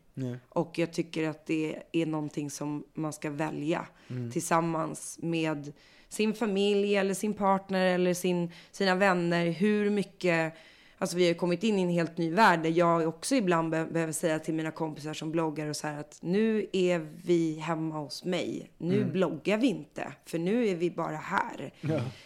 Och 0.49 0.79
jag 0.79 0.93
tycker 0.93 1.29
att 1.29 1.45
det 1.45 1.83
är 1.91 2.05
någonting 2.05 2.49
som 2.49 2.83
man 2.93 3.13
ska 3.13 3.29
välja 3.29 3.85
tillsammans 4.31 5.19
med 5.21 5.73
sin 6.09 6.33
familj 6.33 6.95
eller 6.95 7.13
sin 7.13 7.33
partner 7.33 7.85
eller 7.85 8.13
sin, 8.13 8.51
sina 8.71 8.95
vänner. 8.95 9.45
Hur 9.45 9.89
mycket 9.89 10.53
Alltså 10.99 11.17
vi 11.17 11.27
har 11.27 11.33
kommit 11.33 11.63
in 11.63 11.79
i 11.79 11.81
en 11.81 11.89
helt 11.89 12.17
ny 12.17 12.31
värld 12.31 12.63
där 12.63 12.69
jag 12.69 13.07
också 13.07 13.35
ibland 13.35 13.69
be- 13.71 13.85
behöver 13.91 14.13
säga 14.13 14.39
till 14.39 14.53
mina 14.53 14.71
kompisar 14.71 15.13
som 15.13 15.31
bloggar 15.31 15.67
och 15.67 15.75
så 15.75 15.87
här 15.87 15.99
att 15.99 16.17
nu 16.21 16.67
är 16.73 17.07
vi 17.25 17.59
hemma 17.59 17.95
hos 17.99 18.23
mig. 18.25 18.69
Nu 18.77 19.05
bloggar 19.05 19.57
vi 19.57 19.67
inte, 19.67 20.13
för 20.25 20.39
nu 20.39 20.67
är 20.67 20.75
vi 20.75 20.91
bara 20.91 21.15
här. 21.15 21.71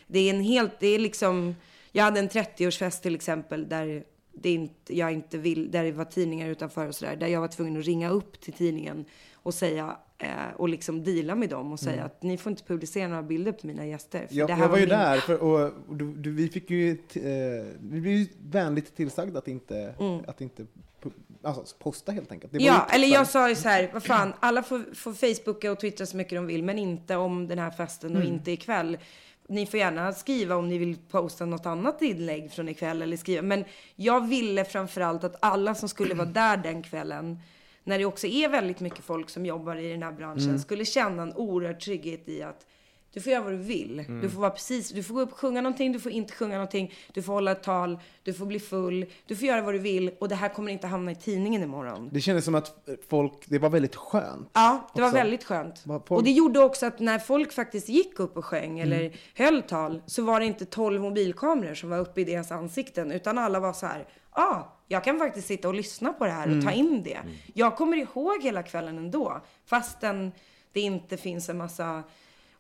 Det 0.08 0.20
är 0.20 0.30
en 0.34 0.42
helt, 0.42 0.80
det 0.80 0.88
är 0.88 1.00
liksom, 1.00 1.56
jag 1.92 2.04
hade 2.04 2.20
en 2.20 2.30
30-årsfest 2.30 3.02
till 3.02 3.16
exempel 3.16 3.70
där 3.70 4.04
det 4.34 4.50
inte, 4.50 4.98
jag 4.98 5.12
inte 5.12 5.38
vill, 5.38 5.72
där 5.72 5.84
det 5.84 5.92
var 5.92 6.06
tidningar 6.06 6.48
utanför 6.50 6.88
och 6.88 6.96
sådär. 6.96 7.16
Där 7.16 7.28
jag 7.28 7.42
var 7.42 7.48
tvungen 7.48 7.80
att 7.80 7.86
ringa 7.86 8.10
upp 8.10 8.42
till 8.42 8.54
tidningen 8.54 9.06
och 9.34 9.54
säga 9.54 9.98
och 10.56 10.70
liksom 10.70 11.04
deala 11.04 11.36
med 11.36 11.50
dem 11.50 11.72
och 11.72 11.80
säga 11.80 12.04
att 12.04 12.24
ni 12.24 12.38
får 12.38 12.50
inte 12.50 12.64
publicera 12.64 13.08
några 13.08 13.24
bilder 13.24 13.52
på 13.52 13.68
mina 13.68 13.86
gäster. 13.86 14.28
för 14.28 14.36
Jag, 14.36 14.48
det 14.50 14.54
här 14.54 14.62
jag 14.62 14.70
var 14.70 14.78
ju 14.78 14.82
min- 14.82 14.90
där, 14.90 15.18
för, 15.18 15.44
och, 15.44 15.72
du, 15.90 16.14
du, 16.14 16.32
vi 16.32 16.50
fick 16.50 16.70
ju, 16.70 16.92
eh, 16.92 17.66
vi 17.82 18.02
blev 18.02 18.14
ju 18.14 18.28
vänligt 18.50 18.96
tillsagda 18.96 19.40
att 19.40 19.48
inte, 19.48 19.94
att 20.28 20.42
inte 20.42 20.66
alltså, 21.44 21.76
posta 21.80 22.12
helt 22.12 22.32
enkelt. 22.32 22.54
Var 22.54 22.60
Mm. 22.60 22.74
Ja, 22.74 22.88
eller 22.92 23.08
jag 23.08 23.28
sa 23.28 23.50
ju 23.50 23.56
så 23.56 23.70
här, 23.70 23.90
vad 23.94 24.04
fan, 24.04 24.34
alla 24.40 24.64
får, 24.64 24.96
får 24.96 25.14
Facebooka 25.14 25.72
och 25.72 25.80
twittra 25.80 26.06
så 26.06 26.18
mycket 26.18 26.36
de 26.36 26.46
vill, 26.48 26.64
men 26.64 26.80
inte 26.80 27.16
om 27.16 27.48
den 27.48 27.60
här 27.60 27.72
festen 27.72 28.16
och 28.18 28.24
inte 28.24 28.52
ikväll. 28.52 28.98
Ni 29.48 29.66
får 29.66 29.80
gärna 29.80 30.14
skriva 30.14 30.56
om 30.56 30.70
ni 30.70 30.78
vill 30.78 30.98
posta 31.12 31.46
något 31.46 31.66
annat 31.66 32.02
inlägg 32.02 32.52
från 32.52 32.70
ikväll 32.70 33.02
eller 33.02 33.18
skriva. 33.18 33.42
Men 33.42 33.64
jag 33.96 34.28
ville 34.28 34.66
framförallt 34.66 35.24
att 35.24 35.36
alla 35.40 35.76
som 35.76 35.90
skulle 35.90 36.14
vara 36.14 36.28
där 36.34 36.58
den 36.58 36.84
kvällen, 36.84 37.40
när 37.84 38.00
det 38.00 38.06
också 38.06 38.28
är 38.28 38.50
väldigt 38.50 38.80
mycket 38.80 39.04
folk 39.06 39.30
som 39.30 39.46
jobbar 39.46 39.76
i 39.76 39.92
den 39.92 40.04
här 40.04 40.12
branschen, 40.12 40.60
skulle 40.60 40.86
känna 40.86 41.24
en 41.24 41.34
oerhörd 41.34 41.80
trygghet 41.80 42.30
i 42.30 42.44
att 42.44 42.68
du 43.14 43.22
får 43.22 43.32
göra 43.32 43.44
vad 43.44 43.54
du 43.54 43.58
vill. 43.58 44.06
Du 44.22 44.30
får 44.30 44.42
vara 44.42 44.52
precis, 44.52 44.90
du 44.90 45.04
får 45.04 45.14
gå 45.14 45.22
upp 45.22 45.32
och 45.32 45.38
sjunga 45.38 45.62
någonting, 45.62 45.92
du 45.92 46.00
får 46.00 46.12
inte 46.12 46.34
sjunga 46.34 46.54
någonting, 46.56 46.94
du 47.14 47.22
får 47.22 47.34
hålla 47.34 47.52
ett 47.52 47.64
tal, 47.64 48.00
du 48.24 48.34
får 48.34 48.46
bli 48.46 48.60
full, 48.60 49.06
du 49.28 49.36
får 49.36 49.48
göra 49.48 49.62
vad 49.62 49.74
du 49.74 49.78
vill 49.80 50.12
och 50.20 50.30
det 50.30 50.36
här 50.36 50.50
kommer 50.50 50.72
inte 50.72 50.88
hamna 50.88 51.12
i 51.12 51.16
tidningen 51.16 51.64
imorgon. 51.64 52.10
Det 52.12 52.22
kändes 52.22 52.46
som 52.46 52.56
att 52.56 52.88
folk, 53.10 53.34
det 53.46 53.60
var 53.60 53.70
väldigt 53.70 53.96
skönt. 53.96 54.50
Ja, 54.54 54.90
det 54.96 55.02
var 55.02 55.08
också. 55.08 55.18
väldigt 55.18 55.44
skönt. 55.44 55.80
Folk- 55.80 56.12
Och 56.12 56.24
det 56.24 56.32
gjorde 56.32 56.60
också 56.60 56.86
att 56.86 57.00
när 57.00 57.20
folk 57.20 57.52
faktiskt 57.54 57.90
gick 57.90 58.20
upp 58.20 58.38
och 58.38 58.46
sjöng 58.46 58.80
Mm. 58.80 58.82
eller 58.92 59.16
höll 59.36 59.62
tal 59.62 60.02
så 60.06 60.24
var 60.24 60.40
det 60.40 60.46
inte 60.46 60.66
12 60.66 61.02
mobilkameror 61.02 61.74
som 61.74 61.90
var 61.90 62.00
uppe 62.00 62.22
i 62.22 62.24
deras 62.24 62.52
ansikten 62.52 63.12
utan 63.12 63.38
alla 63.38 63.60
var 63.60 63.74
så 63.74 63.86
här, 63.86 64.08
ja, 64.36 64.42
ah, 64.42 64.78
jag 64.92 65.04
kan 65.04 65.20
faktiskt 65.20 65.48
sitta 65.48 65.68
och 65.68 65.74
lyssna 65.74 66.14
på 66.14 66.26
det 66.26 66.32
här 66.32 66.46
och 66.48 66.52
Mm. 66.54 66.66
ta 66.66 66.72
in 66.72 67.04
det. 67.04 67.20
Jag 67.54 67.76
kommer 67.78 67.98
ihåg 67.98 68.44
hela 68.44 68.64
kvällen 68.64 68.98
ändå, 68.98 69.42
fastän 69.66 70.32
det 70.72 70.82
inte 70.82 71.18
finns 71.18 71.50
en 71.50 71.58
massa 71.58 72.04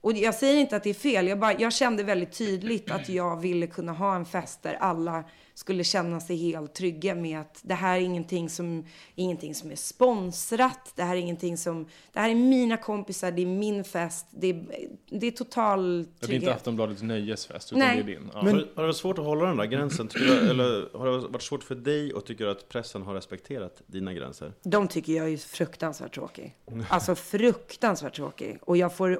och 0.01 0.13
jag 0.13 0.35
säger 0.35 0.57
inte 0.57 0.75
att 0.75 0.83
det 0.83 0.89
är 0.89 0.93
fel, 0.93 1.27
jag, 1.27 1.39
bara, 1.39 1.59
jag 1.59 1.73
kände 1.73 2.03
väldigt 2.03 2.37
tydligt 2.37 2.91
att 2.91 3.09
jag 3.09 3.41
ville 3.41 3.67
kunna 3.67 3.91
ha 3.91 4.15
en 4.15 4.25
fest 4.25 4.63
där 4.63 4.73
alla 4.73 5.23
skulle 5.53 5.83
känna 5.83 6.19
sig 6.19 6.37
helt 6.37 6.73
trygga 6.73 7.15
med 7.15 7.39
att 7.39 7.59
det 7.63 7.73
här 7.73 7.97
är 7.97 8.01
ingenting 8.01 8.49
som, 8.49 8.85
ingenting 9.15 9.55
som 9.55 9.71
är 9.71 9.75
sponsrat, 9.75 10.93
det 10.95 11.03
här 11.03 11.15
är 11.15 11.19
ingenting 11.19 11.57
som, 11.57 11.87
det 12.13 12.19
här 12.19 12.29
är 12.29 12.35
mina 12.35 12.77
kompisar, 12.77 13.31
det 13.31 13.41
är 13.41 13.45
min 13.45 13.83
fest, 13.83 14.25
det 14.31 14.47
är, 14.47 14.65
det 15.09 15.27
är 15.27 15.31
total 15.31 15.97
Det 15.97 16.01
är 16.01 16.27
trygghet. 16.27 16.43
inte 16.43 16.53
Aftonbladets 16.55 17.01
nöjesfest, 17.01 17.71
utan 17.71 17.79
Nej. 17.79 17.95
det 17.95 18.01
är 18.01 18.15
din. 18.15 18.29
Ja. 18.33 18.39
Har, 18.39 18.51
har 18.51 18.57
det 18.57 18.81
varit 18.81 18.95
svårt 18.95 19.19
att 19.19 19.25
hålla 19.25 19.45
den 19.45 19.57
där 19.57 19.65
gränsen? 19.65 20.07
Tycker 20.07 20.25
du, 20.25 20.49
eller 20.49 20.97
har 20.97 21.05
det 21.07 21.27
varit 21.27 21.41
svårt 21.41 21.63
för 21.63 21.75
dig 21.75 22.13
och 22.13 22.25
tycker 22.25 22.45
du 22.45 22.51
att 22.51 22.69
pressen 22.69 23.01
har 23.01 23.13
respekterat 23.13 23.81
dina 23.85 24.13
gränser? 24.13 24.53
De 24.63 24.87
tycker 24.87 25.13
jag 25.13 25.29
är 25.33 25.37
fruktansvärt 25.37 26.13
tråkig. 26.13 26.55
Alltså 26.89 27.15
fruktansvärt 27.15 28.15
tråkig. 28.15 28.57
Och 28.61 28.77
jag 28.77 28.95
får 28.95 29.19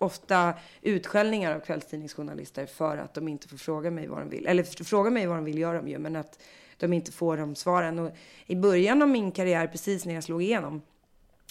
ofta 0.00 0.54
utskällningar 0.82 1.54
av 1.56 1.60
kvällstidningsjournalister 1.60 2.66
för 2.66 2.96
att 2.96 3.14
de 3.14 3.28
inte 3.28 3.48
får 3.48 3.56
fråga 3.56 3.90
mig 3.90 4.06
vad 4.06 4.18
de 4.18 4.30
vill. 4.30 4.46
Eller 4.46 4.62
fråga 4.84 5.10
mig 5.10 5.26
vad 5.26 5.36
de 5.36 5.44
vill 5.44 5.58
gör 5.58 5.74
de 5.74 5.88
ju, 5.88 5.98
men 5.98 6.16
att 6.16 6.38
de 6.76 6.92
inte 6.92 7.12
får 7.12 7.36
de 7.36 7.54
svaren. 7.54 7.98
Och 7.98 8.10
I 8.46 8.56
början 8.56 9.02
av 9.02 9.08
min 9.08 9.32
karriär, 9.32 9.66
precis 9.66 10.04
när 10.04 10.14
jag 10.14 10.24
slog 10.24 10.42
igenom, 10.42 10.82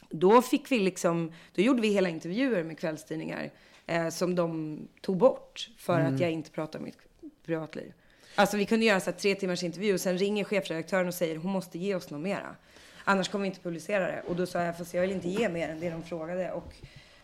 då 0.09 0.41
fick 0.41 0.71
vi 0.71 0.79
liksom, 0.79 1.33
då 1.55 1.61
gjorde 1.61 1.81
vi 1.81 1.87
hela 1.87 2.09
intervjuer 2.09 2.63
med 2.63 2.79
kvällstidningar 2.79 3.49
eh, 3.85 4.09
som 4.09 4.35
de 4.35 4.79
tog 5.01 5.17
bort 5.17 5.69
för 5.77 5.99
Mm. 5.99 6.13
att 6.15 6.21
jag 6.21 6.31
inte 6.31 6.51
pratade 6.51 6.77
om 6.77 6.83
mitt 6.83 6.97
privatliv. 7.45 7.93
Alltså 8.35 8.57
vi 8.57 8.65
kunde 8.65 8.85
göra 8.85 8.99
så 8.99 9.11
här 9.11 9.17
tre 9.17 9.35
timmars 9.35 9.63
intervju 9.63 9.93
och 9.93 10.01
sen 10.01 10.17
ringer 10.17 10.43
chefredaktören 10.43 11.07
och 11.07 11.13
säger 11.13 11.35
hon 11.35 11.51
måste 11.51 11.79
ge 11.79 11.95
oss 11.95 12.09
något 12.09 12.21
mera. 12.21 12.55
Annars 13.03 13.29
kommer 13.29 13.43
vi 13.43 13.47
inte 13.47 13.61
publicera 13.61 14.07
det. 14.07 14.23
Och 14.27 14.35
då 14.35 14.45
sa 14.45 14.61
jag, 14.63 14.77
fast 14.77 14.93
jag 14.93 15.01
vill 15.01 15.11
inte 15.11 15.29
ge 15.29 15.49
mer 15.49 15.69
än 15.69 15.79
det 15.79 15.89
de 15.89 16.03
frågade. 16.03 16.51
Och, 16.51 16.73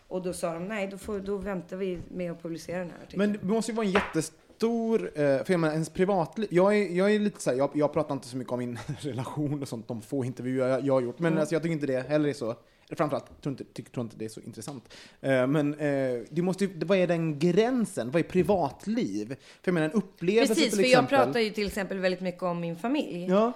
och 0.08 0.22
då 0.22 0.32
sa 0.32 0.54
de, 0.54 0.64
nej 0.68 0.86
då, 0.90 0.98
får, 0.98 1.20
då 1.20 1.36
väntar 1.36 1.76
vi 1.76 1.98
med 2.08 2.32
att 2.32 2.42
publicera 2.42 2.78
den 2.78 2.90
här 2.90 2.98
artikeln. 3.02 3.18
Men 3.18 3.32
det 3.42 3.54
måste 3.54 3.72
ju 3.72 3.76
vara 3.76 3.86
en 3.86 3.92
jättestor, 3.92 5.10
eh, 5.14 5.22
för 5.44 5.52
jag 5.52 5.60
menar 5.60 5.72
ens 5.72 5.90
privatliv, 5.90 6.48
jag 6.50 6.76
är, 6.78 6.96
jag 6.96 7.14
är 7.14 7.18
lite 7.18 7.42
såhär, 7.42 7.56
jag, 7.56 7.70
jag 7.74 7.92
pratar 7.92 8.14
inte 8.14 8.26
så 8.28 8.36
mycket 8.36 8.52
om 8.52 8.58
min 8.58 8.78
relation 9.00 9.62
och 9.62 9.68
sånt, 9.68 9.88
de 9.88 10.02
få 10.02 10.24
intervjuer 10.24 10.68
jag, 10.68 10.86
jag 10.86 10.94
har 10.94 11.00
gjort, 11.00 11.18
men 11.18 11.32
Mm. 11.32 11.40
alltså, 11.40 11.54
jag 11.54 11.62
tycker 11.62 11.72
inte 11.72 11.86
det 11.86 12.08
heller 12.08 12.28
är 12.28 12.32
så, 12.32 12.54
framförallt 12.90 13.42
tror 13.42 13.50
inte, 13.52 13.64
tycker, 13.64 13.90
tror 13.90 14.04
inte 14.04 14.16
det 14.16 14.24
är 14.24 14.28
så 14.28 14.40
intressant. 14.40 14.94
Eh, 15.20 15.46
men 15.46 15.74
eh, 15.74 16.20
det 16.30 16.42
måste 16.42 16.66
vad 16.66 16.98
är 16.98 17.06
den 17.06 17.38
gränsen? 17.38 18.10
Vad 18.10 18.20
är 18.20 18.24
privatliv? 18.28 19.28
För 19.28 19.36
jag 19.64 19.74
menar 19.74 19.86
en 19.86 19.92
upplevelse 19.92 20.54
Precis, 20.54 20.70
till 20.70 20.78
för 20.78 20.88
exempel. 20.88 21.18
jag 21.18 21.24
pratar 21.26 21.40
ju 21.40 21.50
till 21.50 21.66
exempel 21.66 21.98
väldigt 21.98 22.20
mycket 22.20 22.42
om 22.42 22.60
min 22.60 22.76
familj. 22.76 23.26
Ja. 23.28 23.52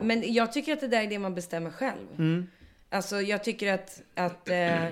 Men 0.00 0.32
jag 0.32 0.52
tycker 0.52 0.72
att 0.72 0.80
det 0.80 0.88
där 0.88 1.02
är 1.02 1.06
det 1.06 1.18
man 1.18 1.34
bestämmer 1.34 1.70
själv. 1.70 2.06
Mm. 2.18 2.46
Alltså 2.90 3.20
jag 3.20 3.44
tycker 3.44 3.72
att, 3.72 4.02
att 4.14 4.48
eh, 4.48 4.84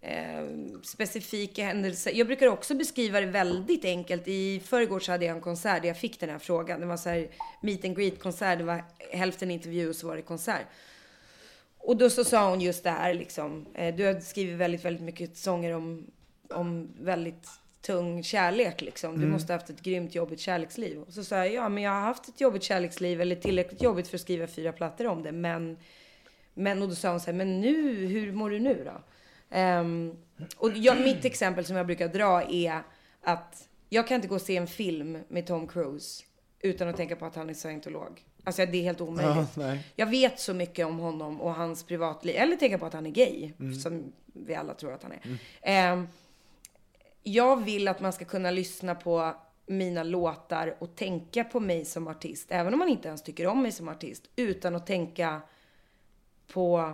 eh, 0.00 0.44
specifika 0.82 1.64
händelser. 1.64 2.10
Jag 2.14 2.26
brukar 2.26 2.46
också 2.46 2.74
beskriva 2.74 3.20
det 3.20 3.26
väldigt 3.26 3.84
enkelt. 3.84 4.28
I 4.28 4.60
förrgår 4.60 5.00
så 5.00 5.12
hade 5.12 5.24
jag 5.26 5.36
en 5.36 5.42
konsert 5.42 5.82
där 5.82 5.88
jag 5.88 5.98
fick 5.98 6.20
den 6.20 6.28
här 6.30 6.38
frågan. 6.38 6.80
Det 6.80 6.86
var 6.86 6.96
så 6.96 7.08
här 7.08 7.28
meet 7.62 7.84
and 7.84 7.96
greet 7.96 8.20
konsert. 8.22 8.58
Det 8.58 8.64
var 8.64 8.84
hälften 9.12 9.50
intervju 9.50 9.88
och 9.88 9.96
så 9.96 10.06
var 10.06 10.16
det 10.16 10.22
konsert. 10.22 10.66
Och 11.78 11.96
då 11.96 12.10
så 12.10 12.24
sa 12.24 12.50
hon 12.50 12.60
just 12.60 12.84
det 12.84 12.90
här 12.90 13.14
liksom. 13.14 13.66
Eh, 13.74 13.94
du 13.94 14.04
har 14.04 14.20
skrivit 14.20 14.56
väldigt, 14.56 14.84
väldigt 14.84 15.02
mycket 15.02 15.36
sånger 15.36 15.74
om, 15.74 16.06
om 16.50 16.88
väldigt 17.00 17.48
tung 17.80 18.22
kärlek 18.22 18.80
liksom. 18.80 19.12
Du 19.14 19.18
Mm. 19.22 19.30
måste 19.30 19.52
ha 19.52 19.58
haft 19.60 19.70
ett 19.70 19.80
grymt 19.82 20.14
jobbigt 20.14 20.40
kärleksliv. 20.40 20.98
Och 20.98 21.12
så 21.12 21.24
sa 21.24 21.36
jag, 21.36 21.52
ja 21.52 21.68
men 21.68 21.82
jag 21.82 21.90
har 21.92 22.00
haft 22.00 22.28
ett 22.28 22.40
jobbigt 22.40 22.62
kärleksliv 22.62 23.20
eller 23.20 23.36
tillräckligt 23.36 23.82
jobbigt 23.82 24.08
för 24.08 24.16
att 24.16 24.20
skriva 24.20 24.46
fyra 24.46 24.72
plattor 24.72 25.06
om 25.06 25.22
det. 25.22 25.32
Men, 25.32 25.76
men 26.54 26.82
och 26.82 26.88
då 26.88 26.94
sa 26.94 27.10
hon 27.10 27.20
så 27.20 27.26
här, 27.26 27.32
men 27.38 27.60
nu, 27.60 28.06
hur 28.06 28.32
mår 28.32 28.50
du 28.50 28.58
nu 28.58 28.82
då? 28.84 29.02
Ehm, 29.50 30.16
och 30.56 30.72
jag, 30.72 31.00
mitt 31.00 31.24
exempel 31.24 31.64
som 31.64 31.76
jag 31.76 31.86
brukar 31.86 32.08
dra 32.08 32.42
är 32.42 32.82
att 33.20 33.68
jag 33.88 34.08
kan 34.08 34.14
inte 34.14 34.28
gå 34.28 34.34
och 34.34 34.42
se 34.42 34.56
en 34.56 34.66
film 34.66 35.18
med 35.28 35.46
Tom 35.46 35.66
Cruise 35.66 36.24
utan 36.60 36.88
att 36.88 36.96
tänka 36.96 37.16
på 37.16 37.26
att 37.26 37.36
han 37.36 37.50
är 37.50 37.54
scientolog. 37.54 38.24
Alltså 38.44 38.66
det 38.66 38.78
är 38.78 38.82
helt 38.82 39.00
omöjligt. 39.00 39.56
Ja. 39.56 39.76
Jag 39.96 40.06
vet 40.06 40.40
så 40.40 40.54
mycket 40.54 40.86
om 40.86 40.98
honom 40.98 41.40
och 41.40 41.54
hans 41.54 41.84
privatliv. 41.84 42.36
Eller 42.36 42.56
tänka 42.56 42.78
på 42.78 42.86
att 42.86 42.92
han 42.92 43.06
är 43.06 43.10
gay, 43.10 43.52
Mm. 43.60 43.74
som 43.74 44.12
vi 44.26 44.54
alla 44.54 44.74
tror 44.74 44.92
att 44.92 45.02
han 45.02 45.12
är. 45.12 45.38
Ehm, 45.62 46.08
jag 47.22 47.64
vill 47.64 47.88
att 47.88 48.00
man 48.00 48.12
ska 48.12 48.24
kunna 48.24 48.50
lyssna 48.50 48.94
på 48.94 49.34
mina 49.66 50.02
låtar 50.02 50.76
och 50.78 50.96
tänka 50.96 51.44
på 51.44 51.60
mig 51.60 51.84
som 51.84 52.08
artist, 52.08 52.46
även 52.50 52.72
om 52.72 52.78
man 52.78 52.88
inte 52.88 53.08
ens 53.08 53.22
tycker 53.22 53.46
om 53.46 53.62
mig 53.62 53.72
som 53.72 53.88
artist, 53.88 54.24
utan 54.36 54.74
att 54.76 54.86
tänka 54.86 55.40
på 56.52 56.92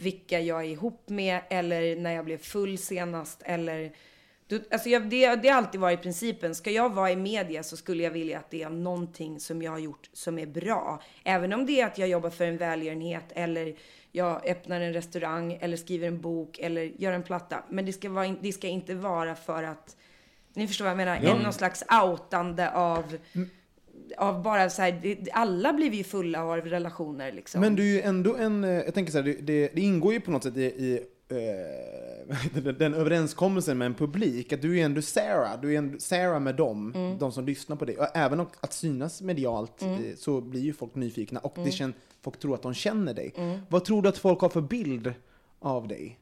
vilka 0.00 0.40
jag 0.40 0.60
är 0.60 0.68
ihop 0.68 1.02
med 1.08 1.40
eller 1.50 1.96
när 1.96 2.12
jag 2.12 2.24
blev 2.24 2.38
full 2.38 2.78
senast 2.78 3.42
eller 3.44 3.92
du, 4.46 4.64
alltså 4.70 4.88
jag, 4.88 5.08
det, 5.10 5.36
det 5.36 5.48
har 5.48 5.56
alltid 5.56 5.80
varit 5.80 6.02
principen. 6.02 6.54
Ska 6.54 6.70
jag 6.70 6.94
vara 6.94 7.10
i 7.10 7.16
media 7.16 7.62
så 7.62 7.76
skulle 7.76 8.02
jag 8.02 8.10
vilja 8.10 8.38
att 8.38 8.50
det 8.50 8.62
är 8.62 8.70
någonting 8.70 9.40
som 9.40 9.62
jag 9.62 9.70
har 9.70 9.78
gjort 9.78 10.10
som 10.12 10.38
är 10.38 10.46
bra. 10.46 11.02
Även 11.24 11.52
om 11.52 11.66
det 11.66 11.80
är 11.80 11.86
att 11.86 11.98
jag 11.98 12.08
jobbar 12.08 12.30
för 12.30 12.44
en 12.44 12.56
välgörenhet 12.56 13.24
eller 13.34 13.74
jag 14.12 14.46
öppnar 14.46 14.80
en 14.80 14.92
restaurang 14.92 15.58
eller 15.60 15.76
skriver 15.76 16.08
en 16.08 16.20
bok 16.20 16.58
eller 16.58 16.82
gör 16.82 17.12
en 17.12 17.22
platta. 17.22 17.64
Men 17.68 17.86
det 17.86 17.92
ska, 17.92 18.10
vara, 18.10 18.34
det 18.40 18.52
ska 18.52 18.68
inte 18.68 18.94
vara 18.94 19.34
för 19.34 19.62
att, 19.62 19.96
ni 20.54 20.66
förstår 20.68 20.84
vad 20.84 20.90
jag 20.90 20.96
menar, 20.96 21.20
Ja. 21.22 21.36
en 21.36 21.42
någon 21.42 21.52
slags 21.52 21.84
outande 22.04 22.70
av, 22.70 23.18
av 24.18 24.42
bara 24.42 24.70
så 24.70 24.82
här, 24.82 25.16
alla 25.32 25.72
blir 25.72 25.92
ju 25.94 26.04
fulla 26.04 26.44
av 26.44 26.56
relationer 26.60 27.32
liksom. 27.32 27.60
Men 27.60 27.74
du 27.76 27.82
är 27.82 27.92
ju 27.94 28.00
ändå 28.00 28.36
en, 28.36 28.64
eh, 28.64 28.70
jag 28.70 28.94
tänker 28.94 29.12
så 29.12 29.18
här, 29.18 29.36
det, 29.40 29.68
det, 29.74 29.80
ingår 29.80 30.12
ju 30.12 30.20
på 30.20 30.30
något 30.30 30.42
sätt 30.42 30.56
i, 30.56 30.62
i 30.62 31.00
eh, 31.28 32.62
den 32.78 32.94
överenskommelsen 32.94 33.78
med 33.78 33.86
en 33.86 33.94
publik, 33.94 34.52
att 34.52 34.62
du 34.62 34.78
är 34.80 34.84
ändå 34.84 35.02
Sarah, 35.02 35.60
du 35.60 35.74
är 35.74 35.78
ändå 35.78 35.98
Sarah 35.98 36.40
med 36.40 36.54
dem, 36.54 36.92
Mm. 36.94 37.18
de 37.18 37.32
som 37.32 37.44
lyssnar 37.46 37.76
på 37.76 37.84
dig. 37.84 37.96
Och 37.98 38.06
även 38.16 38.40
att, 38.40 38.64
att 38.64 38.72
synas 38.72 39.22
medialt 39.22 39.82
Mm. 39.82 39.94
eh, 39.94 40.14
så 40.16 40.40
blir 40.40 40.60
ju 40.60 40.72
folk 40.72 40.94
nyfikna 40.94 41.40
och 41.40 41.56
Mm. 41.58 41.66
det 41.66 41.72
kän, 41.72 41.94
folk 42.22 42.38
tror 42.38 42.54
att 42.54 42.62
de 42.62 42.74
känner 42.74 43.14
dig. 43.14 43.32
Mm. 43.36 43.58
Vad 43.68 43.84
tror 43.84 44.02
du 44.02 44.08
att 44.08 44.18
folk 44.18 44.40
har 44.40 44.48
för 44.48 44.60
bild 44.60 45.14
av 45.60 45.88
dig? 45.88 46.18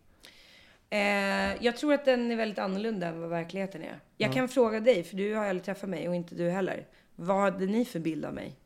Eh, 0.90 1.64
jag 1.64 1.76
tror 1.76 1.92
att 1.94 2.04
den 2.04 2.30
är 2.30 2.36
väldigt 2.36 2.58
annorlunda 2.58 3.06
än 3.06 3.20
vad 3.20 3.30
verkligheten 3.30 3.82
är. 3.82 4.00
Jag 4.16 4.30
Ja. 4.30 4.32
kan 4.34 4.48
fråga 4.48 4.80
dig, 4.80 5.02
för 5.02 5.16
du 5.16 5.34
har 5.34 5.44
aldrig 5.44 5.64
träffat 5.64 5.90
mig 5.90 6.08
och 6.08 6.14
inte 6.14 6.34
du 6.34 6.50
heller. 6.50 6.86
Vad 7.20 7.36
hade 7.36 7.66
ni 7.66 7.84
för 7.84 8.00
bild 8.00 8.24
av 8.24 8.34
mig? 8.34 8.56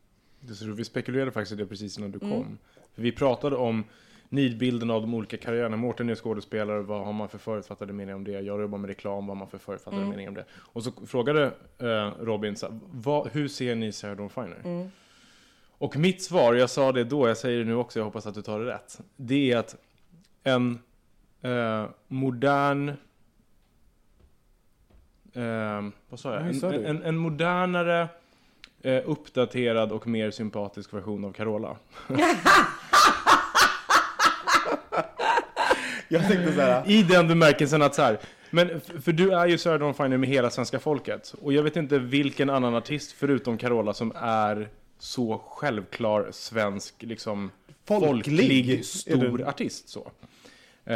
Så 0.53 0.65
vi 0.65 0.85
spekulerade 0.85 1.31
faktiskt 1.31 1.51
i 1.51 1.55
det 1.55 1.65
precis 1.65 1.97
innan 1.97 2.11
du 2.11 2.19
kom. 2.19 2.31
Mm. 2.31 2.57
För 2.93 3.01
vi 3.01 3.11
pratade 3.11 3.55
om 3.55 3.83
nidbilden 4.29 4.89
av 4.91 5.01
de 5.01 5.13
olika 5.13 5.37
karriärerna. 5.37 5.77
Mårten 5.77 6.09
är 6.09 6.15
skådespelare, 6.15 6.81
vad 6.81 7.05
har 7.05 7.13
man 7.13 7.29
för 7.29 7.37
förutfattade 7.37 7.93
meningar 7.93 8.15
om 8.15 8.23
det? 8.23 8.31
Jag 8.31 8.61
jobbar 8.61 8.77
med 8.77 8.87
reklam, 8.87 9.27
vad 9.27 9.37
har 9.37 9.39
man 9.39 9.47
för 9.47 9.57
förutfattade 9.57 10.01
Mm. 10.01 10.09
meningar 10.09 10.29
om 10.29 10.35
det? 10.35 10.45
Och 10.55 10.83
så 10.83 10.91
frågade 10.91 11.51
eh, 11.77 12.11
Robin, 12.19 12.55
så, 12.55 12.79
vad, 12.91 13.27
hur 13.27 13.47
ser 13.47 13.75
ni 13.75 13.91
Sarah 13.91 14.17
Dawn 14.17 14.29
Finer? 14.29 14.61
Mm. 14.63 14.89
Och 15.77 15.97
mitt 15.97 16.23
svar, 16.23 16.53
jag 16.53 16.69
sa 16.69 16.91
det 16.91 17.03
då, 17.03 17.27
jag 17.27 17.37
säger 17.37 17.59
det 17.59 17.65
nu 17.65 17.75
också, 17.75 17.99
jag 17.99 18.05
hoppas 18.05 18.25
att 18.27 18.35
du 18.35 18.41
tar 18.41 18.59
det 18.59 18.65
rätt. 18.65 18.99
Det 19.15 19.51
är 19.51 19.57
att 19.57 19.75
en 20.43 20.79
eh, 21.41 21.85
modern... 22.07 22.89
Eh, 25.33 25.89
vad 26.09 26.19
sa 26.19 26.33
jag? 26.33 26.73
En, 26.73 26.85
en, 26.85 27.03
en 27.03 27.17
modernare, 27.17 28.07
eh, 28.85 29.01
uppdaterad 29.05 29.91
och 29.91 30.07
mer 30.07 30.31
sympatisk 30.31 30.93
version 30.93 31.25
av 31.25 31.31
Carola. 31.31 31.77
Jag 36.07 36.27
tänkte 36.27 36.53
så 36.53 36.61
här. 36.61 36.83
I 36.89 37.03
den 37.03 37.27
bemärkelsen 37.27 37.81
att 37.81 37.95
så 37.95 38.01
här, 38.01 38.19
men 38.49 38.81
för 38.81 39.11
du 39.11 39.31
är 39.33 39.47
ju 39.47 39.57
Sarah 39.57 39.79
Dawn 39.79 39.93
Finer 39.93 40.17
med 40.17 40.29
hela 40.29 40.49
svenska 40.49 40.79
folket. 40.79 41.35
Och 41.41 41.53
jag 41.53 41.63
vet 41.63 41.75
inte 41.75 41.99
vilken 41.99 42.49
annan 42.49 42.75
artist 42.75 43.11
förutom 43.11 43.57
Carola 43.57 43.93
som 43.93 44.11
är 44.15 44.69
så 44.99 45.41
självklar 45.47 46.27
svensk, 46.31 47.03
liksom 47.03 47.51
Folklig. 47.87 48.39
folklig, 48.39 48.85
stor 48.85 49.43
artist 49.47 49.89
så. 49.89 50.11
Eh, 50.87 50.95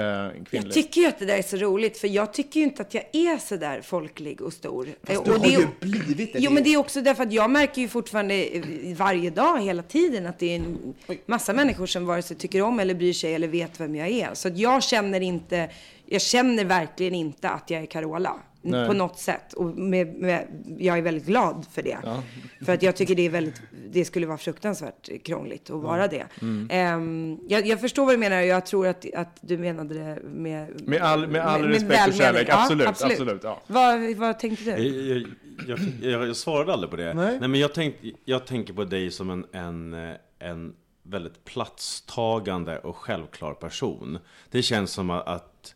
Jag 0.51 0.71
tycker 0.71 1.01
ju 1.01 1.07
att 1.07 1.19
det 1.19 1.25
där 1.25 1.37
är 1.37 1.41
så 1.41 1.57
roligt, 1.57 1.97
för 1.97 2.07
jag 2.07 2.33
tycker 2.33 2.59
ju 2.59 2.63
inte 2.65 2.81
att 2.81 2.93
jag 2.93 3.03
är 3.11 3.37
så 3.37 3.55
där 3.55 3.81
folklig 3.81 4.41
och 4.41 4.53
stor. 4.53 4.87
Fast 5.03 5.19
och 5.19 5.25
du 5.25 5.31
har 5.31 5.39
det 5.39 5.55
är- 5.55 5.59
ju 5.59 5.67
blivit 5.79 6.33
det. 6.33 6.39
Jo, 6.39 6.51
men 6.51 6.63
det 6.63 6.73
är 6.73 6.77
också 6.77 7.01
därför 7.01 7.23
att 7.23 7.33
jag 7.33 7.51
märker 7.51 7.81
ju 7.81 7.87
fortfarande 7.87 8.43
eh, 8.45 8.63
varje 8.95 9.29
dag, 9.29 9.61
hela 9.61 9.83
tiden, 9.83 10.27
att 10.27 10.39
det 10.39 10.51
är 10.51 10.55
en 10.55 10.93
massa 11.25 11.53
människor 11.53 11.85
som 11.85 12.05
vare 12.05 12.21
sig 12.21 12.37
tycker 12.37 12.61
om 12.61 12.79
eller 12.79 12.93
bryr 12.93 13.13
sig 13.13 13.33
eller 13.35 13.47
vet 13.47 13.79
vem 13.79 13.95
jag 13.95 14.07
är. 14.09 14.29
Så 14.33 14.47
att 14.47 14.57
jag 14.57 14.83
känner 14.83 15.21
inte, 15.21 15.69
jag 16.05 16.21
känner 16.21 16.65
verkligen 16.65 17.15
inte 17.15 17.49
att 17.49 17.69
jag 17.69 17.81
är 17.81 17.85
Carola. 17.85 18.35
Nej. 18.61 18.87
på 18.87 18.93
något 18.93 19.19
sätt. 19.19 19.53
Och 19.53 19.65
med, 19.65 20.15
med, 20.15 20.47
jag 20.77 20.97
är 20.97 21.01
väldigt 21.01 21.25
glad 21.25 21.65
för 21.71 21.81
det. 21.81 21.97
Ja. 22.03 22.23
För 22.65 22.73
att 22.73 22.83
jag 22.83 22.95
tycker 22.95 23.15
det 23.15 23.25
är 23.25 23.29
väldigt, 23.29 23.61
det 23.89 24.05
skulle 24.05 24.27
vara 24.27 24.37
fruktansvärt 24.37 25.23
krångligt 25.23 25.69
att 25.69 25.81
vara 25.81 26.07
det. 26.07 26.25
Mm. 26.41 26.67
Ehm, 26.71 27.39
jag, 27.47 27.67
jag 27.67 27.81
förstår 27.81 28.05
vad 28.05 28.13
du 28.13 28.17
menar 28.17 28.39
och 28.39 28.47
jag 28.47 28.65
tror 28.65 28.87
att, 28.87 29.13
att 29.13 29.37
du 29.41 29.57
menade 29.57 29.93
det 29.93 30.21
med... 30.23 30.81
Med 30.87 31.01
all, 31.01 31.27
med 31.27 31.41
all 31.41 31.61
med 31.61 31.69
respekt 31.69 32.07
och 32.07 32.13
kärlek, 32.13 32.47
Ja, 32.49 32.61
absolut. 32.63 32.87
absolut. 32.87 33.43
ja. 33.43 33.61
Vad, 33.67 34.15
vad 34.15 34.39
tänkte 34.39 34.63
du? 34.63 34.71
Jag, 34.71 35.27
jag, 35.67 35.79
jag, 36.01 36.27
jag, 36.27 36.35
svarade 36.35 36.73
aldrig 36.73 36.89
på 36.89 36.95
det. 36.95 37.13
Nej. 37.13 37.39
men 37.39 37.55
jag, 37.55 37.73
tänk, 37.73 37.95
jag 38.25 38.45
tänker 38.45 38.73
på 38.73 38.83
dig 38.83 39.11
som 39.11 39.29
en, 39.29 39.45
en, 39.51 40.15
en 40.39 40.75
väldigt 41.03 41.45
platstagande 41.45 42.79
och 42.79 42.95
självklar 42.95 43.53
person. 43.53 44.19
Det 44.49 44.61
känns 44.61 44.91
som 44.91 45.09
att, 45.09 45.27
att 45.27 45.75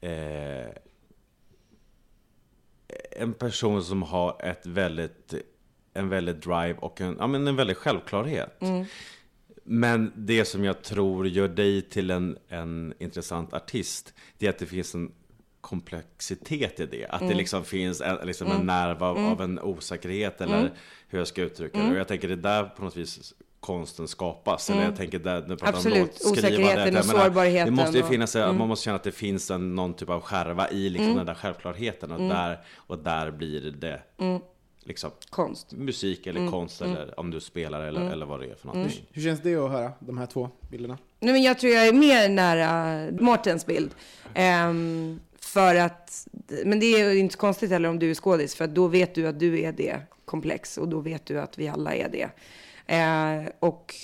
eh, 0.00 0.10
en 3.18 3.34
person 3.34 3.84
som 3.84 4.02
har 4.02 4.36
ett 4.42 4.66
väldigt, 4.66 5.34
en 5.94 6.08
väldigt 6.08 6.42
drive 6.42 6.74
och 6.78 7.00
en, 7.00 7.16
ja, 7.18 7.26
men 7.26 7.46
en 7.48 7.56
väldigt 7.56 7.76
självklarhet. 7.76 8.62
Men 9.64 10.12
det 10.16 10.44
som 10.44 10.64
jag 10.64 10.82
tror 10.82 11.28
gör 11.28 11.48
dig 11.48 11.82
till 11.82 12.10
en, 12.10 12.38
en 12.48 12.94
intressant 12.98 13.54
artist, 13.54 14.14
det 14.38 14.46
är 14.46 14.50
att 14.50 14.58
det 14.58 14.66
finns 14.66 14.94
en 14.94 15.12
komplexitet 15.60 16.80
i 16.80 16.86
det. 16.86 17.06
Att 17.06 17.20
det 17.28 17.34
liksom 17.34 17.64
finns 17.64 18.00
en, 18.00 18.26
liksom 18.26 18.50
en 18.50 18.66
nerv 18.66 19.04
av, 19.04 19.18
av 19.18 19.42
en 19.42 19.60
osäkerhet 19.60 20.40
eller 20.40 20.72
hur 21.08 21.18
jag 21.18 21.28
ska 21.28 21.42
uttrycka 21.42 21.78
det. 21.78 21.90
Och 21.90 21.96
jag 21.96 22.08
tänker 22.08 22.28
det 22.28 22.34
är 22.34 22.36
där 22.36 22.64
på 22.64 22.84
något 22.84 22.96
vis 22.96 23.34
konsten 23.66 24.08
skapas. 24.08 24.70
Eller 24.70 24.84
jag 24.84 24.96
tänker 24.96 25.18
där, 25.18 25.34
jag 25.48 25.58
pratar 25.58 25.68
Absolut. 25.68 26.24
om 26.24 26.32
Osäkerheten 26.32 26.96
och 26.96 27.04
sårbarheten 27.04 27.74
Det 27.76 27.82
måste 27.82 27.96
ju 27.96 28.02
och- 28.02 28.08
finnas, 28.08 28.34
man 28.34 28.56
måste 28.68 28.84
känna 28.84 28.96
att 28.96 29.02
det 29.04 29.12
finns 29.12 29.50
en, 29.50 29.74
någon 29.74 29.94
typ 29.94 30.10
av 30.10 30.20
skärva 30.20 30.70
i 30.70 30.88
liksom 30.88 31.16
den 31.16 31.26
där 31.26 31.34
självklarheten. 31.34 32.12
Och, 32.12 32.20
där, 32.20 32.58
och 32.76 32.98
där 32.98 33.30
blir 33.30 33.60
det 33.80 34.00
liksom 34.84 35.10
Konst. 35.30 35.72
musik 35.72 36.26
eller 36.26 36.50
konst 36.50 36.82
eller 36.82 37.20
om 37.20 37.30
du 37.30 37.40
spelar 37.40 37.80
eller, 37.80 38.00
eller 38.10 38.26
vad 38.26 38.40
det 38.40 38.46
är 38.46 38.54
för 38.54 38.66
någonting. 38.66 39.06
Hur 39.12 39.22
känns 39.22 39.40
det 39.42 39.54
att 39.56 39.70
höra 39.70 39.92
de 40.00 40.18
här 40.18 40.26
två 40.26 40.48
bilderna? 40.70 40.98
Nej, 41.20 41.32
men 41.32 41.42
jag 41.42 41.58
tror 41.58 41.72
jag 41.72 41.86
är 41.88 41.92
mer 41.92 42.28
nära 42.28 43.10
Mårtens 43.20 43.66
bild. 43.66 43.90
Ehm, 44.34 45.20
för 45.40 45.74
att, 45.74 46.26
men 46.64 46.80
det 46.80 46.86
är 46.86 47.10
ju 47.12 47.18
inte 47.18 47.36
konstigt 47.36 47.70
heller 47.70 47.88
om 47.88 47.98
du 47.98 48.10
är 48.10 48.14
skådis, 48.14 48.54
för 48.54 48.66
då 48.66 48.86
vet 48.88 49.14
du 49.14 49.26
att 49.26 49.40
du 49.40 49.60
är 49.60 49.72
det 49.72 50.00
komplex 50.24 50.78
och 50.78 50.88
då 50.88 51.00
vet 51.00 51.26
du 51.26 51.40
att 51.40 51.58
vi 51.58 51.68
alla 51.68 51.94
är 51.94 52.08
det. 52.08 52.28
Eh, 52.86 53.50
och 53.60 53.94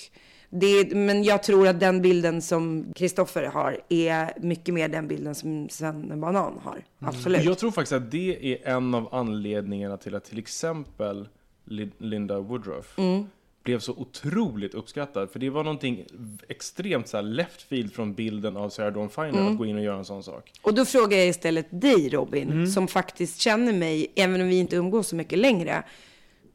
det, 0.51 0.95
men 0.95 1.25
jag 1.25 1.43
tror 1.43 1.69
att 1.69 1.81
den 1.81 2.03
bilden 2.03 2.43
som 2.43 2.93
Kristoffer 2.97 3.45
har 3.47 3.79
är 3.89 4.33
mycket 4.41 4.75
mer 4.75 4.89
den 4.89 5.09
bilden 5.09 5.35
som 5.35 5.69
Sven 5.69 6.21
Banan 6.21 6.59
har. 6.65 6.85
Absolut. 6.99 7.45
Jag 7.45 7.59
tror 7.59 7.71
faktiskt 7.71 7.93
att 7.93 8.11
det 8.11 8.53
är 8.53 8.69
en 8.77 8.95
av 8.95 9.15
anledningarna 9.15 9.97
till 9.97 10.15
att 10.15 10.25
till 10.25 10.39
exempel 10.39 11.29
Lin- 11.65 11.93
Linda 11.99 12.41
Woodruff 12.41 12.99
Mm. 12.99 13.25
blev 13.63 13.79
så 13.79 13.93
otroligt 13.93 14.75
uppskattad. 14.75 15.31
För 15.31 15.39
det 15.39 15.51
var 15.51 15.65
någonting 15.65 16.05
extremt 16.49 17.09
så 17.09 17.17
här 17.17 17.25
left 17.25 17.63
field 17.63 17.93
från 17.93 18.15
bilden 18.15 18.57
av 18.57 18.69
Sarah 18.69 18.93
Dawn 18.93 19.09
Finer 19.09 19.29
Mm. 19.29 19.47
att 19.53 19.59
gå 19.59 19.67
in 19.67 19.77
och 19.77 19.83
göra 19.83 19.99
en 19.99 20.05
sån 20.05 20.23
sak. 20.23 20.53
Och 20.63 20.75
då 20.75 20.85
frågar 20.85 21.19
jag 21.19 21.27
istället 21.29 21.67
dig 21.71 22.09
Robin, 22.09 22.73
som 22.73 22.89
faktiskt 22.89 23.41
känner 23.41 23.73
mig, 23.73 24.13
även 24.17 24.41
om 24.41 24.49
vi 24.49 24.59
inte 24.59 24.77
umgås 24.77 25.09
så 25.09 25.17
mycket 25.17 25.39
längre. 25.39 25.83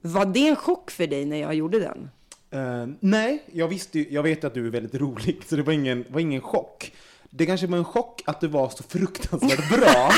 Var 0.01 0.25
det 0.25 0.47
en 0.47 0.55
chock 0.55 0.91
för 0.91 1.07
dig 1.07 1.25
när 1.25 1.37
jag 1.37 1.53
gjorde 1.55 1.79
den? 1.79 2.09
Eh, 2.51 2.85
nej, 2.99 3.43
jag 3.53 3.67
visste 3.67 3.99
ju, 3.99 4.05
jag 4.09 4.23
vet 4.23 4.43
att 4.43 4.53
du 4.53 4.67
är 4.67 4.71
väldigt 4.71 4.95
rolig, 4.95 5.41
så 5.47 5.55
det 5.55 5.63
var 5.63 5.73
ingen, 5.73 6.05
var 6.09 6.19
ingen 6.19 6.41
chock. 6.41 6.93
Det 7.29 7.45
kanske 7.45 7.67
var 7.67 7.77
en 7.77 7.85
chock 7.85 8.21
att 8.25 8.41
du 8.41 8.47
var 8.47 8.69
så 8.69 8.83
fruktansvärt 8.83 9.69
bra. 9.79 10.09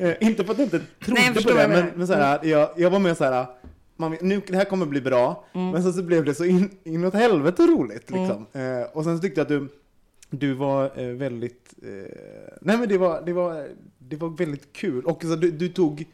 Eh, 0.00 0.14
inte 0.28 0.44
för 0.44 0.52
att 0.52 0.58
jag 0.58 0.66
inte 0.66 0.78
trodde 1.04 1.20
Nej, 1.20 1.32
jag 1.34 1.44
på 1.44 1.50
det, 1.50 1.68
men, 1.68 1.86
men 1.96 2.06
så 2.06 2.12
här, 2.14 2.44
jag, 2.44 2.70
jag 2.76 2.90
var 2.90 2.98
med 2.98 3.16
så 3.16 3.24
här, 3.24 3.46
man, 3.96 4.16
nu, 4.20 4.40
det 4.46 4.56
här 4.56 4.64
kommer 4.64 4.86
bli 4.86 5.00
bra, 5.00 5.44
Mm. 5.54 5.70
men 5.70 5.82
sen 5.82 5.92
så 5.92 6.02
blev 6.02 6.24
det 6.24 6.34
så 6.34 6.44
in, 6.44 6.70
inåt 6.84 7.14
helvete 7.14 7.62
roligt. 7.62 8.10
Liksom. 8.10 8.46
Eh, 8.52 8.82
och 8.92 9.04
sen 9.04 9.16
så 9.16 9.22
tyckte 9.22 9.40
jag 9.40 9.44
att 9.44 9.48
du, 9.48 9.68
du 10.30 10.52
var 10.54 11.12
väldigt, 11.14 11.74
nej 12.60 12.78
men 12.78 12.88
det 12.88 12.98
var, 12.98 13.22
det 13.26 13.32
var, 13.32 13.68
det 13.98 14.16
var 14.16 14.28
väldigt 14.28 14.72
kul. 14.72 15.04
Och 15.04 15.22
så 15.22 15.36
du, 15.36 15.50
du 15.50 15.68
tog, 15.68 16.04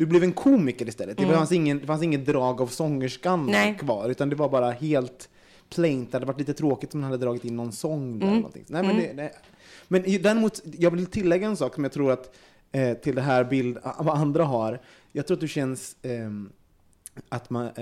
du 0.00 0.06
blev 0.06 0.22
en 0.22 0.32
komiker 0.32 0.88
istället. 0.88 1.18
Det, 1.18 1.26
fanns 1.26 1.52
ingen, 1.52 1.78
det 1.78 1.86
fanns 1.86 2.02
inget 2.02 2.26
drag 2.26 2.60
av 2.60 2.66
sångerskan 2.66 3.40
Mm. 3.40 3.52
Nej. 3.52 3.78
kvar, 3.78 4.08
utan 4.08 4.30
det 4.30 4.36
var 4.36 4.48
bara 4.48 4.70
helt 4.70 5.28
plaint. 5.74 6.10
Det 6.10 6.16
hade 6.16 6.26
varit 6.26 6.38
lite 6.38 6.54
tråkigt 6.54 6.94
om 6.94 7.00
man 7.00 7.10
hade 7.10 7.24
dragit 7.24 7.44
in 7.44 7.56
någon 7.56 7.72
sång 7.72 8.18
där. 8.18 8.26
Mm. 8.26 8.28
Eller 8.28 8.36
någonting. 8.36 8.64
Nej, 8.66 8.82
men, 8.82 8.96
det, 8.96 9.12
nej. 9.14 9.32
men 9.88 10.02
däremot, 10.22 10.62
jag 10.78 10.90
vill 10.90 11.06
tillägga 11.06 11.46
en 11.46 11.56
sak 11.56 11.74
som 11.74 11.84
jag 11.84 11.92
tror 11.92 12.12
att 12.12 12.34
eh, 12.72 12.94
till 12.94 13.14
det 13.14 13.22
här 13.22 13.44
bild, 13.44 13.78
vad 13.98 14.16
andra 14.16 14.44
har. 14.44 14.80
Jag 15.12 15.26
tror 15.26 15.36
att 15.36 15.40
du 15.40 15.48
känns 15.48 15.96
ehm, 16.02 16.50
att 17.28 17.50
man, 17.50 17.66
eh, 17.66 17.72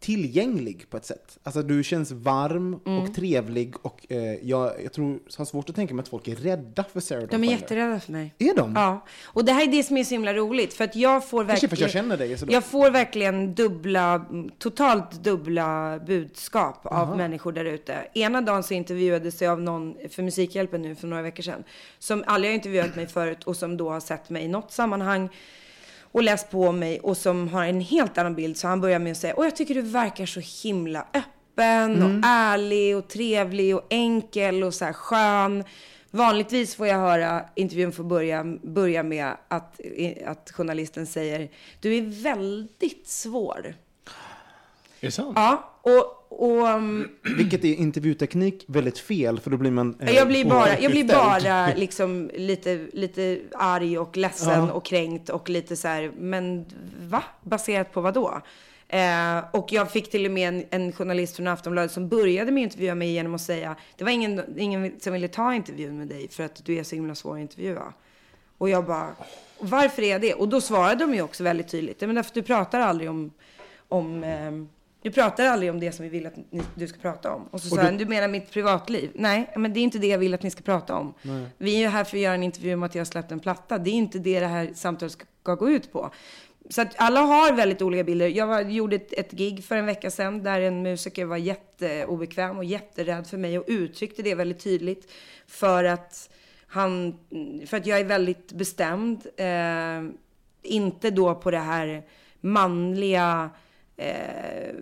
tillgänglig 0.00 0.90
på 0.90 0.96
ett 0.96 1.04
sätt. 1.04 1.38
Alltså 1.42 1.62
du 1.62 1.84
känns 1.84 2.10
varm 2.12 2.80
Mm. 2.86 2.98
och 3.02 3.14
trevlig 3.14 3.74
och 3.82 4.06
eh, 4.08 4.18
jag, 4.48 4.72
jag 4.84 4.92
tror, 4.92 5.18
har 5.38 5.44
svårt 5.44 5.68
att 5.70 5.76
tänka 5.76 5.94
mig 5.94 6.02
att 6.02 6.08
folk 6.08 6.28
är 6.28 6.36
rädda 6.36 6.84
för 6.92 7.00
Sarah 7.00 7.22
De 7.30 7.44
är 7.44 7.50
jätterädda 7.50 8.00
för 8.00 8.12
mig. 8.12 8.34
Är 8.38 8.56
de? 8.56 8.72
Ja, 8.76 9.04
och 9.24 9.44
det 9.44 9.52
här 9.52 9.62
är 9.62 9.72
det 9.72 9.82
som 9.82 9.96
är 9.96 10.04
så 10.04 10.14
himla 10.14 10.34
roligt. 10.34 10.74
För 10.74 10.84
att 10.84 10.96
jag 10.96 11.28
får 11.28 11.44
verkligen... 11.44 11.68
för 11.70 11.76
att 11.76 11.80
jag 11.80 11.90
känner 11.90 12.16
dig. 12.16 12.38
Så 12.38 12.46
då- 12.46 12.52
Jag 12.52 12.64
får 12.64 12.90
verkligen 12.90 13.54
dubbla, 13.54 14.24
totalt 14.58 15.12
dubbla 15.24 15.98
budskap 16.06 16.86
av 16.86 17.16
människor 17.16 17.52
där 17.52 17.64
ute. 17.64 18.06
Ena 18.14 18.40
dagen 18.40 18.62
så 18.62 18.74
intervjuades 18.74 19.42
jag 19.42 19.52
av 19.52 19.60
någon 19.62 19.94
för 20.10 20.22
Musikhjälpen 20.22 20.82
nu 20.82 20.94
för 20.94 21.06
några 21.06 21.22
veckor 21.22 21.42
sedan. 21.42 21.64
Som 21.98 22.24
aldrig 22.26 22.50
har 22.50 22.54
intervjuat 22.54 22.96
mig 22.96 23.06
förut 23.06 23.44
och 23.44 23.56
som 23.56 23.76
då 23.76 23.90
har 23.90 24.00
sett 24.00 24.30
mig 24.30 24.44
i 24.44 24.48
något 24.48 24.72
sammanhang 24.72 25.28
och 26.14 26.22
läst 26.22 26.50
på 26.50 26.72
mig 26.72 27.00
och 27.00 27.16
som 27.16 27.48
har 27.48 27.64
en 27.64 27.80
helt 27.80 28.18
annan 28.18 28.34
bild. 28.34 28.56
Så 28.56 28.68
han 28.68 28.80
börjar 28.80 28.98
med 28.98 29.12
att 29.12 29.18
säga, 29.18 29.34
och 29.34 29.46
jag 29.46 29.56
tycker 29.56 29.74
du 29.74 29.82
verkar 29.82 30.26
så 30.26 30.40
himla 30.40 31.06
öppen 31.14 32.02
och 32.02 32.28
ärlig 32.28 32.96
och 32.96 33.08
trevlig 33.08 33.76
och 33.76 33.86
enkel 33.90 34.64
och 34.64 34.74
så 34.74 34.84
här 34.84 34.92
skön. 34.92 35.64
Vanligtvis 36.10 36.74
får 36.74 36.86
jag 36.86 36.98
höra 36.98 37.44
intervjun 37.54 37.92
får 37.92 38.04
börja, 38.04 38.44
börja 38.62 39.02
med 39.02 39.32
att, 39.48 39.80
att 40.26 40.50
journalisten 40.50 41.06
säger, 41.06 41.50
du 41.80 41.96
är 41.96 42.22
väldigt 42.22 43.08
svår. 43.08 43.74
Är 45.00 45.06
det 45.06 45.10
sant? 45.10 45.32
Ja, 45.36 45.73
och, 45.84 46.26
och 46.28 46.68
um, 46.68 47.08
Vilket 47.36 47.64
är 47.64 47.74
intervjuteknik 47.74 48.64
väldigt 48.68 48.98
fel, 48.98 49.40
för 49.40 49.50
då 49.50 49.56
blir 49.56 49.70
man... 49.70 49.96
eh, 50.00 50.14
jag 50.14 50.28
blir 50.28 50.44
bara, 50.44 50.78
jag 50.78 50.90
blir 50.90 51.04
bara 51.04 51.74
liksom 51.74 52.30
lite, 52.34 52.86
lite 52.92 53.40
arg 53.52 53.98
och 53.98 54.16
ledsen 54.16 54.66
Ja. 54.66 54.72
och 54.72 54.84
kränkt 54.84 55.28
och 55.28 55.48
lite 55.50 55.76
så 55.76 55.88
här, 55.88 56.12
men 56.18 56.66
va? 57.00 57.22
Baserat 57.42 57.92
på 57.92 58.00
vad 58.00 58.14
då? 58.14 58.40
Eh, 58.88 59.38
och 59.52 59.72
jag 59.72 59.90
fick 59.90 60.10
till 60.10 60.24
och 60.26 60.30
med 60.30 60.48
en, 60.48 60.64
en 60.70 60.92
journalist 60.92 61.36
från 61.36 61.46
Aftonbladet 61.46 61.92
som 61.92 62.08
började 62.08 62.52
med 62.52 62.60
att 62.60 62.64
intervjua 62.64 62.94
mig 62.94 63.12
genom 63.12 63.34
att 63.34 63.40
säga, 63.40 63.76
det 63.96 64.04
var 64.04 64.10
ingen, 64.10 64.42
ingen 64.58 64.92
som 65.00 65.12
ville 65.12 65.28
ta 65.28 65.54
intervjun 65.54 65.98
med 65.98 66.08
dig 66.08 66.28
för 66.28 66.42
att 66.44 66.64
du 66.64 66.74
är 66.76 66.82
så 66.84 66.94
himla 66.94 67.14
svår 67.14 67.34
att 67.34 67.40
intervjua. 67.40 67.92
Och 68.58 68.68
jag 68.68 68.86
bara, 68.86 69.08
varför 69.58 70.02
är 70.02 70.18
det? 70.18 70.34
Och 70.34 70.48
då 70.48 70.60
svarade 70.60 70.94
de 71.04 71.14
ju 71.14 71.22
också 71.22 71.44
väldigt 71.44 71.68
tydligt, 71.68 72.00
men 72.00 72.14
därför 72.14 72.30
att 72.30 72.34
du 72.34 72.42
pratar 72.42 72.80
aldrig 72.80 73.10
om, 73.10 73.30
om 73.88 74.24
ehm, 74.24 74.68
du 75.04 75.10
pratar 75.10 75.46
aldrig 75.46 75.70
om 75.70 75.80
det 75.80 75.92
som 75.92 76.02
vi 76.02 76.08
vill 76.08 76.26
att 76.26 76.36
ni, 76.36 76.62
du 76.74 76.88
ska 76.88 76.98
prata 76.98 77.32
om. 77.32 77.48
Och 77.50 77.60
så 77.60 77.68
sa 77.68 77.82
han, 77.82 77.96
du 77.96 78.06
menar 78.06 78.28
mitt 78.28 78.50
privatliv? 78.50 79.10
Nej, 79.14 79.50
men 79.56 79.72
det 79.72 79.80
är 79.80 79.82
inte 79.82 79.98
det 79.98 80.06
jag 80.06 80.18
vill 80.18 80.34
att 80.34 80.42
ni 80.42 80.50
ska 80.50 80.62
prata 80.62 80.94
om. 80.94 81.14
Vi 81.58 81.74
är 81.74 81.78
ju 81.78 81.86
här 81.86 82.04
för 82.04 82.16
att 82.16 82.22
göra 82.22 82.34
en 82.34 82.42
intervju 82.42 82.74
om 82.74 82.82
att 82.82 82.94
jag 82.94 83.00
har 83.00 83.04
släppt 83.04 83.32
en 83.32 83.40
platta. 83.40 83.78
Det 83.78 83.90
är 83.90 83.94
inte 83.94 84.18
det 84.18 84.40
det 84.40 84.46
här 84.46 84.70
samtalet 84.74 85.12
ska, 85.12 85.24
ska 85.42 85.54
gå 85.54 85.70
ut 85.70 85.92
på. 85.92 86.10
Så 86.70 86.82
att 86.82 86.94
alla 86.96 87.20
har 87.20 87.52
väldigt 87.52 87.82
olika 87.82 88.04
bilder. 88.04 88.28
Jag 88.28 88.46
var, 88.46 88.60
gjorde 88.60 88.96
ett, 88.96 89.12
ett 89.12 89.32
gig 89.32 89.64
för 89.64 89.76
en 89.76 89.86
vecka 89.86 90.10
sedan 90.10 90.42
där 90.42 90.60
en 90.60 90.82
musiker 90.82 91.24
var 91.24 91.36
jätteobekväm 91.36 92.58
och 92.58 92.64
jätterädd 92.64 93.26
för 93.26 93.36
mig 93.36 93.58
och 93.58 93.64
uttryckte 93.66 94.22
det 94.22 94.34
väldigt 94.34 94.64
tydligt. 94.64 95.12
För 95.46 95.84
att 95.84 96.30
han, 96.66 97.18
för 97.66 97.76
att 97.76 97.86
jag 97.86 98.00
är 98.00 98.04
väldigt 98.04 98.52
bestämd. 98.52 99.26
Eh, 99.36 100.02
inte 100.62 101.10
då 101.10 101.34
på 101.34 101.50
det 101.50 101.58
här 101.58 102.02
manliga 102.40 103.50
eh, 103.96 104.74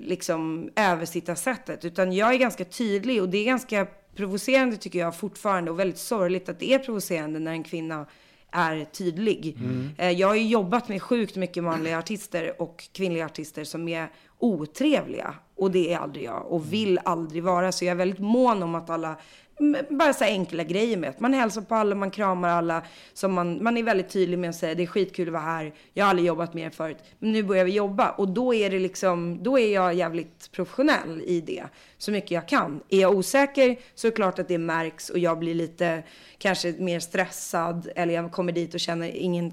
liksom 0.00 0.70
översittarsättet. 0.76 1.84
Utan 1.84 2.12
jag 2.12 2.34
är 2.34 2.38
ganska 2.38 2.64
tydlig 2.64 3.22
och 3.22 3.28
det 3.28 3.38
är 3.38 3.44
ganska 3.44 3.86
provocerande 4.16 4.76
tycker 4.76 4.98
jag 4.98 5.16
fortfarande 5.16 5.70
och 5.70 5.80
väldigt 5.80 5.98
sorgligt 5.98 6.48
att 6.48 6.58
det 6.58 6.72
är 6.72 6.78
provocerande 6.78 7.38
när 7.38 7.52
en 7.52 7.64
kvinna 7.64 8.06
är 8.50 8.84
tydlig. 8.84 9.56
Eh, 9.98 10.10
jag 10.10 10.28
har 10.28 10.34
ju 10.34 10.46
jobbat 10.46 10.88
med 10.88 11.02
sjukt 11.02 11.36
mycket 11.36 11.64
manliga 11.64 11.98
artister 11.98 12.62
och 12.62 12.84
kvinnliga 12.92 13.24
artister 13.24 13.64
som 13.64 13.88
är 13.88 14.08
otrevliga. 14.38 15.34
Och 15.56 15.70
det 15.70 15.92
är 15.92 15.98
aldrig 15.98 16.24
jag 16.24 16.46
och 16.46 16.72
vill 16.72 17.00
aldrig 17.04 17.42
vara. 17.42 17.72
Så 17.72 17.84
jag 17.84 17.92
är 17.92 17.96
väldigt 17.96 18.18
mån 18.18 18.62
om 18.62 18.74
att 18.74 18.90
alla 18.90 19.16
bara 19.90 20.12
så 20.12 20.24
enkla 20.24 20.64
grejer 20.64 20.96
med 20.96 21.10
att 21.10 21.20
man 21.20 21.34
hälsar 21.34 21.60
på 21.62 21.74
alla, 21.74 21.94
man 21.94 22.10
kramar 22.10 22.48
alla. 22.48 22.82
Som 23.12 23.32
man, 23.32 23.62
man 23.62 23.76
är 23.76 23.82
väldigt 23.82 24.08
tydlig 24.08 24.38
med 24.38 24.50
att 24.50 24.56
säga 24.56 24.74
det 24.74 24.82
är 24.82 24.86
skitkul 24.86 25.28
att 25.28 25.32
vara 25.32 25.42
här. 25.42 25.74
Jag 25.94 26.04
har 26.04 26.10
aldrig 26.10 26.28
jobbat 26.28 26.54
med 26.54 26.66
er 26.66 26.70
förut. 26.70 26.98
Men 27.18 27.32
nu 27.32 27.42
börjar 27.42 27.64
vi 27.64 27.72
jobba. 27.72 28.10
Och 28.10 28.28
då 28.28 28.54
är 28.54 28.70
det 28.70 28.78
liksom, 28.78 29.42
då 29.42 29.58
är 29.58 29.74
jag 29.74 29.94
jävligt 29.94 30.52
professionell 30.52 31.22
i 31.26 31.40
det. 31.40 31.64
Så 31.98 32.10
mycket 32.10 32.30
jag 32.30 32.48
kan. 32.48 32.80
Är 32.88 33.00
jag 33.00 33.14
osäker 33.14 33.76
så 33.94 34.06
är 34.06 34.10
det 34.10 34.16
klart 34.16 34.38
att 34.38 34.48
det 34.48 34.58
märks 34.58 35.10
och 35.10 35.18
jag 35.18 35.38
blir 35.38 35.54
lite 35.54 36.02
kanske 36.38 36.74
mer 36.78 37.00
stressad. 37.00 37.88
Eller 37.96 38.14
jag 38.14 38.32
kommer 38.32 38.52
dit 38.52 38.74
och 38.74 38.80
känner 38.80 39.08
ingen 39.08 39.52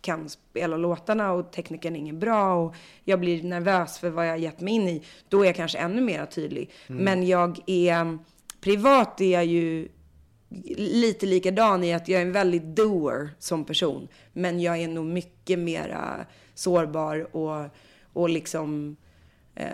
kan 0.00 0.28
spela 0.28 0.76
låtarna 0.76 1.32
och 1.32 1.52
tekniken 1.52 1.96
är 1.96 2.00
ingen 2.00 2.18
bra 2.18 2.54
och 2.54 2.74
jag 3.04 3.20
blir 3.20 3.42
nervös 3.42 3.98
för 3.98 4.10
vad 4.10 4.26
jag 4.26 4.30
har 4.30 4.38
gett 4.38 4.60
mig 4.60 4.74
in 4.74 4.88
i, 4.88 5.02
då 5.28 5.42
är 5.42 5.46
jag 5.46 5.56
kanske 5.56 5.78
ännu 5.78 6.00
mer 6.00 6.26
tydlig. 6.26 6.70
Men 6.86 7.26
jag 7.26 7.58
är, 7.66 8.18
privat 8.62 9.20
är 9.20 9.32
jag 9.32 9.46
ju 9.46 9.88
lite 10.76 11.26
likadan 11.26 11.84
i 11.84 11.94
att 11.94 12.08
jag 12.08 12.22
är 12.22 12.26
en 12.26 12.32
väldigt 12.32 12.76
doer 12.76 13.30
som 13.38 13.64
person. 13.64 14.08
Men 14.32 14.60
jag 14.60 14.78
är 14.78 14.88
nog 14.88 15.06
mycket 15.06 15.58
mera 15.58 16.26
sårbar 16.54 17.36
och, 17.36 17.68
och 18.12 18.30
liksom 18.30 18.96
eh, 19.54 19.66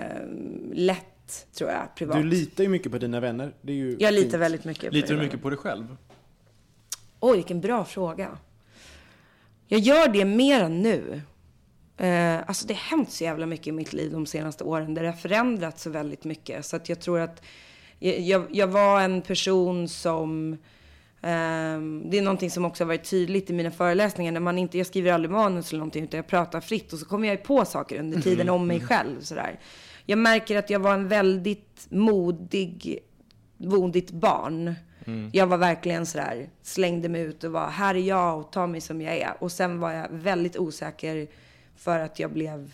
lätt, 0.72 1.46
tror 1.54 1.70
jag, 1.70 1.94
privat. 1.94 2.16
Du 2.16 2.24
litar 2.24 2.64
ju 2.64 2.70
mycket 2.70 2.92
på 2.92 2.98
dina 2.98 3.20
vänner. 3.20 3.54
Det 3.62 3.72
är 3.72 3.76
ju 3.76 3.96
jag 4.00 4.14
litar 4.14 4.30
fint. 4.30 4.42
väldigt 4.42 4.64
mycket 4.64 4.90
på 4.90 4.94
Litar 4.94 5.14
du 5.14 5.20
mycket 5.20 5.42
på 5.42 5.50
dig 5.50 5.58
själv? 5.58 5.96
Oj, 7.20 7.36
vilken 7.36 7.60
bra 7.60 7.84
fråga. 7.84 8.38
Jag 9.66 9.80
gör 9.80 10.08
det 10.08 10.24
mer 10.24 10.60
än 10.60 10.82
nu. 10.82 11.20
Eh, 11.96 12.38
alltså 12.46 12.66
det 12.66 12.74
har 12.74 12.96
hänt 12.96 13.10
så 13.10 13.24
jävla 13.24 13.46
mycket 13.46 13.66
i 13.66 13.72
mitt 13.72 13.92
liv 13.92 14.12
de 14.12 14.26
senaste 14.26 14.64
åren. 14.64 14.94
Där 14.94 15.02
det 15.02 15.08
har 15.08 15.16
förändrats 15.16 15.82
så 15.82 15.90
väldigt 15.90 16.24
mycket. 16.24 16.66
Så 16.66 16.76
att 16.76 16.88
jag 16.88 17.00
tror 17.00 17.20
att 17.20 17.42
jag, 17.98 18.46
jag, 18.50 18.66
var 18.66 19.00
en 19.00 19.22
person 19.22 19.88
som... 19.88 20.58
ehm, 21.22 22.10
det 22.10 22.18
är 22.18 22.22
någonting 22.22 22.50
som 22.50 22.64
också 22.64 22.84
har 22.84 22.88
varit 22.88 23.10
tydligt 23.10 23.50
i 23.50 23.52
mina 23.52 23.70
föreläsningar. 23.70 24.32
När 24.32 24.40
man 24.40 24.58
inte, 24.58 24.78
jag 24.78 24.86
skriver 24.86 25.12
aldrig 25.12 25.30
manus 25.30 25.70
eller 25.70 25.78
någonting, 25.78 26.04
utan 26.04 26.18
jag 26.18 26.26
pratar 26.26 26.60
fritt. 26.60 26.92
Och 26.92 26.98
så 26.98 27.06
kommer 27.06 27.28
jag 27.28 27.42
på 27.42 27.64
saker 27.64 27.98
under 27.98 28.20
tiden 28.20 28.48
om 28.48 28.66
mig 28.66 28.80
själv. 28.80 29.20
Sådär. 29.20 29.58
Jag 30.06 30.18
märker 30.18 30.58
att 30.58 30.70
jag 30.70 30.80
var 30.80 30.94
en 30.94 31.08
väldigt 31.08 31.86
modig, 31.88 32.98
modigt 33.56 34.10
barn. 34.10 34.74
Jag 35.32 35.46
var 35.46 35.56
verkligen 35.56 36.06
sådär, 36.06 36.48
slängde 36.62 37.08
mig 37.08 37.20
ut 37.22 37.44
och 37.44 37.52
var, 37.52 37.68
här 37.68 37.94
är 37.94 37.98
jag 37.98 38.38
och 38.38 38.52
ta 38.52 38.66
mig 38.66 38.80
som 38.80 39.00
jag 39.00 39.16
är. 39.16 39.36
Och 39.40 39.52
sen 39.52 39.80
var 39.80 39.92
jag 39.92 40.08
väldigt 40.10 40.56
osäker 40.56 41.26
för 41.76 41.98
att 41.98 42.18
jag 42.18 42.32
blev, 42.32 42.72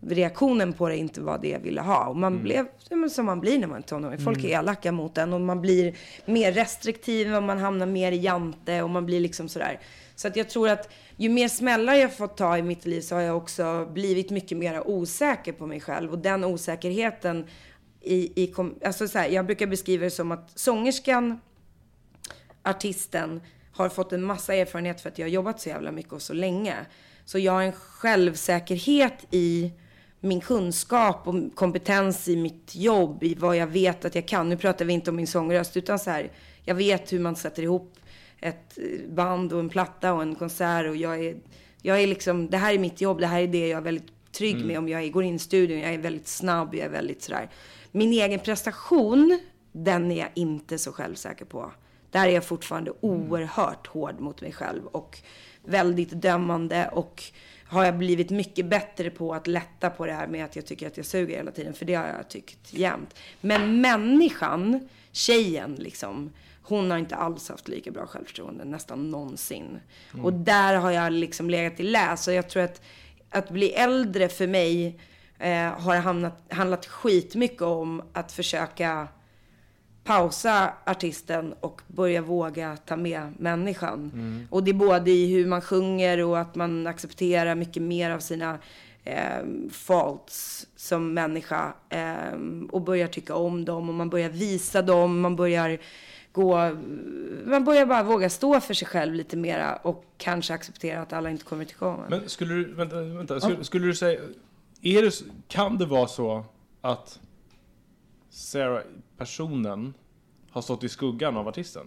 reaktionen 0.00 0.72
på 0.72 0.88
det 0.88 0.96
inte 0.96 1.20
var 1.20 1.38
det 1.38 1.48
jag 1.48 1.60
ville 1.60 1.80
ha. 1.80 2.06
Och 2.06 2.16
man 2.16 2.42
blev, 2.42 2.66
ja, 2.88 2.96
men 2.96 3.10
som 3.10 3.26
man 3.26 3.40
blir 3.40 3.58
när 3.58 3.66
man 3.66 3.78
är 3.78 3.82
tonåring. 3.82 4.18
Folk 4.18 4.44
är 4.44 4.48
elaka 4.48 4.92
mot 4.92 5.18
en 5.18 5.32
och 5.32 5.40
man 5.40 5.60
blir 5.60 5.94
mer 6.24 6.52
restriktiv 6.52 7.34
och 7.34 7.42
man 7.42 7.58
hamnar 7.58 7.86
mer 7.86 8.12
i 8.12 8.16
jante 8.16 8.82
och 8.82 8.90
man 8.90 9.06
blir 9.06 9.20
liksom 9.20 9.48
sådär. 9.48 9.80
Så 10.16 10.28
att 10.28 10.36
jag 10.36 10.48
tror 10.48 10.68
att 10.68 10.92
ju 11.16 11.28
mer 11.28 11.48
smällar 11.48 11.94
jag 11.94 12.16
fått 12.16 12.36
ta 12.36 12.58
i 12.58 12.62
mitt 12.62 12.86
liv 12.86 13.00
så 13.00 13.14
har 13.14 13.22
jag 13.22 13.36
också 13.36 13.88
blivit 13.92 14.30
mycket 14.30 14.58
mer 14.58 14.88
osäker 14.88 15.52
på 15.52 15.66
mig 15.66 15.80
själv. 15.80 16.12
Och 16.12 16.18
den 16.18 16.44
osäkerheten 16.44 17.46
i, 18.00 18.42
i 18.42 18.54
alltså 18.84 19.08
så 19.08 19.18
här, 19.18 19.28
jag 19.28 19.46
brukar 19.46 19.66
beskriva 19.66 20.04
det 20.04 20.10
som 20.10 20.32
att 20.32 20.58
sångerskan, 20.58 21.40
artisten, 22.62 23.40
har 23.72 23.88
fått 23.88 24.12
en 24.12 24.22
massa 24.22 24.54
erfarenhet 24.54 25.00
för 25.00 25.08
att 25.08 25.18
jag 25.18 25.26
har 25.26 25.30
jobbat 25.30 25.60
så 25.60 25.68
jävla 25.68 25.92
mycket 25.92 26.12
och 26.12 26.22
så 26.22 26.32
länge. 26.32 26.76
Så 27.24 27.38
jag 27.38 27.52
har 27.52 27.62
en 27.62 27.72
självsäkerhet 27.72 29.26
i 29.30 29.72
min 30.20 30.40
kunskap 30.40 31.28
och 31.28 31.54
kompetens 31.54 32.28
i 32.28 32.36
mitt 32.36 32.74
jobb, 32.74 33.24
i 33.24 33.34
vad 33.34 33.56
jag 33.56 33.66
vet 33.66 34.04
att 34.04 34.14
jag 34.14 34.28
kan. 34.28 34.48
Nu 34.48 34.56
pratar 34.56 34.84
vi 34.84 34.92
inte 34.92 35.10
om 35.10 35.16
min 35.16 35.26
sångröst, 35.26 35.76
utan 35.76 35.98
så 35.98 36.10
här, 36.10 36.32
jag 36.64 36.74
vet 36.74 37.12
hur 37.12 37.20
man 37.20 37.36
sätter 37.36 37.62
ihop 37.62 37.96
ett 38.40 38.78
eh, 38.78 39.10
band 39.10 39.52
och 39.52 39.60
en 39.60 39.68
platta 39.68 40.12
och 40.12 40.22
en 40.22 40.34
konsert 40.34 40.88
och 40.88 40.96
jag 40.96 41.24
är, 41.24 41.36
jag 41.82 42.02
är 42.02 42.06
liksom, 42.06 42.50
det 42.50 42.56
här 42.56 42.74
är 42.74 42.78
mitt 42.78 43.00
jobb, 43.00 43.20
det 43.20 43.26
här 43.26 43.40
är 43.40 43.46
det 43.46 43.68
jag 43.68 43.78
är 43.78 43.82
väldigt 43.84 44.32
trygg 44.32 44.64
med 44.64 44.78
om 44.78 44.88
jag 44.88 45.12
går 45.12 45.24
in 45.24 45.34
i 45.34 45.38
studion, 45.38 45.78
jag 45.78 45.94
är 45.94 45.98
väldigt 45.98 46.28
snabb, 46.28 46.74
jag 46.74 46.84
är 46.84 46.90
väldigt 46.90 47.22
sådär. 47.22 47.50
Min 47.92 48.12
egen 48.12 48.40
prestation, 48.40 49.40
den 49.72 50.10
är 50.10 50.18
jag 50.18 50.28
inte 50.34 50.78
så 50.78 50.92
självsäker 50.92 51.44
på. 51.44 51.72
Där 52.10 52.28
är 52.28 52.32
jag 52.32 52.44
fortfarande 52.44 52.92
oerhört 53.00 53.86
hård 53.86 54.20
mot 54.20 54.40
mig 54.40 54.52
själv 54.52 54.86
och 54.86 55.18
väldigt 55.64 56.10
dömande 56.10 56.90
och 56.92 57.22
har 57.70 57.84
jag 57.84 57.98
blivit 57.98 58.30
mycket 58.30 58.66
bättre 58.66 59.10
på 59.10 59.34
att 59.34 59.46
lätta 59.46 59.90
på 59.90 60.06
det 60.06 60.12
här 60.12 60.26
med 60.26 60.44
att 60.44 60.56
jag 60.56 60.66
tycker 60.66 60.86
att 60.86 60.96
jag 60.96 61.06
suger 61.06 61.36
hela 61.36 61.50
tiden, 61.50 61.74
för 61.74 61.84
det 61.84 61.94
har 61.94 62.06
jag 62.06 62.28
tyckt 62.28 62.72
jämt. 62.72 63.14
Men 63.40 63.80
människan, 63.80 64.88
tjejen 65.12 65.74
liksom, 65.74 66.32
hon 66.62 66.90
har 66.90 66.98
inte 66.98 67.16
alls 67.16 67.48
haft 67.48 67.68
lika 67.68 67.90
bra 67.90 68.06
självförtroende 68.06 68.64
nästan 68.64 69.10
någonsin. 69.10 69.80
Och 70.22 70.32
där 70.32 70.74
har 70.74 70.90
jag 70.90 71.12
liksom 71.12 71.50
legat 71.50 71.80
i 71.80 71.82
läs. 71.82 72.28
Och 72.28 72.34
jag 72.34 72.48
tror 72.48 72.62
att, 72.62 72.82
att 73.30 73.50
bli 73.50 73.72
äldre 73.72 74.28
för 74.28 74.46
mig 74.46 74.98
eh, 75.38 75.72
har 75.80 75.96
hamnat, 75.96 76.42
handlat 76.48 76.86
skitmycket 76.86 77.62
om 77.62 78.02
att 78.12 78.32
försöka 78.32 79.08
pausa 80.10 80.72
artisten 80.86 81.54
och 81.60 81.82
börja 81.86 82.22
våga 82.22 82.76
ta 82.76 82.96
med 82.96 83.32
människan. 83.38 84.12
Och 84.50 84.64
det 84.64 84.70
är 84.70 84.74
både 84.74 85.10
i 85.10 85.32
hur 85.32 85.46
man 85.46 85.60
sjunger 85.60 86.24
och 86.24 86.38
att 86.38 86.54
man 86.54 86.86
accepterar 86.86 87.54
mycket 87.54 87.82
mer 87.82 88.10
av 88.10 88.18
sina 88.18 88.58
eh, 89.04 89.44
faults 89.70 90.66
som 90.76 91.14
människa. 91.14 91.72
Eh, 91.88 92.38
och 92.70 92.82
börjar 92.82 93.06
tycka 93.06 93.34
om 93.34 93.64
dem 93.64 93.88
och 93.88 93.94
man 93.94 94.10
börjar 94.10 94.28
visa 94.28 94.82
dem, 94.82 95.20
man 95.20 95.36
börjar 95.36 95.78
gå, 96.32 96.56
man 97.44 97.64
börjar 97.64 97.86
bara 97.86 98.02
våga 98.02 98.30
stå 98.30 98.60
för 98.60 98.74
sig 98.74 98.88
själv 98.88 99.14
lite 99.14 99.36
mera 99.36 99.76
och 99.76 100.04
kanske 100.18 100.54
acceptera 100.54 101.02
att 101.02 101.12
alla 101.12 101.30
inte 101.30 101.44
kommer 101.44 101.66
om 101.78 101.88
en. 101.88 102.10
Men 102.10 102.28
skulle 102.28 102.54
du, 102.54 102.74
vänta, 102.74 103.00
vänta 103.00 103.40
skulle, 103.40 103.64
skulle 103.64 103.86
du 103.86 103.94
säga, 103.94 104.20
är 104.82 105.02
det, 105.02 105.22
kan 105.48 105.78
det 105.78 105.86
vara 105.86 106.08
så 106.08 106.44
att 106.80 107.20
Sarah, 108.30 108.82
personen, 109.20 109.94
har 110.50 110.62
stått 110.62 110.84
i 110.84 110.88
skuggan 110.88 111.36
av 111.36 111.48
artisten? 111.48 111.86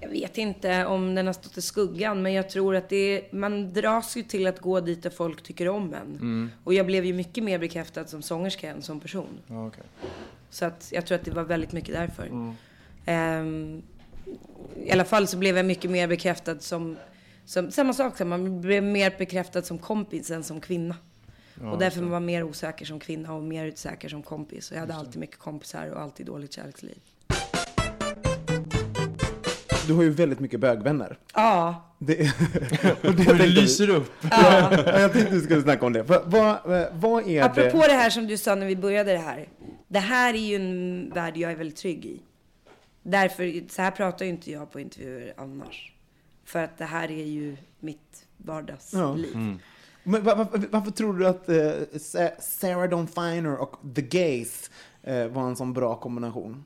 Jag 0.00 0.08
vet 0.08 0.38
inte 0.38 0.86
om 0.86 1.14
den 1.14 1.26
har 1.26 1.32
stått 1.32 1.56
i 1.56 1.62
skuggan, 1.62 2.22
men 2.22 2.32
jag 2.32 2.50
tror 2.50 2.76
att 2.76 2.88
det 2.88 2.96
är, 2.96 3.36
man 3.36 3.72
dras 3.72 4.16
ju 4.16 4.22
till 4.22 4.46
att 4.46 4.60
gå 4.60 4.80
dit 4.80 5.02
där 5.02 5.10
folk 5.10 5.42
tycker 5.42 5.68
om 5.68 5.94
en. 5.94 6.50
Och 6.64 6.74
jag 6.74 6.86
blev 6.86 7.04
ju 7.04 7.12
mycket 7.12 7.44
mer 7.44 7.58
bekräftad 7.58 8.06
som 8.06 8.22
sångerska 8.22 8.70
än 8.70 8.82
som 8.82 9.00
person. 9.00 9.38
Okej. 9.48 9.84
Så 10.50 10.64
att 10.64 10.88
jag 10.92 11.06
tror 11.06 11.18
att 11.18 11.24
det 11.24 11.30
var 11.30 11.44
väldigt 11.44 11.72
mycket 11.72 11.94
därför. 11.94 12.54
Ehm, 13.06 13.82
I 14.76 14.92
alla 14.92 15.04
fall 15.04 15.26
så 15.26 15.36
blev 15.36 15.56
jag 15.56 15.66
mycket 15.66 15.90
mer 15.90 16.08
bekräftad 16.08 16.58
som, 16.58 16.96
som 17.44 17.70
samma 17.70 17.92
sak, 17.92 18.20
man 18.20 18.60
blev 18.60 18.82
mer 18.82 19.14
bekräftad 19.18 19.62
som 19.62 19.78
kompis 19.78 20.30
än 20.30 20.44
som 20.44 20.60
kvinna. 20.60 20.96
Och 21.60 21.78
därför 21.78 22.00
var 22.00 22.08
man 22.08 22.24
mer 22.24 22.42
osäker 22.42 22.84
som 22.86 23.00
kvinna 23.00 23.32
och 23.34 23.42
mer 23.42 23.72
säker 23.74 24.08
som 24.08 24.22
kompis. 24.22 24.70
Och 24.70 24.76
jag 24.76 24.80
hade 24.80 24.94
alltid 24.94 25.20
mycket 25.20 25.38
kompisar 25.38 25.86
och 25.90 26.00
alltid 26.00 26.26
dåligt 26.26 26.52
kärleksliv. 26.52 26.98
Du 29.86 29.94
har 29.94 30.02
ju 30.02 30.10
väldigt 30.10 30.40
mycket 30.40 30.60
bögvänner. 30.60 31.18
Ja, 31.34 31.94
Det, 31.98 32.18
och 33.02 33.14
det 33.14 33.28
Och 33.30 33.36
det 33.36 33.44
vi- 33.44 33.48
lyser 33.48 33.90
upp. 33.90 34.12
Ja, 34.30 34.72
jag 35.00 35.12
tänkte 35.12 35.34
du 35.34 35.40
skulle 35.40 35.62
snacka 35.62 35.86
om 35.86 35.92
det. 35.92 36.02
Vad, 36.02 36.22
vad, 36.30 36.58
vad 36.92 37.28
är 37.28 37.42
Apropå 37.42 37.78
det? 37.78 37.86
det 37.86 37.92
här 37.92 38.10
som 38.10 38.26
du 38.26 38.36
sa 38.36 38.54
när 38.54 38.66
vi 38.66 38.76
började 38.76 39.12
det 39.12 39.18
här. 39.18 39.48
Det 39.88 39.98
här 39.98 40.34
är 40.34 40.38
ju 40.38 40.56
en 40.56 41.10
värld 41.14 41.36
jag 41.36 41.52
är 41.52 41.56
väldigt 41.56 41.76
trygg 41.76 42.04
i. 42.06 42.20
Därför, 43.02 43.68
så 43.70 43.82
här 43.82 43.90
pratar 43.90 44.24
ju 44.24 44.30
inte 44.30 44.50
jag 44.52 44.72
på 44.72 44.80
intervjuer 44.80 45.34
annars. 45.36 45.92
För 46.44 46.62
att 46.64 46.78
det 46.78 46.84
här 46.84 47.10
är 47.10 47.24
ju 47.24 47.56
mitt 47.80 48.26
vardagsliv. 48.36 49.02
Men 49.34 49.52
va- 49.54 49.58
va- 50.04 50.48
varför 50.70 50.90
tror 50.90 51.12
du 51.18 51.26
att 51.26 51.48
eh, 51.48 51.70
Sa- 52.00 52.30
Sarah 52.40 52.88
Dawn 52.90 53.06
Finer 53.08 53.56
och 53.56 53.76
The 53.94 54.02
Gays 54.02 54.70
eh, 55.02 55.26
var 55.26 55.42
en 55.42 55.56
sån 55.56 55.72
bra 55.72 55.96
kombination? 55.96 56.64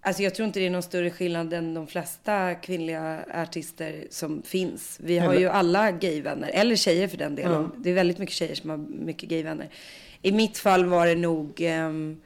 Alltså 0.00 0.22
jag 0.22 0.34
tror 0.34 0.46
inte 0.46 0.60
det 0.60 0.66
är 0.66 0.70
någon 0.70 0.82
större 0.82 1.10
skillnad 1.10 1.52
än 1.52 1.74
de 1.74 1.86
flesta 1.86 2.54
kvinnliga 2.54 3.24
artister 3.34 4.06
som 4.10 4.42
finns. 4.42 4.98
Vi 5.02 5.18
har 5.18 5.30
Eller- 5.30 5.40
ju 5.40 5.48
alla 5.48 5.90
gayvänner, 5.90 6.48
eller 6.48 6.76
tjejer 6.76 7.08
för 7.08 7.16
den 7.16 7.34
delen. 7.34 7.70
Det 7.78 7.90
är 7.90 7.94
väldigt 7.94 8.18
mycket 8.18 8.34
tjejer 8.34 8.54
som 8.54 8.70
har 8.70 8.76
mycket 8.76 9.28
gayvänner. 9.28 9.68
I 10.22 10.32
mitt 10.32 10.58
fall 10.58 10.84
var 10.84 11.06
det 11.06 11.14
nog, 11.14 11.52
ehm, 11.60 12.20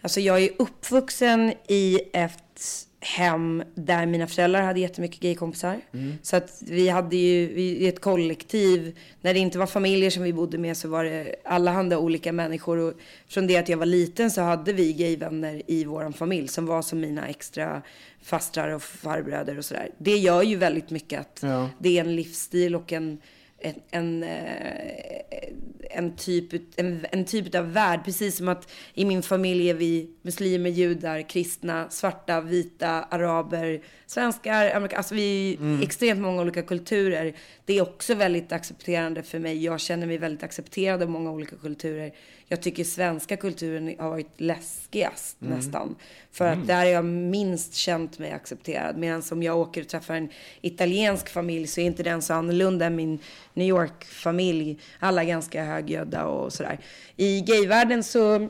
alltså 0.00 0.20
jag 0.20 0.42
är 0.42 0.50
uppvuxen 0.58 1.52
i 1.68 2.00
ett 2.12 2.86
hem 3.04 3.62
där 3.74 4.06
mina 4.06 4.26
föräldrar 4.26 4.62
hade 4.62 4.80
jättemycket 4.80 5.20
gaykompisar. 5.20 5.80
Så 6.22 6.36
att 6.36 6.62
vi 6.66 6.88
hade 6.88 7.16
ju 7.16 7.40
i 7.60 7.86
ett 7.88 8.00
kollektiv, 8.00 8.98
när 9.20 9.34
det 9.34 9.40
inte 9.40 9.58
var 9.58 9.66
familjer 9.66 10.10
som 10.10 10.22
vi 10.22 10.32
bodde 10.32 10.58
med 10.58 10.76
så 10.76 10.88
var 10.88 11.04
det 11.04 11.34
allehanda 11.44 11.98
olika 11.98 12.32
människor. 12.32 12.78
Och 12.78 12.94
från 13.28 13.46
det 13.46 13.56
att 13.56 13.68
jag 13.68 13.78
var 13.78 13.86
liten 13.86 14.30
så 14.30 14.40
hade 14.40 14.72
vi 14.72 14.92
gayvänner 14.92 15.62
i 15.66 15.84
vår 15.84 16.12
familj 16.12 16.48
som 16.48 16.66
var 16.66 16.82
som 16.82 17.00
mina 17.00 17.28
extra 17.28 17.82
fastrar 18.22 18.68
och 18.68 18.82
farbröder 18.82 19.58
och 19.58 19.64
sådär. 19.64 19.88
Det 19.98 20.16
gör 20.16 20.42
ju 20.42 20.56
väldigt 20.56 20.90
mycket 20.90 21.20
att 21.20 21.38
Ja. 21.42 21.68
det 21.78 21.98
är 21.98 22.04
en 22.04 22.16
livsstil 22.16 22.74
och 22.74 22.92
en, 22.92 23.18
en, 23.62 23.74
en, 23.90 24.22
eh, 24.22 25.48
en, 25.90 26.16
typ, 26.16 26.52
en, 26.76 27.06
en 27.12 27.24
typ 27.24 27.54
av 27.54 27.72
värld. 27.72 28.00
Precis 28.04 28.36
som 28.36 28.48
att 28.48 28.70
i 28.94 29.04
min 29.04 29.22
familj 29.22 29.70
är 29.70 29.74
vi 29.74 30.10
muslimer, 30.22 30.70
judar, 30.70 31.28
kristna, 31.28 31.90
svarta, 31.90 32.40
vita, 32.40 32.88
araber, 32.88 33.82
svenskar, 34.06 34.70
amerikaner. 34.70 34.96
Alltså 34.96 35.14
vi 35.14 35.58
är 35.60 35.82
extremt 35.82 36.20
många 36.20 36.42
olika 36.42 36.62
kulturer. 36.62 37.34
Det 37.64 37.78
är 37.78 37.82
också 37.82 38.14
väldigt 38.14 38.52
accepterande 38.52 39.22
för 39.22 39.38
mig. 39.38 39.64
Jag 39.64 39.80
känner 39.80 40.06
mig 40.06 40.18
väldigt 40.18 40.42
accepterad 40.42 41.02
av 41.02 41.10
många 41.10 41.30
olika 41.30 41.56
kulturer. 41.56 42.12
Jag 42.52 42.62
tycker 42.62 42.84
svenska 42.84 43.36
kulturen 43.36 43.94
har 43.98 44.10
varit 44.10 44.40
läskigast 44.40 45.36
Mm. 45.42 45.54
nästan. 45.58 45.96
För 46.32 46.46
att 46.46 46.66
där 46.66 46.76
har 46.76 46.84
jag 46.84 47.04
minst 47.04 47.74
känt 47.74 48.18
mig 48.18 48.32
accepterad. 48.32 48.96
Medan 48.96 49.22
om 49.30 49.42
jag 49.42 49.58
åker 49.58 49.80
och 49.80 49.88
träffar 49.88 50.14
en 50.14 50.28
italiensk 50.60 51.28
familj 51.28 51.66
så 51.66 51.80
är 51.80 51.84
inte 51.84 52.02
den 52.02 52.22
så 52.22 52.34
annorlunda 52.34 52.86
än 52.86 52.96
min 52.96 53.18
New 53.54 53.66
York-familj. 53.66 54.78
Alla 54.98 55.24
ganska 55.24 55.64
högljudda 55.64 56.24
och 56.26 56.52
sådär. 56.52 56.78
I 57.16 57.40
gayvärlden 57.40 58.04
så, 58.04 58.48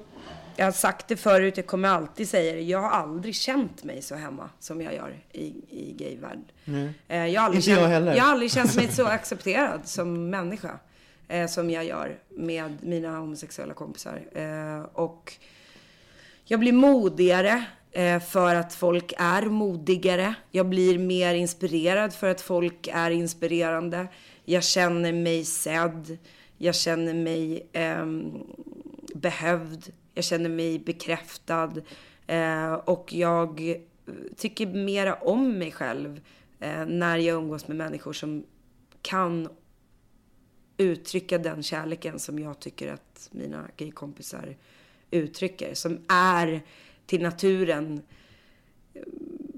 jag 0.56 0.64
har 0.64 0.72
sagt 0.72 1.08
det 1.08 1.16
förut, 1.16 1.56
jag 1.56 1.66
kommer 1.66 1.88
alltid 1.88 2.28
säga 2.28 2.52
det. 2.54 2.60
Jag 2.60 2.78
har 2.80 2.90
aldrig 2.90 3.34
känt 3.34 3.84
mig 3.84 4.02
så 4.02 4.14
hemma 4.14 4.50
som 4.60 4.80
jag 4.82 4.94
gör 4.94 5.16
i, 5.32 5.44
i 5.70 5.94
gayvärlden. 5.98 6.44
Eh, 7.08 7.26
Jag 7.26 7.40
har 7.40 7.46
aldrig 7.46 7.60
Inte 7.60 7.70
jag 7.70 7.78
känt, 7.80 7.92
heller. 7.92 8.14
Jag 8.14 8.24
har 8.24 8.32
aldrig 8.32 8.52
känt 8.52 8.76
mig 8.76 8.88
så 8.88 9.06
accepterad 9.18 9.80
som 9.84 10.30
människa. 10.30 10.78
Eh, 11.28 11.46
som 11.46 11.70
jag 11.70 11.84
gör 11.84 12.18
med 12.28 12.78
mina 12.82 13.18
homosexuella 13.18 13.74
kompisar. 13.74 14.22
Eh, 14.32 14.82
och 14.92 15.32
jag 16.44 16.60
blir 16.60 16.72
modigare 16.72 17.64
eh, 17.90 18.20
för 18.20 18.54
att 18.54 18.74
folk 18.74 19.12
är 19.18 19.42
modigare. 19.42 20.34
Jag 20.50 20.68
blir 20.68 20.98
mer 20.98 21.34
inspirerad 21.34 22.14
för 22.14 22.30
att 22.30 22.40
folk 22.40 22.88
är 22.92 23.10
inspirerande. 23.10 24.06
Jag 24.44 24.64
känner 24.64 25.12
mig 25.12 25.44
sedd. 25.44 26.18
Jag 26.58 26.74
känner 26.74 27.14
mig 27.14 27.66
ehm, 27.72 28.32
behövd. 29.14 29.92
Jag 30.14 30.24
känner 30.24 30.50
mig 30.50 30.78
bekräftad. 30.78 31.72
Eh, 32.26 32.72
och 32.72 33.12
jag 33.12 33.70
eh, 33.70 33.76
tycker 34.36 34.66
mera 34.66 35.14
om 35.14 35.58
mig 35.58 35.72
själv 35.72 36.20
eh, 36.60 36.86
när 36.86 37.18
jag 37.18 37.36
umgås 37.36 37.68
med 37.68 37.76
människor 37.76 38.12
som 38.12 38.44
kan 39.02 39.48
uttrycka 40.76 41.38
den 41.38 41.62
kärleken 41.62 42.18
som 42.18 42.38
jag 42.38 42.60
tycker 42.60 42.92
att 42.92 43.28
mina 43.32 43.68
gaykompisar 43.76 44.56
uttrycker. 45.10 45.74
Som 45.74 45.98
är 46.08 46.62
till 47.06 47.22
naturen 47.22 48.02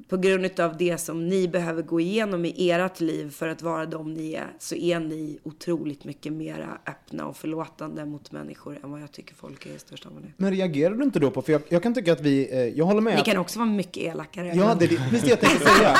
på 0.09 0.17
grund 0.17 0.61
av 0.61 0.77
det 0.77 0.99
som 0.99 1.29
ni 1.29 1.49
behöver 1.49 1.83
gå 1.83 2.01
igenom 2.01 2.45
i 2.45 2.71
ert 2.71 3.01
liv 3.01 3.31
för 3.31 3.49
att 3.49 3.63
vara 3.63 3.87
de 3.87 4.15
ni 4.15 4.33
är, 4.35 4.53
så 4.59 4.75
är 4.75 5.01
ni 5.01 5.39
otroligt 5.43 6.05
mycket 6.05 6.33
mera 6.33 6.79
öppna 6.87 7.27
och 7.27 7.37
förlåtande 7.37 8.05
mot 8.05 8.33
människor 8.33 8.79
än 8.85 8.91
vad 8.91 9.03
jag 9.03 9.13
tycker 9.13 9.35
folk 9.35 9.67
är 9.67 9.71
i 9.71 9.79
största 9.79 10.09
allmänhet. 10.09 10.35
Men 10.37 10.51
reagerar 10.51 10.95
du 10.95 11.05
inte 11.05 11.19
då 11.19 11.31
på, 11.31 11.43
för 11.43 11.53
jag, 11.53 11.63
jag 11.69 11.83
kan 11.83 11.95
tycka 11.95 12.13
att 12.13 12.21
vi, 12.21 12.49
eh, 12.53 12.59
jag 12.79 12.85
håller 12.85 13.01
med. 13.01 13.15
Ni 13.15 13.21
att- 13.21 13.27
kan 13.27 13.37
också 13.39 13.59
vara 13.59 13.69
mycket 13.71 13.97
elakare. 14.03 14.53
Ja, 14.55 14.77
det 14.79 14.85
är 14.85 14.89
precis 14.89 15.23
det 15.23 15.31
jag 15.31 15.41
tänkte 15.41 15.67
säga. 15.67 15.97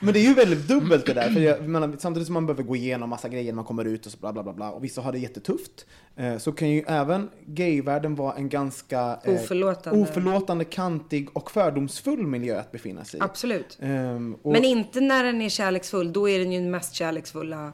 Men 0.00 0.14
det 0.14 0.20
är 0.20 0.28
ju 0.28 0.34
väldigt 0.34 0.68
dubbelt 0.68 1.06
det 1.06 1.12
där. 1.14 1.30
För 1.30 1.40
jag, 1.40 1.68
menar, 1.68 1.96
samtidigt 1.98 2.26
som 2.26 2.34
man 2.34 2.46
behöver 2.46 2.62
gå 2.62 2.76
igenom 2.76 3.10
massa 3.10 3.28
grejer 3.28 3.52
när 3.52 3.56
man 3.56 3.64
kommer 3.64 3.84
ut 3.84 4.06
och 4.06 4.12
så 4.12 4.18
bla 4.18 4.32
bla 4.32 4.42
bla, 4.42 4.52
bla 4.52 4.70
och 4.70 4.84
vissa 4.84 5.00
har 5.00 5.12
det 5.12 5.18
jättetufft. 5.18 5.86
Eh, 6.16 6.38
så 6.38 6.52
kan 6.52 6.70
ju 6.70 6.82
även 6.86 7.28
gayvärlden 7.46 8.14
vara 8.14 8.34
en 8.34 8.48
ganska 8.48 9.18
eh, 9.24 9.34
Oförlåtande. 9.34 10.00
oförlåtande, 10.02 10.64
kantig 10.64 11.28
och 11.32 11.50
fördomsfull 11.50 12.26
miljö 12.26 12.60
att 12.60 12.72
befinna 12.76 13.04
sig 13.04 13.20
i. 13.20 13.22
Absolut. 13.22 13.78
Ehm, 13.80 14.34
och, 14.42 14.52
Men 14.52 14.64
inte 14.64 15.00
när 15.00 15.24
den 15.24 15.42
är 15.42 15.48
kärleksfull. 15.48 16.12
Då 16.12 16.28
är 16.28 16.38
den 16.38 16.52
ju 16.52 16.60
den 16.60 16.70
mest 16.70 16.94
kärleksfulla 16.94 17.72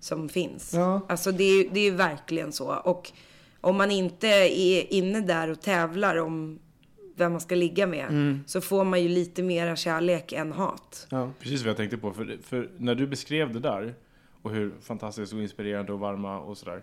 som 0.00 0.28
finns. 0.28 0.74
Ja. 0.74 1.00
Alltså 1.08 1.32
det 1.32 1.44
är, 1.44 1.62
ju- 1.62 1.68
det 1.72 1.80
är 1.80 1.84
ju 1.84 1.90
verkligen 1.96 2.52
så. 2.52 2.74
Och 2.74 3.12
om 3.60 3.76
man 3.76 3.90
inte 3.90 4.28
är 4.28 4.92
inne 4.92 5.20
där 5.20 5.50
och 5.50 5.60
tävlar 5.60 6.16
om 6.16 6.58
vem 7.16 7.32
man 7.32 7.40
ska 7.40 7.54
ligga 7.54 7.86
med. 7.86 8.08
Mm. 8.08 8.40
Så 8.46 8.60
får 8.60 8.84
man 8.84 9.02
ju 9.02 9.08
lite 9.08 9.42
mera 9.42 9.76
kärlek 9.76 10.32
än 10.32 10.52
hat. 10.52 11.06
ja. 11.10 11.30
Precis 11.40 11.60
vad 11.62 11.68
jag 11.70 11.76
tänkte 11.76 11.96
på. 11.98 12.12
För, 12.12 12.38
för 12.42 12.70
när 12.78 12.94
du 12.94 13.06
beskrev 13.06 13.52
det 13.52 13.60
där 13.60 13.94
och 14.42 14.50
hur 14.50 14.74
fantastiskt 14.80 15.32
och 15.32 15.42
inspirerande 15.42 15.92
och 15.92 15.98
varma 16.00 16.40
och 16.40 16.58
sådär. 16.58 16.82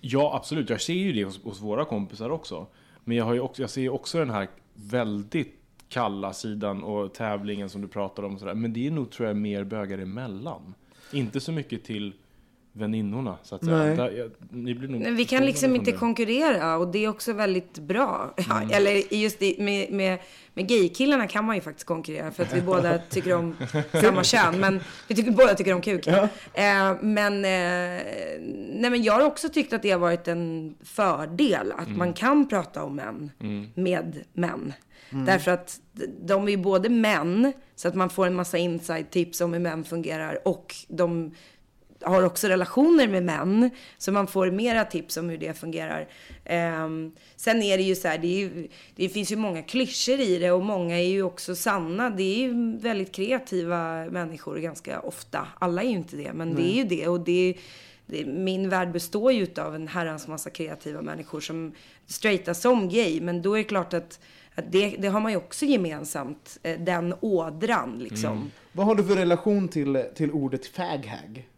Ja, 0.00 0.36
absolut. 0.36 0.70
Jag 0.70 0.80
ser 0.80 0.92
ju 0.94 1.12
det 1.12 1.24
hos, 1.24 1.42
hos 1.42 1.60
våra 1.60 1.84
kompisar 1.84 2.30
också. 2.30 2.66
Men 3.04 3.16
jag, 3.16 3.24
har 3.24 3.34
ju 3.34 3.40
också, 3.40 3.62
jag 3.62 3.70
ser 3.70 3.80
ju 3.80 3.88
också 3.88 4.18
den 4.18 4.30
här 4.30 4.48
väldigt 4.74 5.54
kalla 5.94 6.32
sidan 6.32 6.82
och 6.82 7.14
tävlingen 7.14 7.68
som 7.68 7.80
du 7.82 7.88
pratar 7.88 8.22
om 8.22 8.34
och 8.34 8.40
sådär. 8.40 8.54
Men 8.54 8.72
det 8.72 8.86
är 8.86 8.90
nog, 8.90 9.10
tror 9.10 9.28
jag, 9.28 9.36
mer 9.36 9.64
bögar 9.64 9.98
emellan. 9.98 10.74
Inte 11.12 11.40
så 11.40 11.52
mycket 11.52 11.84
till 11.84 12.12
väninnorna, 12.72 13.38
så 13.42 13.54
att 13.54 13.64
säga. 13.64 13.76
Nej. 13.76 13.96
Där, 13.96 14.10
jag, 14.10 14.30
ni 14.50 14.74
blir 14.74 14.88
nog 14.88 15.00
Men 15.00 15.16
vi 15.16 15.24
kan 15.24 15.46
liksom 15.46 15.74
inte 15.76 15.90
det. 15.90 15.96
konkurrera 15.96 16.76
och 16.76 16.88
det 16.88 17.04
är 17.04 17.08
också 17.08 17.32
väldigt 17.32 17.78
bra. 17.78 18.34
Ja, 18.36 18.56
Mm. 18.62 18.70
Eller 18.70 19.14
just 19.14 19.42
i, 19.42 19.56
med, 19.62 19.92
med, 19.92 20.18
med 20.54 20.68
gaykillarna 20.68 21.26
kan 21.26 21.44
man 21.44 21.56
ju 21.56 21.62
faktiskt 21.62 21.86
konkurrera 21.86 22.30
för 22.30 22.42
att 22.42 22.56
vi 22.56 22.60
båda 22.60 22.98
tycker 23.10 23.34
om 23.34 23.56
samma 23.92 24.24
kön. 24.24 24.60
Men 24.60 24.80
vi 25.08 25.14
tycker, 25.14 25.30
båda 25.30 25.54
tycker 25.54 25.74
om 25.74 25.80
kuk. 25.80 26.06
Eh, 26.06 26.26
men, 27.00 27.34
eh, 27.44 28.02
nej, 28.74 28.90
men 28.90 29.02
jag 29.02 29.12
har 29.12 29.26
också 29.26 29.48
tyckt 29.48 29.72
att 29.72 29.82
det 29.82 29.90
har 29.90 29.98
varit 29.98 30.28
en 30.28 30.74
fördel 30.84 31.72
att 31.72 31.88
man 31.96 32.12
kan 32.12 32.48
prata 32.48 32.82
om 32.84 32.96
män 32.96 33.30
med 33.74 34.24
män. 34.32 34.72
Därför 35.26 35.50
att 35.50 35.80
de 36.20 36.46
är 36.46 36.50
ju 36.50 36.56
både 36.56 36.88
män, 36.88 37.52
så 37.74 37.88
att 37.88 37.94
man 37.94 38.10
får 38.10 38.26
en 38.26 38.34
massa 38.34 38.58
inside 38.58 39.10
tips 39.10 39.40
om 39.40 39.52
hur 39.52 39.60
män 39.60 39.84
fungerar 39.84 40.48
och 40.48 40.74
de 40.88 41.34
har 42.04 42.22
också 42.22 42.48
relationer 42.48 43.08
med 43.08 43.22
män. 43.22 43.70
Så 43.98 44.12
man 44.12 44.26
får 44.26 44.50
mera 44.50 44.84
tips 44.84 45.16
om 45.16 45.28
hur 45.28 45.38
det 45.38 45.58
fungerar. 45.58 46.08
Ehm, 46.44 47.12
sen 47.36 47.62
är 47.62 47.76
det 47.76 47.82
ju 47.82 47.94
så 47.94 48.08
här, 48.08 48.18
det, 48.18 48.26
ju, 48.26 48.68
det 48.94 49.08
finns 49.08 49.32
ju 49.32 49.36
många 49.36 49.62
klyschor 49.62 50.20
i 50.20 50.38
det 50.38 50.50
och 50.50 50.64
många 50.64 50.98
är 50.98 51.08
ju 51.08 51.22
också 51.22 51.56
sanna. 51.56 52.10
Det 52.10 52.22
är 52.22 52.38
ju 52.38 52.76
väldigt 52.78 53.12
kreativa 53.12 54.10
människor 54.10 54.56
ganska 54.56 55.00
ofta. 55.00 55.48
Alla 55.58 55.82
är 55.82 55.86
ju 55.86 55.96
inte 55.96 56.16
det, 56.16 56.32
men 56.32 56.54
det 56.54 56.62
är 56.62 56.76
ju 56.76 56.84
det. 56.84 57.08
Och 57.08 57.20
det 57.20 57.56
det, 58.06 58.24
min 58.24 58.68
värld 58.68 58.92
består 58.92 59.32
ju 59.32 59.46
av 59.56 59.74
en 59.74 59.88
herrans 59.88 60.28
massa 60.28 60.50
kreativa 60.50 61.02
människor 61.02 61.40
som 61.40 61.72
straighta 62.06 62.54
som 62.54 62.88
gay. 62.88 63.20
Men 63.20 63.42
då 63.42 63.54
är 63.54 63.58
det 63.58 63.64
klart 63.64 63.94
att 63.94 64.20
det, 64.54 64.96
det 64.98 65.08
har 65.08 65.20
man 65.20 65.32
ju 65.32 65.38
också 65.38 65.64
gemensamt. 65.64 66.58
eh, 66.62 66.78
Den 66.80 67.14
ådran 67.20 67.98
liksom. 67.98 68.50
Vad 68.72 68.86
har 68.86 68.94
du 68.94 69.04
för 69.04 69.16
relation 69.16 69.68
till, 69.68 70.04
till 70.14 70.30
ordet 70.32 70.66
faghag? 70.66 71.48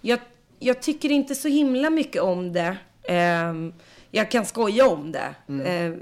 Jag, 0.00 0.18
jag 0.58 0.82
tycker 0.82 1.10
inte 1.10 1.34
så 1.34 1.48
himla 1.48 1.90
mycket 1.90 2.22
om 2.22 2.52
det. 2.52 2.76
Ehm, 3.08 3.72
jag 4.10 4.30
kan 4.30 4.46
skoja 4.46 4.88
om 4.88 5.12
det. 5.12 5.34
Ehm, 5.64 6.00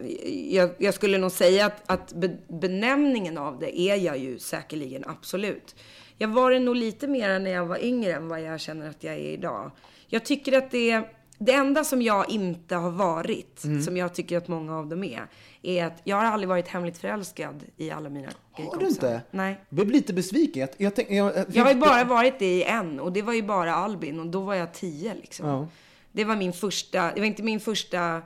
jag, 0.51 0.71
jag 0.79 0.95
skulle 0.95 1.19
nog 1.19 1.33
säga 1.33 1.67
att, 1.67 1.83
att 1.87 2.13
be, 2.13 2.37
benämningen 2.49 3.39
av 3.39 3.59
det 3.59 3.81
är 3.81 3.97
jag 3.97 4.19
ju 4.19 4.39
säkerligen 4.39 5.05
absolut. 5.07 5.75
Jag 6.19 6.29
var 6.29 6.51
det 6.51 6.59
nog 6.59 6.77
lite 6.77 7.07
mer 7.09 7.39
när 7.39 7.51
jag 7.51 7.67
var 7.67 7.85
yngre 7.85 8.13
än 8.13 8.29
vad 8.29 8.43
jag 8.43 8.61
känner 8.61 8.89
att 8.91 9.05
jag 9.05 9.15
är 9.15 9.19
idag. 9.19 9.71
Jag 10.07 10.25
tycker 10.25 10.59
att 10.59 10.71
det 10.71 10.91
är 10.91 11.09
det 11.39 11.53
enda 11.53 11.85
som 11.85 12.03
jag 12.03 12.31
inte 12.31 12.75
har 12.77 12.91
varit, 12.91 13.61
som 13.85 13.97
jag 13.97 14.15
tycker 14.15 14.39
att 14.39 14.49
många 14.49 14.79
av 14.79 14.87
dem 14.87 15.05
är, 15.05 15.27
är 15.63 15.85
att 15.85 16.01
jag 16.05 16.17
har 16.17 16.25
aldrig 16.25 16.49
varit 16.49 16.69
hemligt 16.69 16.99
förälskad 16.99 17.65
i 17.77 17.91
alla 17.91 18.09
mina 18.09 18.27
Har 18.27 18.33
du 18.57 18.63
gaykompisar. 18.63 18.89
inte? 19.15 19.23
Nej. 19.31 19.61
Jag 19.69 19.77
blev 19.77 19.91
lite 19.91 20.13
besviken. 20.13 20.61
Jag, 20.61 20.71
jag, 20.87 20.95
tänk, 20.97 21.11
jag, 21.11 21.37
jag, 21.37 21.47
Jag 21.53 21.65
har 21.65 21.73
ju 21.73 21.81
bara 21.81 22.05
varit 22.05 22.39
det 22.39 22.55
i 22.57 22.63
en 22.63 23.01
och 23.01 23.13
det 23.13 23.23
var 23.23 23.33
ju 23.33 23.43
bara 23.43 23.75
Albin 23.75 24.21
och 24.21 24.27
då 24.27 24.41
var 24.41 24.55
jag 24.55 24.75
tio 24.75 25.15
liksom. 25.15 25.49
Ja. 25.49 25.69
Det 26.13 26.25
var 26.25 26.37
min 26.37 26.53
första, 26.53 27.13
det 27.15 27.21
var 27.21 27.27
inte 27.27 27.43
min 27.43 27.61
första 27.61 28.23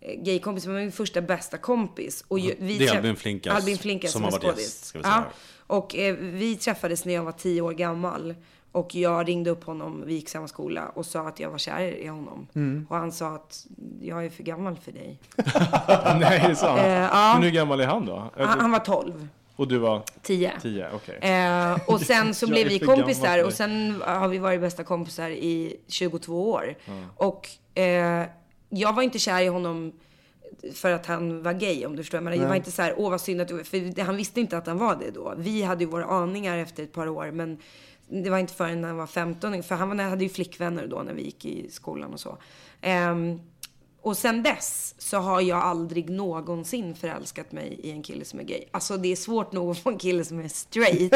eh, 0.00 0.22
gaykompis, 0.22 0.66
var 0.66 0.74
min 0.74 0.92
första 0.92 1.22
bästa 1.22 1.58
kompis. 1.58 2.24
Och 2.28 2.38
ju, 2.38 2.54
vi 2.58 2.78
Det 2.78 2.86
är 2.86 2.96
Albin 2.96 3.16
Flinkas, 3.16 3.56
Albin 3.56 3.78
Flinkas 3.78 4.12
som 4.12 4.22
som, 4.22 4.32
har 4.32 4.40
varit 4.40 4.58
gäst, 4.58 4.84
ska 4.84 4.98
vi 4.98 5.02
säga. 5.04 5.24
Ja, 5.28 5.32
och 5.76 5.96
eh, 5.96 6.14
vi 6.16 6.56
träffades 6.56 7.04
när 7.04 7.14
jag 7.14 7.24
var 7.24 7.32
tio 7.32 7.60
år 7.60 7.72
gammal. 7.72 8.34
Och 8.76 8.94
jag 8.94 9.28
ringde 9.28 9.50
upp 9.50 9.64
honom, 9.64 10.02
vi 10.06 10.14
gick 10.14 10.28
samma 10.28 10.48
skola, 10.48 10.88
och 10.94 11.06
sa 11.06 11.28
att 11.28 11.40
jag 11.40 11.50
var 11.50 11.58
kär 11.58 11.80
i 11.80 12.06
honom. 12.06 12.46
Mm. 12.54 12.86
Och 12.90 12.96
han 12.96 13.12
sa 13.12 13.34
att 13.34 13.66
jag 14.00 14.24
är 14.24 14.30
för 14.30 14.42
gammal 14.42 14.76
för 14.76 14.92
dig. 14.92 15.18
Nej, 16.20 16.40
det 16.40 16.50
är 16.50 16.54
sant. 16.54 16.80
Eh, 16.80 16.86
ja. 16.86 17.32
Men 17.34 17.42
hur 17.42 17.50
gammal 17.50 17.80
är 17.80 17.86
han 17.86 18.06
då? 18.06 18.30
Han, 18.36 18.60
han 18.60 18.70
var 18.70 18.78
12. 18.78 19.28
Och 19.56 19.68
du 19.68 19.78
var 19.78 20.02
Tio. 20.22 20.52
10? 20.62 20.88
Okej. 20.94 21.18
Eh, 21.30 21.78
och 21.86 22.00
sen 22.00 22.34
så 22.34 22.46
blev 22.50 22.68
vi 22.68 22.78
kompisar 22.78 23.44
och 23.44 23.52
sen 23.52 24.02
har 24.06 24.28
vi 24.28 24.38
varit 24.38 24.60
bästa 24.60 24.84
kompisar 24.84 25.30
i 25.30 25.76
22 25.88 26.50
år. 26.50 26.74
Och 27.16 27.48
eh, 27.74 28.24
jag 28.68 28.92
var 28.92 29.02
inte 29.02 29.18
kär 29.18 29.42
i 29.42 29.46
honom 29.46 29.92
för 30.74 30.90
att 30.90 31.06
han 31.06 31.42
var 31.42 31.52
gay 31.52 31.86
om 31.86 31.96
du 31.96 32.02
förstår. 32.02 32.20
Men 32.20 32.40
jag 32.40 32.48
var 32.48 32.56
inte 32.56 32.72
så 32.72 32.82
här, 32.82 32.94
åh 32.96 33.10
vad 33.10 33.20
synd 33.20 33.40
att 33.40 33.48
du... 33.48 33.64
För 33.64 34.02
han 34.02 34.16
visste 34.16 34.40
inte 34.40 34.58
att 34.58 34.66
han 34.66 34.78
var 34.78 34.96
det 34.96 35.10
då. 35.10 35.34
Vi 35.36 35.62
hade 35.62 35.84
ju 35.84 35.90
våra 35.90 36.04
aningar 36.04 36.58
efter 36.58 36.82
ett 36.82 36.92
par 36.92 37.08
år 37.08 37.30
men 37.30 37.58
det 38.08 38.30
var 38.30 38.38
inte 38.38 38.54
förrän 38.54 38.80
när 38.80 38.88
han 38.88 38.96
var 38.96 39.06
15. 39.06 39.62
För 39.62 39.74
han 39.74 39.98
hade 39.98 40.24
ju 40.24 40.30
flickvänner 40.30 40.86
då 40.86 41.02
när 41.02 41.14
vi 41.14 41.22
gick 41.22 41.44
i 41.44 41.70
skolan 41.70 42.12
och 42.12 42.20
så. 42.20 42.38
Ehm, 42.80 43.40
och 44.06 44.16
sen 44.16 44.42
dess 44.42 44.94
så 44.98 45.16
har 45.16 45.40
jag 45.40 45.58
aldrig 45.58 46.10
någonsin 46.10 46.94
förälskat 46.94 47.52
mig 47.52 47.80
i 47.82 47.90
en 47.90 48.02
kille 48.02 48.24
som 48.24 48.40
är 48.40 48.44
gay. 48.44 48.64
Alltså 48.70 48.96
det 48.96 49.12
är 49.12 49.16
svårt 49.16 49.52
nog 49.52 49.70
att 49.70 49.78
få 49.78 49.90
en 49.90 49.98
kille 49.98 50.24
som 50.24 50.40
är 50.40 50.48
straight 50.48 51.14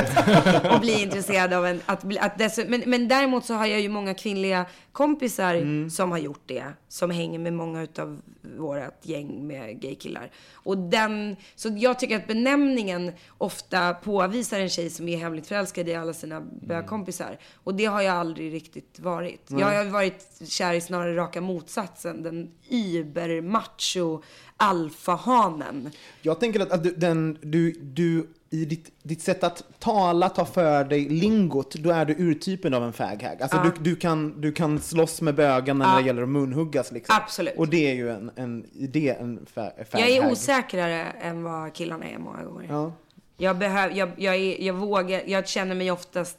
och 0.74 0.80
bli 0.80 1.02
intresserad 1.02 1.52
av 1.52 1.66
en... 1.66 1.80
Att, 1.86 2.18
att 2.20 2.38
dess, 2.38 2.58
men, 2.68 2.82
men 2.86 3.08
däremot 3.08 3.44
så 3.44 3.54
har 3.54 3.66
jag 3.66 3.80
ju 3.80 3.88
många 3.88 4.14
kvinnliga 4.14 4.66
kompisar 5.00 5.88
som 5.88 6.10
har 6.10 6.18
gjort 6.18 6.42
det. 6.46 6.64
Som 6.88 7.10
hänger 7.10 7.38
med 7.38 7.52
många 7.52 7.82
utav 7.82 8.20
vårat 8.58 9.00
gäng 9.02 9.46
med 9.46 9.80
gaykillar. 9.80 10.30
Och 10.52 10.78
den... 10.78 11.36
Så 11.54 11.68
jag 11.76 11.98
tycker 11.98 12.16
att 12.16 12.26
benämningen 12.26 13.12
ofta 13.38 13.94
påvisar 13.94 14.60
en 14.60 14.68
tjej 14.68 14.90
som 14.90 15.08
är 15.08 15.16
hemligt 15.16 15.46
förälskad 15.46 15.88
i 15.88 15.94
alla 15.94 16.12
sina 16.12 16.40
bögkompisar. 16.40 17.38
Och 17.54 17.74
det 17.74 17.84
har 17.84 18.02
jag 18.02 18.16
aldrig 18.16 18.52
riktigt 18.54 19.00
varit. 19.00 19.46
Jag 19.48 19.66
har 19.66 19.84
varit 19.84 20.42
kär 20.48 20.74
i 20.74 20.80
snarare 20.80 21.16
raka 21.16 21.40
motsatsen. 21.40 22.22
Den 22.22 22.50
übermacho 22.70 24.22
alfahanen. 24.56 25.90
Jag 26.22 26.40
tänker 26.40 26.60
att, 26.60 26.70
att 26.70 26.84
du, 26.84 26.90
den, 26.90 27.38
du, 27.42 27.72
du 27.72 28.26
i 28.52 28.64
ditt, 28.64 28.92
ditt 29.02 29.22
sätt 29.22 29.44
att 29.44 29.64
tala, 29.78 30.28
ta 30.28 30.44
för 30.44 30.84
dig 30.84 31.08
lingot, 31.08 31.74
då 31.74 31.90
är 31.90 32.04
du 32.04 32.14
urtypen 32.18 32.74
av 32.74 32.84
en 32.84 32.92
faghag. 32.92 33.42
Alltså 33.42 33.56
Ja. 33.56 33.62
du, 33.78 33.90
du, 33.90 33.96
kan, 33.96 34.40
du 34.40 34.52
kan 34.52 34.78
slåss 34.80 35.20
med 35.20 35.34
bögarna 35.34 35.86
när 35.86 35.94
Ja. 35.94 36.00
det 36.00 36.06
gäller 36.06 36.22
att 36.22 36.28
munhuggas 36.28 36.92
liksom. 36.92 37.16
Absolut. 37.22 37.54
Och 37.56 37.68
det 37.68 37.90
är 37.90 37.94
ju 37.94 38.10
en, 38.10 38.30
en, 38.36 38.66
det 38.72 39.08
är 39.08 39.18
en 39.20 39.46
fa, 39.54 39.70
faghag. 39.90 40.10
Jag 40.10 40.16
är 40.16 40.32
osäkrare 40.32 41.02
än 41.20 41.42
vad 41.42 41.74
killarna 41.74 42.04
är 42.04 42.18
många 42.18 42.44
gånger. 42.44 42.66
Ja. 42.70 42.92
Jag, 43.36 43.58
behöv, 43.58 43.96
jag, 43.96 44.10
jag, 44.16 44.34
är, 44.36 44.62
jag 44.62 44.74
vågar, 44.74 45.22
jag 45.26 45.48
känner 45.48 45.74
mig 45.74 45.90
oftast, 45.90 46.38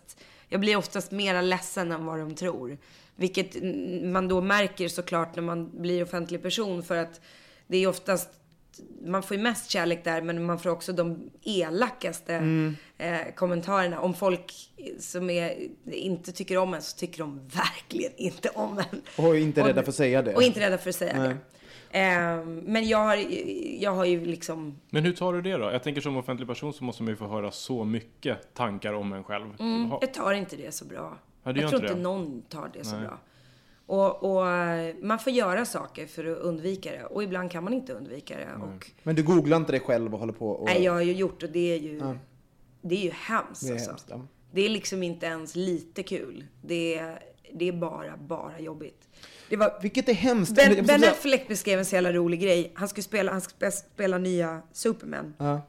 jag 0.49 0.59
blir 0.59 0.76
oftast 0.78 1.12
mera 1.12 1.41
ledsen 1.41 1.91
än 1.91 2.05
vad 2.05 2.20
de 2.20 2.36
tror. 2.36 2.78
Vilket 3.16 3.55
man 4.03 4.28
då 4.28 4.41
märker 4.41 4.88
såklart 4.88 5.36
när 5.36 5.43
man 5.43 5.82
blir 5.82 6.03
offentlig 6.03 6.41
person 6.41 6.84
för 6.84 6.97
att 6.97 7.22
det 7.68 7.78
är 7.78 7.88
oftast, 7.88 8.30
man 9.06 9.24
får 9.24 9.38
ju 9.38 9.44
mest 9.44 9.70
kärlek 9.72 10.04
där 10.04 10.22
men 10.22 10.44
man 10.44 10.60
får 10.60 10.70
också 10.70 10.94
de 10.94 11.30
elakaste 11.44 12.34
Mm. 12.36 12.76
eh, 12.98 13.20
kommentarerna. 13.36 14.00
Om 14.00 14.14
folk 14.14 14.54
som 15.00 15.30
är, 15.30 15.68
inte 15.92 16.32
tycker 16.32 16.58
om 16.58 16.74
en 16.74 16.82
så 16.82 16.98
tycker 16.98 17.20
de 17.20 17.48
verkligen 17.48 18.12
inte 18.18 18.50
om 18.50 18.78
en. 18.80 19.02
Och 19.26 19.38
inte 19.38 19.68
rädda 19.68 19.82
för 19.84 19.90
att 19.90 19.96
säga 19.96 20.22
det. 20.22 20.36
Och 20.36 20.44
inte 20.44 20.60
rädda 20.60 20.78
för 20.78 20.90
att 20.90 20.96
säga 20.96 21.18
Nej. 21.18 21.30
det. 21.30 21.38
Eh, 22.00 22.46
men 22.46 22.88
jag 22.88 22.98
har, 22.98 23.16
jag 23.80 23.92
har 23.92 24.06
ju 24.06 24.26
liksom 24.26 24.80
Men 24.90 25.04
hur 25.06 25.14
tar 25.14 25.34
du 25.34 25.42
det 25.42 25.58
då? 25.58 25.72
Jag 25.72 25.84
tänker 25.84 26.02
som 26.02 26.18
offentlig 26.18 26.48
person 26.48 26.74
så 26.74 26.84
måste 26.84 27.04
man 27.04 27.10
ju 27.10 27.16
få 27.16 27.28
höra 27.28 27.52
så 27.52 27.84
mycket 27.84 28.54
tankar 28.54 28.94
om 28.94 29.14
en 29.14 29.24
själv. 29.24 29.46
Mm, 29.60 29.92
jag 30.02 30.14
tar 30.14 30.34
inte 30.34 30.56
det 30.56 30.74
så 30.74 30.86
bra. 30.86 31.18
Ja, 31.44 31.52
jag 31.52 31.56
tror 31.56 31.66
inte 31.66 31.76
inte 31.76 31.94
det? 31.94 32.02
någon 32.02 32.42
tar 32.42 32.70
det 32.74 32.84
så 32.84 32.96
Nej. 32.96 33.06
bra. 33.06 33.20
Och, 33.92 34.24
och 34.24 34.46
man 35.02 35.20
får 35.20 35.34
göra 35.34 35.66
saker 35.66 36.06
för 36.06 36.26
att 36.26 36.38
undvika 36.38 36.92
det. 36.92 37.04
Och 37.06 37.24
ibland 37.24 37.52
kan 37.52 37.64
man 37.64 37.74
inte 37.74 37.94
undvika 37.94 38.38
det. 38.38 38.64
Och, 38.64 38.92
Men 39.04 39.16
du 39.16 39.24
googlar 39.24 39.58
inte 39.58 39.72
dig 39.72 39.80
själv 39.80 40.14
och 40.14 40.20
håller 40.20 40.34
på 40.34 40.50
och... 40.50 40.66
nej, 40.66 40.84
jag 40.84 40.92
har 40.92 41.02
ju 41.02 41.14
gjort 41.14 41.44
och 41.44 41.50
det 41.50 41.74
är 41.74 41.80
ju, 41.80 41.98
Ja. 41.98 42.16
det 42.82 42.96
är 42.96 43.04
ju 43.04 43.12
hemskt. 43.12 43.62
Det 43.62 43.70
är 43.70 43.74
alltså. 43.74 43.89
hemskt, 43.89 44.06
ja. 44.10 44.28
Det 44.52 44.62
är 44.62 44.70
liksom 44.70 45.04
inte 45.04 45.26
ens 45.26 45.56
lite 45.56 46.04
kul. 46.04 46.46
Det 46.62 46.98
är, 46.98 47.24
det 47.54 47.68
är 47.68 47.72
bara, 47.72 48.18
bara 48.18 48.60
jobbigt. 48.60 49.08
Det 49.50 49.58
var, 49.58 49.80
Vilket 49.82 50.10
är 50.10 50.14
hemskt. 50.14 50.56
Ben, 50.56 50.86
ben 50.86 51.04
Affleck 51.04 51.48
beskrev 51.48 51.80
en 51.80 51.86
så 51.86 51.96
jävla 51.96 52.14
rolig 52.14 52.42
grej. 52.42 52.72
Han 52.76 52.88
skulle 52.88 53.04
spela, 53.04 53.32
han 53.32 53.42
skulle 53.42 53.72
spela 53.72 54.18
nya 54.18 54.62
Superman. 54.74 55.34
Ja. 55.38 55.62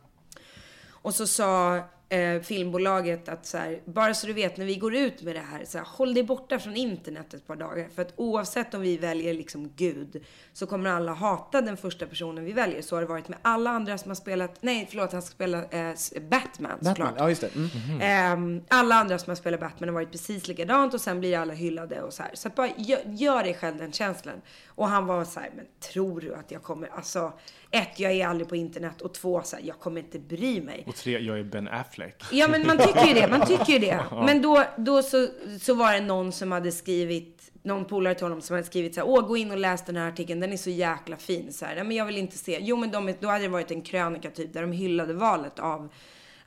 Och 0.88 1.14
så 1.14 1.26
sa 1.26 1.80
eh, 2.12 2.40
filmbolaget 2.40 3.28
att 3.28 3.46
så 3.46 3.58
här, 3.58 3.80
bara 3.84 4.14
så 4.14 4.26
du 4.26 4.32
vet 4.32 4.56
när 4.56 4.66
vi 4.66 4.76
går 4.76 4.94
ut 4.94 5.22
med 5.22 5.36
det 5.36 5.40
här, 5.40 5.64
så 5.64 5.78
här, 5.78 5.84
håll 5.84 6.14
dig 6.14 6.22
borta 6.22 6.58
från 6.58 6.76
internet 6.76 7.34
ett 7.34 7.46
par 7.46 7.56
dagar. 7.56 7.88
För 7.94 8.02
att 8.02 8.12
oavsett 8.16 8.74
om 8.74 8.80
vi 8.80 8.96
väljer 8.96 9.34
liksom 9.34 9.72
Gud, 9.76 10.24
så 10.52 10.66
kommer 10.66 10.90
alla 10.90 11.12
hata 11.12 11.60
den 11.60 11.76
första 11.76 12.06
personen 12.06 12.44
vi 12.44 12.52
väljer. 12.52 12.82
Så 12.82 12.96
har 12.96 13.00
det 13.00 13.08
varit 13.08 13.28
med 13.28 13.38
alla 13.42 13.70
andra 13.70 13.98
som 13.98 14.10
har 14.10 14.14
spelat, 14.14 14.58
nej 14.60 14.86
förlåt, 14.90 15.12
han 15.12 15.22
ska 15.22 15.32
spela 15.32 15.58
eh, 15.58 15.94
Batman, 16.30 16.78
Batman, 16.80 17.14
ja 17.18 17.28
just 17.28 17.40
det. 17.40 17.50
Mm. 17.56 18.00
Ehm, 18.00 18.64
alla 18.68 18.94
andra 18.94 19.18
som 19.18 19.30
har 19.30 19.36
spelat 19.36 19.60
Batman 19.60 19.88
har 19.88 19.94
varit 19.94 20.12
precis 20.12 20.48
likadant 20.48 20.94
och 20.94 21.00
sen 21.00 21.20
blir 21.20 21.38
alla 21.38 21.54
hyllade 21.54 22.02
och 22.02 22.12
så 22.12 22.22
här. 22.22 22.30
Så 22.34 22.48
att 22.48 22.54
bara 22.54 22.70
gör, 22.76 23.00
gör 23.06 23.42
dig 23.42 23.54
själv 23.54 23.78
den 23.78 23.92
känslan. 23.92 24.40
Och 24.66 24.88
han 24.88 25.06
var 25.06 25.24
så 25.24 25.40
här, 25.40 25.50
men 25.56 25.66
tror 25.92 26.20
du 26.20 26.34
att 26.34 26.50
jag 26.50 26.62
kommer, 26.62 26.88
alltså 26.88 27.32
ett, 27.72 28.00
jag 28.00 28.12
är 28.12 28.26
aldrig 28.26 28.48
på 28.48 28.56
internet 28.56 29.00
och 29.00 29.14
två, 29.14 29.42
så 29.44 29.56
här, 29.56 29.62
jag 29.66 29.78
kommer 29.78 30.00
inte 30.00 30.18
bry 30.18 30.60
mig. 30.60 30.84
Och 30.86 30.96
tre, 30.96 31.18
jag 31.18 31.38
är 31.38 31.42
Ben 31.44 31.68
Affleck. 31.68 32.22
Ja 32.32 32.48
men 32.48 32.66
man 32.66 32.78
tycker 32.78 33.06
ju 33.06 33.14
det, 33.14 33.28
man 33.28 33.46
tycker 33.46 33.72
ju 33.72 33.78
det. 33.78 34.04
Men 34.26 34.42
då, 34.42 34.64
då 34.76 35.02
så, 35.02 35.28
så 35.60 35.74
var 35.74 35.92
det 35.92 36.00
någon 36.00 36.32
som 36.32 36.52
hade 36.52 36.72
skrivit, 36.72 37.50
någon 37.62 37.84
polare 37.84 38.14
till 38.14 38.24
honom 38.24 38.40
som 38.40 38.54
hade 38.54 38.66
skrivit 38.66 38.94
så 38.94 39.00
här, 39.00 39.08
åh 39.08 39.26
gå 39.26 39.36
in 39.36 39.50
och 39.50 39.58
läs 39.58 39.84
den 39.84 39.96
här 39.96 40.08
artikeln, 40.08 40.40
den 40.40 40.52
är 40.52 40.56
så 40.56 40.70
jäkla 40.70 41.16
fin. 41.16 41.52
Så 41.52 41.64
här, 41.64 41.74
"Nej, 41.74 41.84
men 41.84 41.96
jag 41.96 42.06
vill 42.06 42.18
inte 42.18 42.38
se. 42.38 42.58
Jo 42.60 42.76
men 42.76 42.90
de, 42.90 43.14
då 43.20 43.28
hade 43.28 43.44
det 43.44 43.48
varit 43.48 43.70
en 43.70 43.82
krönika 43.82 44.30
typ 44.30 44.52
där 44.52 44.60
de 44.62 44.72
hyllade 44.72 45.14
valet 45.14 45.58
av 45.58 45.88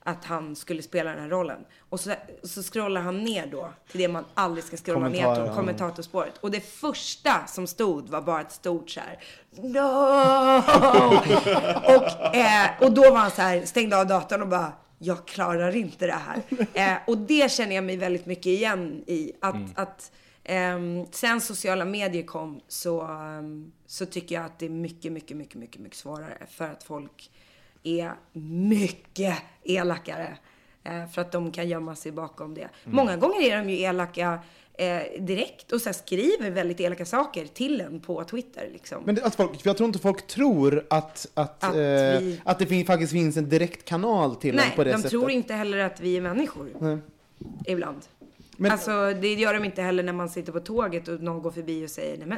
att 0.07 0.25
han 0.25 0.55
skulle 0.55 0.81
spela 0.81 1.09
den 1.11 1.19
här 1.19 1.29
rollen. 1.29 1.65
Och 1.89 1.99
så, 1.99 2.13
så 2.43 2.63
scrollar 2.63 3.01
han 3.01 3.23
ner 3.23 3.47
då 3.47 3.69
till 3.91 3.99
det 3.99 4.07
man 4.07 4.25
aldrig 4.33 4.63
ska 4.65 4.77
scrolla 4.77 5.09
ner 5.09 5.35
till, 5.35 5.53
kommentatorspåret. 5.55 6.37
Och 6.37 6.51
det 6.51 6.61
första 6.61 7.47
som 7.47 7.67
stod 7.67 8.09
var 8.09 8.21
bara 8.21 8.41
ett 8.41 8.51
stort 8.51 8.89
så 8.89 8.99
här, 8.99 9.19
no! 9.61 10.57
och, 11.95 12.35
eh, 12.35 12.69
och 12.81 12.91
då 12.91 13.01
var 13.01 13.17
han 13.17 13.31
så 13.31 13.41
här, 13.41 13.65
stängde 13.65 13.97
av 13.97 14.07
datorn 14.07 14.41
och 14.41 14.47
bara, 14.47 14.73
jag 14.99 15.27
klarar 15.27 15.75
inte 15.75 16.05
det 16.07 16.19
här. 16.25 16.41
Eh, 16.73 16.97
och 17.07 17.17
det 17.17 17.51
känner 17.51 17.75
jag 17.75 17.83
mig 17.83 17.97
väldigt 17.97 18.25
mycket 18.25 18.45
igen 18.45 19.03
i. 19.07 19.31
Att, 19.41 19.55
Mm. 19.55 19.71
att 19.75 20.11
ehm, 20.43 21.05
sen 21.11 21.41
sociala 21.41 21.85
medier 21.85 22.23
kom 22.23 22.61
så, 22.67 23.01
ehm, 23.01 23.71
så 23.87 24.05
tycker 24.05 24.35
jag 24.35 24.45
att 24.45 24.59
det 24.59 24.65
är 24.65 24.69
mycket, 24.69 25.11
mycket, 25.11 25.37
mycket, 25.37 25.57
mycket, 25.59 25.81
mycket 25.81 25.97
svårare. 25.97 26.37
För 26.49 26.65
att 26.65 26.83
folk 26.83 27.31
är 27.87 28.13
mycket 28.33 29.37
elakare. 29.63 30.37
Eh, 30.83 31.07
för 31.07 31.21
att 31.21 31.31
de 31.31 31.51
kan 31.51 31.67
gömma 31.69 31.95
sig 31.95 32.11
bakom 32.11 32.53
det. 32.53 32.61
Mm. 32.61 32.95
Många 32.95 33.17
gånger 33.17 33.41
är 33.41 33.57
de 33.57 33.69
ju 33.69 33.79
elaka 33.81 34.39
eh, 34.73 35.01
direkt 35.21 35.71
och 35.71 35.81
så 35.81 35.93
skriver 35.93 36.49
väldigt 36.51 36.79
elaka 36.79 37.05
saker 37.05 37.45
till 37.45 37.81
en 37.81 37.99
på 37.99 38.23
Twitter. 38.23 38.69
Liksom. 38.73 39.03
Men 39.05 39.19
att 39.23 39.35
folk, 39.35 39.51
jag 39.65 39.77
tror 39.77 39.87
inte 39.87 39.99
folk 39.99 40.27
tror 40.27 40.85
att, 40.89 41.27
att, 41.33 41.63
Att 41.63 41.73
eh, 41.75 41.79
vi- 41.79 42.41
att 42.45 42.59
det 42.59 42.65
fin, 42.65 42.85
faktiskt 42.85 43.11
finns 43.11 43.37
en 43.37 43.49
direkt 43.49 43.85
kanal 43.85 44.35
till 44.35 44.49
en 44.49 44.55
Nej, 44.55 44.73
på 44.75 44.83
det 44.83 44.89
de 44.91 44.95
sättet. 44.97 45.11
tror 45.11 45.31
inte 45.31 45.53
heller 45.53 45.77
att 45.77 45.99
vi 45.99 46.17
är 46.17 46.21
människor. 46.21 46.69
Nej. 46.79 46.97
Ibland. 47.65 48.01
Men- 48.57 48.71
alltså, 48.71 49.13
det 49.21 49.33
gör 49.33 49.53
de 49.53 49.63
inte 49.65 49.81
heller 49.81 50.03
när 50.03 50.13
man 50.13 50.29
sitter 50.29 50.51
på 50.51 50.59
tåget 50.59 51.07
och 51.07 51.21
någon 51.23 51.41
går 51.41 51.51
förbi 51.51 51.85
och 51.85 51.89
säger, 51.89 52.17
nej 52.17 52.27
men, 52.27 52.37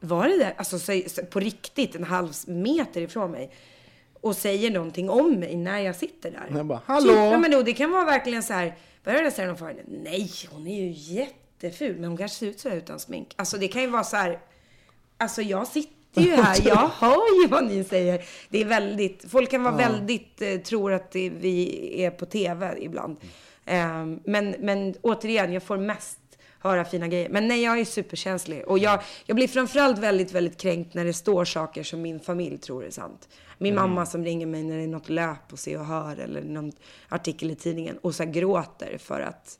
var 0.00 0.28
det 0.28 0.38
där? 0.38 0.54
Alltså 0.56 0.78
så, 0.78 1.02
så, 1.06 1.22
på 1.24 1.40
riktigt, 1.40 1.94
en 1.94 2.04
halv 2.04 2.32
meter 2.46 3.00
ifrån 3.00 3.30
mig. 3.30 3.50
Och 4.20 4.36
säger 4.36 4.70
någonting 4.70 5.10
om 5.10 5.32
mig 5.34 5.56
när 5.56 5.78
jag 5.78 5.96
sitter 5.96 6.30
där. 6.30 6.56
Jag 6.56 6.66
bara, 6.66 6.80
hallå? 6.86 7.30
Typ, 7.32 7.40
men 7.40 7.50
då, 7.50 7.62
det 7.62 7.72
kan 7.72 7.90
vara 7.90 8.04
verkligen 8.04 8.42
så 8.42 8.52
här, 8.52 8.74
vad 9.04 9.14
är 9.14 9.22
det 9.22 9.30
säger 9.30 9.48
någon 9.48 9.56
för 9.58 9.66
henne? 9.66 9.82
Nej, 9.86 10.30
hon 10.50 10.66
är 10.66 10.80
ju 10.80 11.14
jätteful, 11.14 11.94
men 11.96 12.04
hon 12.04 12.16
kanske 12.16 12.38
ser 12.38 12.46
ut 12.46 12.60
så 12.60 12.68
här 12.68 12.76
utan 12.76 13.00
smink. 13.00 13.34
Alltså 13.36 13.58
det 13.58 13.68
kan 13.68 13.82
ju 13.82 13.88
vara 13.88 14.04
så 14.04 14.16
här, 14.16 14.38
alltså 15.16 15.42
jag 15.42 15.66
sitter 15.66 16.22
ju 16.22 16.30
här, 16.34 16.56
jag 16.68 16.76
hör 16.98 17.42
ju 17.42 17.48
vad 17.48 17.64
ni 17.64 17.84
säger. 17.84 18.24
Det 18.48 18.60
är 18.60 18.64
väldigt, 18.64 19.24
folk 19.30 19.50
kan 19.50 19.62
vara 19.62 19.82
Ja. 19.82 19.88
väldigt, 19.88 20.42
eh, 20.42 20.56
tror 20.56 20.92
att 20.92 21.10
det, 21.12 21.30
vi 21.30 21.92
är 22.04 22.10
på 22.10 22.26
TV 22.26 22.74
ibland. 22.80 23.16
Eh, 23.66 24.06
men, 24.24 24.54
men 24.58 24.94
återigen, 25.02 25.52
jag 25.52 25.62
får 25.62 25.76
mest 25.76 26.18
höra 26.62 26.84
fina 26.84 27.08
grejer. 27.08 27.28
Men 27.28 27.48
nej, 27.48 27.62
jag 27.62 27.80
är 27.80 27.84
superkänslig. 27.84 28.64
Och 28.66 28.78
jag, 28.78 29.00
jag 29.26 29.36
blir 29.36 29.48
framförallt 29.48 29.98
väldigt, 29.98 30.32
väldigt 30.32 30.56
kränkt 30.60 30.94
när 30.94 31.04
det 31.04 31.12
står 31.12 31.44
saker 31.44 31.82
som 31.82 32.02
min 32.02 32.20
familj 32.20 32.58
tror 32.58 32.84
är 32.84 32.90
sant. 32.90 33.28
Min 33.62 33.72
Mm. 33.72 33.82
mamma 33.90 34.06
som 34.06 34.24
ringer 34.24 34.46
mig 34.46 34.62
när 34.62 34.76
det 34.76 34.82
är 34.82 34.88
något 34.88 35.08
löp 35.08 35.48
på 35.48 35.56
Se 35.56 35.76
och 35.76 35.84
Hör 35.86 36.16
eller 36.16 36.42
någon 36.42 36.72
artikel 37.08 37.50
i 37.50 37.54
tidningen 37.54 37.98
och 37.98 38.14
så 38.14 38.24
gråter 38.24 38.98
för 38.98 39.20
att 39.20 39.58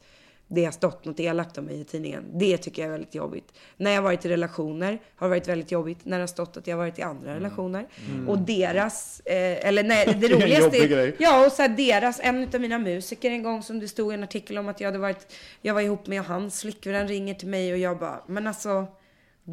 det 0.52 0.64
har 0.64 0.72
stått 0.72 1.04
något 1.04 1.20
elakt 1.20 1.58
om 1.58 1.64
mig 1.64 1.80
i 1.80 1.84
tidningen. 1.84 2.24
Det 2.34 2.58
tycker 2.58 2.82
jag 2.82 2.86
är 2.88 2.92
väldigt 2.92 3.14
jobbigt. 3.14 3.52
När 3.76 3.90
jag 3.90 4.02
varit 4.02 4.24
i 4.24 4.28
relationer 4.28 4.98
har 5.16 5.26
det 5.26 5.30
varit 5.30 5.48
väldigt 5.48 5.72
jobbigt. 5.72 5.98
När 6.02 6.16
det 6.16 6.22
har 6.22 6.26
stått 6.26 6.56
att 6.56 6.66
jag 6.66 6.76
har 6.76 6.84
varit 6.84 6.98
i 6.98 7.02
andra 7.02 7.34
relationer. 7.34 7.86
Mm. 8.10 8.28
Och 8.28 8.38
deras, 8.38 9.20
eh, 9.24 9.66
eller 9.68 9.82
nej, 9.84 10.16
det 10.20 10.26
är 10.26 10.30
roligaste 10.34 10.86
grej. 10.86 11.16
Ja, 11.18 11.46
och 11.46 11.52
så 11.52 11.62
här 11.62 11.68
deras, 11.68 12.20
en 12.22 12.48
av 12.54 12.60
mina 12.60 12.78
musiker 12.78 13.30
en 13.30 13.42
gång 13.42 13.62
som 13.62 13.80
det 13.80 13.88
stod 13.88 14.12
i 14.12 14.14
en 14.14 14.22
artikel 14.22 14.58
om 14.58 14.68
att 14.68 14.80
jag 14.80 14.88
hade 14.88 14.98
varit, 14.98 15.32
jag 15.62 15.74
var 15.74 15.80
ihop 15.80 16.06
med 16.06 16.20
och 16.20 16.26
hans 16.26 16.60
flickvän 16.60 17.08
ringer 17.08 17.34
till 17.34 17.48
mig 17.48 17.72
och 17.72 17.78
jag 17.78 17.98
bara, 17.98 18.20
men 18.26 18.46
alltså 18.46 18.86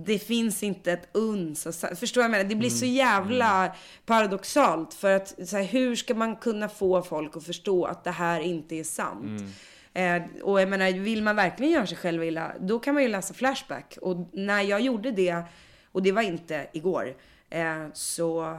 det 0.05 0.19
finns 0.19 0.63
inte 0.63 0.91
ett 0.91 1.09
uns. 1.11 1.65
Och 1.65 1.73
så, 1.73 1.87
förstår 1.87 2.23
jag 2.23 2.31
menar? 2.31 2.43
Det 2.43 2.55
blir 2.55 2.69
så 2.69 2.85
jävla 2.85 3.75
paradoxalt. 4.05 4.93
För 4.93 5.15
att 5.15 5.47
så 5.49 5.57
här, 5.57 5.63
hur 5.63 5.95
ska 5.95 6.15
man 6.15 6.35
kunna 6.35 6.69
få 6.69 7.01
folk 7.01 7.37
att 7.37 7.45
förstå 7.45 7.85
att 7.85 8.03
det 8.03 8.11
här 8.11 8.39
inte 8.39 8.75
är 8.75 8.83
sant? 8.83 9.41
Eh, 9.93 10.43
och 10.43 10.61
jag 10.61 10.69
menar, 10.69 10.91
vill 10.91 11.23
man 11.23 11.35
verkligen 11.35 11.71
göra 11.71 11.87
sig 11.87 11.97
själv 11.97 12.23
illa, 12.23 12.51
då 12.59 12.79
kan 12.79 12.93
man 12.93 13.03
ju 13.03 13.09
läsa 13.09 13.33
Flashback. 13.33 13.97
Och 14.01 14.29
när 14.33 14.61
jag 14.61 14.81
gjorde 14.81 15.11
det, 15.11 15.43
och 15.91 16.03
det 16.03 16.11
var 16.11 16.21
inte 16.21 16.67
igår, 16.73 17.15
eh, 17.49 17.85
så 17.93 18.55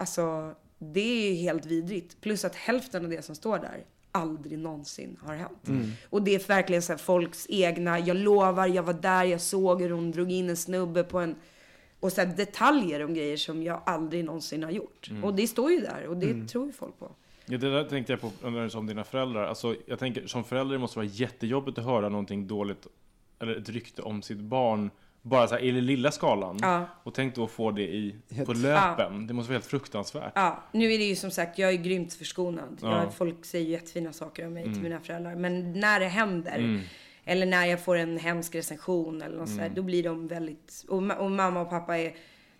alltså 0.00 0.54
det 0.78 1.00
är 1.00 1.30
ju 1.30 1.34
helt 1.34 1.66
vidrigt. 1.66 2.20
Plus 2.20 2.44
att 2.44 2.54
hälften 2.54 3.04
av 3.04 3.10
det 3.10 3.22
som 3.22 3.34
står 3.34 3.58
där 3.58 3.84
aldrig 4.16 4.58
någonsin 4.58 5.16
har 5.22 5.34
hänt. 5.34 5.68
Mm. 5.68 5.90
Och 6.10 6.22
det 6.22 6.34
är 6.34 6.48
verkligen 6.48 6.82
så 6.82 6.92
här 6.92 6.98
folks 6.98 7.46
egna, 7.50 7.98
jag 7.98 8.16
lovar, 8.16 8.66
jag 8.66 8.82
var 8.82 8.92
där, 8.92 9.24
jag 9.24 9.40
såg 9.40 9.82
hur 9.82 9.90
hon 9.90 10.10
drog 10.10 10.32
in 10.32 10.50
en 10.50 10.56
snubbe 10.56 11.04
på 11.04 11.18
en... 11.18 11.34
Och 12.00 12.12
så 12.12 12.20
här 12.20 12.36
detaljer 12.36 13.04
om 13.04 13.14
grejer 13.14 13.36
som 13.36 13.62
jag 13.62 13.82
aldrig 13.86 14.24
någonsin 14.24 14.62
har 14.62 14.70
gjort. 14.70 15.08
Mm. 15.10 15.24
Och 15.24 15.34
det 15.34 15.46
står 15.46 15.70
ju 15.70 15.80
där 15.80 16.06
och 16.08 16.16
det 16.16 16.30
Mm. 16.30 16.46
tror 16.46 16.66
ju 16.66 16.72
folk 16.72 16.98
på. 16.98 17.10
Ja, 17.46 17.58
det 17.58 17.70
där 17.70 17.84
tänkte 17.84 18.12
jag 18.12 18.20
på 18.20 18.30
när 18.50 18.64
du 18.64 18.70
sa 18.70 18.78
om 18.78 18.86
dina 18.86 19.04
föräldrar. 19.04 19.44
Alltså, 19.44 19.76
jag 19.86 19.98
tänker, 19.98 20.26
som 20.26 20.44
förälder 20.44 20.78
måste 20.78 21.00
det 21.00 21.04
vara 21.06 21.14
jättejobbigt 21.14 21.78
att 21.78 21.84
höra 21.84 22.08
någonting 22.08 22.46
dåligt, 22.46 22.86
eller 23.38 23.56
ett 23.56 23.68
rykte 23.68 24.02
om 24.02 24.22
sitt 24.22 24.38
barn, 24.40 24.90
bara 25.26 25.48
så 25.48 25.54
här, 25.54 25.62
i 25.62 25.70
den 25.70 25.86
lilla 25.86 26.10
skalan. 26.10 26.58
Ja. 26.62 26.86
Och 27.02 27.14
tänk 27.14 27.34
då 27.34 27.44
att 27.44 27.50
få 27.50 27.70
det 27.70 27.82
i, 27.82 28.14
på 28.46 28.52
löpen. 28.52 29.26
Det 29.26 29.34
måste 29.34 29.50
vara 29.50 29.58
helt 29.58 29.66
fruktansvärt. 29.70 30.32
Ja, 30.34 30.62
nu 30.72 30.92
är 30.92 30.98
det 30.98 31.04
ju 31.04 31.16
som 31.16 31.30
sagt, 31.30 31.58
jag 31.58 31.70
är 31.72 31.76
grymt 31.76 32.14
förskonad. 32.14 32.78
Ja. 32.82 33.02
Jag, 33.02 33.14
folk 33.14 33.44
säger 33.44 33.64
ju 33.64 33.70
jättefina 33.72 34.12
saker 34.12 34.46
om 34.46 34.52
mig 34.52 34.62
Mm. 34.62 34.74
till 34.74 34.82
mina 34.82 35.00
föräldrar. 35.00 35.34
Men 35.34 35.72
när 35.80 36.00
det 36.00 36.06
händer, 36.08 36.58
Mm. 36.58 36.80
Eller 37.28 37.46
när 37.46 37.66
jag 37.66 37.80
får 37.84 37.96
en 37.96 38.18
hemsk 38.18 38.54
recension 38.54 39.22
eller 39.22 39.38
något 39.38 39.48
sådär, 39.48 39.72
då 39.74 39.82
blir 39.82 40.02
de 40.02 40.28
väldigt, 40.28 40.84
och, 40.88 40.96
och 41.20 41.30
mamma 41.30 41.60
och 41.60 41.70
pappa 41.70 41.98
är 41.98 42.12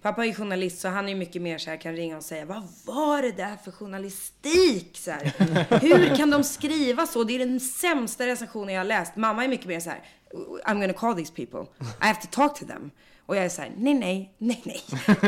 Pappa 0.06 0.26
är 0.26 0.32
journalist 0.32 0.80
så 0.80 0.88
han 0.88 1.08
är 1.08 1.14
mycket 1.14 1.42
mer 1.42 1.58
så 1.58 1.70
här 1.70 1.76
kan 1.76 1.96
ringa 1.96 2.16
och 2.16 2.22
säga 2.22 2.44
Vad 2.44 2.62
var 2.84 3.22
det 3.22 3.32
där 3.32 3.56
för 3.64 3.70
journalistik? 3.70 4.98
Så 4.98 5.10
här, 5.10 5.32
Hur 5.80 6.16
kan 6.16 6.30
de 6.30 6.44
skriva 6.44 7.06
så? 7.06 7.24
Det 7.24 7.34
är 7.34 7.38
den 7.38 7.60
sämsta 7.60 8.26
recensionen 8.26 8.74
jag 8.74 8.80
har 8.80 8.86
läst. 8.86 9.16
Mamma 9.16 9.44
är 9.44 9.48
mycket 9.48 9.66
mer 9.66 9.80
så 9.80 9.90
här 9.90 10.02
I'm 10.66 10.80
gonna 10.80 10.92
call 10.92 11.14
these 11.14 11.32
people. 11.32 11.60
I 11.80 12.06
have 12.06 12.20
to 12.20 12.28
talk 12.30 12.58
to 12.58 12.66
them. 12.66 12.90
Och 13.26 13.36
jag 13.36 13.44
är 13.44 13.48
så 13.48 13.62
här, 13.62 13.72
nej, 13.76 13.94
nej, 13.94 14.34
nej, 14.38 14.62
nej. 14.64 14.82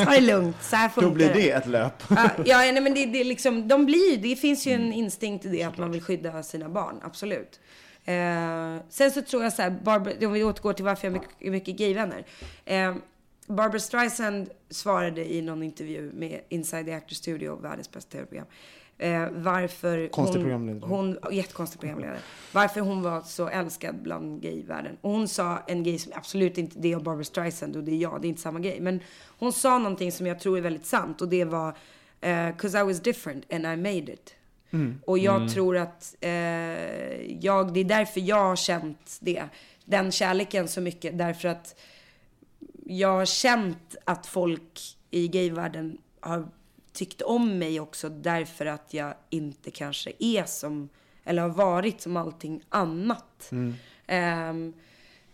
Ta 0.05 0.11
det 0.11 0.21
lugnt. 0.21 0.57
Så 0.63 0.77
här 0.77 0.89
funkar 0.89 1.09
Då 1.09 1.15
blir 1.15 1.35
det 1.35 1.51
ett 1.51 1.67
löp. 1.67 2.03
Ja, 2.45 2.59
nej, 2.59 2.81
men 2.81 2.95
det, 2.95 3.07
det 3.07 3.25
liksom, 3.25 3.69
de 3.69 3.87
blir 3.87 4.17
det 4.17 4.37
finns 4.37 4.67
ju 4.67 4.73
en 4.73 4.93
instinkt 4.93 5.45
i 5.45 5.49
det 5.49 5.63
att 5.63 5.79
man 5.79 5.93
vill 5.93 6.03
skydda 6.03 6.43
sina 6.43 6.69
barn, 6.69 7.01
absolut. 7.03 7.61
Eh, 8.05 8.77
sen 8.89 9.11
så 9.11 9.23
tror 9.23 9.43
jag 9.43 9.53
så 9.53 9.63
här, 9.63 9.71
Barbara, 9.71 10.27
om 10.27 10.33
vi 10.33 10.45
återgår 10.45 10.73
till 10.73 10.85
varför 10.85 11.07
jag 11.07 11.13
har 11.13 11.21
mycket, 11.21 11.53
mycket 11.53 11.77
gayvänner. 11.77 12.27
Eh, 12.65 12.95
Barbara 13.49 13.81
Streisand 13.81 14.51
svarade 14.71 15.33
i 15.35 15.43
någon 15.43 15.63
intervju 15.63 16.11
med 16.15 16.41
Inside 16.49 16.87
the 16.87 16.93
Actor 16.93 17.15
Studio, 17.15 17.57
världens 17.57 17.93
bästa 17.93 18.11
tv-program. 18.11 18.47
Eh, 18.99 19.29
varför 19.33 20.09
Konstig 20.09 20.39
hon, 20.39 20.45
programledare. 20.45 20.91
hon, 20.91 21.19
jättekonstig 21.33 21.81
programledare. 21.81 22.19
Varför 22.53 22.81
hon 22.81 23.03
var 23.03 23.21
så 23.21 23.49
älskad 23.49 24.03
bland 24.03 24.43
gayvärlden. 24.43 24.97
Och 25.01 25.11
hon 25.11 25.29
sa 25.29 25.59
en 25.67 25.83
grej 25.83 25.99
som 25.99 26.13
absolut 26.17 26.59
inte, 26.59 26.79
det 26.79 26.93
är 26.93 26.97
Barbara 26.97 27.25
Streisand 27.25 27.77
och 27.77 27.83
det 27.85 27.93
är 27.93 27.97
jag, 27.97 28.23
det 28.23 28.27
är 28.27 28.29
inte 28.29 28.41
samma 28.41 28.61
grej. 28.61 28.81
Men 28.81 29.01
hon 29.39 29.53
sa 29.53 29.79
någonting 29.79 30.13
som 30.13 30.27
jag 30.27 30.41
tror 30.41 30.59
är 30.59 30.63
väldigt 30.63 30.87
sant 30.87 31.23
och 31.23 31.29
det 31.29 31.45
var 31.45 31.69
eh, 32.21 32.57
'Cause 32.57 32.81
I 32.81 32.83
was 32.83 33.01
different 33.01 33.53
and 33.53 33.67
I 33.67 33.77
made 33.77 34.13
it. 34.13 34.35
Och 35.07 35.19
jag 35.19 35.53
tror 35.53 35.77
att 35.77 36.15
eh, 36.21 36.31
jag, 37.45 37.73
det 37.75 37.81
är 37.81 37.85
därför 37.85 38.21
jag 38.21 38.37
har 38.45 38.57
känt 38.57 39.17
det. 39.21 39.43
Den 39.85 40.13
kärleken 40.13 40.69
så 40.69 40.81
mycket. 40.81 41.19
Därför 41.19 41.49
att 41.49 41.81
jag 42.91 43.09
har 43.09 43.25
känt 43.25 43.97
att 44.05 44.27
folk 44.27 44.81
i 45.11 45.29
gayvärlden 45.29 45.99
har 46.21 46.49
tyckt 46.93 47.23
om 47.23 47.59
mig 47.59 47.81
också 47.81 48.09
därför 48.09 48.67
att 48.67 48.95
jag 48.95 49.15
inte 49.31 49.71
kanske 49.71 50.13
är 50.19 50.45
som, 50.45 50.89
eller 51.25 51.43
har 51.43 51.49
varit 51.49 52.01
som 52.01 52.17
allting 52.17 52.63
annat. 52.69 53.51
Ehm, 54.07 54.73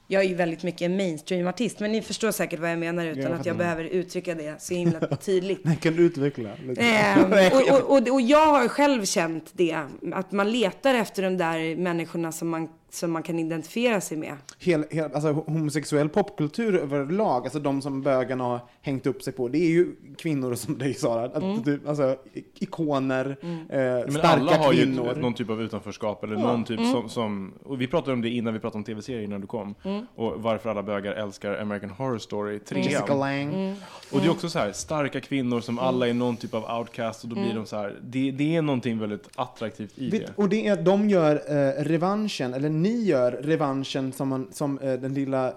jag 0.07 0.25
är 0.25 0.29
ju 0.29 0.35
väldigt 0.35 0.63
mycket 0.63 0.83
en 0.83 0.97
mainstream-artist, 0.97 1.81
men 1.81 1.93
ni 1.93 2.03
förstår 2.03 2.31
säkert 2.31 2.61
vad 2.61 2.71
jag 2.71 2.79
menar 2.79 3.07
utan 3.07 3.23
jag 3.23 3.33
att 3.33 3.47
jag 3.47 3.57
behöver 3.57 3.85
uttrycka 3.85 4.35
det 4.35 4.63
så 4.63 4.75
himla 4.75 5.01
tydligt. 5.01 5.63
Kan 5.81 5.97
du 5.97 6.03
utveckla? 6.03 6.51
Ehm, 6.77 7.33
och, 7.53 7.81
och, 7.81 7.91
och, 7.91 8.09
och 8.09 8.21
jag 8.21 8.47
har 8.47 8.69
själv 8.69 9.05
känt 9.05 9.51
det, 9.53 9.79
att 10.13 10.33
man 10.33 10.51
letar 10.51 10.95
efter 10.95 11.23
de 11.23 11.37
där 11.37 11.77
människorna 11.77 12.33
som 12.33 12.49
man, 12.49 12.69
som 12.95 13.11
man 13.13 13.23
kan 13.23 13.39
identifiera 13.39 14.01
sig 14.01 14.17
med. 14.17 14.35
hel, 14.59 14.85
hel, 14.91 15.11
alltså, 15.15 15.33
homosexuell 15.33 16.09
popkultur 16.09 16.77
överlag, 16.77 17.43
alltså 17.45 17.59
de 17.59 17.83
som 17.83 18.03
bögarna 18.03 18.45
har 18.45 18.61
hängt 18.83 19.07
upp 19.07 19.23
sig 19.23 19.33
på, 19.33 19.49
det 19.49 19.59
är 19.59 19.69
ju 19.71 19.87
kvinnor 20.19 20.55
som 20.55 20.79
dig 20.79 20.95
Sara. 20.95 21.25
Att, 21.25 21.43
Mm. 21.43 21.63
du, 21.63 21.81
alltså, 21.87 22.17
ikoner, 22.59 23.37
eh, 23.43 23.79
Men 23.79 24.13
starka 24.13 24.29
alla 24.29 24.57
har 24.57 24.73
kvinnor. 24.73 25.05
ju 25.05 25.11
ett- 25.11 25.19
någon 25.19 25.35
typ 25.35 25.51
av 25.51 25.63
utanförskap 25.63 26.25
eller 26.25 26.37
någon 26.37 26.65
typ 26.65 26.79
Mm. 26.81 26.93
som, 26.93 27.09
som, 27.09 27.53
och 27.65 27.81
vi 27.81 27.87
pratade 27.87 28.13
om 28.13 28.23
det 28.23 28.29
innan 28.29 28.55
vi 28.55 28.61
pratade 28.61 28.79
om 28.79 28.85
tv-serier 28.85 29.23
innan 29.23 29.41
du 29.41 29.47
kom. 29.47 29.75
Mm. 29.85 30.07
Och 30.15 30.43
varför 30.43 30.71
alla 30.71 30.83
bögar 30.83 31.13
älskar 31.13 31.55
American 31.61 31.91
Horror 31.91 32.19
Story 32.19 32.59
3. 32.59 32.81
Jessica 32.81 33.15
Lange. 33.15 33.55
Mm. 33.69 33.75
Och 34.13 34.21
det 34.21 34.27
är 34.27 34.31
också 34.31 34.49
så 34.49 34.59
här, 34.59 34.73
starka 34.73 35.21
kvinnor 35.21 35.61
som 35.61 35.79
alla 35.79 36.09
är 36.09 36.15
någon 36.15 36.37
typ 36.37 36.55
av 36.55 36.79
outcast 36.79 37.23
och 37.23 37.29
då 37.29 37.37
Mm. 37.37 37.49
blir 37.49 37.57
de 37.57 37.67
så 37.67 37.77
här, 37.77 37.99
det, 38.03 38.31
det 38.31 38.57
är 38.57 38.63
någonting 38.63 38.99
väldigt 38.99 39.29
attraktivt 39.35 39.99
i 39.99 40.11
det. 40.11 40.19
Vet, 40.19 40.39
och 40.39 40.49
det 40.49 40.67
är, 40.67 40.77
de 40.83 41.09
gör 41.11 41.35
eh, 41.35 41.85
revanschen, 41.85 42.55
eller 42.55 42.69
ni 42.85 43.05
gör 43.05 43.33
revanschen 43.33 44.13
som, 44.13 44.29
man, 44.29 44.49
som 44.53 44.79
eh, 44.79 44.93
den 44.93 45.15
lilla 45.15 45.49
eh, 45.49 45.55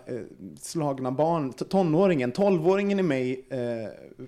slagna 0.61 1.11
barn, 1.11 1.53
tonåringen, 1.53 2.31
tolvåringen 2.31 2.99
i 2.99 3.03
mig 3.03 3.45
eh, 3.49 3.57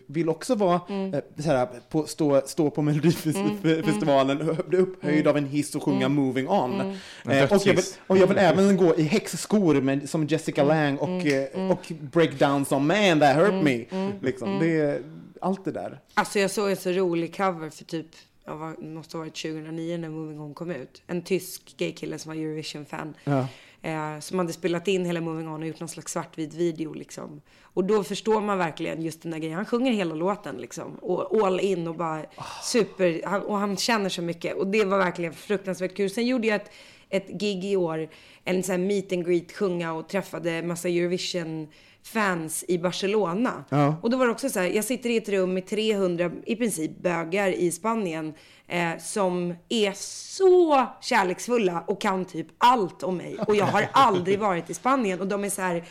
vill 0.07 0.29
också 0.29 0.55
vara 0.55 0.81
Mm. 0.89 1.13
eh, 1.13 1.21
så 1.37 1.43
här, 1.43 1.67
på, 1.89 2.07
stå, 2.07 2.41
stå 2.45 2.69
på 2.69 2.81
Melodifestivalen, 2.81 4.41
mm. 4.41 4.55
bli 4.67 4.77
upphöjd 4.77 5.27
av 5.27 5.37
en 5.37 5.45
hiss 5.45 5.75
och 5.75 5.83
sjunga 5.83 6.05
Mm. 6.05 6.13
Moving 6.13 6.49
On. 6.49 6.81
En 6.81 6.97
Eh, 7.31 7.53
och, 7.53 7.67
jag 7.67 7.73
vill, 7.73 7.83
och 8.07 8.17
jag 8.17 8.27
vill 8.27 8.37
även 8.37 8.77
gå 8.77 8.95
i 8.95 9.03
häxskor 9.03 9.81
med, 9.81 10.09
som 10.09 10.27
Jessica 10.27 10.63
Lange 10.63 10.97
och, 10.97 11.25
eh, 11.25 11.71
och 11.71 11.91
break 12.11 12.39
down 12.39 12.65
som 12.65 12.87
Man 12.87 13.19
that 13.19 13.35
hurt 13.35 13.63
me. 13.63 13.85
Liksom. 14.21 14.59
Det 14.59 14.79
är 14.81 15.01
allt 15.41 15.65
det 15.65 15.71
där. 15.71 15.99
Alltså 16.13 16.39
jag 16.39 16.51
såg 16.51 16.69
en 16.69 16.77
så 16.77 16.91
rolig 16.91 17.37
cover 17.37 17.69
för 17.69 17.85
typ, 17.85 18.07
ja, 18.49 18.55
vad- 18.55 18.75
det 18.79 18.85
måste 18.89 19.17
ha 19.17 19.19
varit 19.23 19.35
2009 19.35 19.97
när 19.97 20.09
Moving 20.09 20.39
On 20.41 20.53
kom 20.53 20.71
ut. 20.71 21.01
En 21.07 21.21
tysk 21.21 21.77
gaykille 21.77 22.19
som 22.19 22.29
var 22.29 22.35
Eurovision-fan. 22.41 23.13
Ja. 23.23 23.47
Eh, 23.81 24.19
som 24.19 24.39
hade 24.39 24.53
spelat 24.53 24.87
in 24.87 25.05
hela 25.05 25.21
Moving 25.21 25.47
On 25.49 25.61
och 25.61 25.67
gjort 25.67 25.79
någon 25.79 25.89
slags 25.89 26.11
svartvit 26.11 26.53
video 26.53 26.93
liksom. 26.93 27.41
Och 27.61 27.83
då 27.83 28.03
förstår 28.03 28.41
man 28.41 28.57
verkligen 28.57 29.01
just 29.01 29.21
den 29.21 29.31
där 29.31 29.39
grejen. 29.39 29.55
Han 29.55 29.65
sjunger 29.65 29.91
hela 29.91 30.15
låten 30.15 30.55
liksom. 30.57 30.95
Och 30.95 31.45
all 31.47 31.59
in 31.59 31.87
och 31.87 31.95
bara 31.95 32.25
super. 32.63 33.21
Han, 33.25 33.41
och 33.41 33.57
han 33.57 33.77
känner 33.77 34.09
så 34.09 34.21
mycket. 34.21 34.55
Och 34.55 34.67
det 34.67 34.85
var 34.85 34.97
verkligen 34.97 35.33
fruktansvärt 35.33 35.95
kul. 35.95 36.09
Sen 36.09 36.27
gjorde 36.27 36.47
jag 36.47 36.55
ett, 36.55 36.71
ett 37.09 37.27
gig 37.27 37.65
i 37.65 37.75
år. 37.75 38.09
En 38.43 38.63
sån 38.63 38.71
här 38.71 38.79
meet 38.87 39.11
and 39.13 39.25
greet, 39.25 39.51
sjunga 39.51 39.93
och 39.93 40.09
träffade 40.09 40.61
massa 40.63 40.89
Eurovision 40.89 41.67
fans 42.13 42.65
i 42.67 42.77
Barcelona. 42.77 43.63
Ja. 43.69 43.95
Och 44.01 44.09
då 44.09 44.17
var 44.17 44.25
det 44.25 44.31
också 44.31 44.49
så 44.49 44.59
här, 44.59 44.67
jag 44.67 44.85
sitter 44.85 45.09
i 45.09 45.17
ett 45.17 45.29
rum 45.29 45.53
med 45.53 45.67
300 45.67 46.31
i 46.45 46.55
princip 46.55 46.97
bögar 46.97 47.47
i 47.47 47.71
Spanien 47.71 48.33
eh, 48.67 48.97
som 48.99 49.55
är 49.69 49.93
så 49.95 50.87
kärleksfulla 51.01 51.83
och 51.87 52.01
kan 52.01 52.25
typ 52.25 52.47
allt 52.57 53.03
om 53.03 53.17
mig. 53.17 53.37
Och 53.47 53.55
jag 53.55 53.65
har 53.65 53.89
aldrig 53.93 54.39
varit 54.39 54.69
i 54.69 54.73
Spanien 54.73 55.19
och 55.19 55.27
de 55.27 55.43
är 55.43 55.49
så 55.49 55.61
här 55.61 55.83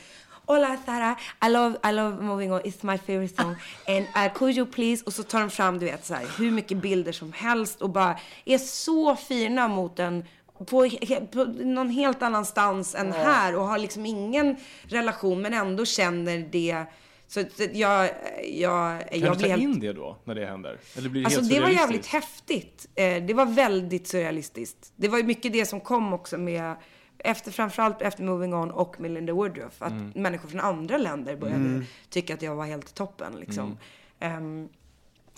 Hola 0.47 0.77
Sara, 0.87 1.17
I 1.47 1.49
love, 1.49 1.77
I 1.91 1.93
love 1.93 2.23
moving 2.23 2.53
on, 2.53 2.61
it's 2.61 2.83
my 2.83 2.99
favorite 2.99 3.43
song. 3.43 3.55
And 3.87 4.07
uh, 4.17 4.33
could 4.35 4.57
you 4.57 4.67
please? 4.67 5.05
Och 5.07 5.13
så 5.13 5.23
tar 5.23 5.41
de 5.41 5.51
fram, 5.51 5.79
du 5.79 5.87
vet, 5.87 6.07
så 6.07 6.15
här, 6.15 6.27
hur 6.39 6.51
mycket 6.51 6.79
bilder 6.79 7.13
som 7.13 7.33
helst 7.33 7.83
och 7.83 7.91
bara 7.91 8.19
är 8.45 8.59
så 8.59 9.17
fina 9.17 9.69
mot 9.69 9.99
en 9.99 10.25
på, 10.59 10.89
på 11.33 11.45
någon 11.45 11.91
helt 11.91 12.23
annanstans 12.23 12.95
än 12.95 13.13
här 13.13 13.57
och 13.57 13.67
har 13.67 13.79
liksom 13.79 14.07
ingen 14.07 14.57
relation 14.83 15.43
men 15.43 15.55
ändå 15.55 15.85
känner 15.85 16.39
det. 16.51 16.85
Så 17.27 17.45
jag, 17.73 18.11
jag, 18.53 19.11
Kan 19.11 19.21
jag 19.21 19.37
du 19.37 19.41
ta 19.43 19.49
helt... 19.49 19.63
in 19.63 19.81
det 19.81 19.93
då, 19.93 20.17
när 20.25 20.35
det 20.35 20.47
händer? 20.47 20.79
Eller 20.97 21.09
blir 21.09 21.21
det 21.23 21.27
Alltså 21.27 21.41
helt 21.41 21.53
det 21.55 21.61
var 21.61 21.69
jävligt 21.69 22.07
häftigt. 22.07 22.89
Eh, 22.95 23.23
det 23.25 23.35
var 23.35 23.47
väldigt 23.47 24.07
surrealistiskt. 24.09 24.93
Det 24.97 25.09
var 25.09 25.19
ju 25.19 25.25
mycket 25.25 25.53
det 25.53 25.67
som 25.67 25.81
kom 25.81 26.13
också 26.13 26.39
med, 26.39 26.75
efter, 27.19 27.51
framförallt 27.53 28.03
efter 28.03 28.23
Moving 28.23 28.55
On 28.55 28.71
och 28.71 29.01
med 29.01 29.11
Linda 29.11 29.33
Woodruff, 29.33 29.83
att 29.83 29.91
Mm. 29.91 30.13
människor 30.15 30.49
från 30.49 30.61
andra 30.61 30.99
länder 30.99 31.37
började 31.37 31.85
tycka 32.11 32.35
att 32.35 32.43
jag 32.43 32.55
var 32.57 32.65
helt 32.67 32.95
toppen 32.95 33.33
liksom. 33.41 33.79
Mm. 34.21 34.37
Ehm, 34.37 34.69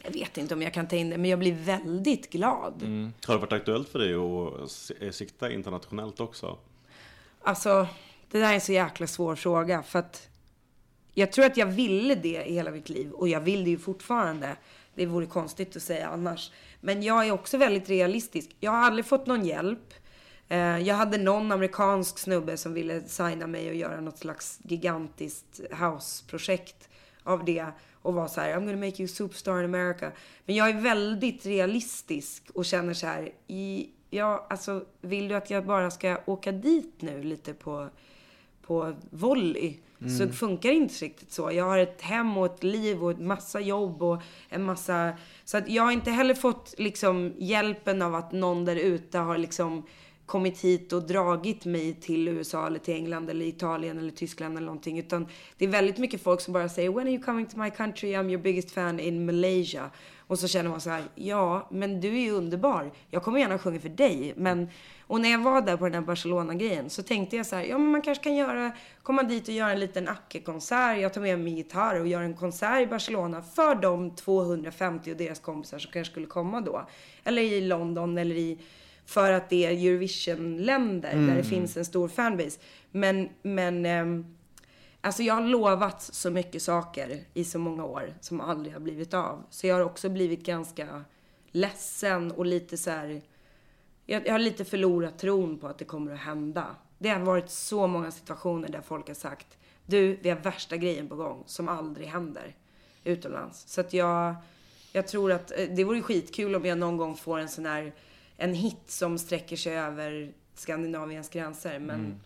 jag 0.05 0.11
vet 0.13 0.39
inte 0.39 0.55
om 0.55 0.63
jag 0.63 0.75
kan 0.75 0.89
ta 0.89 0.97
in 0.97 1.11
det, 1.11 1.19
men 1.19 1.31
jag 1.31 1.39
blir 1.39 1.53
väldigt 1.55 2.31
glad. 2.31 2.83
Mm. 2.83 3.13
Har 3.27 3.35
det 3.35 3.41
varit 3.41 3.53
aktuellt 3.53 3.89
för 3.89 3.99
dig 3.99 4.15
att 4.15 4.71
se- 4.71 5.13
sikta 5.13 5.51
internationellt 5.53 6.21
också? 6.21 6.59
Alltså, 7.43 7.87
det 8.31 8.39
där 8.39 8.51
är 8.51 8.55
en 8.55 8.61
så 8.61 8.73
jäkla 8.73 9.07
svår 9.07 9.35
fråga. 9.37 9.83
För 9.83 9.99
att 9.99 10.29
jag 11.15 11.33
tror 11.33 11.45
att 11.45 11.57
jag 11.57 11.67
ville 11.67 12.15
det 12.15 12.45
i 12.47 12.53
hela 12.55 12.71
mitt 12.71 12.89
liv. 12.89 13.11
Och 13.11 13.29
jag 13.29 13.41
vill 13.41 13.65
det 13.65 13.71
ju 13.71 13.79
fortfarande. 13.79 14.57
Det 14.95 15.07
vore 15.07 15.27
konstigt 15.27 15.77
att 15.77 15.83
säga 15.83 16.09
annars. 16.09 16.51
Men 16.81 17.03
jag 17.03 17.27
är 17.27 17.33
också 17.33 17.59
väldigt 17.59 17.89
realistisk. 17.89 18.51
Jag 18.61 18.71
har 18.71 18.79
aldrig 18.79 19.07
fått 19.07 19.27
någon 19.27 19.45
hjälp. 19.45 19.95
Eh, 20.49 20.79
Jag 20.79 20.95
hade 20.95 21.19
någon 21.19 21.53
amerikansk 21.53 22.19
snubbe 22.19 22.57
som 22.57 22.75
ville 22.75 23.03
signa 23.03 23.47
mig 23.47 23.69
och 23.69 23.75
göra 23.75 24.01
något 24.01 24.19
slags 24.19 24.59
gigantiskt 24.63 25.61
house-projekt 25.71 26.89
av 27.23 27.45
det. 27.45 27.67
Och 28.03 28.15
var 28.15 28.29
så 28.29 28.41
här, 28.41 28.57
I'm 28.57 28.67
gonna 28.67 28.87
make 28.87 29.03
you 29.03 29.09
superstar 29.09 29.59
in 29.59 29.75
America. 29.75 30.13
Men 30.47 30.57
jag 30.57 30.69
är 30.69 30.81
väldigt 30.81 31.47
realistisk 31.47 32.51
och 32.55 32.65
känner 32.65 32.95
så 32.95 33.07
här, 33.07 33.33
i, 33.47 33.89
ja, 34.11 34.47
alltså, 34.51 34.85
vill 35.01 35.29
du 35.29 35.35
att 35.35 35.51
jag 35.51 35.67
bara 35.67 35.91
ska 35.91 36.21
åka 36.27 36.53
dit 36.53 36.95
nu 36.99 37.23
lite 37.23 37.55
på, 37.55 37.89
på 38.63 38.95
volley? 39.11 39.77
Så 40.19 40.29
funkar 40.29 40.69
det 40.69 40.75
inte 40.75 41.05
riktigt 41.05 41.33
så. 41.33 41.53
Jag 41.53 41.65
har 41.65 41.79
ett 41.79 42.03
hem 42.03 42.39
och 42.39 42.47
ett 42.47 42.63
liv 42.63 43.05
och 43.05 43.11
en 43.11 43.27
massa 43.27 43.61
jobb 43.61 44.03
och 44.03 44.23
en 44.49 44.63
massa... 44.63 45.13
Så 45.45 45.57
att 45.57 45.69
jag 45.69 45.83
har 45.83 45.93
inte 45.93 46.11
heller 46.11 46.35
fått 46.35 46.75
liksom 46.79 47.35
hjälpen 47.39 48.03
av 48.03 48.15
att 48.15 48.33
någon 48.33 48.65
där 48.65 48.77
ute 48.77 49.19
har 49.19 49.39
liksom 49.39 49.87
kommit 50.31 50.61
hit 50.61 50.93
och 50.93 51.03
dragit 51.03 51.65
mig 51.65 51.95
till 51.95 52.29
USA 52.29 52.67
eller 52.67 52.79
till 52.79 52.95
England 52.95 53.31
eller 53.31 53.47
Italien 53.47 53.99
eller 53.99 54.11
Tyskland 54.11 54.57
eller 54.57 54.67
någonting. 54.67 54.99
Utan 54.99 55.27
det 55.59 55.65
är 55.65 55.69
väldigt 55.69 55.99
mycket 55.99 56.23
folk 56.23 56.41
som 56.41 56.53
bara 56.53 56.69
säger 56.69 56.91
When 56.91 57.07
are 57.07 57.13
you 57.13 57.23
coming 57.23 57.47
to 57.47 57.59
my 57.59 57.71
country? 57.71 58.15
I'm 58.15 58.29
your 58.31 58.43
biggest 58.43 58.71
fan 58.71 59.01
in 59.01 59.27
Malaysia. 59.27 59.91
Och 60.27 60.39
så 60.39 60.49
känner 60.49 60.71
man 60.71 60.81
så 60.81 60.91
här, 60.91 61.03
ja, 61.15 61.69
men 61.71 62.01
du 62.01 62.09
är 62.09 62.21
ju 62.21 62.31
underbar. 62.31 62.93
Jag 63.11 63.23
kommer 63.23 63.39
gärna 63.39 63.59
sjunga 63.59 63.81
för 63.81 63.89
dig. 63.89 64.33
Men, 64.37 64.69
och 65.07 65.21
när 65.21 65.31
jag 65.31 65.39
var 65.39 65.63
där 65.63 65.77
på 65.77 65.85
den 65.85 65.95
här 65.95 66.01
Barcelona-grejen 66.01 66.91
så 66.91 67.03
tänkte 67.03 67.37
jag 67.37 67.47
så 67.47 67.57
här, 67.57 67.65
ja 67.65 67.79
men 67.79 67.91
man 67.91 68.03
kanske 68.03 68.25
kan 68.25 68.37
göra, 68.37 68.73
komma 69.03 69.23
dit 69.23 69.49
och 69.49 69.55
göra 69.55 69.73
en 69.73 69.81
liten 69.81 70.09
Acke-konsert. 70.09 70.99
Jag 70.99 71.15
tar 71.15 71.21
med 71.21 71.39
min 71.39 71.57
gitarr 71.57 72.01
och 72.01 72.07
gör 72.07 72.23
en 72.23 72.35
konsert 72.35 72.83
i 72.83 72.87
Barcelona 72.87 73.43
för 73.43 73.75
de 73.75 74.17
250 74.17 75.13
och 75.13 75.17
deras 75.17 75.41
kompisar 75.41 75.79
som 75.79 75.93
kanske 75.93 76.11
skulle 76.11 76.27
komma 76.27 76.61
då. 76.61 76.87
Eller 77.25 77.43
i 77.43 77.61
London 77.61 78.19
eller 78.19 78.35
i 78.35 78.59
för 79.05 79.33
att 79.33 79.51
det 79.51 79.67
är 79.67 79.71
Eurovision-länder 79.71 81.17
där 81.17 81.37
det 81.37 81.45
finns 81.45 81.77
en 81.77 81.85
stor 81.85 82.09
fanbase. 82.09 82.61
Men, 82.91 83.29
men 83.43 83.87
ehm, 83.87 84.37
alltså 85.01 85.23
jag 85.23 85.35
har 85.35 85.43
lovat 85.43 86.03
så 86.03 86.31
mycket 86.31 86.63
saker 86.63 87.21
i 87.35 87.45
så 87.45 87.59
många 87.59 87.85
år 87.85 88.15
som 88.21 88.41
aldrig 88.41 88.73
har 88.73 88.81
blivit 88.81 89.15
av. 89.15 89.45
Så 89.51 89.67
jag 89.67 89.75
har 89.75 89.83
också 89.83 90.09
blivit 90.09 90.47
ganska 90.47 91.05
ledsen 91.51 92.33
och 92.33 92.47
lite 92.47 92.77
så 92.77 92.91
här 92.91 93.21
jag, 94.07 94.27
jag 94.27 94.33
har 94.33 94.39
lite 94.39 94.65
förlorat 94.65 95.19
tron 95.19 95.59
på 95.59 95.67
att 95.67 95.79
det 95.79 95.85
kommer 95.85 96.13
att 96.13 96.21
hända. 96.21 96.67
Det 96.99 97.09
har 97.09 97.21
varit 97.21 97.51
så 97.51 97.87
många 97.87 98.11
situationer 98.11 98.69
där 98.69 98.81
folk 98.81 99.09
har 99.09 99.15
sagt 99.15 99.57
du, 99.91 100.19
vi 100.23 100.31
har 100.31 100.37
värsta 100.37 100.77
grejen 100.77 101.09
på 101.09 101.17
gång 101.17 101.43
som 101.47 101.69
aldrig 101.69 102.07
händer 102.07 102.55
utomlands. 103.05 103.65
Så 103.67 103.81
att 103.81 103.93
jag, 103.93 104.35
jag 104.93 105.09
tror 105.09 105.33
att 105.33 105.51
eh, 105.59 105.69
det 105.77 105.85
vore 105.85 106.03
skitkul 106.03 106.55
om 106.55 106.65
jag 106.65 106.79
någon 106.79 106.97
gång 106.97 107.17
får 107.17 107.39
en 107.39 107.49
sån 107.49 107.67
här, 107.67 107.93
en 108.41 108.55
hit 108.55 108.83
som 108.87 109.19
sträcker 109.19 109.57
sig 109.57 109.79
över 109.79 110.33
Skandinaviens 110.55 111.29
gränser. 111.29 111.79
Men, 111.79 112.21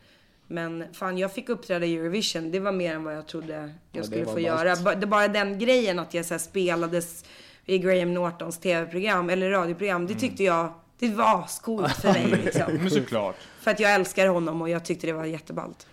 men 0.47 0.85
fan, 0.95 1.19
jag 1.19 1.33
fick 1.33 1.49
uppträda 1.49 1.87
i 1.87 1.97
Eurovision. 1.97 2.51
Det 2.51 2.61
var 2.61 2.73
mer 2.73 2.95
än 2.95 3.05
vad 3.05 3.17
jag 3.17 3.27
trodde 3.27 3.53
jag 3.53 3.71
det 3.93 4.05
skulle 4.05 4.25
få 4.25 4.41
göra. 4.41 4.95
Det 4.95 5.07
bara 5.07 5.29
den 5.29 5.59
grejen 5.59 5.99
att 5.99 6.15
jag 6.15 6.25
så 6.25 6.35
här 6.35 6.39
spelades 6.39 7.25
i 7.65 7.79
Graham 7.79 8.15
Nortons 8.15 8.59
tv-program, 8.59 9.31
eller 9.31 9.51
radioprogram. 9.51 10.07
Det 10.07 10.15
tyckte 10.15 10.45
jag, 10.45 10.73
det 10.99 11.09
var 11.09 11.43
ascoolt 11.43 11.93
för 11.93 12.13
mig 12.13 12.27
liksom. 12.45 12.73
Men 12.73 12.91
såklart. 12.91 13.37
För 13.61 13.71
att 13.71 13.81
jag 13.81 13.95
älskar 13.95 14.29
honom 14.29 14.63
och 14.63 14.69
jag 14.69 14.85
tyckte 14.85 15.07
det 15.07 15.13
var 15.13 15.25
jätteballt. 15.25 15.87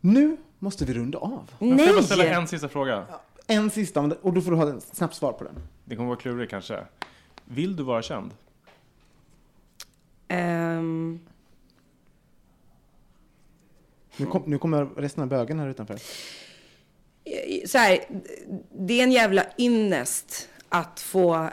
Nu 0.00 0.36
måste 0.58 0.84
vi 0.84 0.94
runda 0.94 1.18
av. 1.18 1.50
Får 1.58 1.68
jag 1.68 1.94
bara 1.94 2.02
ställa 2.02 2.24
Nej! 2.24 2.32
en 2.32 2.48
sista 2.48 2.68
fråga? 2.68 3.04
En 3.46 3.70
sista, 3.70 4.00
och 4.22 4.32
då 4.32 4.40
får 4.40 4.50
du 4.50 4.56
ha 4.56 4.76
ett 4.76 4.96
snabbt 4.96 5.14
svar 5.14 5.32
på 5.32 5.44
den. 5.44 5.54
Det 5.84 5.96
kommer 5.96 6.08
vara 6.08 6.18
klurigt 6.18 6.50
kanske. 6.50 6.84
Vill 7.44 7.76
du 7.76 7.82
vara 7.82 8.02
känd? 8.02 8.30
Ehm, 10.28 11.20
Nu, 14.16 14.26
kom, 14.26 14.42
nu 14.46 14.58
kommer 14.58 14.84
resten 14.84 15.22
av 15.22 15.28
bögen 15.28 15.58
här 15.58 15.68
utanför. 15.68 15.98
så 17.66 17.78
här, 17.78 17.98
det 18.78 19.00
är 19.00 19.02
en 19.02 19.12
jävla 19.12 19.46
ynnest 19.58 20.48
att 20.68 21.00
få 21.00 21.50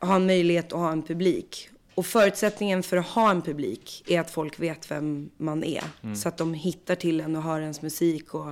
ha 0.00 0.16
en 0.16 0.26
möjlighet 0.26 0.72
att 0.72 0.78
ha 0.78 0.92
en 0.92 1.02
publik. 1.02 1.70
Och 1.94 2.06
förutsättningen 2.06 2.82
för 2.82 2.96
att 2.96 3.06
ha 3.06 3.30
en 3.30 3.42
publik 3.42 4.04
är 4.06 4.20
att 4.20 4.30
folk 4.30 4.60
vet 4.60 4.90
vem 4.90 5.30
man 5.36 5.64
är. 5.64 5.82
Så 6.14 6.28
att 6.28 6.36
de 6.36 6.54
hittar 6.54 6.94
till 6.94 7.20
en 7.20 7.36
och 7.36 7.42
hör 7.42 7.60
ens 7.60 7.82
musik. 7.82 8.34
Och, 8.34 8.48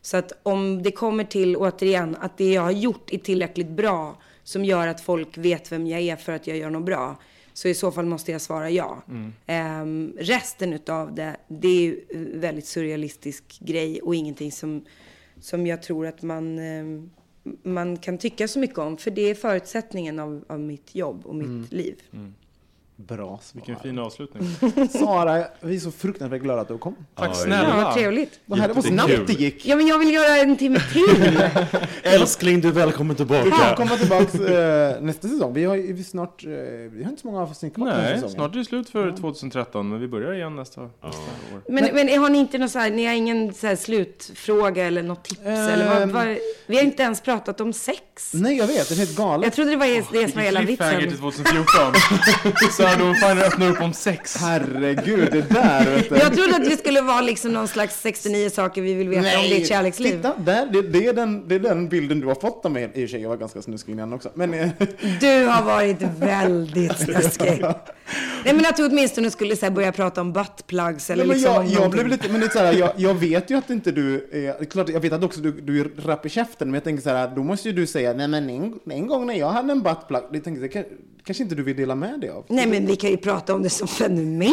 så 0.00 0.16
att 0.16 0.32
om 0.42 0.82
det 0.82 0.90
kommer 0.90 1.24
till, 1.24 1.56
återigen, 1.56 2.16
att 2.20 2.38
det 2.38 2.52
jag 2.52 2.62
har 2.62 2.70
gjort 2.70 3.12
är 3.12 3.18
tillräckligt 3.18 3.68
bra 3.68 4.16
som 4.42 4.64
gör 4.64 4.86
att 4.86 5.00
folk 5.00 5.38
vet 5.38 5.72
vem 5.72 5.86
jag 5.86 6.00
är 6.00 6.16
för 6.16 6.32
att 6.32 6.46
jag 6.46 6.56
gör 6.56 6.70
något 6.70 6.84
bra. 6.84 7.16
Så 7.54 7.68
i 7.68 7.74
så 7.74 7.92
fall 7.92 8.06
måste 8.06 8.32
jag 8.32 8.40
svara 8.40 8.70
ja. 8.70 9.02
Ehm, 9.46 10.12
resten 10.18 10.72
utav 10.72 11.14
det, 11.14 11.36
det 11.48 11.68
är 11.68 11.80
ju 11.82 12.00
en 12.10 12.40
väldigt 12.40 12.66
surrealistisk 12.66 13.58
grej 13.60 14.02
och 14.02 14.14
ingenting 14.14 14.52
som, 14.52 14.84
som 15.40 15.66
jag 15.66 15.82
tror 15.82 16.06
att 16.06 16.22
man, 16.22 16.58
ehm, 16.58 17.10
man 17.62 17.96
kan 17.96 18.18
tycka 18.18 18.48
så 18.48 18.58
mycket 18.58 18.78
om. 18.78 18.96
För 18.96 19.10
det 19.10 19.22
är 19.30 19.34
förutsättningen 19.34 20.18
av, 20.18 20.44
av 20.48 20.60
mitt 20.60 20.94
jobb 20.94 21.26
och 21.26 21.34
mitt 21.34 21.72
liv. 21.72 22.02
Bra 23.08 23.16
svar. 23.16 23.38
Vilken 23.52 23.76
fin 23.82 23.98
avslutning. 23.98 24.48
Sara, 24.92 25.44
vi 25.60 25.76
är 25.76 25.80
så 25.80 25.90
fruktansvärt 25.90 26.42
glada 26.42 26.60
att 26.60 26.68
du 26.68 26.78
kom. 26.78 26.96
Tack 27.14 27.28
Ja, 27.28 27.34
snälla. 27.34 27.76
vad 27.84 27.94
trevligt. 27.94 28.40
Vad 28.46 28.58
här, 28.58 28.68
det 28.68 28.74
var 28.74 28.82
snabbt 28.82 29.26
det 29.26 29.32
gick. 29.32 29.66
Ja, 29.66 29.76
men 29.76 29.86
jag 29.86 29.98
vill 29.98 30.14
göra 30.14 30.36
en 30.36 30.56
timme 30.56 30.78
till. 30.92 31.42
Älskling, 32.02 32.60
du 32.60 32.68
är 32.68 32.72
välkommen 32.72 33.16
Du 33.16 33.26
kan 33.26 33.42
tillbaka. 33.42 33.74
komma 33.76 33.96
tillbaks 33.96 34.34
eh, 34.34 35.00
nästa 35.02 35.28
säsong. 35.28 35.52
Vi 35.54 35.64
har 35.64 35.74
ju 35.74 35.92
vi 35.92 36.04
snart, 36.04 36.44
eh, 36.44 36.50
vi 36.92 37.02
har 37.04 37.10
inte 37.10 37.22
så 37.22 37.26
många 37.28 37.42
avsnitt 37.42 37.74
kvar 37.74 37.86
Nej, 37.86 38.22
snart 38.30 38.54
är 38.54 38.58
det 38.58 38.64
slut 38.64 38.90
för 38.90 39.12
2013, 39.16 39.88
men 39.88 40.00
vi 40.00 40.08
börjar 40.08 40.32
igen 40.32 40.56
nästa, 40.56 40.80
nästa 40.80 41.06
år. 41.54 41.62
Men, 41.68 41.88
men 41.94 42.20
har 42.22 42.30
ni 42.30 42.38
inte 42.38 42.58
någon 42.58 42.68
så 42.68 42.78
här, 42.78 42.90
ni 42.90 43.06
har 43.06 43.12
ingen 43.14 43.54
så 43.54 43.66
här 43.66 43.76
slutfråga 43.76 44.84
eller 44.86 45.02
något 45.02 45.24
tips? 45.24 45.40
eller 45.44 45.88
vad, 45.88 46.02
Ehm. 46.02 46.12
vad, 46.12 46.36
vi 46.66 46.76
har 46.76 46.82
inte 46.82 47.02
ens 47.02 47.20
pratat 47.20 47.60
om 47.60 47.72
sex. 47.72 48.32
Nej, 48.34 48.56
jag 48.56 48.66
vet. 48.66 48.88
Det 48.88 48.94
är 48.94 48.98
helt 48.98 49.16
galet. 49.16 49.44
Jag 49.46 49.52
trodde 49.52 49.70
det 49.70 49.76
var 49.76 49.86
det 49.86 50.28
som 50.28 50.36
var 50.38 50.42
hela 50.44 50.60
Cliffhanger 50.62 51.00
till 51.00 51.08
vitsen. 51.10 51.20
2014. 51.20 51.92
Här, 52.92 52.98
då 53.08 53.14
fan 53.14 53.38
öppnar 53.38 53.70
upp 53.70 53.80
om 53.80 53.92
sex. 53.92 54.36
Herregud, 54.36 55.28
det 55.32 55.50
där 55.50 55.94
vet 55.94 56.08
du. 56.08 56.16
Jag 56.16 56.34
trodde 56.34 56.56
att 56.56 56.64
det 56.64 56.76
skulle 56.76 57.00
vara 57.00 57.20
liksom 57.20 57.52
någon 57.52 57.68
slags 57.68 58.00
69 58.00 58.50
saker 58.50 58.82
vi 58.82 58.94
vill 58.94 59.08
veta 59.08 59.38
om 59.38 59.44
ditt 59.44 59.68
kärleksliv. 59.68 60.16
Titta, 60.16 60.34
där, 60.38 60.66
det, 60.66 60.82
det, 60.82 61.06
är 61.06 61.12
den, 61.12 61.48
det 61.48 61.54
är 61.54 61.58
den 61.58 61.88
bilden 61.88 62.20
du 62.20 62.26
har 62.26 62.34
fått 62.34 62.64
av 62.64 62.70
mig. 62.70 62.84
I 62.84 62.86
och 62.86 62.92
för 62.92 63.06
sig, 63.06 63.22
jag 63.22 63.28
var 63.28 63.36
ganska 63.36 63.62
snuskig 63.62 63.92
innan 63.92 64.12
också. 64.12 64.30
Men, 64.34 64.54
eh, 64.54 64.68
Du 65.20 65.44
har 65.44 65.62
varit 65.62 66.02
väldigt 66.18 66.98
snuskig. 66.98 67.64
Nej 68.44 68.54
men 68.54 68.66
att 68.66 68.76
du 68.76 68.86
åtminstone 68.86 69.30
skulle 69.30 69.56
så 69.56 69.66
här, 69.66 69.72
börja 69.72 69.92
prata 69.92 70.20
om 70.20 70.32
buttplugs 70.32 71.10
eller 71.10 71.24
Nej, 71.24 71.28
men 71.28 71.36
liksom 71.36 71.54
jag, 71.54 71.82
jag 71.82 71.90
blev 71.90 72.08
lite, 72.08 72.28
men 72.28 72.40
det 72.40 72.46
är 72.46 72.50
så 72.50 72.58
här, 72.58 72.72
jag, 72.72 72.92
jag 72.96 73.14
vet 73.14 73.50
ju 73.50 73.58
att 73.58 73.70
inte 73.70 73.90
du 73.92 74.28
är, 74.32 74.64
klart, 74.64 74.88
jag 74.88 75.00
vet 75.00 75.12
att 75.12 75.24
också 75.24 75.40
du, 75.40 75.52
du 75.52 75.80
är 75.80 75.90
rapp 76.06 76.26
i 76.26 76.28
käften, 76.28 76.68
men 76.68 76.74
jag 76.74 76.84
tänker 76.84 77.02
så 77.02 77.10
här, 77.10 77.32
då 77.36 77.42
måste 77.42 77.68
ju 77.68 77.74
du 77.74 77.86
säga, 77.86 78.12
nej 78.12 78.28
men 78.28 78.50
en, 78.50 78.80
en 78.90 79.06
gång 79.06 79.26
när 79.26 79.34
jag 79.34 79.50
hade 79.50 79.72
en 79.72 79.82
buttplug, 79.82 80.22
det 80.32 80.40
tänkte 80.40 80.78
jag, 80.78 80.84
kanske 81.26 81.42
inte 81.42 81.54
du 81.54 81.62
vill 81.62 81.76
dela 81.76 81.94
med 81.94 82.20
dig 82.20 82.30
av. 82.30 82.44
Nej 82.48 82.66
men 82.66 82.86
vi 82.86 82.96
kan 82.96 83.10
ju 83.10 83.16
prata 83.16 83.54
om 83.54 83.62
det 83.62 83.70
som 83.70 83.88
fenomen. 83.88 84.52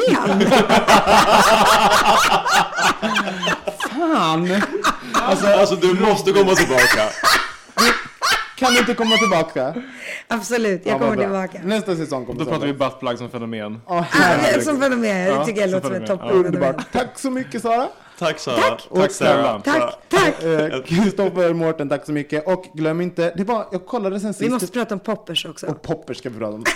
Fan! 3.89 4.49
Alltså, 5.13 5.47
alltså, 5.47 5.75
du 5.75 5.93
måste 5.93 6.31
komma 6.31 6.55
tillbaka. 6.55 7.09
Kan 8.57 8.73
du 8.73 8.79
inte 8.79 8.93
komma 8.93 9.15
tillbaka? 9.17 9.73
Absolut, 10.27 10.81
jag 10.85 10.95
Ja, 10.95 10.99
kommer 10.99 11.15
bra. 11.15 11.23
tillbaka. 11.23 11.59
Nästa 11.67 11.95
säsong 11.95 12.25
kommer 12.25 12.39
Då 12.39 12.45
pratar 12.45 12.65
vi 12.67 12.73
buttplug 12.73 13.17
som 13.17 13.29
fenomen. 13.29 13.81
Herregud. 14.09 14.63
Som 14.63 14.81
fenomen, 14.81 15.01
det 15.01 15.23
Ja, 15.23 15.45
tycker 15.45 15.61
jag 15.61 15.69
låter 15.69 15.87
som 15.87 15.95
ett 15.95 16.07
toppen. 16.07 16.29
Underbart. 16.29 16.91
Tack 16.91 17.19
så 17.19 17.29
mycket 17.31 17.61
Sara. 17.61 17.87
Tack 18.19 18.39
Sara. 18.39 18.61
Tack. 18.61 18.87
Tack 18.95 19.11
snälla. 19.11 19.61
Tack, 19.65 19.95
tack. 20.09 20.43
Eh, 20.43 20.81
Kristoffer 20.81 21.53
Mårten, 21.53 21.89
tack 21.89 22.05
så 22.05 22.11
mycket. 22.11 22.47
Och 22.47 22.65
glöm 22.73 23.01
inte, 23.01 23.33
det 23.37 23.43
var, 23.43 23.65
jag 23.71 23.85
kollade 23.85 24.19
sen 24.19 24.33
sist. 24.33 24.45
Vi 24.45 24.49
måste 24.49 24.67
prata 24.67 24.93
om 24.93 24.99
poppers 24.99 25.45
också. 25.45 25.67
Och 25.67 25.81
popper 25.81 26.13
ska 26.13 26.29
vi 26.29 26.39
prata 26.39 26.53
om. 26.53 26.63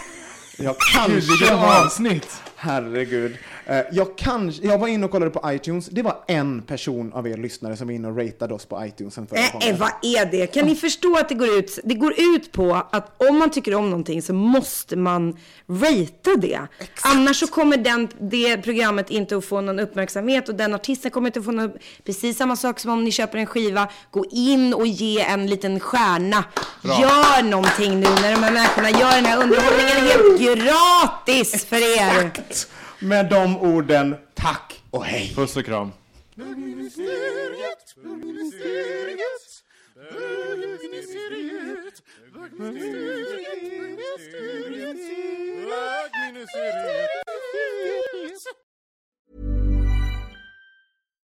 Jag 0.57 0.75
kanske 0.93 1.53
avsnitt! 1.55 2.41
Herregud. 2.55 3.37
Eh, 3.65 3.81
Jag, 3.91 4.17
kanske, 4.17 4.67
jag 4.67 4.77
var 4.77 4.87
inne 4.87 5.05
och 5.05 5.11
kollade 5.11 5.31
på 5.31 5.51
iTunes. 5.53 5.85
Det 5.85 6.01
var 6.01 6.23
en 6.27 6.61
person 6.61 7.13
av 7.13 7.27
er 7.27 7.37
lyssnare 7.37 7.77
som 7.77 7.87
var 7.87 7.93
inne 7.93 8.07
och 8.07 8.17
ratade 8.17 8.53
oss 8.53 8.65
på 8.65 8.85
iTunes 8.85 9.13
sen 9.13 9.27
förra 9.27 9.39
Äh, 9.39 9.51
gången. 9.53 9.77
vad 9.77 9.91
är 10.01 10.25
det? 10.25 10.47
Kan 10.47 10.65
ni 10.65 10.75
förstå 10.75 11.17
att 11.17 11.29
det 11.29 11.35
går 11.35 11.47
ut, 11.59 11.79
det 11.83 11.93
går 11.93 12.13
ut 12.17 12.51
på 12.51 12.81
att 12.91 13.21
om 13.29 13.39
man 13.39 13.49
tycker 13.51 13.75
om 13.75 13.89
någonting 13.89 14.21
så 14.21 14.33
måste 14.33 14.95
man 14.95 15.37
ratea 15.69 16.35
det. 16.37 16.59
Annars 17.01 17.39
så 17.39 17.47
kommer 17.47 17.77
den, 17.77 18.07
det 18.19 18.57
programmet 18.57 19.09
inte 19.09 19.37
att 19.37 19.45
få 19.45 19.61
någon 19.61 19.79
uppmärksamhet 19.79 20.49
och 20.49 20.55
den 20.55 20.73
artisten 20.73 21.11
kommer 21.11 21.27
inte 21.27 21.39
att 21.39 21.45
få 21.45 21.51
någon, 21.51 21.71
precis 22.05 22.37
samma 22.37 22.55
sak 22.55 22.79
som 22.79 22.91
om 22.91 23.03
ni 23.03 23.11
köper 23.11 23.37
en 23.37 23.45
skiva, 23.45 23.87
gå 24.11 24.25
in 24.31 24.73
och 24.73 24.87
ge 24.87 25.21
en 25.21 25.47
liten 25.47 25.79
stjärna. 25.79 26.43
Gör 26.83 27.43
någonting 27.43 27.99
nu 27.99 28.07
när 28.09 28.31
de 28.35 28.43
här 28.43 28.51
människorna 28.51 28.89
gör 28.89 29.15
den 29.15 29.25
här 29.25 29.43
underhållningen 29.43 29.97
helt 30.07 30.63
gratis 30.65 31.65
för 31.65 31.97
er. 31.99 32.31
Med 33.03 33.29
de 33.29 33.57
orden, 33.57 34.15
tack 34.33 34.83
och 34.89 35.05
hej. 35.05 35.33
Puss 35.35 35.57
och 35.57 35.65
kram. 35.65 35.91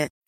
it. 0.00 0.12